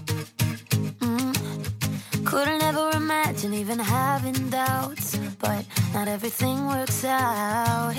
Mm. 1.00 2.26
Couldn't 2.26 2.64
ever 2.64 2.90
imagine 2.96 3.54
even 3.54 3.80
having 3.80 4.50
doubts, 4.50 5.18
but 5.40 5.66
not 5.94 6.08
everything 6.08 6.68
works 6.68 7.04
out. 7.06 7.94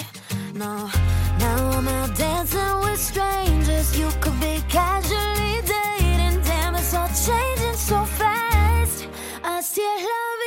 No, 0.55 0.91
now 1.39 1.71
I'm 1.71 1.87
out 1.87 2.17
dancing 2.17 2.81
with 2.81 2.99
strangers. 2.99 3.97
You 3.97 4.09
could 4.21 4.39
be 4.41 4.61
casually 4.69 5.61
dating, 5.63 6.43
damn, 6.43 6.75
it's 6.75 6.93
all 6.93 7.07
changing 7.09 7.75
so 7.75 8.05
fast. 8.05 9.07
I 9.45 9.61
see 9.61 9.83
la 9.83 10.40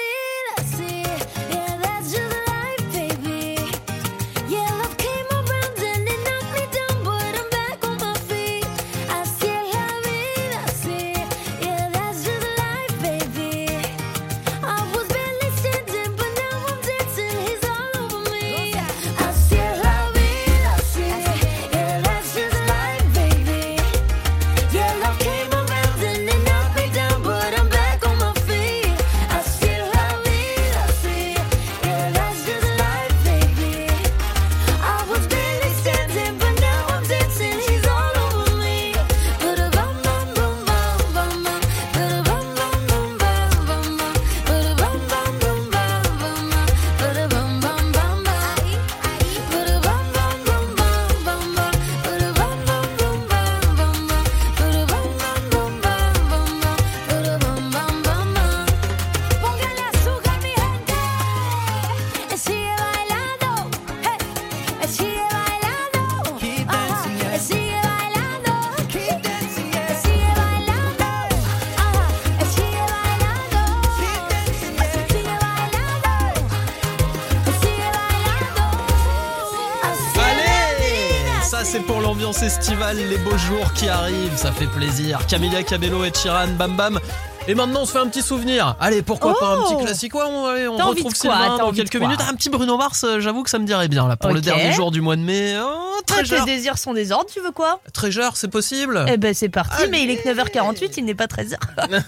les 83.09 83.17
beaux 83.17 83.37
jours 83.37 83.73
qui 83.73 83.87
arrivent, 83.89 84.35
ça 84.35 84.51
fait 84.51 84.67
plaisir. 84.67 85.25
Camilla 85.27 85.63
Cabello 85.63 86.03
et 86.03 86.11
Chiran, 86.11 86.47
bam 86.57 86.75
bam. 86.75 86.99
Et 87.47 87.55
maintenant 87.55 87.81
on 87.81 87.85
se 87.85 87.91
fait 87.91 87.99
un 87.99 88.07
petit 88.07 88.21
souvenir. 88.21 88.75
Allez, 88.79 89.01
pourquoi 89.01 89.37
pas 89.37 89.47
un 89.55 89.57
Oh 89.59 89.63
petit 89.75 89.83
classique 89.83 90.15
Ouais, 90.15 90.23
on, 90.23 90.45
allez, 90.47 90.67
retrouve 90.67 91.13
Sylvain 91.13 91.57
dans 91.57 91.71
quelques 91.71 91.95
minutes. 91.97 92.21
Un 92.29 92.35
petit 92.35 92.49
Bruno 92.49 92.77
Mars, 92.77 93.03
euh, 93.03 93.19
j'avoue 93.19 93.43
que 93.43 93.49
ça 93.49 93.59
me 93.59 93.65
dirait 93.65 93.89
bien 93.89 94.07
là 94.07 94.15
pour 94.15 94.31
le 94.31 94.39
dernier 94.41 94.71
jour 94.71 94.91
du 94.91 95.01
mois 95.01 95.15
de 95.17 95.21
mai. 95.21 95.55
Oh, 95.61 95.99
Toi, 96.07 96.17
tes 96.19 96.23
Treasure. 96.23 96.45
désirs 96.45 96.77
sont 96.77 96.93
des 96.93 97.11
ordres, 97.11 97.29
tu 97.31 97.41
veux 97.41 97.51
quoi 97.51 97.79
Treasure, 97.93 98.37
c'est 98.37 98.47
possible 98.47 99.05
Eh 99.09 99.17
ben 99.17 99.33
c'est 99.33 99.49
parti, 99.49 99.83
mais 99.89 100.03
il 100.03 100.09
est 100.09 100.17
que 100.17 100.29
9h48, 100.29 100.93
il 100.97 101.05
n'est 101.05 101.15
pas 101.15 101.25
13h. 101.25 101.55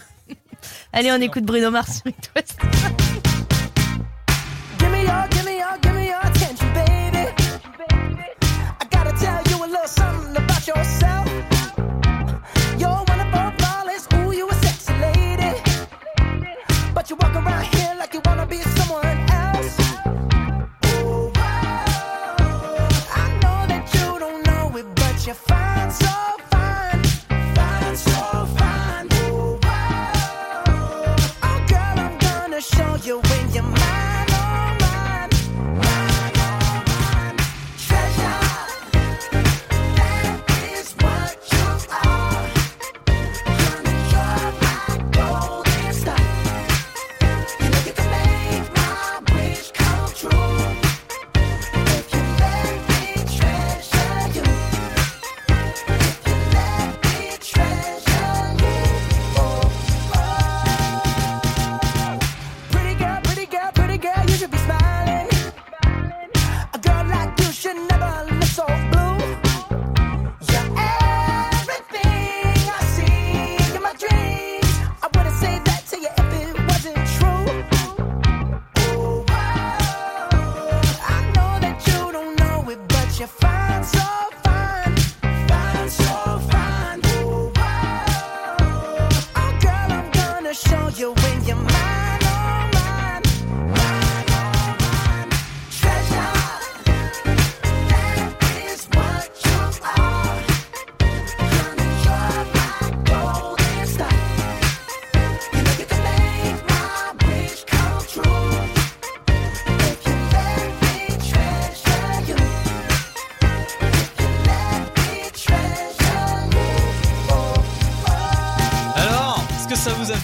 Allez, 0.93 1.11
on 1.11 1.21
écoute 1.21 1.43
Bruno 1.43 1.69
Mars 1.69 2.01
sur 2.03 2.84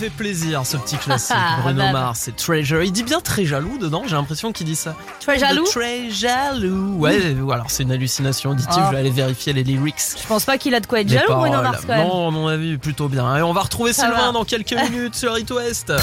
fait 0.01 0.09
plaisir 0.09 0.65
ce 0.65 0.77
petit 0.77 0.97
classique 0.97 1.35
Ah, 1.37 1.59
Bruno 1.61 1.77
bah. 1.79 1.91
Mars 1.91 2.27
et 2.27 2.31
Treasure. 2.31 2.81
Il 2.81 2.91
dit 2.91 3.03
bien 3.03 3.19
très 3.19 3.45
jaloux 3.45 3.77
dedans, 3.77 4.03
j'ai 4.07 4.15
l'impression 4.15 4.51
qu'il 4.51 4.65
dit 4.65 4.75
ça. 4.75 4.95
Très 5.19 5.37
jaloux 5.37 5.63
Très 5.65 6.09
jaloux. 6.09 6.95
Ouais, 6.97 7.35
ou 7.39 7.51
alors 7.51 7.69
c'est 7.69 7.83
une 7.83 7.91
hallucination 7.91 8.49
auditive, 8.51 8.73
Ah. 8.77 8.85
je 8.87 8.91
vais 8.95 8.99
aller 8.99 9.11
vérifier 9.11 9.53
les 9.53 9.63
lyrics. 9.63 9.95
Je 10.21 10.27
pense 10.27 10.43
pas 10.45 10.57
qu'il 10.57 10.73
a 10.73 10.79
de 10.79 10.87
quoi 10.87 11.01
être 11.01 11.09
Les 11.09 11.17
jaloux, 11.19 11.35
Bruno. 11.35 11.61
Mars, 11.61 11.81
quand 11.85 11.95
même. 11.95 12.07
Non, 12.07 12.27
à 12.29 12.31
mon 12.31 12.47
avis, 12.47 12.77
plutôt 12.77 13.07
bien. 13.09 13.37
Et 13.37 13.41
on 13.43 13.53
va 13.53 13.61
retrouver 13.61 13.93
Ça 13.93 14.03
Sylvain 14.07 14.27
va. 14.27 14.31
dans 14.31 14.43
quelques 14.43 14.73
minutes 14.73 15.15
sur 15.15 15.37
It 15.37 15.49
West. 15.51 15.93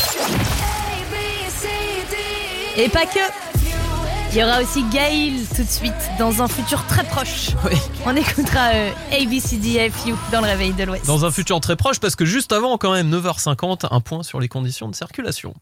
Et 2.76 2.88
pas 2.88 3.06
que. 3.06 3.47
Il 4.38 4.42
y 4.42 4.44
aura 4.44 4.62
aussi 4.62 4.84
Gail 4.84 5.32
tout 5.56 5.64
de 5.64 5.68
suite 5.68 5.92
dans 6.16 6.42
un 6.42 6.46
futur 6.46 6.86
très 6.86 7.02
proche. 7.02 7.48
On 8.06 8.14
écoutera 8.14 8.68
euh, 8.72 8.90
ABCDFU 9.10 10.14
dans 10.30 10.40
le 10.40 10.46
réveil 10.46 10.72
de 10.74 10.84
l'Ouest. 10.84 11.06
Dans 11.06 11.24
un 11.24 11.32
futur 11.32 11.58
très 11.58 11.74
proche, 11.74 11.98
parce 11.98 12.14
que 12.14 12.24
juste 12.24 12.52
avant, 12.52 12.78
quand 12.78 12.92
même, 12.92 13.12
9h50, 13.12 13.88
un 13.90 14.00
point 14.00 14.22
sur 14.22 14.38
les 14.38 14.46
conditions 14.46 14.88
de 14.88 14.94
circulation. 14.94 15.54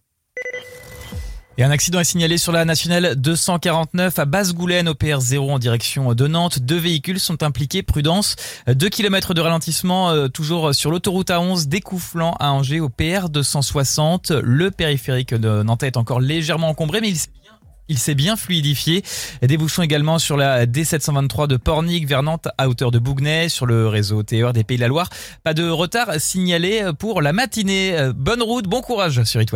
Et 1.57 1.65
un 1.65 1.71
accident 1.71 2.01
est 2.01 2.05
signalé 2.05 2.37
sur 2.37 2.53
la 2.53 2.67
nationale 2.67 3.15
249 3.17 4.19
à 4.19 4.27
Basse-Goulaine 4.27 4.91
au 4.91 4.93
PR0 4.93 5.53
en 5.53 5.59
direction 5.59 6.13
de 6.13 6.27
Nantes. 6.27 6.59
Deux 6.59 6.77
véhicules 6.77 7.19
sont 7.19 7.43
impliqués. 7.43 7.83
Prudence. 7.83 8.37
2 8.67 8.91
km 8.91 9.33
de 9.33 9.41
ralentissement 9.41 10.11
euh, 10.11 10.29
toujours 10.29 10.75
sur 10.75 10.91
l'autoroute 10.91 11.31
A11 11.31 11.67
découflant 11.67 12.37
à 12.41 12.53
Angers 12.53 12.81
au 12.81 12.91
PR 12.91 13.31
260. 13.31 14.33
Le 14.33 14.71
périphérique 14.71 15.33
de 15.33 15.63
Nantes 15.63 15.83
est 15.83 15.97
encore 15.97 16.21
légèrement 16.21 16.69
encombré 16.69 17.01
mais 17.01 17.09
il 17.09 17.17
s'est 17.17 17.31
bien 17.43 17.46
il 17.89 17.99
s'est 17.99 18.15
bien 18.15 18.37
fluidifié. 18.37 19.03
Des 19.43 19.57
bouchons 19.57 19.83
également 19.83 20.19
sur 20.19 20.37
la 20.37 20.67
D723 20.67 21.47
de 21.47 21.57
Pornic 21.57 22.07
vers 22.07 22.23
Nantes 22.23 22.49
à 22.59 22.69
hauteur 22.69 22.91
de 22.91 22.99
Bougnay 22.99 23.49
sur 23.49 23.67
le 23.67 23.89
réseau 23.89 24.23
TER 24.23 24.53
des 24.53 24.65
Pays 24.65 24.77
de 24.77 24.83
la 24.83 24.89
Loire. 24.89 25.09
Pas 25.45 25.55
de 25.55 25.69
retard 25.69 26.13
signalé 26.19 26.91
pour 26.99 27.23
la 27.23 27.33
matinée. 27.33 28.11
Bonne 28.15 28.43
route, 28.43 28.67
bon 28.67 28.81
courage 28.81 29.23
sur 29.25 29.41
It. 29.41 29.51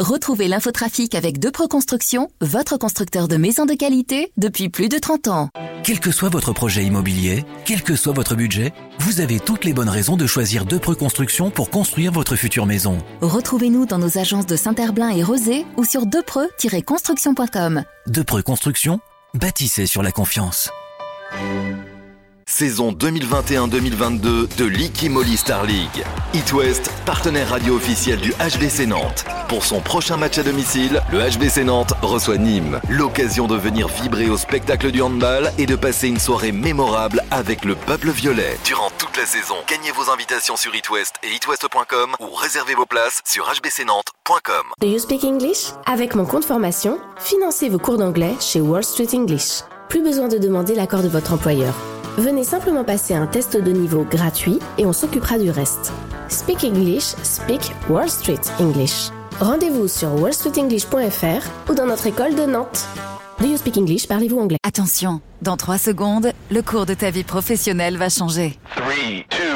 Retrouvez 0.00 0.48
l'infotrafic 0.48 1.14
avec 1.14 1.38
Depro 1.38 1.68
Construction, 1.68 2.28
votre 2.40 2.76
constructeur 2.76 3.28
de 3.28 3.36
maisons 3.36 3.64
de 3.64 3.74
qualité 3.74 4.32
depuis 4.36 4.68
plus 4.68 4.88
de 4.88 4.98
30 4.98 5.28
ans. 5.28 5.50
Quel 5.84 6.00
que 6.00 6.10
soit 6.10 6.30
votre 6.30 6.52
projet 6.52 6.84
immobilier, 6.84 7.44
quel 7.64 7.80
que 7.80 7.94
soit 7.94 8.12
votre 8.12 8.34
budget, 8.34 8.72
vous 8.98 9.20
avez 9.20 9.38
toutes 9.38 9.64
les 9.64 9.72
bonnes 9.72 9.88
raisons 9.88 10.16
de 10.16 10.26
choisir 10.26 10.64
Depreux 10.64 10.96
Construction 10.96 11.50
pour 11.50 11.70
construire 11.70 12.10
votre 12.10 12.34
future 12.34 12.66
maison. 12.66 12.98
Retrouvez-nous 13.20 13.86
dans 13.86 13.98
nos 13.98 14.18
agences 14.18 14.46
de 14.46 14.56
Saint-Herblain 14.56 15.10
et 15.10 15.22
Rosé 15.22 15.64
ou 15.76 15.84
sur 15.84 16.06
depreux-construction.com. 16.06 17.84
Depreux 18.08 18.42
Construction, 18.42 18.98
bâtissez 19.34 19.86
sur 19.86 20.02
la 20.02 20.10
confiance. 20.10 20.70
Saison 22.46 22.90
2021-2022 22.92 24.56
de 24.56 24.64
Licky 24.64 25.08
Moly 25.08 25.36
Star 25.36 25.64
League. 25.64 26.04
It 26.34 26.52
West, 26.52 26.90
partenaire 27.06 27.50
radio 27.50 27.76
officiel 27.76 28.18
du 28.18 28.32
HBC 28.32 28.86
Nantes. 28.86 29.24
Pour 29.48 29.64
son 29.64 29.80
prochain 29.80 30.16
match 30.16 30.38
à 30.38 30.42
domicile, 30.42 31.02
le 31.12 31.18
HBC 31.18 31.64
Nantes 31.64 31.92
reçoit 32.00 32.38
Nîmes. 32.38 32.80
L'occasion 32.88 33.46
de 33.46 33.56
venir 33.56 33.88
vibrer 33.88 34.30
au 34.30 34.38
spectacle 34.38 34.90
du 34.90 35.02
handball 35.02 35.52
et 35.58 35.66
de 35.66 35.76
passer 35.76 36.08
une 36.08 36.18
soirée 36.18 36.50
mémorable 36.52 37.22
avec 37.30 37.64
le 37.64 37.74
peuple 37.74 38.10
violet. 38.10 38.58
Durant 38.64 38.90
toute 38.98 39.16
la 39.16 39.26
saison, 39.26 39.56
gagnez 39.68 39.92
vos 39.92 40.10
invitations 40.10 40.56
sur 40.56 40.74
It 40.74 40.88
West 40.90 41.16
et 41.22 41.34
itwest.com 41.34 42.16
ou 42.20 42.34
réservez 42.34 42.74
vos 42.74 42.86
places 42.86 43.20
sur 43.26 43.44
hbcnantes.com. 43.44 44.64
Do 44.80 44.86
you 44.86 44.98
speak 44.98 45.24
English? 45.24 45.72
Avec 45.86 46.14
mon 46.14 46.24
compte 46.24 46.44
formation, 46.44 46.98
financez 47.18 47.68
vos 47.68 47.78
cours 47.78 47.98
d'anglais 47.98 48.34
chez 48.40 48.60
Wall 48.60 48.82
Street 48.82 49.08
English. 49.12 49.60
Plus 49.90 50.02
besoin 50.02 50.28
de 50.28 50.38
demander 50.38 50.74
l'accord 50.74 51.02
de 51.02 51.08
votre 51.08 51.34
employeur. 51.34 51.74
Venez 52.16 52.44
simplement 52.44 52.84
passer 52.84 53.14
un 53.14 53.26
test 53.26 53.56
de 53.56 53.72
niveau 53.72 54.04
gratuit 54.04 54.58
et 54.78 54.86
on 54.86 54.92
s'occupera 54.92 55.38
du 55.38 55.50
reste. 55.50 55.92
Speak 56.28 56.64
English, 56.64 57.14
speak 57.22 57.60
Wall 57.90 58.08
Street 58.08 58.40
English. 58.58 59.10
Rendez-vous 59.40 59.88
sur 59.88 60.20
wallstreetenglish.fr 60.20 61.70
ou 61.70 61.74
dans 61.74 61.86
notre 61.86 62.06
école 62.06 62.34
de 62.36 62.44
Nantes. 62.46 62.86
Do 63.40 63.46
you 63.46 63.56
speak 63.56 63.76
English? 63.76 64.06
Parlez-vous 64.06 64.38
anglais? 64.38 64.58
Attention, 64.62 65.20
dans 65.42 65.56
3 65.56 65.76
secondes, 65.76 66.30
le 66.52 66.62
cours 66.62 66.86
de 66.86 66.94
ta 66.94 67.10
vie 67.10 67.24
professionnelle 67.24 67.96
va 67.96 68.08
changer. 68.08 68.56
3, 68.76 68.86
2, 68.86 68.92
1. 69.50 69.53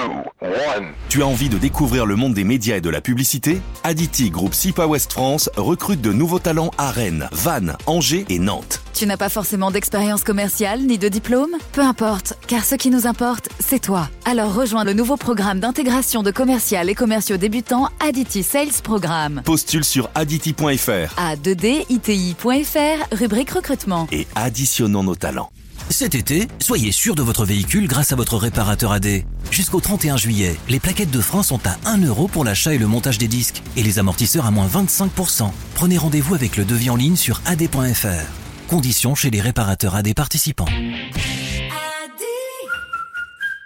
Tu 1.09 1.23
as 1.23 1.27
envie 1.27 1.49
de 1.49 1.59
découvrir 1.59 2.07
le 2.07 2.17
monde 2.17 2.35
des 2.35 2.45
médias 2.45 2.77
et 2.77 2.81
de 2.81 2.91
la 2.91 3.01
publicité? 3.01 3.61
Aditi 3.83 4.31
Groupe 4.31 4.55
SIPA 4.55 4.87
West 4.87 5.13
France 5.13 5.51
recrute 5.57 6.01
de 6.01 6.13
nouveaux 6.13 6.39
talents 6.39 6.71
à 6.79 6.91
Rennes, 6.91 7.29
Vannes, 7.33 7.77
Angers 7.87 8.25
et 8.29 8.39
Nantes. 8.39 8.81
Tu 8.95 9.07
n'as 9.07 9.17
pas 9.17 9.29
forcément 9.29 9.71
d'expérience 9.71 10.25
commerciale 10.25 10.81
ni 10.83 10.99
de 10.99 11.09
diplôme? 11.09 11.51
Peu 11.73 11.81
importe, 11.83 12.35
car 12.47 12.65
ce 12.65 12.75
qui 12.75 12.91
nous 12.91 13.07
importe, 13.07 13.49
c'est 13.59 13.79
toi. 13.81 14.09
Alors 14.25 14.55
rejoins 14.55 14.85
le 14.85 14.93
nouveau 14.93 15.17
programme 15.17 15.61
d'intégration 15.61 16.23
de 16.23 16.31
commercial 16.31 16.89
et 16.91 16.95
commerciaux 16.95 17.37
débutants 17.37 17.89
Aditi 18.01 18.43
Sales 18.43 18.69
Programme. 18.83 19.43
Postule 19.45 19.85
sur 19.85 20.11
aditi.fr 20.15 21.15
à 21.19 21.37
2diti.fr, 21.37 23.17
rubrique 23.17 23.51
recrutement. 23.51 24.07
et 24.13 24.27
additionnons 24.35 25.03
nos 25.03 25.17
talents. 25.17 25.51
Cet 25.91 26.14
été, 26.14 26.49
soyez 26.59 26.93
sûr 26.93 27.14
de 27.14 27.22
votre 27.22 27.45
véhicule 27.45 27.89
grâce 27.89 28.12
à 28.12 28.16
votre 28.16 28.37
réparateur 28.37 28.93
AD. 28.93 29.24
Jusqu'au 29.51 29.81
31 29.81 30.16
juillet, 30.16 30.57
les 30.68 30.81
plaquettes 30.81 31.11
de 31.11 31.20
frein 31.20 31.43
sont 31.43 31.61
à 31.66 31.76
1 31.89 32.05
euro 32.05 32.29
pour 32.29 32.45
l'achat 32.45 32.74
et 32.74 32.79
le 32.79 32.87
montage 32.87 33.18
des 33.18 33.29
disques 33.29 33.62
et 33.76 33.83
les 33.83 33.99
amortisseurs 33.99 34.47
à 34.47 34.51
moins 34.51 34.66
25%. 34.66 35.51
Prenez 35.74 35.99
rendez-vous 35.99 36.35
avec 36.35 36.57
le 36.57 36.64
devis 36.64 36.91
en 36.91 36.97
ligne 36.97 37.16
sur 37.16 37.41
ad.fr. 37.47 38.26
Conditions 38.68 39.14
chez 39.14 39.31
les 39.31 39.41
réparateurs 39.41 39.95
AD 39.95 40.12
participants. 40.14 40.66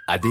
AD, 0.07 0.25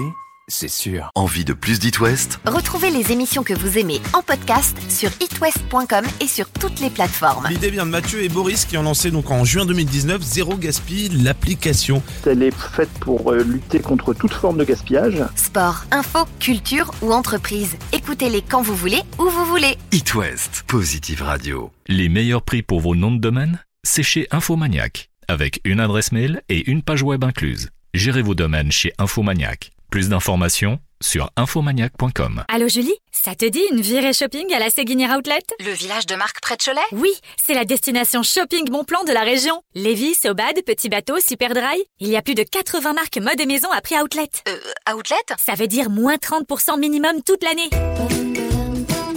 c'est 0.52 0.68
sûr. 0.68 1.10
Envie 1.14 1.44
de 1.44 1.54
plus 1.54 1.78
d'It 1.78 1.98
West? 2.00 2.38
Retrouvez 2.46 2.90
les 2.90 3.10
émissions 3.10 3.42
que 3.42 3.54
vous 3.54 3.78
aimez 3.78 4.00
en 4.12 4.22
podcast 4.22 4.76
sur 4.90 5.10
itwest.com 5.20 6.04
et 6.20 6.26
sur 6.26 6.48
toutes 6.50 6.80
les 6.80 6.90
plateformes. 6.90 7.46
L'idée 7.48 7.70
vient 7.70 7.86
de 7.86 7.90
Mathieu 7.90 8.22
et 8.22 8.28
Boris 8.28 8.66
qui 8.66 8.76
ont 8.76 8.82
lancé 8.82 9.10
donc 9.10 9.30
en 9.30 9.44
juin 9.44 9.64
2019 9.64 10.20
Zéro 10.22 10.56
Gaspille, 10.56 11.08
l'application. 11.22 12.02
Elle 12.26 12.42
est 12.42 12.54
faite 12.54 12.90
pour 13.00 13.32
euh, 13.32 13.42
lutter 13.42 13.80
contre 13.80 14.12
toute 14.14 14.34
forme 14.34 14.58
de 14.58 14.64
gaspillage. 14.64 15.22
Sport, 15.36 15.84
info, 15.90 16.20
culture 16.38 16.92
ou 17.00 17.12
entreprise. 17.12 17.76
Écoutez-les 17.92 18.42
quand 18.42 18.62
vous 18.62 18.76
voulez, 18.76 19.00
où 19.18 19.24
vous 19.24 19.44
voulez. 19.46 19.78
It 19.90 20.14
West, 20.14 20.64
Positive 20.66 21.22
Radio. 21.22 21.70
Les 21.86 22.08
meilleurs 22.08 22.42
prix 22.42 22.62
pour 22.62 22.80
vos 22.80 22.94
noms 22.94 23.12
de 23.12 23.20
domaine? 23.20 23.60
C'est 23.84 24.02
chez 24.02 24.28
Infomaniac, 24.30 25.10
avec 25.28 25.60
une 25.64 25.80
adresse 25.80 26.12
mail 26.12 26.42
et 26.48 26.70
une 26.70 26.82
page 26.82 27.02
web 27.02 27.24
incluse. 27.24 27.70
Gérez 27.94 28.22
vos 28.22 28.34
domaines 28.34 28.70
chez 28.70 28.92
Infomaniac. 28.98 29.72
Plus 29.92 30.08
d'informations 30.08 30.78
sur 31.02 31.30
infomaniac.com. 31.36 32.44
Allô 32.48 32.66
Julie, 32.66 32.94
ça 33.10 33.34
te 33.34 33.44
dit 33.44 33.60
une 33.70 33.82
virée 33.82 34.14
shopping 34.14 34.50
à 34.54 34.58
la 34.58 34.70
Séguinière 34.70 35.14
Outlet? 35.18 35.42
Le 35.60 35.70
village 35.70 36.06
de 36.06 36.14
Marc 36.14 36.40
près 36.40 36.56
de 36.56 36.62
Cholet 36.62 36.80
Oui, 36.92 37.10
c'est 37.36 37.52
la 37.52 37.66
destination 37.66 38.22
shopping 38.22 38.70
bon 38.70 38.84
plan 38.84 39.04
de 39.04 39.12
la 39.12 39.20
région. 39.20 39.60
Lévis, 39.74 40.14
Sobad, 40.14 40.54
Petit 40.64 40.88
Bateau, 40.88 41.20
Superdry. 41.20 41.84
Il 42.00 42.08
y 42.08 42.16
a 42.16 42.22
plus 42.22 42.34
de 42.34 42.42
80 42.42 42.94
marques 42.94 43.18
mode 43.18 43.38
et 43.38 43.44
maison 43.44 43.70
à 43.70 43.82
prix 43.82 44.00
Outlet. 44.00 44.30
Euh, 44.48 44.94
Outlet? 44.96 45.16
Ça 45.38 45.56
veut 45.56 45.68
dire 45.68 45.90
moins 45.90 46.14
30% 46.14 46.78
minimum 46.80 47.22
toute 47.22 47.44
l'année. 47.44 47.68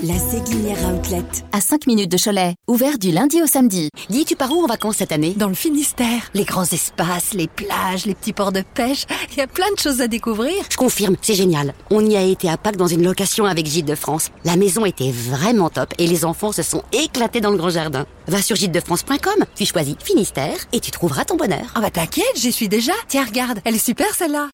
La 0.08 0.20
Séguinière 0.20 0.78
Outlet. 0.93 1.24
À 1.51 1.60
5 1.62 1.88
minutes 1.88 2.12
de 2.12 2.18
Cholet. 2.18 2.53
Ouvert 2.68 2.99
du 2.99 3.10
lundi 3.10 3.41
au 3.41 3.47
samedi. 3.47 3.89
Dis, 4.08 4.24
tu 4.24 4.36
pars 4.36 4.51
où 4.51 4.64
en 4.64 4.68
vacances 4.68 4.97
cette 4.97 5.12
année? 5.12 5.34
Dans 5.36 5.47
le 5.47 5.56
Finistère. 5.56 6.30
Les 6.36 6.43
grands 6.43 6.66
espaces, 6.66 7.34
les 7.34 7.47
plages, 7.47 8.06
les 8.06 8.14
petits 8.14 8.34
ports 8.34 8.51
de 8.51 8.62
pêche, 8.76 9.06
il 9.32 9.38
y 9.38 9.41
a 9.41 9.47
plein 9.47 9.72
de 9.74 9.80
choses 9.80 10.01
à 10.01 10.08
découvrir. 10.08 10.53
Je 10.70 10.78
confirme, 10.78 11.16
c'est 11.24 11.34
génial. 11.34 11.74
On 11.89 12.06
y 12.06 12.16
a 12.16 12.22
été 12.22 12.47
à 12.49 12.58
Pâques 12.58 12.78
dans 12.78 12.86
une 12.86 13.03
location 13.03 13.45
avec 13.45 13.66
Gîte 13.66 13.88
de 13.88 13.95
France. 13.95 14.30
La 14.43 14.58
maison 14.58 14.86
était 14.86 15.12
vraiment 15.12 15.72
top 15.72 15.91
et 15.97 16.06
les 16.06 16.24
enfants 16.24 16.51
se 16.51 16.62
sont 16.62 16.84
éclatés 16.93 17.41
dans 17.41 17.49
le 17.49 17.58
grand 17.58 17.72
jardin. 17.72 18.06
Va 18.28 18.43
sur 18.43 18.56
gîtedefrance.com, 18.56 19.45
tu 19.56 19.66
choisis 19.66 19.95
Finistère 20.03 20.58
et 20.72 20.82
tu 20.82 20.91
trouveras 20.91 21.26
ton 21.26 21.36
bonheur. 21.36 21.72
Ah 21.74 21.82
bah 21.82 21.89
t'inquiète, 21.89 22.26
j'y 22.36 22.51
suis 22.51 22.70
déjà. 22.70 22.93
Tiens, 23.08 23.26
regarde, 23.26 23.60
elle 23.66 23.74
est 23.74 23.84
super 23.84 24.14
celle-là. 24.14 24.49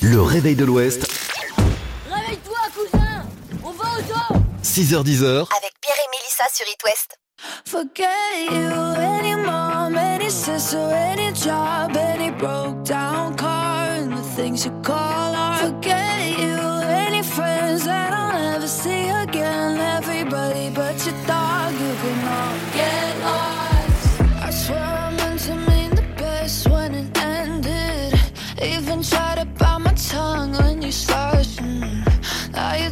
Le 0.00 0.22
réveil 0.22 0.54
de 0.54 0.64
l'Ouest, 0.64 1.06
6h10h. 4.70 5.24
Avec 5.26 5.72
Pierre 5.80 5.96
et 5.98 6.08
Mélissa 6.12 6.44
sur 6.54 6.64
It 6.68 6.78
West. 6.84 7.18
Forget 7.64 8.46
you, 8.52 8.70
any 9.00 9.34
mom, 9.34 9.96
any 9.96 10.30
sister, 10.30 10.78
any 10.78 11.32
job, 11.32 11.96
any 11.96 12.30
broke 12.30 12.84
down 12.84 13.34
car, 13.34 13.88
and 13.98 14.12
the 14.12 14.22
things 14.36 14.64
you 14.64 14.70
call 14.82 15.34
art. 15.34 15.60
Forget 15.60 16.38
you, 16.38 16.56
any 16.86 17.20
friends 17.24 17.84
that 17.84 18.12
I'll 18.12 18.32
never 18.32 18.68
see 18.68 19.08
again. 19.08 19.80
Everybody 19.80 20.70
but 20.70 21.04
your 21.04 21.16
dog, 21.26 21.72
you 21.72 21.92
can 22.02 22.28
all 22.28 22.56
get 22.72 23.18
lost. 23.24 24.20
I 24.40 24.50
swear 24.52 24.78
I 24.78 25.10
meant 25.16 25.40
to 25.46 25.54
mean 25.68 25.90
the 25.96 26.06
best 26.16 26.68
when 26.68 26.94
it 26.94 27.18
ended. 27.18 28.14
Even 28.62 29.02
tried 29.02 29.38
to 29.40 29.46
bite 29.46 29.78
my 29.78 29.94
tongue 29.94 30.52
when 30.52 30.80
you 30.80 30.92
started. 30.92 31.39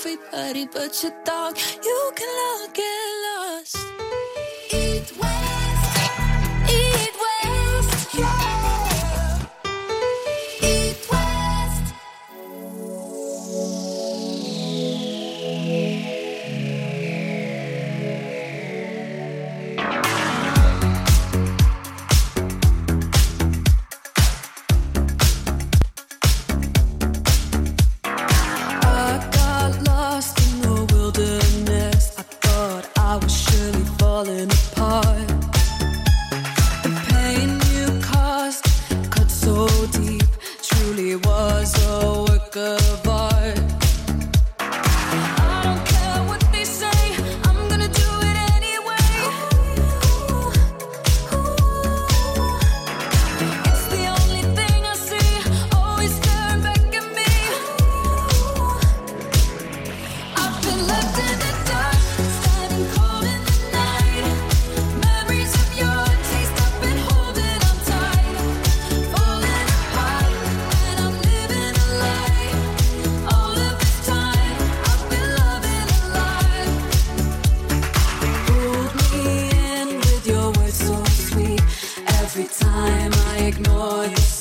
everybody 0.00 0.66
but 0.66 1.02
your 1.02 1.12
dog. 1.24 1.58
You 1.84 2.12
can 2.14 2.28
all 2.28 2.68
get 2.72 2.84
lost. 3.26 3.99
Make 83.50 83.66
noise. 83.66 84.39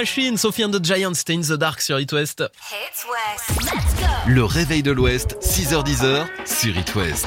Machine, 0.00 0.38
Sophie 0.38 0.62
and 0.62 0.72
the 0.72 0.80
Giant, 0.82 1.14
Stay 1.14 1.34
in 1.34 1.42
the 1.42 1.58
Dark 1.58 1.82
sur 1.82 1.98
It 1.98 2.10
West. 2.10 2.40
Hit 2.40 3.04
West. 3.06 3.60
Le 4.26 4.42
réveil 4.42 4.82
de 4.82 4.92
l'Ouest, 4.92 5.36
6h10 5.42 6.26
sur 6.46 6.74
It 6.74 6.94
West. 6.94 7.26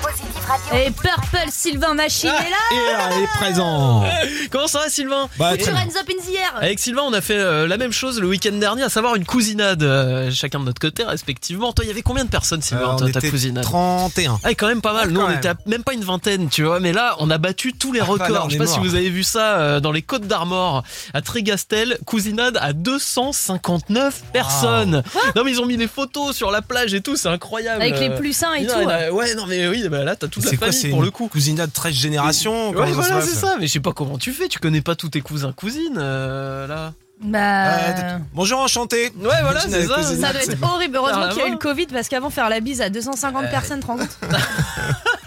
Et 0.76 0.92
Purple 0.92 1.50
Sylvain 1.52 1.94
Machine 1.94 2.30
est 2.30 2.50
là 2.50 2.58
Et 2.72 3.16
elle 3.18 3.24
est 3.24 3.28
présent. 3.28 4.04
Comment 4.52 4.68
ça 4.68 4.80
va 4.80 4.90
Sylvain 4.90 5.30
Bah, 5.38 5.52
Sur. 5.60 5.74
Hands 5.74 5.78
Up 6.00 6.10
in 6.10 6.22
the 6.32 6.36
Air 6.36 6.54
Avec 6.58 6.80
Sylvain, 6.80 7.04
on 7.06 7.14
a 7.14 7.22
fait 7.22 7.38
euh, 7.38 7.68
la 7.68 7.78
même 7.78 7.92
chose 7.92 8.20
le 8.20 8.28
week-end 8.28 8.52
dernier, 8.54 8.84
à 8.84 8.90
savoir 8.90 9.16
une 9.16 9.26
cousinade, 9.26 9.84
euh, 9.84 10.32
chacun 10.32 10.60
de 10.60 10.66
notre 10.66 10.82
côté 10.82 11.04
respectivement. 11.04 11.72
Toi, 11.74 11.86
il 11.86 11.88
y 11.88 11.92
avait 11.92 12.02
combien 12.02 12.26
de 12.26 12.30
personnes, 12.30 12.62
Sylvain, 12.62 12.84
Euh, 12.90 12.94
on 12.94 12.98
toi, 12.98 13.10
ta 13.12 13.22
cousinade 13.30 13.64
31. 13.64 14.40
Ah, 14.44 14.50
quand 14.54 14.68
même 14.68 14.82
pas 14.82 14.94
mal. 14.94 15.08
Ouais, 15.08 15.14
Nous, 15.14 15.22
on 15.22 15.28
même. 15.28 15.38
était 15.38 15.48
à 15.50 15.56
même 15.66 15.84
pas 15.84 15.94
une 15.94 16.04
vingtaine, 16.04 16.50
tu 16.50 16.64
vois. 16.64 16.80
Mais 16.80 16.92
là, 16.94 17.16
on 17.20 17.30
a 17.30 17.38
battu 17.38 17.74
tous 17.74 17.92
les 17.94 18.02
Ah, 18.02 18.06
records. 18.06 18.30
là, 18.30 18.44
Je 18.48 18.54
sais 18.54 18.58
pas 18.60 18.68
si 18.68 18.80
vous 18.80 18.96
avez 18.96 19.10
vu 19.10 19.24
ça 19.24 19.58
euh, 19.60 19.80
dans 19.80 19.92
les 19.92 20.02
Côtes 20.02 20.28
d'Armor, 20.28 20.84
à 21.14 21.22
Trégastel, 21.22 21.98
cousinade 22.06 22.58
à 22.62 22.74
259 22.74 24.24
personnes. 24.34 25.04
Non, 25.36 25.44
mais 25.44 25.52
ils 25.52 25.62
ont 25.62 25.66
mis 25.66 25.78
des 25.78 25.88
photos 25.88 26.36
sur 26.36 26.52
la 26.52 26.62
plage 26.62 26.94
et 26.94 27.02
tout, 27.02 27.16
c'est 27.16 27.30
incroyable. 27.30 27.82
Avec 27.82 28.00
les 28.00 28.10
plus 28.10 28.34
sains 28.34 28.54
et 28.56 28.64
Non, 28.66 28.82
tout. 28.82 28.88
là, 28.90 29.12
Ouais, 29.14 29.36
non, 29.36 29.46
mais 29.48 29.68
oui, 29.68 29.88
bah 29.90 30.04
là, 30.04 30.16
t'as 30.16 30.28
toute 30.34 30.44
la 30.46 30.50
C'est 30.50 30.58
quoi 30.58 30.68
famille 30.68 30.82
C'est 30.82 30.90
pour 30.90 31.00
une 31.00 31.06
le 31.06 31.12
coup. 31.12 31.28
cousinade 31.28 31.72
13 31.72 31.94
générations 31.94 32.72
Ouais, 32.72 32.92
voilà, 32.92 33.22
c'est 33.22 33.36
ça. 33.36 33.56
Mais 33.60 33.68
je 33.68 33.74
sais 33.74 33.80
pas 33.80 33.94
comment 33.94 34.18
tu 34.18 34.32
fais. 34.34 34.48
Tu 34.48 34.60
connais 34.60 34.82
pas 34.82 34.96
tous 34.96 35.10
tes 35.10 35.22
cousins, 35.22 35.52
cousines, 35.54 35.98
euh, 35.98 36.68
là. 36.68 36.94
Bah. 37.22 38.20
Bonjour, 38.34 38.60
enchanté. 38.60 39.14
Ouais, 39.18 39.42
voilà, 39.42 39.62
c'est 39.70 39.86
ça. 39.88 40.04
Ça 40.04 40.32
doit 40.34 40.42
être 40.44 40.58
horrible. 40.64 40.98
Heureusement 40.98 41.30
qu'il 41.30 41.38
y 41.40 41.42
a 41.42 41.48
eu 41.48 41.52
le 41.52 41.58
Covid 41.58 41.86
parce 41.88 42.10
qu'avant 42.10 42.30
faire 42.30 42.50
la 42.50 42.60
bise 42.60 42.82
à 42.82 42.90
250 42.90 43.50
personnes, 43.50 43.80
tu 43.80 43.86
te 43.86 43.92
rends 43.92 43.98
compte 43.98 44.18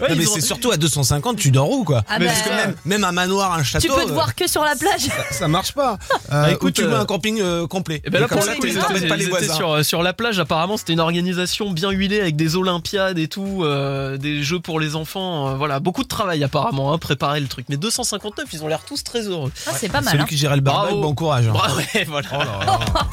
Ouais, 0.00 0.08
Non, 0.10 0.16
mais 0.16 0.26
ont- 0.26 0.30
c'est 0.34 0.40
surtout 0.40 0.70
à 0.70 0.76
250, 0.76 1.36
tu 1.36 1.50
dors 1.50 1.70
où 1.70 1.84
quoi 1.84 2.02
Ah 2.08 2.18
Mais 2.18 2.26
bah, 2.26 2.32
Parce 2.32 2.42
que 2.48 2.54
même, 2.54 2.74
même 2.84 3.04
un 3.04 3.12
manoir, 3.12 3.52
un 3.52 3.62
château. 3.62 3.86
Tu 3.88 3.92
peux 3.94 4.04
te 4.04 4.10
euh, 4.10 4.14
voir 4.14 4.34
que 4.34 4.46
sur 4.48 4.62
la 4.62 4.74
plage. 4.76 5.08
Ça 5.30 5.48
marche 5.48 5.72
pas. 5.72 5.98
Euh, 6.32 6.42
Bah, 6.42 6.50
écoute, 6.52 6.70
ou 6.78 6.82
tu 6.82 6.82
veux 6.82 6.92
euh, 6.92 7.00
un 7.00 7.04
camping 7.04 7.40
euh, 7.40 7.66
complet. 7.68 8.02
Et 8.04 8.10
ben 8.10 8.20
là, 8.20 8.26
comme 8.26 8.40
ça, 8.40 8.54
tu 8.60 8.66
les 8.66 8.74
pas 9.08 9.16
les 9.16 9.26
voisins. 9.26 9.54
sur, 9.54 9.84
sur 9.84 10.02
la 10.02 10.12
plage. 10.12 10.38
Apparemment, 10.40 10.76
c'était 10.76 10.92
une 10.94 11.00
organisation 11.00 11.70
bien 11.70 11.90
huilée 11.90 12.20
avec 12.20 12.34
des 12.36 12.56
Olympiades 12.56 13.18
et 13.18 13.28
tout, 13.28 13.60
euh, 13.62 14.16
des 14.16 14.42
jeux 14.42 14.58
pour 14.58 14.80
les 14.80 14.96
enfants. 14.96 15.48
euh, 15.50 15.54
voilà, 15.54 15.78
beaucoup 15.78 16.02
de 16.02 16.08
travail 16.08 16.42
apparemment, 16.42 16.92
hein, 16.92 16.98
préparer 16.98 17.38
le 17.40 17.46
truc. 17.46 17.66
Mais 17.68 17.76
259, 17.76 18.46
ils 18.52 18.64
ont 18.64 18.68
l'air 18.68 18.80
tous 18.84 19.04
très 19.04 19.22
heureux. 19.28 19.52
Ah, 19.66 19.70
c'est 19.76 19.88
pas 19.88 20.00
mal. 20.00 20.10
Celui 20.12 20.22
hein. 20.24 20.26
qui 20.28 20.36
gérait 20.36 20.56
le 20.56 20.62
barbecue, 20.62 20.94
Bravo. 20.94 21.08
bon 21.08 21.14
courage. 21.14 21.46
hein. 21.48 21.52
Ouais, 21.94 22.04
voilà. 22.04 22.28